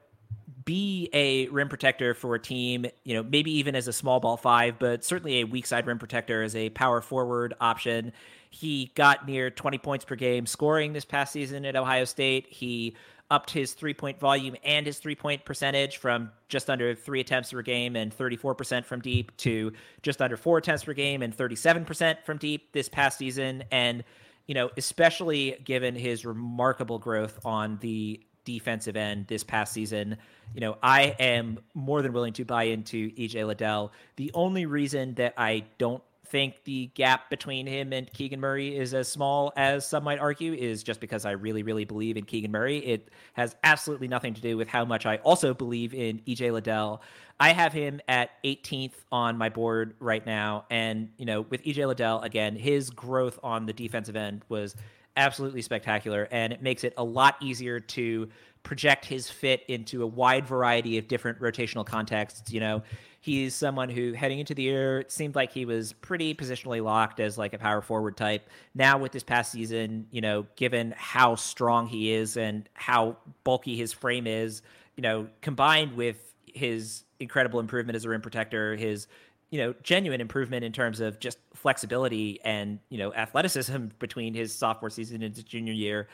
be 0.64 1.08
a 1.14 1.48
rim 1.48 1.68
protector 1.68 2.12
for 2.12 2.34
a 2.34 2.38
team, 2.38 2.84
you 3.04 3.14
know, 3.14 3.22
maybe 3.22 3.50
even 3.52 3.74
as 3.74 3.88
a 3.88 3.92
small 3.92 4.20
ball 4.20 4.36
five, 4.36 4.78
but 4.78 5.02
certainly 5.02 5.40
a 5.40 5.44
weak 5.44 5.64
side 5.64 5.86
rim 5.86 5.98
protector 5.98 6.42
as 6.42 6.54
a 6.54 6.68
power 6.70 7.00
forward 7.00 7.54
option. 7.58 8.12
He 8.50 8.92
got 8.94 9.26
near 9.26 9.50
20 9.50 9.78
points 9.78 10.04
per 10.04 10.14
game 10.14 10.44
scoring 10.44 10.92
this 10.92 11.06
past 11.06 11.32
season 11.32 11.64
at 11.64 11.74
Ohio 11.74 12.04
State. 12.04 12.46
He 12.50 12.94
upped 13.30 13.50
his 13.50 13.72
three 13.72 13.94
point 13.94 14.18
volume 14.20 14.56
and 14.62 14.86
his 14.86 14.98
three 14.98 15.14
point 15.14 15.44
percentage 15.44 15.96
from 15.98 16.30
just 16.48 16.68
under 16.68 16.94
three 16.94 17.20
attempts 17.20 17.52
per 17.52 17.62
game 17.62 17.96
and 17.96 18.16
34% 18.16 18.84
from 18.84 19.00
deep 19.00 19.36
to 19.38 19.72
just 20.02 20.20
under 20.20 20.36
four 20.36 20.58
attempts 20.58 20.84
per 20.84 20.92
game 20.92 21.22
and 21.22 21.36
37% 21.36 22.24
from 22.24 22.38
deep 22.38 22.72
this 22.72 22.88
past 22.88 23.18
season. 23.18 23.64
And, 23.70 24.04
you 24.46 24.54
know, 24.54 24.70
especially 24.76 25.60
given 25.64 25.94
his 25.94 26.24
remarkable 26.24 26.98
growth 26.98 27.38
on 27.44 27.78
the 27.80 28.20
defensive 28.48 28.96
end 28.96 29.26
this 29.26 29.44
past 29.44 29.74
season. 29.74 30.16
You 30.54 30.62
know, 30.62 30.78
I 30.82 31.14
am 31.20 31.58
more 31.74 32.00
than 32.00 32.14
willing 32.14 32.32
to 32.32 32.46
buy 32.46 32.62
into 32.64 33.10
EJ 33.10 33.46
Liddell. 33.46 33.92
The 34.16 34.30
only 34.32 34.64
reason 34.64 35.12
that 35.16 35.34
I 35.36 35.64
don't 35.76 36.02
think 36.28 36.64
the 36.64 36.86
gap 36.94 37.28
between 37.28 37.66
him 37.66 37.92
and 37.92 38.10
Keegan 38.10 38.40
Murray 38.40 38.74
is 38.74 38.94
as 38.94 39.06
small 39.06 39.52
as 39.54 39.86
some 39.86 40.02
might 40.02 40.18
argue 40.18 40.54
is 40.54 40.82
just 40.82 40.98
because 40.98 41.26
I 41.26 41.32
really, 41.32 41.62
really 41.62 41.84
believe 41.84 42.16
in 42.16 42.24
Keegan 42.24 42.50
Murray. 42.50 42.78
It 42.78 43.10
has 43.34 43.54
absolutely 43.64 44.08
nothing 44.08 44.32
to 44.32 44.40
do 44.40 44.56
with 44.56 44.68
how 44.68 44.86
much 44.86 45.04
I 45.04 45.16
also 45.18 45.52
believe 45.52 45.92
in 45.92 46.20
EJ 46.26 46.50
Liddell. 46.50 47.02
I 47.38 47.52
have 47.52 47.74
him 47.74 48.00
at 48.08 48.30
18th 48.44 48.94
on 49.12 49.36
my 49.36 49.50
board 49.50 49.94
right 50.00 50.24
now. 50.24 50.64
And, 50.70 51.10
you 51.18 51.26
know, 51.26 51.42
with 51.42 51.62
EJ 51.64 51.86
Liddell, 51.86 52.22
again, 52.22 52.56
his 52.56 52.88
growth 52.88 53.38
on 53.42 53.66
the 53.66 53.74
defensive 53.74 54.16
end 54.16 54.42
was 54.48 54.74
absolutely 55.18 55.60
spectacular, 55.60 56.28
and 56.30 56.52
it 56.52 56.62
makes 56.62 56.84
it 56.84 56.94
a 56.96 57.04
lot 57.04 57.36
easier 57.42 57.80
to 57.80 58.28
project 58.62 59.04
his 59.04 59.30
fit 59.30 59.62
into 59.68 60.02
a 60.02 60.06
wide 60.06 60.46
variety 60.46 60.98
of 60.98 61.08
different 61.08 61.40
rotational 61.40 61.84
contexts. 61.84 62.52
You 62.52 62.60
know, 62.60 62.82
he's 63.20 63.54
someone 63.54 63.88
who 63.88 64.12
heading 64.12 64.38
into 64.38 64.54
the 64.54 64.62
year 64.62 65.00
it 65.00 65.12
seemed 65.12 65.34
like 65.34 65.52
he 65.52 65.64
was 65.64 65.92
pretty 65.92 66.34
positionally 66.34 66.82
locked 66.82 67.20
as 67.20 67.36
like 67.38 67.52
a 67.52 67.58
power 67.58 67.80
forward 67.80 68.16
type. 68.16 68.48
Now 68.74 68.98
with 68.98 69.12
this 69.12 69.22
past 69.22 69.52
season, 69.52 70.06
you 70.10 70.20
know, 70.20 70.46
given 70.56 70.94
how 70.96 71.34
strong 71.34 71.86
he 71.86 72.12
is 72.12 72.36
and 72.36 72.68
how 72.74 73.16
bulky 73.44 73.76
his 73.76 73.92
frame 73.92 74.26
is, 74.26 74.62
you 74.96 75.02
know, 75.02 75.28
combined 75.40 75.96
with 75.96 76.34
his 76.46 77.04
incredible 77.20 77.60
improvement 77.60 77.96
as 77.96 78.04
a 78.04 78.08
rim 78.08 78.20
protector, 78.20 78.76
his 78.76 79.06
you 79.50 79.58
know 79.58 79.74
genuine 79.82 80.20
improvement 80.20 80.64
in 80.64 80.72
terms 80.72 81.00
of 81.00 81.18
just 81.20 81.38
flexibility 81.54 82.40
and 82.44 82.78
you 82.90 82.98
know 82.98 83.12
athleticism 83.14 83.86
between 83.98 84.34
his 84.34 84.54
sophomore 84.54 84.90
season 84.90 85.22
and 85.22 85.34
his 85.34 85.44
junior 85.44 85.72
year. 85.72 86.08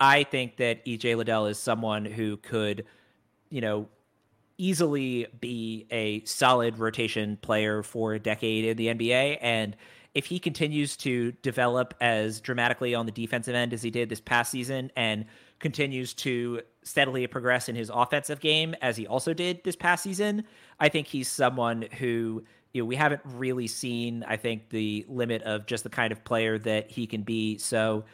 I 0.00 0.24
think 0.24 0.56
that 0.56 0.84
EJ 0.86 1.16
Liddell 1.16 1.46
is 1.46 1.58
someone 1.58 2.06
who 2.06 2.38
could, 2.38 2.86
you 3.50 3.60
know, 3.60 3.86
easily 4.56 5.26
be 5.40 5.86
a 5.90 6.24
solid 6.24 6.78
rotation 6.78 7.36
player 7.42 7.82
for 7.82 8.14
a 8.14 8.18
decade 8.18 8.64
in 8.64 8.76
the 8.76 8.86
NBA. 8.86 9.38
And 9.42 9.76
if 10.14 10.26
he 10.26 10.38
continues 10.38 10.96
to 10.98 11.32
develop 11.42 11.94
as 12.00 12.40
dramatically 12.40 12.94
on 12.94 13.06
the 13.06 13.12
defensive 13.12 13.54
end 13.54 13.72
as 13.72 13.82
he 13.82 13.90
did 13.90 14.08
this 14.08 14.20
past 14.20 14.50
season 14.50 14.90
and 14.96 15.24
continues 15.60 16.14
to 16.14 16.62
steadily 16.82 17.26
progress 17.26 17.68
in 17.68 17.76
his 17.76 17.90
offensive 17.92 18.40
game 18.40 18.74
as 18.82 18.96
he 18.96 19.06
also 19.06 19.32
did 19.32 19.62
this 19.64 19.76
past 19.76 20.02
season, 20.02 20.44
I 20.80 20.88
think 20.88 21.06
he's 21.06 21.28
someone 21.28 21.86
who 21.98 22.44
you 22.72 22.82
know, 22.82 22.86
we 22.86 22.96
haven't 22.96 23.22
really 23.24 23.66
seen, 23.66 24.24
I 24.26 24.36
think, 24.36 24.68
the 24.70 25.04
limit 25.08 25.42
of 25.42 25.66
just 25.66 25.84
the 25.84 25.90
kind 25.90 26.12
of 26.12 26.22
player 26.24 26.58
that 26.58 26.90
he 26.90 27.06
can 27.06 27.22
be. 27.22 27.58
So 27.58 28.04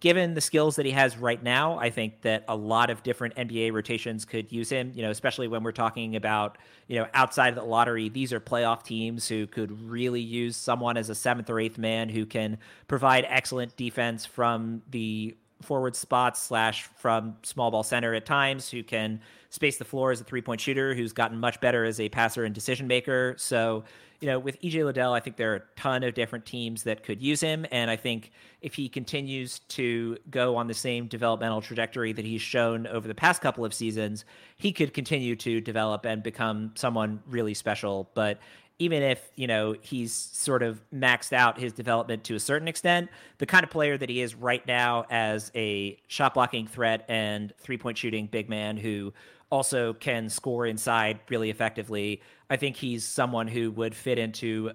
given 0.00 0.34
the 0.34 0.40
skills 0.40 0.76
that 0.76 0.86
he 0.86 0.92
has 0.92 1.16
right 1.16 1.42
now, 1.42 1.78
I 1.78 1.90
think 1.90 2.22
that 2.22 2.44
a 2.48 2.56
lot 2.56 2.90
of 2.90 3.02
different 3.02 3.34
NBA 3.36 3.72
rotations 3.72 4.24
could 4.24 4.52
use 4.52 4.70
him, 4.70 4.92
you 4.94 5.02
know, 5.02 5.10
especially 5.10 5.48
when 5.48 5.62
we're 5.62 5.72
talking 5.72 6.16
about, 6.16 6.58
you 6.86 6.98
know, 6.98 7.06
outside 7.14 7.48
of 7.48 7.54
the 7.56 7.64
lottery, 7.64 8.08
these 8.08 8.32
are 8.32 8.40
playoff 8.40 8.82
teams 8.82 9.28
who 9.28 9.46
could 9.46 9.88
really 9.88 10.20
use 10.20 10.56
someone 10.56 10.96
as 10.96 11.10
a 11.10 11.14
seventh 11.14 11.50
or 11.50 11.58
eighth 11.58 11.78
man 11.78 12.08
who 12.08 12.26
can 12.26 12.58
provide 12.86 13.26
excellent 13.28 13.76
defense 13.76 14.24
from 14.24 14.82
the 14.90 15.36
forward 15.62 15.96
spots 15.96 16.40
slash 16.40 16.84
from 16.96 17.36
small 17.42 17.70
ball 17.70 17.82
center 17.82 18.14
at 18.14 18.24
times 18.24 18.70
who 18.70 18.82
can 18.82 19.20
space 19.50 19.78
the 19.78 19.84
floor 19.84 20.10
as 20.12 20.20
a 20.20 20.24
three 20.24 20.42
point 20.42 20.60
shooter 20.60 20.94
who's 20.94 21.12
gotten 21.12 21.38
much 21.38 21.60
better 21.60 21.84
as 21.84 22.00
a 22.00 22.08
passer 22.08 22.44
and 22.44 22.54
decision 22.54 22.86
maker. 22.86 23.34
So, 23.38 23.84
you 24.20 24.26
know, 24.26 24.38
with 24.38 24.60
EJ 24.60 24.84
Liddell, 24.84 25.12
I 25.12 25.20
think 25.20 25.36
there 25.36 25.52
are 25.52 25.56
a 25.56 25.62
ton 25.76 26.02
of 26.02 26.14
different 26.14 26.44
teams 26.44 26.82
that 26.82 27.04
could 27.04 27.22
use 27.22 27.40
him. 27.40 27.64
And 27.70 27.90
I 27.90 27.96
think 27.96 28.32
if 28.60 28.74
he 28.74 28.88
continues 28.88 29.60
to 29.60 30.18
go 30.30 30.56
on 30.56 30.66
the 30.66 30.74
same 30.74 31.06
developmental 31.06 31.60
trajectory 31.60 32.12
that 32.12 32.24
he's 32.24 32.42
shown 32.42 32.86
over 32.86 33.06
the 33.06 33.14
past 33.14 33.40
couple 33.40 33.64
of 33.64 33.72
seasons, 33.72 34.24
he 34.56 34.72
could 34.72 34.92
continue 34.92 35.36
to 35.36 35.60
develop 35.60 36.04
and 36.04 36.22
become 36.22 36.72
someone 36.74 37.22
really 37.26 37.54
special. 37.54 38.10
But 38.14 38.38
even 38.80 39.02
if 39.02 39.30
you 39.34 39.46
know 39.46 39.74
he's 39.80 40.12
sort 40.14 40.62
of 40.62 40.80
maxed 40.94 41.32
out 41.32 41.58
his 41.58 41.72
development 41.72 42.24
to 42.24 42.34
a 42.34 42.40
certain 42.40 42.68
extent, 42.68 43.10
the 43.38 43.46
kind 43.46 43.64
of 43.64 43.70
player 43.70 43.98
that 43.98 44.08
he 44.08 44.20
is 44.20 44.34
right 44.34 44.64
now 44.66 45.04
as 45.10 45.50
a 45.54 45.96
shot 46.06 46.34
blocking 46.34 46.66
threat 46.66 47.04
and 47.08 47.52
three 47.58 47.78
point 47.78 47.98
shooting 47.98 48.26
big 48.26 48.48
man 48.48 48.76
who 48.76 49.12
also 49.50 49.94
can 49.94 50.28
score 50.28 50.66
inside 50.66 51.20
really 51.28 51.50
effectively, 51.50 52.22
I 52.50 52.56
think 52.56 52.76
he's 52.76 53.04
someone 53.04 53.48
who 53.48 53.70
would 53.72 53.94
fit 53.94 54.18
into 54.18 54.72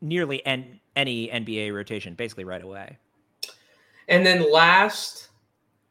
nearly 0.00 0.44
en- 0.46 0.80
any 0.94 1.28
NBA 1.28 1.74
rotation 1.74 2.14
basically 2.14 2.44
right 2.44 2.62
away. 2.62 2.98
And 4.08 4.24
then 4.24 4.52
last, 4.52 5.28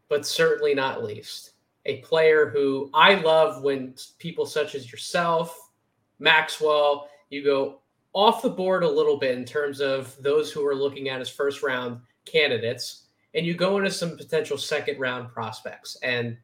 but 0.09 0.26
certainly 0.26 0.73
not 0.73 1.03
least, 1.03 1.51
a 1.86 1.97
player 1.97 2.49
who 2.49 2.89
I 2.93 3.15
love 3.15 3.61
when 3.63 3.95
people 4.17 4.45
such 4.45 4.76
as 4.76 4.91
yourself, 4.91 5.71
Maxwell, 6.19 7.09
you 7.30 7.43
go 7.43 7.80
off 8.13 8.41
the 8.41 8.49
board 8.49 8.84
a 8.84 8.89
little 8.89 9.17
bit 9.17 9.38
in 9.38 9.45
terms 9.45 9.82
of 9.82 10.15
those 10.21 10.51
who 10.51 10.65
are 10.65 10.76
looking 10.76 11.09
at 11.09 11.19
as 11.19 11.30
first 11.30 11.61
round 11.61 11.99
candidates, 12.26 13.07
and 13.34 13.45
you 13.45 13.53
go 13.53 13.78
into 13.78 13.91
some 13.91 14.15
potential 14.17 14.57
second 14.57 14.99
round 14.99 15.30
prospects. 15.30 15.97
And 16.01 16.38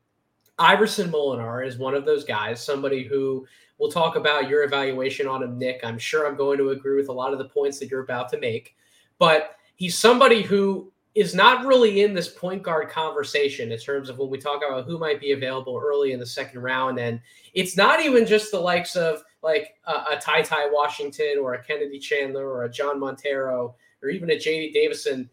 Iverson 0.62 1.12
Molinar 1.12 1.66
is 1.66 1.78
one 1.78 1.96
of 1.96 2.06
those 2.06 2.24
guys, 2.24 2.64
somebody 2.64 3.04
who 3.04 3.48
we'll 3.80 3.92
talk 3.92 4.16
about 4.16 4.48
your 4.48 4.64
evaluation 4.64 5.28
on 5.28 5.42
him, 5.42 5.58
Nick. 5.58 5.82
I'm 5.84 5.98
sure 5.98 6.28
I'm 6.28 6.38
going 6.38 6.60
to 6.60 6.70
agree 6.70 6.96
with 6.96 7.10
a 7.10 7.14
lot 7.14 7.34
of 7.34 7.40
the 7.40 7.50
points 7.50 7.80
that 7.80 7.90
you're 7.90 8.04
about 8.04 8.30
to 8.30 8.40
make, 8.40 8.76
but 9.18 9.56
he's 9.76 9.98
somebody 9.98 10.44
who 10.44 10.92
is 11.16 11.36
not 11.36 11.66
really 11.66 12.04
in 12.04 12.14
this 12.14 12.30
point 12.30 12.64
guard 12.64 12.90
conversation 12.90 13.72
in 13.72 13.80
terms 13.80 14.08
of 14.08 14.18
when 14.18 14.30
we 14.30 14.38
talk 14.38 14.62
about 14.66 14.86
who 14.86 14.98
might 14.98 15.20
be 15.20 15.32
available 15.32 15.82
early 15.84 16.14
in 16.14 16.20
the 16.20 16.26
second 16.26 16.62
round. 16.62 17.00
And 17.00 17.20
it's 17.54 17.76
not 17.76 18.00
even 18.00 18.26
just 18.26 18.52
the 18.52 18.60
likes 18.60 18.96
of 18.96 19.24
like 19.42 19.76
a, 19.88 19.92
a 20.12 20.20
Ty 20.22 20.44
Ty 20.44 20.70
Washington 20.72 21.38
or 21.42 21.56
a 21.56 21.64
Kennedy 21.64 22.00
Chandler 22.00 22.48
or 22.48 22.64
a 22.64 22.72
Jean 22.72 23.00
Montero 23.00 23.76
or 24.02 24.10
even 24.10 24.30
a 24.30 24.36
JD 24.36 24.74
Davison. 24.74 25.30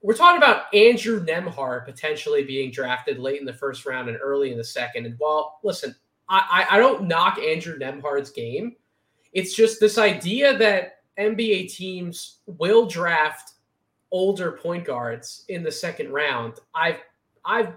We're 0.00 0.14
talking 0.14 0.38
about 0.38 0.72
Andrew 0.74 1.24
Nembhard 1.24 1.84
potentially 1.84 2.44
being 2.44 2.70
drafted 2.70 3.18
late 3.18 3.40
in 3.40 3.46
the 3.46 3.52
first 3.52 3.84
round 3.84 4.08
and 4.08 4.18
early 4.22 4.52
in 4.52 4.58
the 4.58 4.64
second. 4.64 5.06
And 5.06 5.16
while, 5.18 5.58
listen, 5.62 5.94
I, 6.28 6.66
I 6.70 6.78
don't 6.78 7.08
knock 7.08 7.38
Andrew 7.38 7.78
Nembhard's 7.78 8.30
game. 8.30 8.76
It's 9.32 9.54
just 9.54 9.80
this 9.80 9.98
idea 9.98 10.56
that 10.58 11.00
NBA 11.18 11.74
teams 11.74 12.38
will 12.46 12.86
draft 12.86 13.54
older 14.10 14.52
point 14.52 14.84
guards 14.84 15.44
in 15.48 15.62
the 15.62 15.72
second 15.72 16.12
round. 16.12 16.54
I've 16.74 17.00
I've 17.44 17.74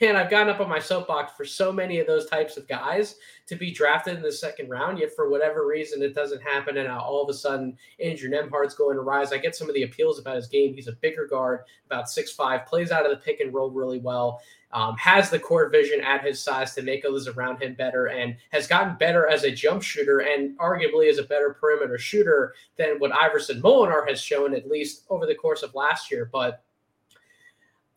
man, 0.00 0.14
I've 0.14 0.30
gotten 0.30 0.50
up 0.50 0.60
on 0.60 0.68
my 0.68 0.78
soapbox 0.78 1.32
for 1.34 1.44
so 1.44 1.72
many 1.72 2.00
of 2.00 2.06
those 2.06 2.26
types 2.26 2.56
of 2.58 2.68
guys 2.68 3.16
to 3.46 3.56
be 3.56 3.72
drafted 3.72 4.16
in 4.16 4.22
the 4.22 4.30
second 4.30 4.68
round. 4.68 4.98
Yet 4.98 5.14
for 5.16 5.30
whatever 5.30 5.66
reason, 5.66 6.02
it 6.02 6.14
doesn't 6.14 6.42
happen, 6.42 6.76
and 6.76 6.88
all 6.88 7.22
of 7.22 7.30
a 7.30 7.34
sudden, 7.34 7.76
Andrew 7.98 8.30
Nembhard's 8.30 8.74
going 8.74 8.96
to 8.96 9.02
rise. 9.02 9.32
I 9.32 9.38
get 9.38 9.56
some 9.56 9.68
of 9.68 9.74
the 9.74 9.84
appeals 9.84 10.18
about 10.18 10.36
his 10.36 10.48
game. 10.48 10.74
He's 10.74 10.88
a 10.88 10.92
bigger 10.92 11.26
guard, 11.26 11.60
about 11.86 12.10
six 12.10 12.30
five, 12.32 12.66
plays 12.66 12.90
out 12.90 13.06
of 13.06 13.10
the 13.10 13.24
pick 13.24 13.40
and 13.40 13.54
roll 13.54 13.70
really 13.70 13.98
well. 13.98 14.42
Um, 14.72 14.96
has 14.98 15.30
the 15.30 15.38
court 15.38 15.72
vision 15.72 16.00
at 16.00 16.24
his 16.24 16.40
size 16.40 16.74
to 16.74 16.82
make 16.82 17.04
others 17.04 17.26
around 17.26 17.60
him 17.60 17.74
better, 17.74 18.06
and 18.06 18.36
has 18.52 18.66
gotten 18.66 18.96
better 18.98 19.26
as 19.26 19.44
a 19.44 19.50
jump 19.50 19.82
shooter, 19.82 20.20
and 20.20 20.56
arguably 20.58 21.08
is 21.08 21.18
a 21.18 21.24
better 21.24 21.56
perimeter 21.58 21.98
shooter 21.98 22.54
than 22.76 22.98
what 22.98 23.12
Iverson 23.12 23.60
Molinar 23.62 24.06
has 24.06 24.20
shown, 24.20 24.54
at 24.54 24.68
least 24.68 25.06
over 25.08 25.26
the 25.26 25.34
course 25.34 25.62
of 25.62 25.74
last 25.74 26.10
year. 26.10 26.28
But 26.30 26.62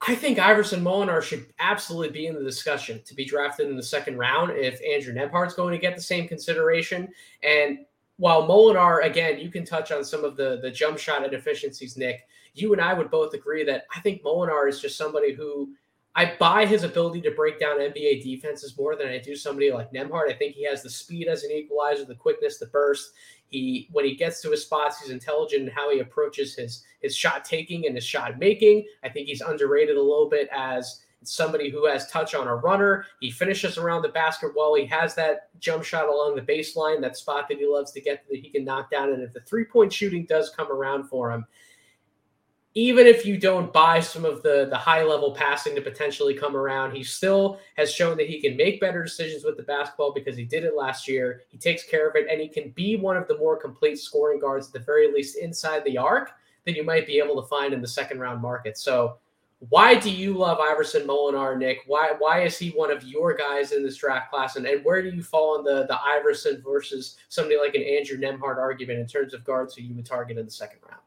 I 0.05 0.15
think 0.15 0.37
Iverson 0.37 0.83
Molinar 0.83 1.21
should 1.21 1.45
absolutely 1.59 2.09
be 2.09 2.27
in 2.27 2.35
the 2.35 2.43
discussion 2.43 3.01
to 3.05 3.15
be 3.15 3.23
drafted 3.23 3.69
in 3.69 3.77
the 3.77 3.83
second 3.83 4.17
round 4.17 4.51
if 4.51 4.81
Andrew 4.81 5.13
Nembhard's 5.13 5.53
going 5.53 5.71
to 5.71 5.77
get 5.79 5.95
the 5.95 6.01
same 6.01 6.27
consideration. 6.27 7.07
And 7.41 7.79
while 8.17 8.47
Molinar, 8.47 9.05
again, 9.05 9.39
you 9.39 9.49
can 9.49 9.63
touch 9.63 9.91
on 9.91 10.03
some 10.03 10.25
of 10.25 10.35
the 10.35 10.59
the 10.61 10.69
jump 10.69 10.97
shot 10.97 11.23
inefficiencies, 11.23 11.95
Nick. 11.95 12.27
You 12.53 12.73
and 12.73 12.81
I 12.81 12.93
would 12.93 13.09
both 13.09 13.33
agree 13.33 13.63
that 13.63 13.85
I 13.95 13.99
think 14.01 14.21
Molinar 14.23 14.67
is 14.69 14.79
just 14.79 14.97
somebody 14.97 15.33
who 15.33 15.73
I 16.15 16.35
buy 16.39 16.65
his 16.65 16.83
ability 16.83 17.21
to 17.21 17.31
break 17.31 17.59
down 17.59 17.79
NBA 17.79 18.23
defenses 18.23 18.77
more 18.77 18.95
than 18.95 19.07
I 19.07 19.17
do 19.17 19.35
somebody 19.35 19.71
like 19.71 19.91
Nembhard. 19.91 20.29
I 20.29 20.33
think 20.33 20.53
he 20.53 20.63
has 20.65 20.83
the 20.83 20.89
speed 20.89 21.27
as 21.27 21.43
an 21.43 21.51
equalizer, 21.51 22.05
the 22.05 22.15
quickness, 22.15 22.59
the 22.59 22.67
burst. 22.67 23.13
He 23.49 23.89
when 23.91 24.05
he 24.05 24.15
gets 24.15 24.41
to 24.41 24.51
his 24.51 24.63
spots, 24.63 24.99
he's 24.99 25.11
intelligent 25.11 25.63
in 25.63 25.69
how 25.69 25.91
he 25.91 25.99
approaches 25.99 26.55
his 26.55 26.83
his 27.01 27.15
shot 27.15 27.45
taking 27.45 27.87
and 27.87 27.95
his 27.95 28.03
shot 28.03 28.37
making. 28.37 28.85
I 29.03 29.09
think 29.09 29.27
he's 29.27 29.41
underrated 29.41 29.97
a 29.97 30.01
little 30.01 30.29
bit 30.29 30.49
as 30.51 31.01
somebody 31.23 31.69
who 31.69 31.85
has 31.85 32.09
touch 32.09 32.35
on 32.35 32.47
a 32.47 32.55
runner. 32.55 33.05
He 33.19 33.31
finishes 33.31 33.77
around 33.77 34.01
the 34.01 34.09
basket 34.09 34.51
well. 34.55 34.75
He 34.75 34.85
has 34.87 35.15
that 35.15 35.49
jump 35.59 35.83
shot 35.83 36.09
along 36.09 36.35
the 36.35 36.41
baseline, 36.41 37.01
that 37.01 37.17
spot 37.17 37.47
that 37.49 37.57
he 37.57 37.65
loves 37.65 37.91
to 37.93 38.01
get 38.01 38.25
that 38.29 38.39
he 38.39 38.49
can 38.49 38.65
knock 38.65 38.91
down. 38.91 39.13
And 39.13 39.23
if 39.23 39.33
the 39.33 39.41
three 39.41 39.65
point 39.65 39.91
shooting 39.91 40.25
does 40.25 40.51
come 40.51 40.71
around 40.71 41.05
for 41.05 41.31
him, 41.31 41.45
even 42.75 43.05
if 43.05 43.23
you 43.23 43.37
don't 43.37 43.71
buy 43.71 43.99
some 43.99 44.25
of 44.25 44.41
the 44.41 44.67
the 44.69 44.77
high 44.77 45.03
level 45.03 45.35
passing 45.35 45.75
to 45.75 45.81
potentially 45.81 46.33
come 46.33 46.55
around, 46.55 46.95
he 46.95 47.03
still 47.03 47.59
has 47.75 47.93
shown 47.93 48.17
that 48.17 48.27
he 48.27 48.41
can 48.41 48.57
make 48.57 48.81
better 48.81 49.03
decisions 49.03 49.43
with 49.43 49.57
the 49.57 49.63
basketball 49.63 50.11
because 50.11 50.35
he 50.35 50.43
did 50.43 50.63
it 50.63 50.75
last 50.75 51.07
year. 51.07 51.41
He 51.49 51.57
takes 51.57 51.83
care 51.83 52.09
of 52.09 52.15
it, 52.15 52.27
and 52.29 52.41
he 52.41 52.47
can 52.47 52.69
be 52.71 52.95
one 52.95 53.15
of 53.15 53.27
the 53.27 53.37
more 53.37 53.57
complete 53.57 53.99
scoring 53.99 54.39
guards 54.39 54.67
at 54.67 54.73
the 54.73 54.79
very 54.79 55.11
least 55.11 55.37
inside 55.37 55.83
the 55.83 55.97
arc 55.97 56.31
that 56.65 56.75
you 56.75 56.83
might 56.83 57.05
be 57.05 57.19
able 57.19 57.39
to 57.41 57.47
find 57.47 57.73
in 57.73 57.81
the 57.81 57.87
second 57.87 58.19
round 58.19 58.41
market. 58.41 58.77
So, 58.77 59.17
why 59.69 59.93
do 59.93 60.09
you 60.09 60.33
love 60.33 60.57
Iverson 60.59 61.05
Molinar, 61.05 61.55
Nick? 61.55 61.81
Why 61.85 62.13
why 62.17 62.41
is 62.41 62.57
he 62.57 62.71
one 62.71 62.89
of 62.89 63.03
your 63.03 63.35
guys 63.35 63.71
in 63.71 63.83
this 63.83 63.97
draft 63.97 64.31
class, 64.31 64.55
and, 64.55 64.65
and 64.65 64.83
where 64.83 65.03
do 65.03 65.09
you 65.09 65.21
fall 65.21 65.59
on 65.59 65.63
the 65.63 65.85
the 65.85 66.01
Iverson 66.01 66.63
versus 66.65 67.17
somebody 67.29 67.57
like 67.57 67.75
an 67.75 67.83
Andrew 67.83 68.17
Nembhard 68.17 68.57
argument 68.57 68.99
in 68.99 69.05
terms 69.05 69.35
of 69.35 69.43
guards 69.43 69.75
who 69.75 69.83
you 69.83 69.93
would 69.93 70.07
target 70.07 70.39
in 70.39 70.45
the 70.45 70.51
second 70.51 70.79
round? 70.89 71.02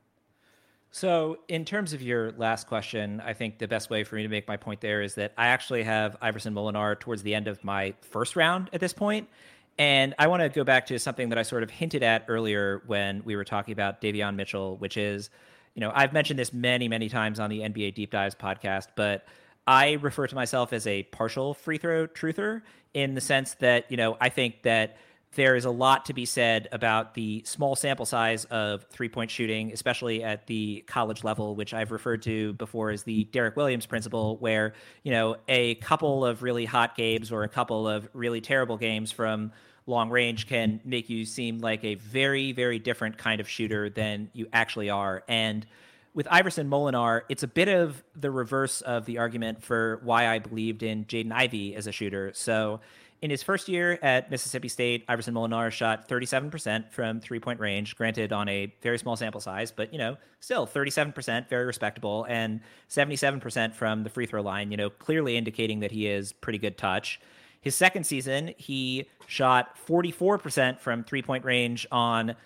So, 0.96 1.40
in 1.46 1.66
terms 1.66 1.92
of 1.92 2.00
your 2.00 2.32
last 2.38 2.68
question, 2.68 3.20
I 3.20 3.34
think 3.34 3.58
the 3.58 3.68
best 3.68 3.90
way 3.90 4.02
for 4.02 4.14
me 4.14 4.22
to 4.22 4.30
make 4.30 4.48
my 4.48 4.56
point 4.56 4.80
there 4.80 5.02
is 5.02 5.16
that 5.16 5.34
I 5.36 5.48
actually 5.48 5.82
have 5.82 6.16
Iverson 6.22 6.54
Molinar 6.54 6.98
towards 6.98 7.22
the 7.22 7.34
end 7.34 7.48
of 7.48 7.62
my 7.62 7.92
first 8.00 8.34
round 8.34 8.70
at 8.72 8.80
this 8.80 8.94
point. 8.94 9.28
And 9.76 10.14
I 10.18 10.28
want 10.28 10.40
to 10.40 10.48
go 10.48 10.64
back 10.64 10.86
to 10.86 10.98
something 10.98 11.28
that 11.28 11.36
I 11.36 11.42
sort 11.42 11.64
of 11.64 11.68
hinted 11.68 12.02
at 12.02 12.24
earlier 12.28 12.82
when 12.86 13.22
we 13.26 13.36
were 13.36 13.44
talking 13.44 13.72
about 13.72 14.00
Davion 14.00 14.36
Mitchell, 14.36 14.78
which 14.78 14.96
is, 14.96 15.28
you 15.74 15.80
know, 15.80 15.92
I've 15.94 16.14
mentioned 16.14 16.38
this 16.38 16.54
many, 16.54 16.88
many 16.88 17.10
times 17.10 17.40
on 17.40 17.50
the 17.50 17.58
NBA 17.58 17.94
Deep 17.94 18.10
Dives 18.10 18.34
podcast, 18.34 18.86
but 18.96 19.26
I 19.66 19.98
refer 20.00 20.26
to 20.26 20.34
myself 20.34 20.72
as 20.72 20.86
a 20.86 21.02
partial 21.02 21.52
free 21.52 21.76
throw 21.76 22.06
truther 22.06 22.62
in 22.94 23.12
the 23.12 23.20
sense 23.20 23.52
that, 23.56 23.90
you 23.90 23.98
know, 23.98 24.16
I 24.18 24.30
think 24.30 24.62
that 24.62 24.96
there 25.36 25.54
is 25.54 25.66
a 25.66 25.70
lot 25.70 26.06
to 26.06 26.14
be 26.14 26.24
said 26.24 26.66
about 26.72 27.14
the 27.14 27.42
small 27.44 27.76
sample 27.76 28.06
size 28.06 28.46
of 28.46 28.84
three 28.84 29.08
point 29.08 29.30
shooting, 29.30 29.70
especially 29.70 30.24
at 30.24 30.46
the 30.46 30.82
college 30.86 31.22
level, 31.22 31.54
which 31.54 31.72
I've 31.72 31.92
referred 31.92 32.22
to 32.22 32.54
before 32.54 32.90
as 32.90 33.04
the 33.04 33.24
Derek 33.24 33.54
Williams 33.54 33.86
principle, 33.86 34.38
where, 34.38 34.72
you 35.02 35.12
know, 35.12 35.36
a 35.46 35.76
couple 35.76 36.24
of 36.24 36.42
really 36.42 36.64
hot 36.64 36.96
games 36.96 37.30
or 37.30 37.44
a 37.44 37.48
couple 37.48 37.86
of 37.86 38.08
really 38.14 38.40
terrible 38.40 38.78
games 38.78 39.12
from 39.12 39.52
long 39.86 40.10
range 40.10 40.48
can 40.48 40.80
make 40.84 41.08
you 41.10 41.24
seem 41.24 41.58
like 41.58 41.84
a 41.84 41.94
very, 41.96 42.52
very 42.52 42.78
different 42.78 43.18
kind 43.18 43.40
of 43.40 43.48
shooter 43.48 43.88
than 43.88 44.30
you 44.32 44.48
actually 44.52 44.90
are. 44.90 45.22
And 45.28 45.66
with 46.14 46.26
Iverson 46.30 46.70
Molinar, 46.70 47.22
it's 47.28 47.42
a 47.42 47.46
bit 47.46 47.68
of 47.68 48.02
the 48.18 48.30
reverse 48.30 48.80
of 48.80 49.04
the 49.04 49.18
argument 49.18 49.62
for 49.62 50.00
why 50.02 50.28
I 50.28 50.38
believed 50.38 50.82
in 50.82 51.04
Jaden 51.04 51.30
Ivey 51.30 51.76
as 51.76 51.86
a 51.86 51.92
shooter. 51.92 52.32
So 52.34 52.80
in 53.22 53.30
his 53.30 53.42
first 53.42 53.68
year 53.68 53.98
at 54.02 54.30
Mississippi 54.30 54.68
State, 54.68 55.04
Iverson 55.08 55.34
Molinar 55.34 55.70
shot 55.70 56.08
37% 56.08 56.90
from 56.90 57.20
three 57.20 57.40
point 57.40 57.60
range, 57.60 57.96
granted 57.96 58.32
on 58.32 58.48
a 58.48 58.74
very 58.82 58.98
small 58.98 59.16
sample 59.16 59.40
size, 59.40 59.70
but 59.70 59.92
you 59.92 59.98
know, 59.98 60.16
still 60.40 60.66
37%, 60.66 61.48
very 61.48 61.64
respectable, 61.64 62.26
and 62.28 62.60
77% 62.88 63.74
from 63.74 64.02
the 64.02 64.10
free 64.10 64.26
throw 64.26 64.42
line, 64.42 64.70
you 64.70 64.76
know, 64.76 64.90
clearly 64.90 65.36
indicating 65.36 65.80
that 65.80 65.90
he 65.90 66.06
is 66.06 66.32
pretty 66.32 66.58
good 66.58 66.76
touch. 66.76 67.20
His 67.60 67.74
second 67.74 68.04
season, 68.04 68.54
he 68.58 69.08
shot 69.26 69.76
44% 69.86 70.78
from 70.78 71.02
three 71.02 71.22
point 71.22 71.44
range 71.44 71.86
on 71.90 72.36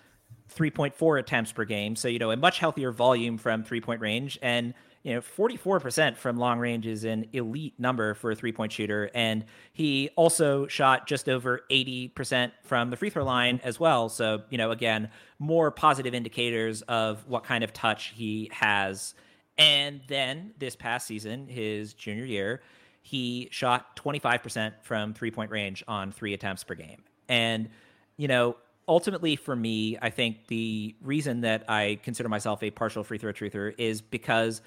3.4 0.55 1.19
attempts 1.19 1.51
per 1.51 1.65
game. 1.65 1.95
So, 1.95 2.07
you 2.07 2.19
know, 2.19 2.31
a 2.31 2.37
much 2.37 2.59
healthier 2.59 2.91
volume 2.91 3.37
from 3.37 3.63
three 3.63 3.81
point 3.81 4.01
range. 4.01 4.39
And, 4.41 4.73
you 5.03 5.13
know, 5.13 5.21
44% 5.21 6.15
from 6.15 6.37
long 6.37 6.59
range 6.59 6.85
is 6.85 7.03
an 7.03 7.25
elite 7.33 7.73
number 7.79 8.13
for 8.13 8.31
a 8.31 8.35
three 8.35 8.51
point 8.51 8.71
shooter. 8.71 9.09
And 9.15 9.45
he 9.73 10.09
also 10.15 10.67
shot 10.67 11.07
just 11.07 11.27
over 11.27 11.61
80% 11.71 12.51
from 12.63 12.89
the 12.91 12.97
free 12.97 13.09
throw 13.09 13.23
line 13.23 13.59
as 13.63 13.79
well. 13.79 14.09
So, 14.09 14.43
you 14.49 14.57
know, 14.57 14.71
again, 14.71 15.09
more 15.39 15.71
positive 15.71 16.13
indicators 16.13 16.83
of 16.83 17.27
what 17.27 17.43
kind 17.43 17.63
of 17.63 17.73
touch 17.73 18.13
he 18.15 18.49
has. 18.51 19.15
And 19.57 20.01
then 20.07 20.53
this 20.59 20.75
past 20.75 21.07
season, 21.07 21.47
his 21.47 21.93
junior 21.93 22.25
year, 22.25 22.61
he 23.01 23.49
shot 23.51 23.95
25% 23.95 24.73
from 24.83 25.13
three 25.13 25.31
point 25.31 25.49
range 25.49 25.83
on 25.87 26.11
three 26.11 26.33
attempts 26.33 26.63
per 26.63 26.75
game. 26.75 27.01
And, 27.27 27.69
you 28.17 28.27
know, 28.27 28.55
ultimately 28.87 29.35
for 29.35 29.55
me, 29.55 29.97
I 30.01 30.11
think 30.11 30.47
the 30.47 30.95
reason 31.01 31.41
that 31.41 31.63
I 31.67 31.99
consider 32.03 32.29
myself 32.29 32.61
a 32.61 32.69
partial 32.69 33.03
free 33.03 33.17
throw 33.17 33.33
truther 33.33 33.73
is 33.77 34.01
because 34.01 34.61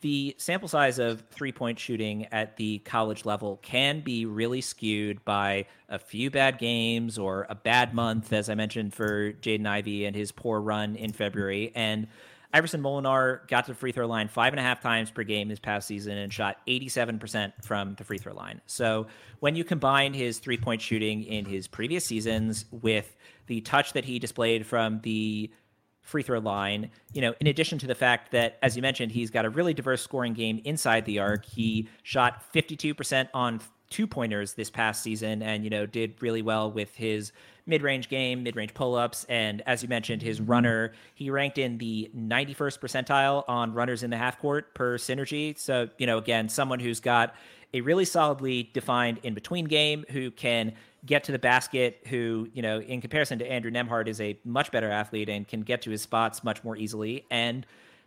the 0.00 0.34
sample 0.38 0.68
size 0.68 0.98
of 0.98 1.22
three 1.30 1.52
point 1.52 1.78
shooting 1.78 2.26
at 2.26 2.56
the 2.56 2.78
college 2.80 3.24
level 3.24 3.58
can 3.62 4.00
be 4.00 4.26
really 4.26 4.60
skewed 4.60 5.24
by 5.24 5.66
a 5.88 5.98
few 5.98 6.30
bad 6.30 6.58
games 6.58 7.18
or 7.18 7.46
a 7.48 7.54
bad 7.54 7.94
month, 7.94 8.32
as 8.32 8.48
I 8.48 8.54
mentioned 8.54 8.94
for 8.94 9.32
Jaden 9.32 9.66
Ivey 9.66 10.04
and 10.04 10.14
his 10.14 10.32
poor 10.32 10.60
run 10.60 10.96
in 10.96 11.12
February. 11.12 11.72
And 11.74 12.06
Iverson 12.52 12.82
Molinar 12.82 13.46
got 13.48 13.66
to 13.66 13.72
the 13.72 13.76
free 13.76 13.92
throw 13.92 14.06
line 14.06 14.28
five 14.28 14.52
and 14.52 14.60
a 14.60 14.62
half 14.62 14.80
times 14.80 15.10
per 15.10 15.22
game 15.22 15.48
this 15.48 15.58
past 15.58 15.86
season 15.86 16.16
and 16.16 16.32
shot 16.32 16.58
87% 16.66 17.52
from 17.62 17.94
the 17.96 18.04
free 18.04 18.18
throw 18.18 18.32
line. 18.32 18.60
So 18.66 19.06
when 19.40 19.54
you 19.54 19.64
combine 19.64 20.14
his 20.14 20.38
three 20.38 20.56
point 20.56 20.80
shooting 20.80 21.24
in 21.24 21.44
his 21.44 21.68
previous 21.68 22.04
seasons 22.06 22.64
with 22.70 23.14
the 23.46 23.60
touch 23.60 23.92
that 23.92 24.04
he 24.04 24.18
displayed 24.18 24.66
from 24.66 25.00
the 25.02 25.50
free 26.08 26.22
throw 26.22 26.38
line, 26.38 26.90
you 27.12 27.20
know, 27.20 27.34
in 27.38 27.46
addition 27.46 27.78
to 27.78 27.86
the 27.86 27.94
fact 27.94 28.32
that, 28.32 28.58
as 28.62 28.74
you 28.74 28.82
mentioned, 28.82 29.12
he's 29.12 29.30
got 29.30 29.44
a 29.44 29.50
really 29.50 29.74
diverse 29.74 30.00
scoring 30.00 30.32
game 30.32 30.60
inside 30.64 31.04
the 31.04 31.18
arc, 31.18 31.44
he 31.44 31.86
shot 32.02 32.42
52% 32.54 33.28
on 33.34 33.60
two 33.90 34.06
pointers 34.06 34.54
this 34.54 34.70
past 34.70 35.02
season 35.02 35.42
and, 35.42 35.64
you 35.64 35.70
know, 35.70 35.84
did 35.84 36.14
really 36.22 36.40
well 36.40 36.70
with 36.70 36.94
his 36.96 37.32
mid 37.66 37.82
range 37.82 38.08
game, 38.08 38.42
mid 38.42 38.56
range 38.56 38.72
pull 38.72 38.94
ups. 38.94 39.24
And 39.28 39.62
as 39.66 39.82
you 39.82 39.88
mentioned, 39.88 40.22
his 40.22 40.40
runner, 40.40 40.92
he 41.14 41.28
ranked 41.28 41.58
in 41.58 41.76
the 41.76 42.10
91st 42.16 42.78
percentile 42.78 43.44
on 43.46 43.74
runners 43.74 44.02
in 44.02 44.08
the 44.08 44.16
half 44.16 44.38
court 44.38 44.74
per 44.74 44.96
synergy. 44.96 45.58
So, 45.58 45.88
you 45.98 46.06
know, 46.06 46.16
again, 46.16 46.48
someone 46.48 46.80
who's 46.80 47.00
got 47.00 47.34
a 47.74 47.80
really 47.82 48.04
solidly 48.04 48.70
defined 48.72 49.20
in 49.22 49.34
between 49.34 49.66
game 49.66 50.04
who 50.10 50.30
can 50.30 50.72
get 51.04 51.24
to 51.24 51.32
the 51.32 51.38
basket, 51.38 52.00
who, 52.08 52.48
you 52.52 52.62
know, 52.62 52.80
in 52.80 53.00
comparison 53.00 53.38
to 53.38 53.50
Andrew 53.50 53.70
Nembhard, 53.70 54.08
is 54.08 54.20
a 54.20 54.38
much 54.44 54.72
better 54.72 54.90
athlete 54.90 55.28
and 55.28 55.46
can 55.46 55.60
get 55.62 55.82
to 55.82 55.90
his 55.90 56.02
spots 56.02 56.42
much 56.42 56.64
more 56.64 56.76
easily. 56.76 57.24
And, 57.30 57.66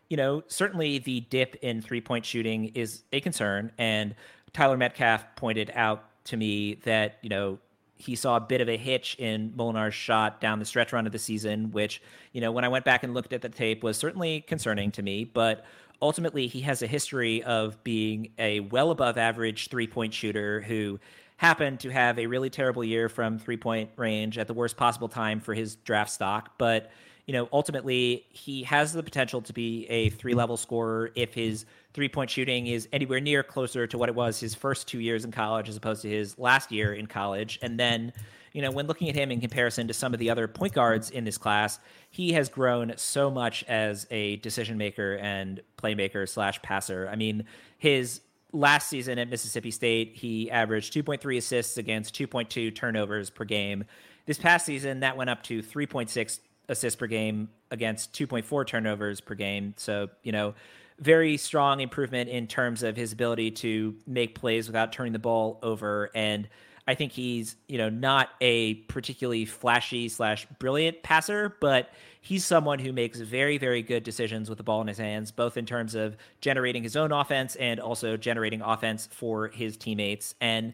you 0.10 0.18
know, 0.18 0.44
certainly 0.48 0.98
the 0.98 1.22
dip 1.22 1.56
in 1.62 1.82
three 1.82 2.02
point 2.02 2.26
shooting 2.26 2.72
is 2.76 3.04
a 3.14 3.22
concern. 3.22 3.72
And 3.78 4.16
Tyler 4.54 4.78
Metcalf 4.78 5.26
pointed 5.36 5.72
out 5.74 6.04
to 6.26 6.38
me 6.38 6.76
that, 6.84 7.18
you 7.22 7.30
know, 7.30 7.60
he 7.96 8.16
saw 8.16 8.38
a 8.38 8.42
bit 8.42 8.62
of 8.62 8.68
a 8.68 8.78
hitch 8.78 9.16
in 9.20 9.52
Molinar's 9.52 9.94
shot 9.94 10.42
down 10.42 10.58
the 10.58 10.66
stretch 10.66 10.92
run 10.92 11.06
of 11.06 11.12
the 11.12 11.20
season, 11.20 11.72
which, 11.72 12.02
you 12.34 12.42
know, 12.42 12.52
when 12.52 12.66
I 12.66 12.68
went 12.68 12.84
back 12.84 13.04
and 13.04 13.14
looked 13.14 13.32
at 13.32 13.44
the 13.44 13.50
tape 13.50 13.84
was 13.84 13.96
certainly 13.96 14.42
concerning 14.42 14.92
to 14.94 15.04
me. 15.04 15.24
But 15.24 15.64
ultimately, 16.02 16.48
he 16.48 16.62
has 16.62 16.82
a 16.82 16.88
history 16.88 17.44
of 17.44 17.84
being 17.84 18.32
a 18.40 18.62
well 18.62 18.92
above 18.92 19.18
average 19.18 19.70
three 19.70 19.88
point 19.88 20.14
shooter 20.14 20.62
who 20.62 21.00
happened 21.38 21.80
to 21.80 21.90
have 21.90 22.20
a 22.20 22.28
really 22.28 22.50
terrible 22.50 22.84
year 22.84 23.10
from 23.10 23.40
three 23.40 23.58
point 23.58 23.90
range 23.96 24.38
at 24.38 24.48
the 24.48 24.54
worst 24.54 24.78
possible 24.78 25.08
time 25.08 25.40
for 25.40 25.54
his 25.54 25.76
draft 25.78 26.12
stock. 26.12 26.52
But, 26.58 26.92
you 27.26 27.34
know, 27.34 27.50
ultimately, 27.52 28.26
he 28.30 28.64
has 28.64 28.94
the 28.94 29.04
potential 29.04 29.42
to 29.42 29.54
be 29.54 29.86
a 29.88 30.10
three 30.10 30.34
level 30.34 30.58
scorer 30.58 31.12
if 31.16 31.34
his 31.34 31.66
three 31.94 32.10
point 32.10 32.30
shooting 32.30 32.68
is 32.68 32.88
anywhere 32.94 33.20
near 33.20 33.44
closer 33.44 33.88
to 33.88 33.98
what 33.98 34.10
it 34.10 34.16
was 34.16 34.40
his 34.40 34.56
first 34.56 34.88
two 34.88 35.00
years 35.00 35.26
in 35.26 35.32
college 35.32 35.70
as 35.70 35.78
opposed 35.78 36.02
to 36.04 36.10
his 36.10 36.38
last 36.38 36.72
year 36.72 36.94
in 36.94 37.08
college. 37.08 37.60
And 37.62 37.80
then, 37.80 38.14
you 38.54 38.62
know, 38.62 38.72
when 38.72 38.88
looking 38.88 39.10
at 39.10 39.16
him 39.16 39.32
in 39.32 39.40
comparison 39.40 39.88
to 39.88 39.94
some 39.94 40.14
of 40.14 40.20
the 40.20 40.30
other 40.30 40.48
point 40.48 40.74
guards 40.74 41.10
in 41.10 41.24
this 41.24 41.38
class, 41.38 41.80
he 42.10 42.34
has 42.34 42.50
grown 42.50 42.94
so 42.98 43.32
much 43.32 43.64
as 43.66 44.06
a 44.12 44.38
decision 44.38 44.78
maker 44.78 45.16
and 45.16 45.62
playmaker 45.78 46.28
slash 46.28 46.62
passer. 46.62 47.08
I 47.12 47.16
mean, 47.16 47.46
his 47.78 48.22
last 48.52 48.90
season 48.90 49.18
at 49.20 49.30
Mississippi 49.30 49.72
State, 49.72 50.16
he 50.16 50.52
averaged 50.52 50.94
2.3 50.94 51.38
assists 51.38 51.78
against 51.78 52.14
2.2 52.16 52.76
turnovers 52.76 53.30
per 53.30 53.46
game. 53.46 53.86
This 54.26 54.38
past 54.38 54.66
season, 54.66 55.00
that 55.00 55.16
went 55.16 55.30
up 55.30 55.44
to 55.44 55.64
3.6 55.64 56.40
assists 56.68 56.98
per 56.98 57.08
game 57.08 57.50
against 57.70 58.14
2.4 58.14 58.68
turnovers 58.68 59.22
per 59.22 59.36
game. 59.36 59.74
So, 59.78 60.10
you 60.24 60.32
know, 60.32 60.54
very 61.00 61.38
strong 61.38 61.80
improvement 61.80 62.30
in 62.30 62.48
terms 62.48 62.84
of 62.84 62.96
his 62.96 63.12
ability 63.12 63.52
to 63.52 63.96
make 64.06 64.36
plays 64.36 64.68
without 64.68 64.92
turning 64.92 65.14
the 65.14 65.20
ball 65.20 65.60
over. 65.64 66.12
And 66.14 66.48
I 66.88 66.96
think 66.96 67.12
he's, 67.12 67.56
you 67.68 67.78
know, 67.78 67.90
not 67.90 68.30
a 68.42 68.76
particularly 68.76 69.46
flashy 69.46 70.10
slash 70.10 70.48
brilliant 70.60 71.04
passer, 71.04 71.56
but 71.62 71.90
he's 72.22 72.46
someone 72.46 72.80
who 72.80 72.92
makes 72.92 73.20
very, 73.20 73.58
very 73.58 73.82
good 73.82 74.04
decisions 74.04 74.50
with 74.50 74.58
the 74.58 74.64
ball 74.64 74.82
in 74.82 74.88
his 74.88 74.98
hands, 74.98 75.32
both 75.32 75.58
in 75.58 75.66
terms 75.66 75.96
of 75.96 76.18
generating 76.40 76.84
his 76.84 76.96
own 76.96 77.12
offense 77.12 77.56
and 77.56 77.80
also 77.80 78.18
generating 78.18 78.62
offense 78.62 79.08
for 79.12 79.48
his 79.50 79.78
teammates. 79.78 80.36
And 80.42 80.74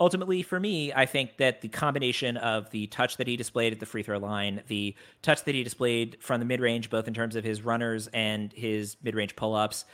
ultimately 0.00 0.42
for 0.42 0.58
me, 0.58 0.92
I 0.92 1.06
think 1.06 1.36
that 1.36 1.60
the 1.60 1.68
combination 1.68 2.36
of 2.38 2.70
the 2.70 2.86
touch 2.86 3.18
that 3.18 3.26
he 3.26 3.36
displayed 3.36 3.72
at 3.72 3.80
the 3.80 3.86
free 3.86 4.02
throw 4.02 4.18
line, 4.18 4.62
the 4.68 4.94
touch 5.22 5.44
that 5.44 5.54
he 5.54 5.62
displayed 5.62 6.16
from 6.20 6.40
the 6.40 6.46
mid 6.46 6.60
range, 6.60 6.90
both 6.90 7.06
in 7.06 7.14
terms 7.14 7.36
of 7.36 7.44
his 7.44 7.62
runners 7.62 8.08
and 8.08 8.52
his 8.52 8.96
mid 9.02 9.14
range 9.14 9.36
pull 9.36 9.54
ups, 9.54 9.84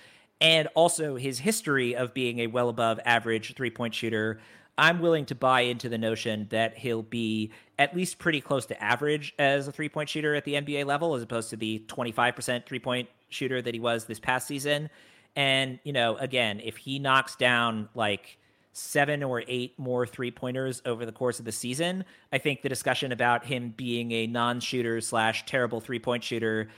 and 0.40 0.68
also 0.74 1.16
his 1.16 1.38
history 1.38 1.96
of 1.96 2.14
being 2.14 2.40
a 2.40 2.46
well 2.46 2.68
above 2.68 3.00
average 3.04 3.54
three 3.54 3.70
point 3.70 3.94
shooter. 3.94 4.38
I'm 4.78 5.00
willing 5.00 5.24
to 5.26 5.34
buy 5.34 5.62
into 5.62 5.88
the 5.88 5.98
notion 5.98 6.48
that 6.50 6.76
he'll 6.76 7.02
be 7.02 7.50
at 7.78 7.96
least 7.96 8.18
pretty 8.18 8.40
close 8.40 8.66
to 8.66 8.82
average 8.82 9.34
as 9.38 9.68
a 9.68 9.72
three 9.72 9.88
point 9.88 10.08
shooter 10.08 10.34
at 10.34 10.44
the 10.44 10.54
NBA 10.54 10.84
level, 10.84 11.14
as 11.14 11.22
opposed 11.22 11.50
to 11.50 11.56
the 11.56 11.82
25% 11.88 12.66
three 12.66 12.78
point 12.78 13.08
shooter 13.28 13.62
that 13.62 13.72
he 13.72 13.80
was 13.80 14.04
this 14.04 14.20
past 14.20 14.46
season. 14.46 14.90
And, 15.34 15.78
you 15.84 15.92
know, 15.92 16.16
again, 16.16 16.60
if 16.62 16.76
he 16.76 16.98
knocks 16.98 17.36
down 17.36 17.88
like 17.94 18.38
seven 18.72 19.22
or 19.22 19.42
eight 19.48 19.78
more 19.78 20.06
three 20.06 20.30
pointers 20.30 20.82
over 20.84 21.06
the 21.06 21.12
course 21.12 21.38
of 21.38 21.46
the 21.46 21.52
season, 21.52 22.04
I 22.30 22.38
think 22.38 22.60
the 22.60 22.68
discussion 22.68 23.12
about 23.12 23.44
him 23.44 23.72
being 23.76 24.12
a 24.12 24.26
non 24.26 24.60
shooter 24.60 25.00
slash 25.00 25.46
terrible 25.46 25.80
three 25.80 25.98
point 25.98 26.22
shooter 26.22 26.68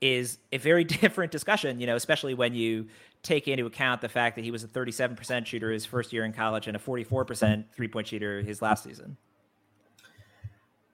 is 0.00 0.38
a 0.52 0.58
very 0.58 0.84
different 0.84 1.32
discussion, 1.32 1.80
you 1.80 1.86
know, 1.86 1.96
especially 1.96 2.34
when 2.34 2.54
you 2.54 2.86
take 3.26 3.48
into 3.48 3.66
account 3.66 4.00
the 4.00 4.08
fact 4.08 4.36
that 4.36 4.44
he 4.44 4.50
was 4.50 4.62
a 4.62 4.68
37% 4.68 5.44
shooter 5.46 5.72
his 5.72 5.84
first 5.84 6.12
year 6.12 6.24
in 6.24 6.32
college 6.32 6.68
and 6.68 6.76
a 6.76 6.80
44% 6.80 7.64
three 7.74 7.88
point 7.88 8.06
shooter 8.06 8.40
his 8.40 8.62
last 8.62 8.84
season. 8.84 9.16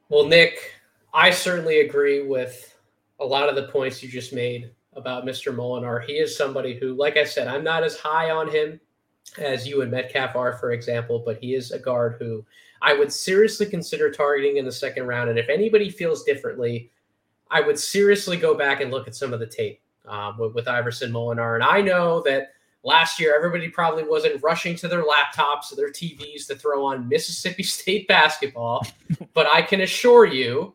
Well, 0.09 0.27
Nick, 0.27 0.75
I 1.13 1.31
certainly 1.31 1.81
agree 1.81 2.27
with 2.27 2.77
a 3.21 3.25
lot 3.25 3.49
of 3.49 3.55
the 3.55 3.69
points 3.69 4.03
you 4.03 4.09
just 4.09 4.33
made 4.33 4.71
about 4.95 5.25
Mr. 5.25 5.55
Molinar. 5.55 6.05
He 6.05 6.15
is 6.15 6.37
somebody 6.37 6.79
who, 6.79 6.95
like 6.95 7.17
I 7.17 7.25
said, 7.25 7.49
I'm 7.49 7.65
not 7.65 7.85
as 7.85 7.97
high 7.97 8.31
on 8.31 8.51
him 8.51 8.81
as 9.39 9.67
you 9.67 9.83
and 9.83 9.91
Metcalf 9.91 10.35
are, 10.35 10.55
for 10.55 10.73
example, 10.73 11.23
but 11.25 11.39
he 11.39 11.55
is 11.55 11.71
a 11.71 11.79
guard 11.79 12.17
who 12.19 12.45
I 12.81 12.95
would 12.95 13.13
seriously 13.13 13.67
consider 13.67 14.11
targeting 14.11 14.57
in 14.57 14.65
the 14.65 14.73
second 14.73 15.07
round. 15.07 15.31
And 15.31 15.39
if 15.39 15.49
anybody 15.49 15.89
feels 15.89 16.25
differently, 16.25 16.91
I 17.51 17.61
would 17.61 17.79
seriously 17.79 18.37
go 18.37 18.55
back 18.55 18.81
and 18.81 18.91
look 18.91 19.07
at 19.07 19.15
some 19.15 19.33
of 19.33 19.41
the 19.41 19.47
tape 19.47 19.82
um, 20.07 20.39
with, 20.39 20.55
with 20.55 20.69
Iverson 20.69 21.13
Molinar. 21.13 21.55
And 21.55 21.65
I 21.65 21.81
know 21.81 22.23
that 22.23 22.53
last 22.83 23.21
year 23.21 23.35
everybody 23.35 23.69
probably 23.69 24.05
wasn't 24.05 24.43
rushing 24.43 24.75
to 24.77 24.89
their 24.89 25.05
laptops 25.05 25.73
or 25.73 25.77
their 25.77 25.91
TVs 25.91 26.47
to 26.47 26.57
throw 26.57 26.85
on 26.85 27.09
Mississippi 27.09 27.63
State 27.63 28.09
basketball, 28.09 28.87
but 29.35 29.47
I 29.53 29.63
can 29.63 29.81
assure 29.83 30.27
you 30.27 30.75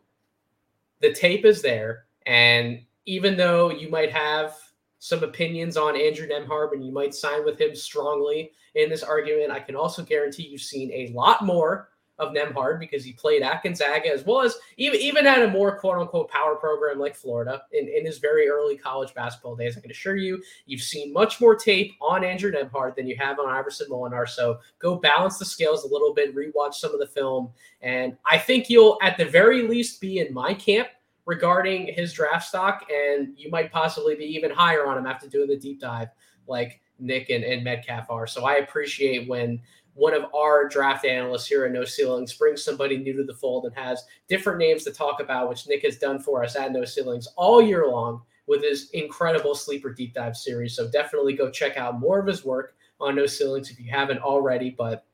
the 1.00 1.12
tape 1.12 1.44
is 1.44 1.62
there. 1.62 2.04
And 2.26 2.80
even 3.06 3.36
though 3.36 3.70
you 3.70 3.88
might 3.88 4.12
have 4.12 4.54
some 4.98 5.22
opinions 5.22 5.76
on 5.76 5.96
Andrew 5.96 6.26
Nembhard, 6.26 6.72
and 6.72 6.84
you 6.84 6.92
might 6.92 7.14
sign 7.14 7.44
with 7.44 7.60
him 7.60 7.74
strongly 7.74 8.52
in 8.74 8.90
this 8.90 9.02
argument. 9.02 9.50
I 9.50 9.60
can 9.60 9.76
also 9.76 10.02
guarantee 10.02 10.48
you've 10.48 10.60
seen 10.60 10.90
a 10.92 11.12
lot 11.12 11.44
more 11.44 11.88
of 12.18 12.32
Nembhard 12.32 12.80
because 12.80 13.04
he 13.04 13.12
played 13.12 13.42
at 13.42 13.62
Gonzaga 13.62 14.12
as 14.12 14.24
well 14.24 14.42
as 14.42 14.56
even 14.76 15.00
even 15.00 15.26
at 15.26 15.42
a 15.42 15.48
more 15.48 15.78
quote 15.78 15.98
unquote 15.98 16.28
power 16.30 16.56
program 16.56 16.98
like 16.98 17.14
Florida 17.14 17.62
in, 17.72 17.88
in 17.88 18.04
his 18.04 18.18
very 18.18 18.48
early 18.48 18.76
college 18.76 19.14
basketball 19.14 19.56
days. 19.56 19.76
I 19.76 19.80
can 19.80 19.90
assure 19.90 20.16
you, 20.16 20.42
you've 20.66 20.82
seen 20.82 21.12
much 21.12 21.40
more 21.40 21.54
tape 21.54 21.94
on 22.00 22.24
Andrew 22.24 22.50
Nembhard 22.50 22.96
than 22.96 23.06
you 23.06 23.16
have 23.16 23.38
on 23.38 23.48
Iverson 23.48 23.88
Molinar. 23.90 24.28
So 24.28 24.58
go 24.78 24.96
balance 24.96 25.38
the 25.38 25.44
scales 25.44 25.84
a 25.84 25.92
little 25.92 26.12
bit, 26.12 26.34
rewatch 26.34 26.74
some 26.74 26.92
of 26.92 27.00
the 27.00 27.06
film, 27.06 27.50
and 27.82 28.16
I 28.26 28.38
think 28.38 28.68
you'll 28.68 28.98
at 29.02 29.16
the 29.16 29.24
very 29.24 29.62
least 29.68 30.00
be 30.00 30.18
in 30.18 30.34
my 30.34 30.54
camp 30.54 30.88
regarding 31.28 31.92
his 31.92 32.12
draft 32.14 32.48
stock, 32.48 32.86
and 32.90 33.34
you 33.36 33.50
might 33.50 33.70
possibly 33.70 34.14
be 34.14 34.24
even 34.24 34.50
higher 34.50 34.86
on 34.86 34.96
him 34.96 35.06
after 35.06 35.28
doing 35.28 35.46
the 35.46 35.56
deep 35.56 35.78
dive 35.78 36.08
like 36.46 36.80
Nick 36.98 37.30
and, 37.30 37.44
and 37.44 37.62
Metcalf 37.62 38.10
are. 38.10 38.26
So 38.26 38.44
I 38.44 38.54
appreciate 38.54 39.28
when 39.28 39.60
one 39.98 40.14
of 40.14 40.32
our 40.32 40.68
draft 40.68 41.04
analysts 41.04 41.48
here 41.48 41.64
at 41.64 41.72
No 41.72 41.84
Ceilings 41.84 42.32
brings 42.32 42.62
somebody 42.62 42.96
new 42.96 43.14
to 43.14 43.24
the 43.24 43.34
fold 43.34 43.64
and 43.64 43.74
has 43.74 44.04
different 44.28 44.60
names 44.60 44.84
to 44.84 44.92
talk 44.92 45.18
about, 45.18 45.48
which 45.48 45.66
Nick 45.66 45.82
has 45.82 45.98
done 45.98 46.20
for 46.20 46.44
us 46.44 46.54
at 46.54 46.70
No 46.70 46.84
Ceilings 46.84 47.26
all 47.34 47.60
year 47.60 47.88
long 47.88 48.22
with 48.46 48.62
his 48.62 48.90
incredible 48.90 49.56
sleeper 49.56 49.92
deep 49.92 50.14
dive 50.14 50.36
series. 50.36 50.76
So 50.76 50.88
definitely 50.88 51.32
go 51.32 51.50
check 51.50 51.76
out 51.76 51.98
more 51.98 52.20
of 52.20 52.26
his 52.26 52.44
work 52.44 52.76
on 53.00 53.16
No 53.16 53.26
Ceilings 53.26 53.72
if 53.72 53.80
you 53.80 53.90
haven't 53.90 54.20
already. 54.20 54.70
But 54.70 55.04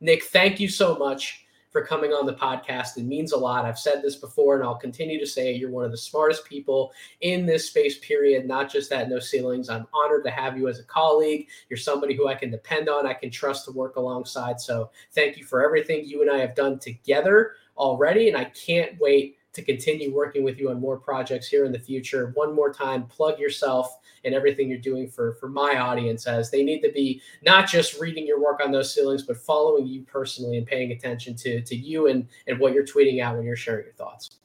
Nick, 0.00 0.24
thank 0.24 0.60
you 0.60 0.68
so 0.68 0.96
much 0.96 1.46
for 1.70 1.84
coming 1.84 2.12
on 2.12 2.26
the 2.26 2.34
podcast. 2.34 2.96
It 2.96 3.04
means 3.04 3.32
a 3.32 3.36
lot. 3.36 3.64
I've 3.64 3.78
said 3.78 4.02
this 4.02 4.16
before 4.16 4.56
and 4.56 4.64
I'll 4.64 4.76
continue 4.76 5.18
to 5.20 5.26
say 5.26 5.54
it. 5.54 5.58
You're 5.58 5.70
one 5.70 5.84
of 5.84 5.90
the 5.90 5.96
smartest 5.96 6.44
people 6.44 6.92
in 7.20 7.46
this 7.46 7.68
space, 7.68 7.98
period, 7.98 8.46
not 8.46 8.70
just 8.70 8.90
that, 8.90 9.08
No 9.08 9.18
Ceilings. 9.18 9.68
I'm 9.68 9.86
honored 9.94 10.24
to 10.24 10.30
have 10.30 10.58
you 10.58 10.68
as 10.68 10.80
a 10.80 10.84
colleague. 10.84 11.48
You're 11.68 11.76
somebody 11.76 12.14
who 12.14 12.28
I 12.28 12.34
can 12.34 12.50
depend 12.50 12.88
on, 12.88 13.06
I 13.06 13.14
can 13.14 13.30
trust 13.30 13.64
to 13.66 13.72
work 13.72 13.96
alongside. 13.96 14.60
So 14.60 14.90
thank 15.12 15.36
you 15.36 15.44
for 15.44 15.64
everything 15.64 16.04
you 16.04 16.22
and 16.22 16.30
I 16.30 16.38
have 16.38 16.54
done 16.54 16.78
together 16.78 17.52
already. 17.76 18.28
And 18.28 18.36
I 18.36 18.44
can't 18.44 19.00
wait 19.00 19.38
to 19.52 19.62
continue 19.62 20.14
working 20.14 20.42
with 20.44 20.58
you 20.58 20.70
on 20.70 20.80
more 20.80 20.96
projects 20.96 21.48
here 21.48 21.64
in 21.64 21.72
the 21.72 21.78
future. 21.78 22.32
One 22.34 22.54
more 22.54 22.72
time, 22.72 23.06
plug 23.06 23.38
yourself 23.38 23.98
and 24.24 24.34
everything 24.34 24.68
you're 24.68 24.78
doing 24.78 25.08
for 25.08 25.34
for 25.34 25.48
my 25.48 25.78
audience 25.78 26.26
as 26.26 26.50
they 26.50 26.62
need 26.62 26.80
to 26.82 26.92
be 26.92 27.20
not 27.42 27.68
just 27.68 28.00
reading 28.00 28.26
your 28.26 28.40
work 28.40 28.60
on 28.64 28.70
those 28.70 28.94
Ceilings, 28.94 29.22
but 29.22 29.36
following 29.36 29.86
you 29.86 30.02
personally 30.02 30.58
and 30.58 30.66
paying 30.66 30.92
attention 30.92 31.34
to 31.36 31.60
to 31.62 31.76
you 31.76 32.08
and 32.08 32.28
and 32.46 32.58
what 32.58 32.72
you're 32.72 32.86
tweeting 32.86 33.22
out 33.22 33.36
when 33.36 33.44
you're 33.44 33.56
sharing 33.56 33.84
your 33.84 33.94
thoughts. 33.94 34.38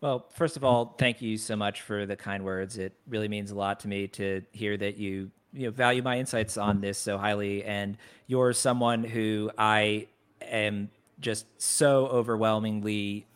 Well, 0.00 0.26
first 0.30 0.56
of 0.56 0.62
all, 0.62 0.94
thank 0.98 1.20
you 1.20 1.36
so 1.38 1.56
much 1.56 1.82
for 1.82 2.06
the 2.06 2.14
kind 2.14 2.44
words. 2.44 2.78
It 2.78 2.92
really 3.08 3.28
means 3.28 3.50
a 3.50 3.56
lot 3.56 3.80
to 3.80 3.88
me 3.88 4.06
to 4.08 4.42
hear 4.52 4.76
that 4.76 4.96
you 4.96 5.30
you 5.52 5.66
know 5.66 5.70
value 5.70 6.02
my 6.02 6.18
insights 6.18 6.56
on 6.56 6.80
this 6.80 6.98
so 6.98 7.16
highly 7.16 7.64
and 7.64 7.96
you're 8.26 8.52
someone 8.52 9.02
who 9.02 9.50
I 9.56 10.08
am 10.42 10.90
just 11.20 11.46
so 11.60 12.06
overwhelmingly 12.06 13.26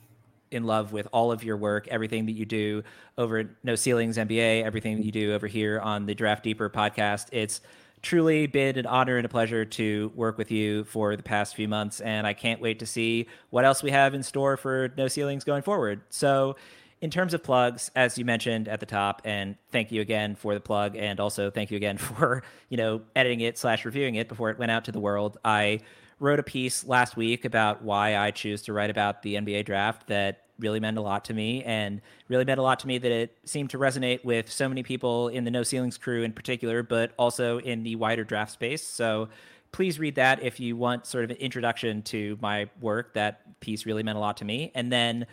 in 0.53 0.65
love 0.65 0.93
with 0.93 1.09
all 1.13 1.33
of 1.33 1.43
your 1.43 1.57
work, 1.57 1.89
everything 1.89 2.27
that 2.27 2.33
you 2.33 2.45
do 2.45 2.83
over 3.19 3.51
No 3.63 3.75
Ceilings 3.75 4.17
NBA, 4.17 4.65
everything 4.65 4.97
that 4.97 5.05
you 5.05 5.13
do 5.13 5.33
over 5.35 5.47
here 5.47 5.81
on 5.81 6.07
the 6.07 6.15
Draft 6.15 6.45
Deeper 6.45 6.69
podcast. 6.71 7.29
It's 7.33 7.61
truly 8.03 8.47
been 8.47 8.77
an 8.77 8.87
honor 8.87 9.17
and 9.17 9.25
a 9.25 9.29
pleasure 9.29 9.65
to 9.65 10.13
work 10.15 10.37
with 10.37 10.51
you 10.51 10.85
for 10.85 11.17
the 11.17 11.23
past 11.23 11.55
few 11.55 11.69
months, 11.69 12.01
and 12.01 12.27
I 12.27 12.35
can't 12.35 12.61
wait 12.61 12.81
to 12.81 12.87
see 12.87 13.29
what 13.51 13.65
else 13.65 13.83
we 13.83 13.91
have 13.91 14.15
in 14.15 14.23
store 14.23 14.57
for 14.57 14.93
No 14.97 15.09
Ceilings 15.09 15.45
going 15.45 15.63
forward. 15.63 16.03
So, 16.11 16.57
in 17.01 17.11
terms 17.11 17.35
of 17.35 17.43
plugs, 17.43 17.91
as 17.97 18.17
you 18.17 18.25
mentioned 18.25 18.69
at 18.69 18.79
the 18.79 18.87
top, 18.87 19.23
and 19.25 19.57
thank 19.73 19.91
you 19.91 20.01
again 20.01 20.37
for 20.37 20.55
the 20.55 20.61
plug, 20.61 20.95
and 20.97 21.19
also 21.19 21.51
thank 21.51 21.71
you 21.71 21.77
again 21.77 21.97
for 21.99 22.43
you 22.69 22.77
know 22.77 23.03
editing 23.17 23.41
it 23.41 23.57
slash 23.59 23.85
reviewing 23.85 24.17
it 24.17 24.29
before 24.29 24.51
it 24.51 24.59
went 24.59 24.71
out 24.71 24.85
to 24.85 24.93
the 24.93 25.01
world. 25.01 25.39
I 25.45 25.81
wrote 26.23 26.39
a 26.39 26.45
piece 26.45 26.85
last 26.87 27.17
week 27.17 27.45
about 27.45 27.83
why 27.83 28.17
I 28.17 28.31
choose 28.31 28.63
to 28.63 28.73
write 28.73 28.91
about 28.91 29.23
the 29.23 29.35
NBA 29.35 29.65
draft 29.65 30.07
that 30.07 30.42
really 30.63 30.81
meant 30.81 30.97
a 30.97 31.03
lot 31.03 31.25
to 31.27 31.35
me 31.35 31.63
and 31.65 32.01
really 32.29 32.45
meant 32.45 32.59
a 32.59 32.63
lot 32.63 32.79
to 32.81 32.87
me 32.87 32.99
that 32.99 33.13
it 33.13 33.37
seemed 33.45 33.71
to 33.71 33.79
resonate 33.79 34.25
with 34.25 34.51
so 34.51 34.69
many 34.69 34.83
people 34.83 35.29
in 35.29 35.45
the 35.45 35.51
No 35.51 35.63
Ceilings 35.63 35.99
crew 35.99 36.23
in 36.23 36.33
particular, 36.33 36.83
but 36.83 37.13
also 37.19 37.59
in 37.59 37.83
the 37.83 37.97
wider 37.97 38.25
draft 38.25 38.53
space. 38.53 38.83
So 38.83 39.29
please 39.73 39.99
read 39.99 40.15
that 40.15 40.43
if 40.43 40.61
you 40.61 40.77
want 40.77 41.07
sort 41.07 41.25
of 41.25 41.31
an 41.31 41.37
introduction 41.37 42.03
to 42.03 42.39
my 42.41 42.71
work. 42.81 43.15
That 43.15 43.61
piece 43.61 43.85
really 43.85 44.03
meant 44.03 44.17
a 44.17 44.21
lot 44.21 44.39
to 44.39 44.45
me. 44.45 44.71
And 44.75 44.91
then 44.91 45.27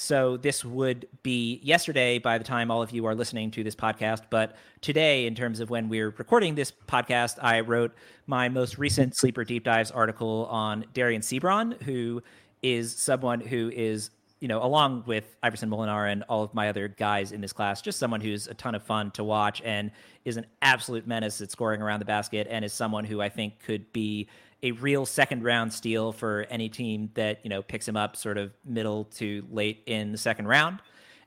so 0.00 0.38
this 0.38 0.64
would 0.64 1.06
be 1.22 1.60
yesterday 1.62 2.18
by 2.18 2.38
the 2.38 2.44
time 2.44 2.70
all 2.70 2.80
of 2.80 2.90
you 2.90 3.04
are 3.04 3.14
listening 3.14 3.50
to 3.50 3.62
this 3.62 3.76
podcast. 3.76 4.22
But 4.30 4.56
today, 4.80 5.26
in 5.26 5.34
terms 5.34 5.60
of 5.60 5.68
when 5.68 5.90
we're 5.90 6.08
recording 6.16 6.54
this 6.54 6.72
podcast, 6.88 7.36
I 7.42 7.60
wrote 7.60 7.94
my 8.26 8.48
most 8.48 8.78
recent 8.78 9.14
Sleeper 9.14 9.44
Deep 9.44 9.62
Dives 9.62 9.90
article 9.90 10.46
on 10.50 10.86
Dereon 10.94 11.18
Seabron, 11.18 11.80
who 11.82 12.22
is 12.62 12.96
someone 12.96 13.40
who 13.40 13.70
is 13.74 14.08
you 14.40 14.48
know, 14.48 14.62
along 14.64 15.04
with 15.06 15.36
Iverson 15.42 15.68
Molinar 15.70 16.10
and 16.10 16.22
all 16.24 16.42
of 16.42 16.54
my 16.54 16.70
other 16.70 16.88
guys 16.88 17.30
in 17.30 17.42
this 17.42 17.52
class, 17.52 17.82
just 17.82 17.98
someone 17.98 18.22
who's 18.22 18.46
a 18.46 18.54
ton 18.54 18.74
of 18.74 18.82
fun 18.82 19.10
to 19.12 19.22
watch 19.22 19.60
and 19.62 19.90
is 20.24 20.38
an 20.38 20.46
absolute 20.62 21.06
menace 21.06 21.40
at 21.42 21.50
scoring 21.50 21.82
around 21.82 22.00
the 22.00 22.06
basket 22.06 22.46
and 22.50 22.64
is 22.64 22.72
someone 22.72 23.04
who 23.04 23.20
I 23.20 23.28
think 23.28 23.60
could 23.60 23.92
be 23.92 24.28
a 24.62 24.72
real 24.72 25.04
second 25.04 25.44
round 25.44 25.72
steal 25.72 26.12
for 26.12 26.46
any 26.50 26.68
team 26.68 27.10
that, 27.14 27.40
you 27.42 27.50
know, 27.50 27.62
picks 27.62 27.86
him 27.86 27.96
up 27.96 28.16
sort 28.16 28.38
of 28.38 28.52
middle 28.64 29.04
to 29.04 29.46
late 29.50 29.82
in 29.86 30.12
the 30.12 30.18
second 30.18 30.48
round. 30.48 30.80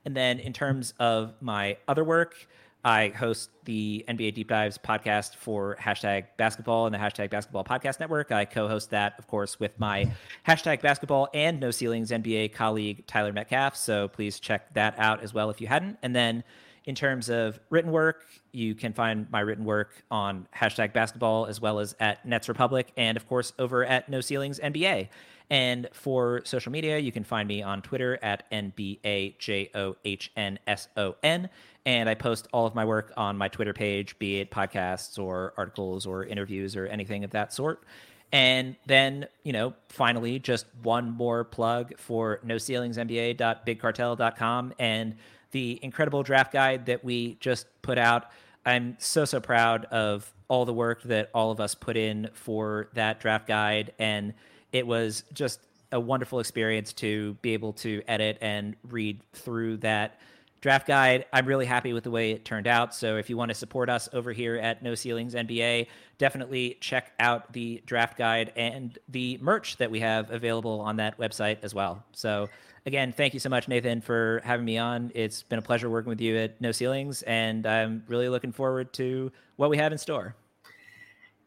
And 0.06 0.18
then 0.18 0.40
in 0.40 0.52
terms 0.52 0.94
of 0.99 1.34
my 1.40 1.77
other 1.88 2.03
work, 2.03 2.48
I 2.84 3.10
host 3.10 3.50
the 3.64 4.04
NBA 4.10 4.34
Deep 4.34 4.50
Dives 4.50 4.78
podcast 4.78 5.36
for 5.36 5.78
hashtag 5.80 6.26
basketball 6.38 6.86
and 6.86 6.94
the 6.94 7.00
hashtag 7.00 7.30
basketball 7.30 7.64
podcast 7.64 8.00
network. 8.00 8.32
I 8.32 8.46
co 8.46 8.68
host 8.68 8.90
that, 8.90 9.14
of 9.18 9.28
course, 9.28 9.60
with 9.60 9.80
my 9.80 10.12
hashtag 10.48 10.82
basketball 10.82 11.30
and 11.34 11.60
no 11.60 11.72
ceilings 11.72 12.12
NBA 12.12 12.54
colleague, 12.54 13.08
Tyler 13.08 13.32
Metcalf. 13.32 13.78
So 13.78 14.10
please 14.10 14.40
check 14.40 14.74
that 14.74 14.96
out 14.98 15.24
as 15.24 15.34
well 15.34 15.50
if 15.50 15.62
you 15.62 15.68
hadn't. 15.68 15.98
And 16.04 16.14
then 16.14 16.44
in 16.86 16.96
terms 16.96 17.30
of 17.30 17.60
written 17.70 17.92
work, 17.92 18.26
you 18.52 18.76
can 18.76 18.92
find 18.92 19.32
my 19.32 19.40
written 19.40 19.64
work 19.64 20.04
on 20.12 20.48
hashtag 20.54 20.92
basketball 20.92 21.46
as 21.46 21.62
well 21.62 21.80
as 21.80 21.96
at 22.02 22.26
Nets 22.26 22.50
Republic 22.50 22.92
and, 22.98 23.16
of 23.16 23.26
course, 23.28 23.54
over 23.58 23.86
at 23.86 24.10
No 24.10 24.20
Ceilings 24.20 24.60
NBA. 24.60 25.08
And 25.50 25.90
for 25.94 26.42
social 26.46 26.72
media, 26.72 26.98
you 26.98 27.12
can 27.12 27.24
find 27.24 27.48
me 27.48 27.62
on 27.62 27.82
Twitter 27.82 28.18
at 28.22 28.50
NBAJOHNSON. 28.52 31.50
And 31.86 32.08
I 32.08 32.16
post 32.16 32.48
all 32.54 32.66
of 32.66 32.76
my 32.76 32.86
work 32.86 33.12
on 33.18 33.38
my 33.38 33.50
Twitter 33.50 33.74
page, 33.74 34.18
be 34.18 34.40
it 34.40 34.52
podcasts 34.52 35.20
or 35.22 35.54
articles 35.58 36.06
or 36.06 36.24
interviews 36.24 36.76
or 36.76 36.88
anything 36.88 37.24
of 37.24 37.32
that 37.32 37.52
sort. 37.52 37.84
And 38.32 38.76
then, 38.88 39.28
you 39.44 39.54
know, 39.54 39.74
finally, 39.90 40.40
just 40.40 40.66
one 40.82 41.12
more 41.12 41.44
plug 41.44 41.98
for 41.98 42.40
no 42.44 42.58
ceilings 42.58 42.98
NBA.bigcartel.com 42.98 44.74
and 44.80 45.16
the 45.52 45.80
incredible 45.84 46.24
draft 46.24 46.52
guide 46.52 46.88
that 46.88 47.04
we 47.04 47.36
just 47.40 47.68
put 47.84 48.00
out. 48.00 48.32
I'm 48.66 48.96
so, 48.98 49.26
so 49.26 49.40
proud 49.40 49.86
of 49.86 50.34
all 50.48 50.66
the 50.66 50.74
work 50.74 51.04
that 51.04 51.30
all 51.34 51.52
of 51.52 51.60
us 51.60 51.76
put 51.76 51.96
in 51.96 52.30
for 52.34 52.90
that 52.94 53.20
draft 53.20 53.48
guide. 53.48 53.94
And 54.00 54.34
it 54.72 54.88
was 54.88 55.26
just 55.34 55.60
a 55.92 56.00
wonderful 56.00 56.40
experience 56.40 56.92
to 56.94 57.36
be 57.44 57.54
able 57.54 57.74
to 57.74 58.02
edit 58.08 58.40
and 58.42 58.76
read 58.90 59.22
through 59.34 59.78
that 59.78 60.20
draft 60.64 60.88
guide. 60.88 61.26
I'm 61.34 61.45
really 61.45 61.65
happy 61.65 61.91
with 61.91 62.06
the 62.06 62.10
way 62.10 62.31
it 62.31 62.45
turned 62.45 62.68
out. 62.68 62.95
So 62.95 63.18
if 63.18 63.30
you 63.30 63.35
want 63.35 63.49
to 63.49 63.56
support 63.56 63.90
us 63.90 64.07
over 64.14 64.31
here 64.31 64.56
at 64.56 64.81
No 64.81 64.95
Ceilings 64.95 65.35
NBA, 65.35 65.88
definitely 66.18 66.77
check 66.80 67.11
out 67.19 67.52
the 67.52 67.84
draft 67.85 68.18
guide 68.18 68.53
and 68.56 68.98
the 69.10 69.38
merch 69.41 69.76
that 69.76 69.91
we 69.91 69.99
have 69.99 70.31
available 70.31 70.80
on 70.80 70.95
that 70.95 71.18
website 71.19 71.57
as 71.64 71.76
well. 71.76 72.02
So 72.14 72.48
again, 72.85 73.11
thank 73.11 73.34
you 73.34 73.41
so 73.41 73.49
much, 73.49 73.68
Nathan, 73.68 73.99
for 73.99 74.41
having 74.45 74.64
me 74.64 74.77
on. 74.77 75.11
It's 75.14 75.44
been 75.44 75.60
a 75.60 75.61
pleasure 75.61 75.90
working 75.90 76.10
with 76.10 76.22
you 76.22 76.38
at 76.38 76.61
No 76.61 76.72
Ceilings, 76.72 77.23
and 77.23 77.65
I'm 77.65 78.06
really 78.07 78.30
looking 78.30 78.53
forward 78.53 78.94
to 78.94 79.34
what 79.57 79.69
we 79.69 79.76
have 79.76 79.91
in 79.91 79.98
store. 79.98 80.34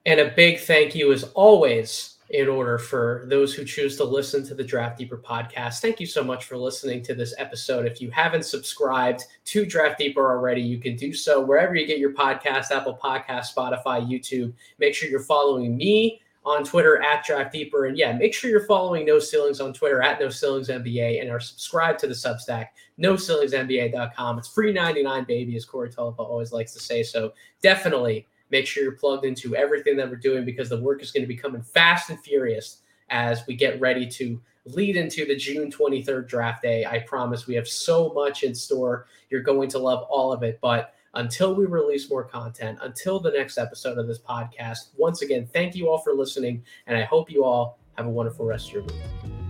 And 0.05 0.21
a 0.21 0.29
big 0.29 0.61
thank 0.61 0.95
you, 0.95 1.11
as 1.15 1.25
always, 1.33 2.16
in 2.31 2.49
order 2.49 2.79
for 2.79 3.25
those 3.29 3.55
who 3.55 3.65
choose 3.65 3.97
to 3.97 4.05
listen 4.05 4.45
to 4.47 4.55
the 4.55 4.65
Draft 4.65 4.99
Deeper 4.99 5.17
podcast. 5.17 5.81
Thank 5.81 6.01
you 6.01 6.07
so 6.07 6.25
much 6.25 6.45
for 6.45 6.57
listening 6.57 7.03
to 7.05 7.15
this 7.15 7.35
episode. 7.39 7.87
If 7.87 8.01
you 8.01 8.11
haven't 8.11 8.45
subscribed 8.45 9.25
to 9.47 9.65
Draft 9.65 9.99
Deeper 9.99 10.29
already, 10.31 10.61
you 10.61 10.79
can 10.79 10.97
do 10.97 11.13
so 11.13 11.41
wherever 11.41 11.75
you 11.75 11.87
get 11.87 11.99
your 11.99 12.13
podcast 12.13 12.71
Apple 12.73 12.99
Podcast, 13.03 13.55
Spotify, 13.55 14.05
YouTube. 14.05 14.53
Make 14.79 14.95
sure 14.95 15.09
you're 15.09 15.21
following 15.21 15.77
me 15.77 16.21
on 16.45 16.63
Twitter 16.65 17.03
at 17.03 17.25
Draft 17.25 17.53
Deeper. 17.53 17.87
And 17.87 17.99
yeah, 17.99 18.13
make 18.13 18.33
sure 18.33 18.51
you're 18.51 18.67
following 18.67 19.05
No 19.05 19.19
Ceilings 19.19 19.61
on 19.61 19.73
Twitter 19.73 20.01
at 20.01 20.21
No 20.21 20.29
Ceilings 20.29 20.69
NBA 20.69 21.21
and 21.21 21.31
are 21.31 21.41
subscribed 21.41 21.99
to 22.01 22.07
the 22.07 22.15
Substack, 22.15 22.69
no 22.99 23.15
NoCeilingsNBA.com. 23.15 24.39
It's 24.39 24.49
free 24.49 24.73
99, 24.73 25.25
baby, 25.25 25.57
as 25.57 25.65
Corey 25.65 25.91
Tulaba 25.91 26.21
always 26.21 26.53
likes 26.53 26.73
to 26.75 26.81
say. 26.81 27.03
So 27.03 27.33
definitely 27.63 28.29
Make 28.51 28.67
sure 28.67 28.83
you're 28.83 28.93
plugged 28.93 29.25
into 29.25 29.57
everything 29.57 29.97
that 29.97 30.09
we're 30.09 30.17
doing 30.17 30.45
because 30.45 30.69
the 30.69 30.81
work 30.81 31.03
is 31.03 31.11
going 31.11 31.23
to 31.23 31.29
be 31.29 31.37
coming 31.37 31.63
fast 31.63 32.11
and 32.11 32.21
furious 32.21 32.79
as 33.11 33.47
we 33.47 33.55
get 33.55 33.81
ready 33.81 34.07
to 34.09 34.41
lead 34.65 34.97
into 34.97 35.25
the 35.25 35.37
June 35.37 35.71
23rd 35.71 36.29
draft 36.29 36.63
day. 36.63 36.85
I 36.85 37.01
promise 37.01 37.47
we 37.47 37.55
have 37.55 37.69
so 37.69 38.13
much 38.13 38.43
in 38.43 38.55
store. 38.55 39.07
You're 39.31 39.43
going 39.43 39.69
to 39.71 39.79
love 39.79 40.05
all 40.09 40.33
of 40.33 40.43
it. 40.43 40.59
But 40.61 40.95
until 41.15 41.55
we 41.55 41.67
release 41.67 42.11
more 42.11 42.25
content, 42.25 42.79
until 42.83 43.21
the 43.21 43.31
next 43.31 43.59
episode 43.59 43.99
of 43.99 44.07
this 44.07 44.19
podcast, 44.19 44.89
once 44.97 45.23
again, 45.23 45.47
thank 45.53 45.75
you 45.75 45.89
all 45.89 45.99
for 45.99 46.15
listening. 46.15 46.63
And 46.87 46.97
I 46.97 47.05
hope 47.05 47.31
you 47.31 47.45
all 47.45 47.79
Have 47.97 48.07
a 48.07 48.11
wonderful 48.11 48.45
rest 48.45 48.69
of 48.69 48.75
your 48.75 48.83
week. 48.83 49.46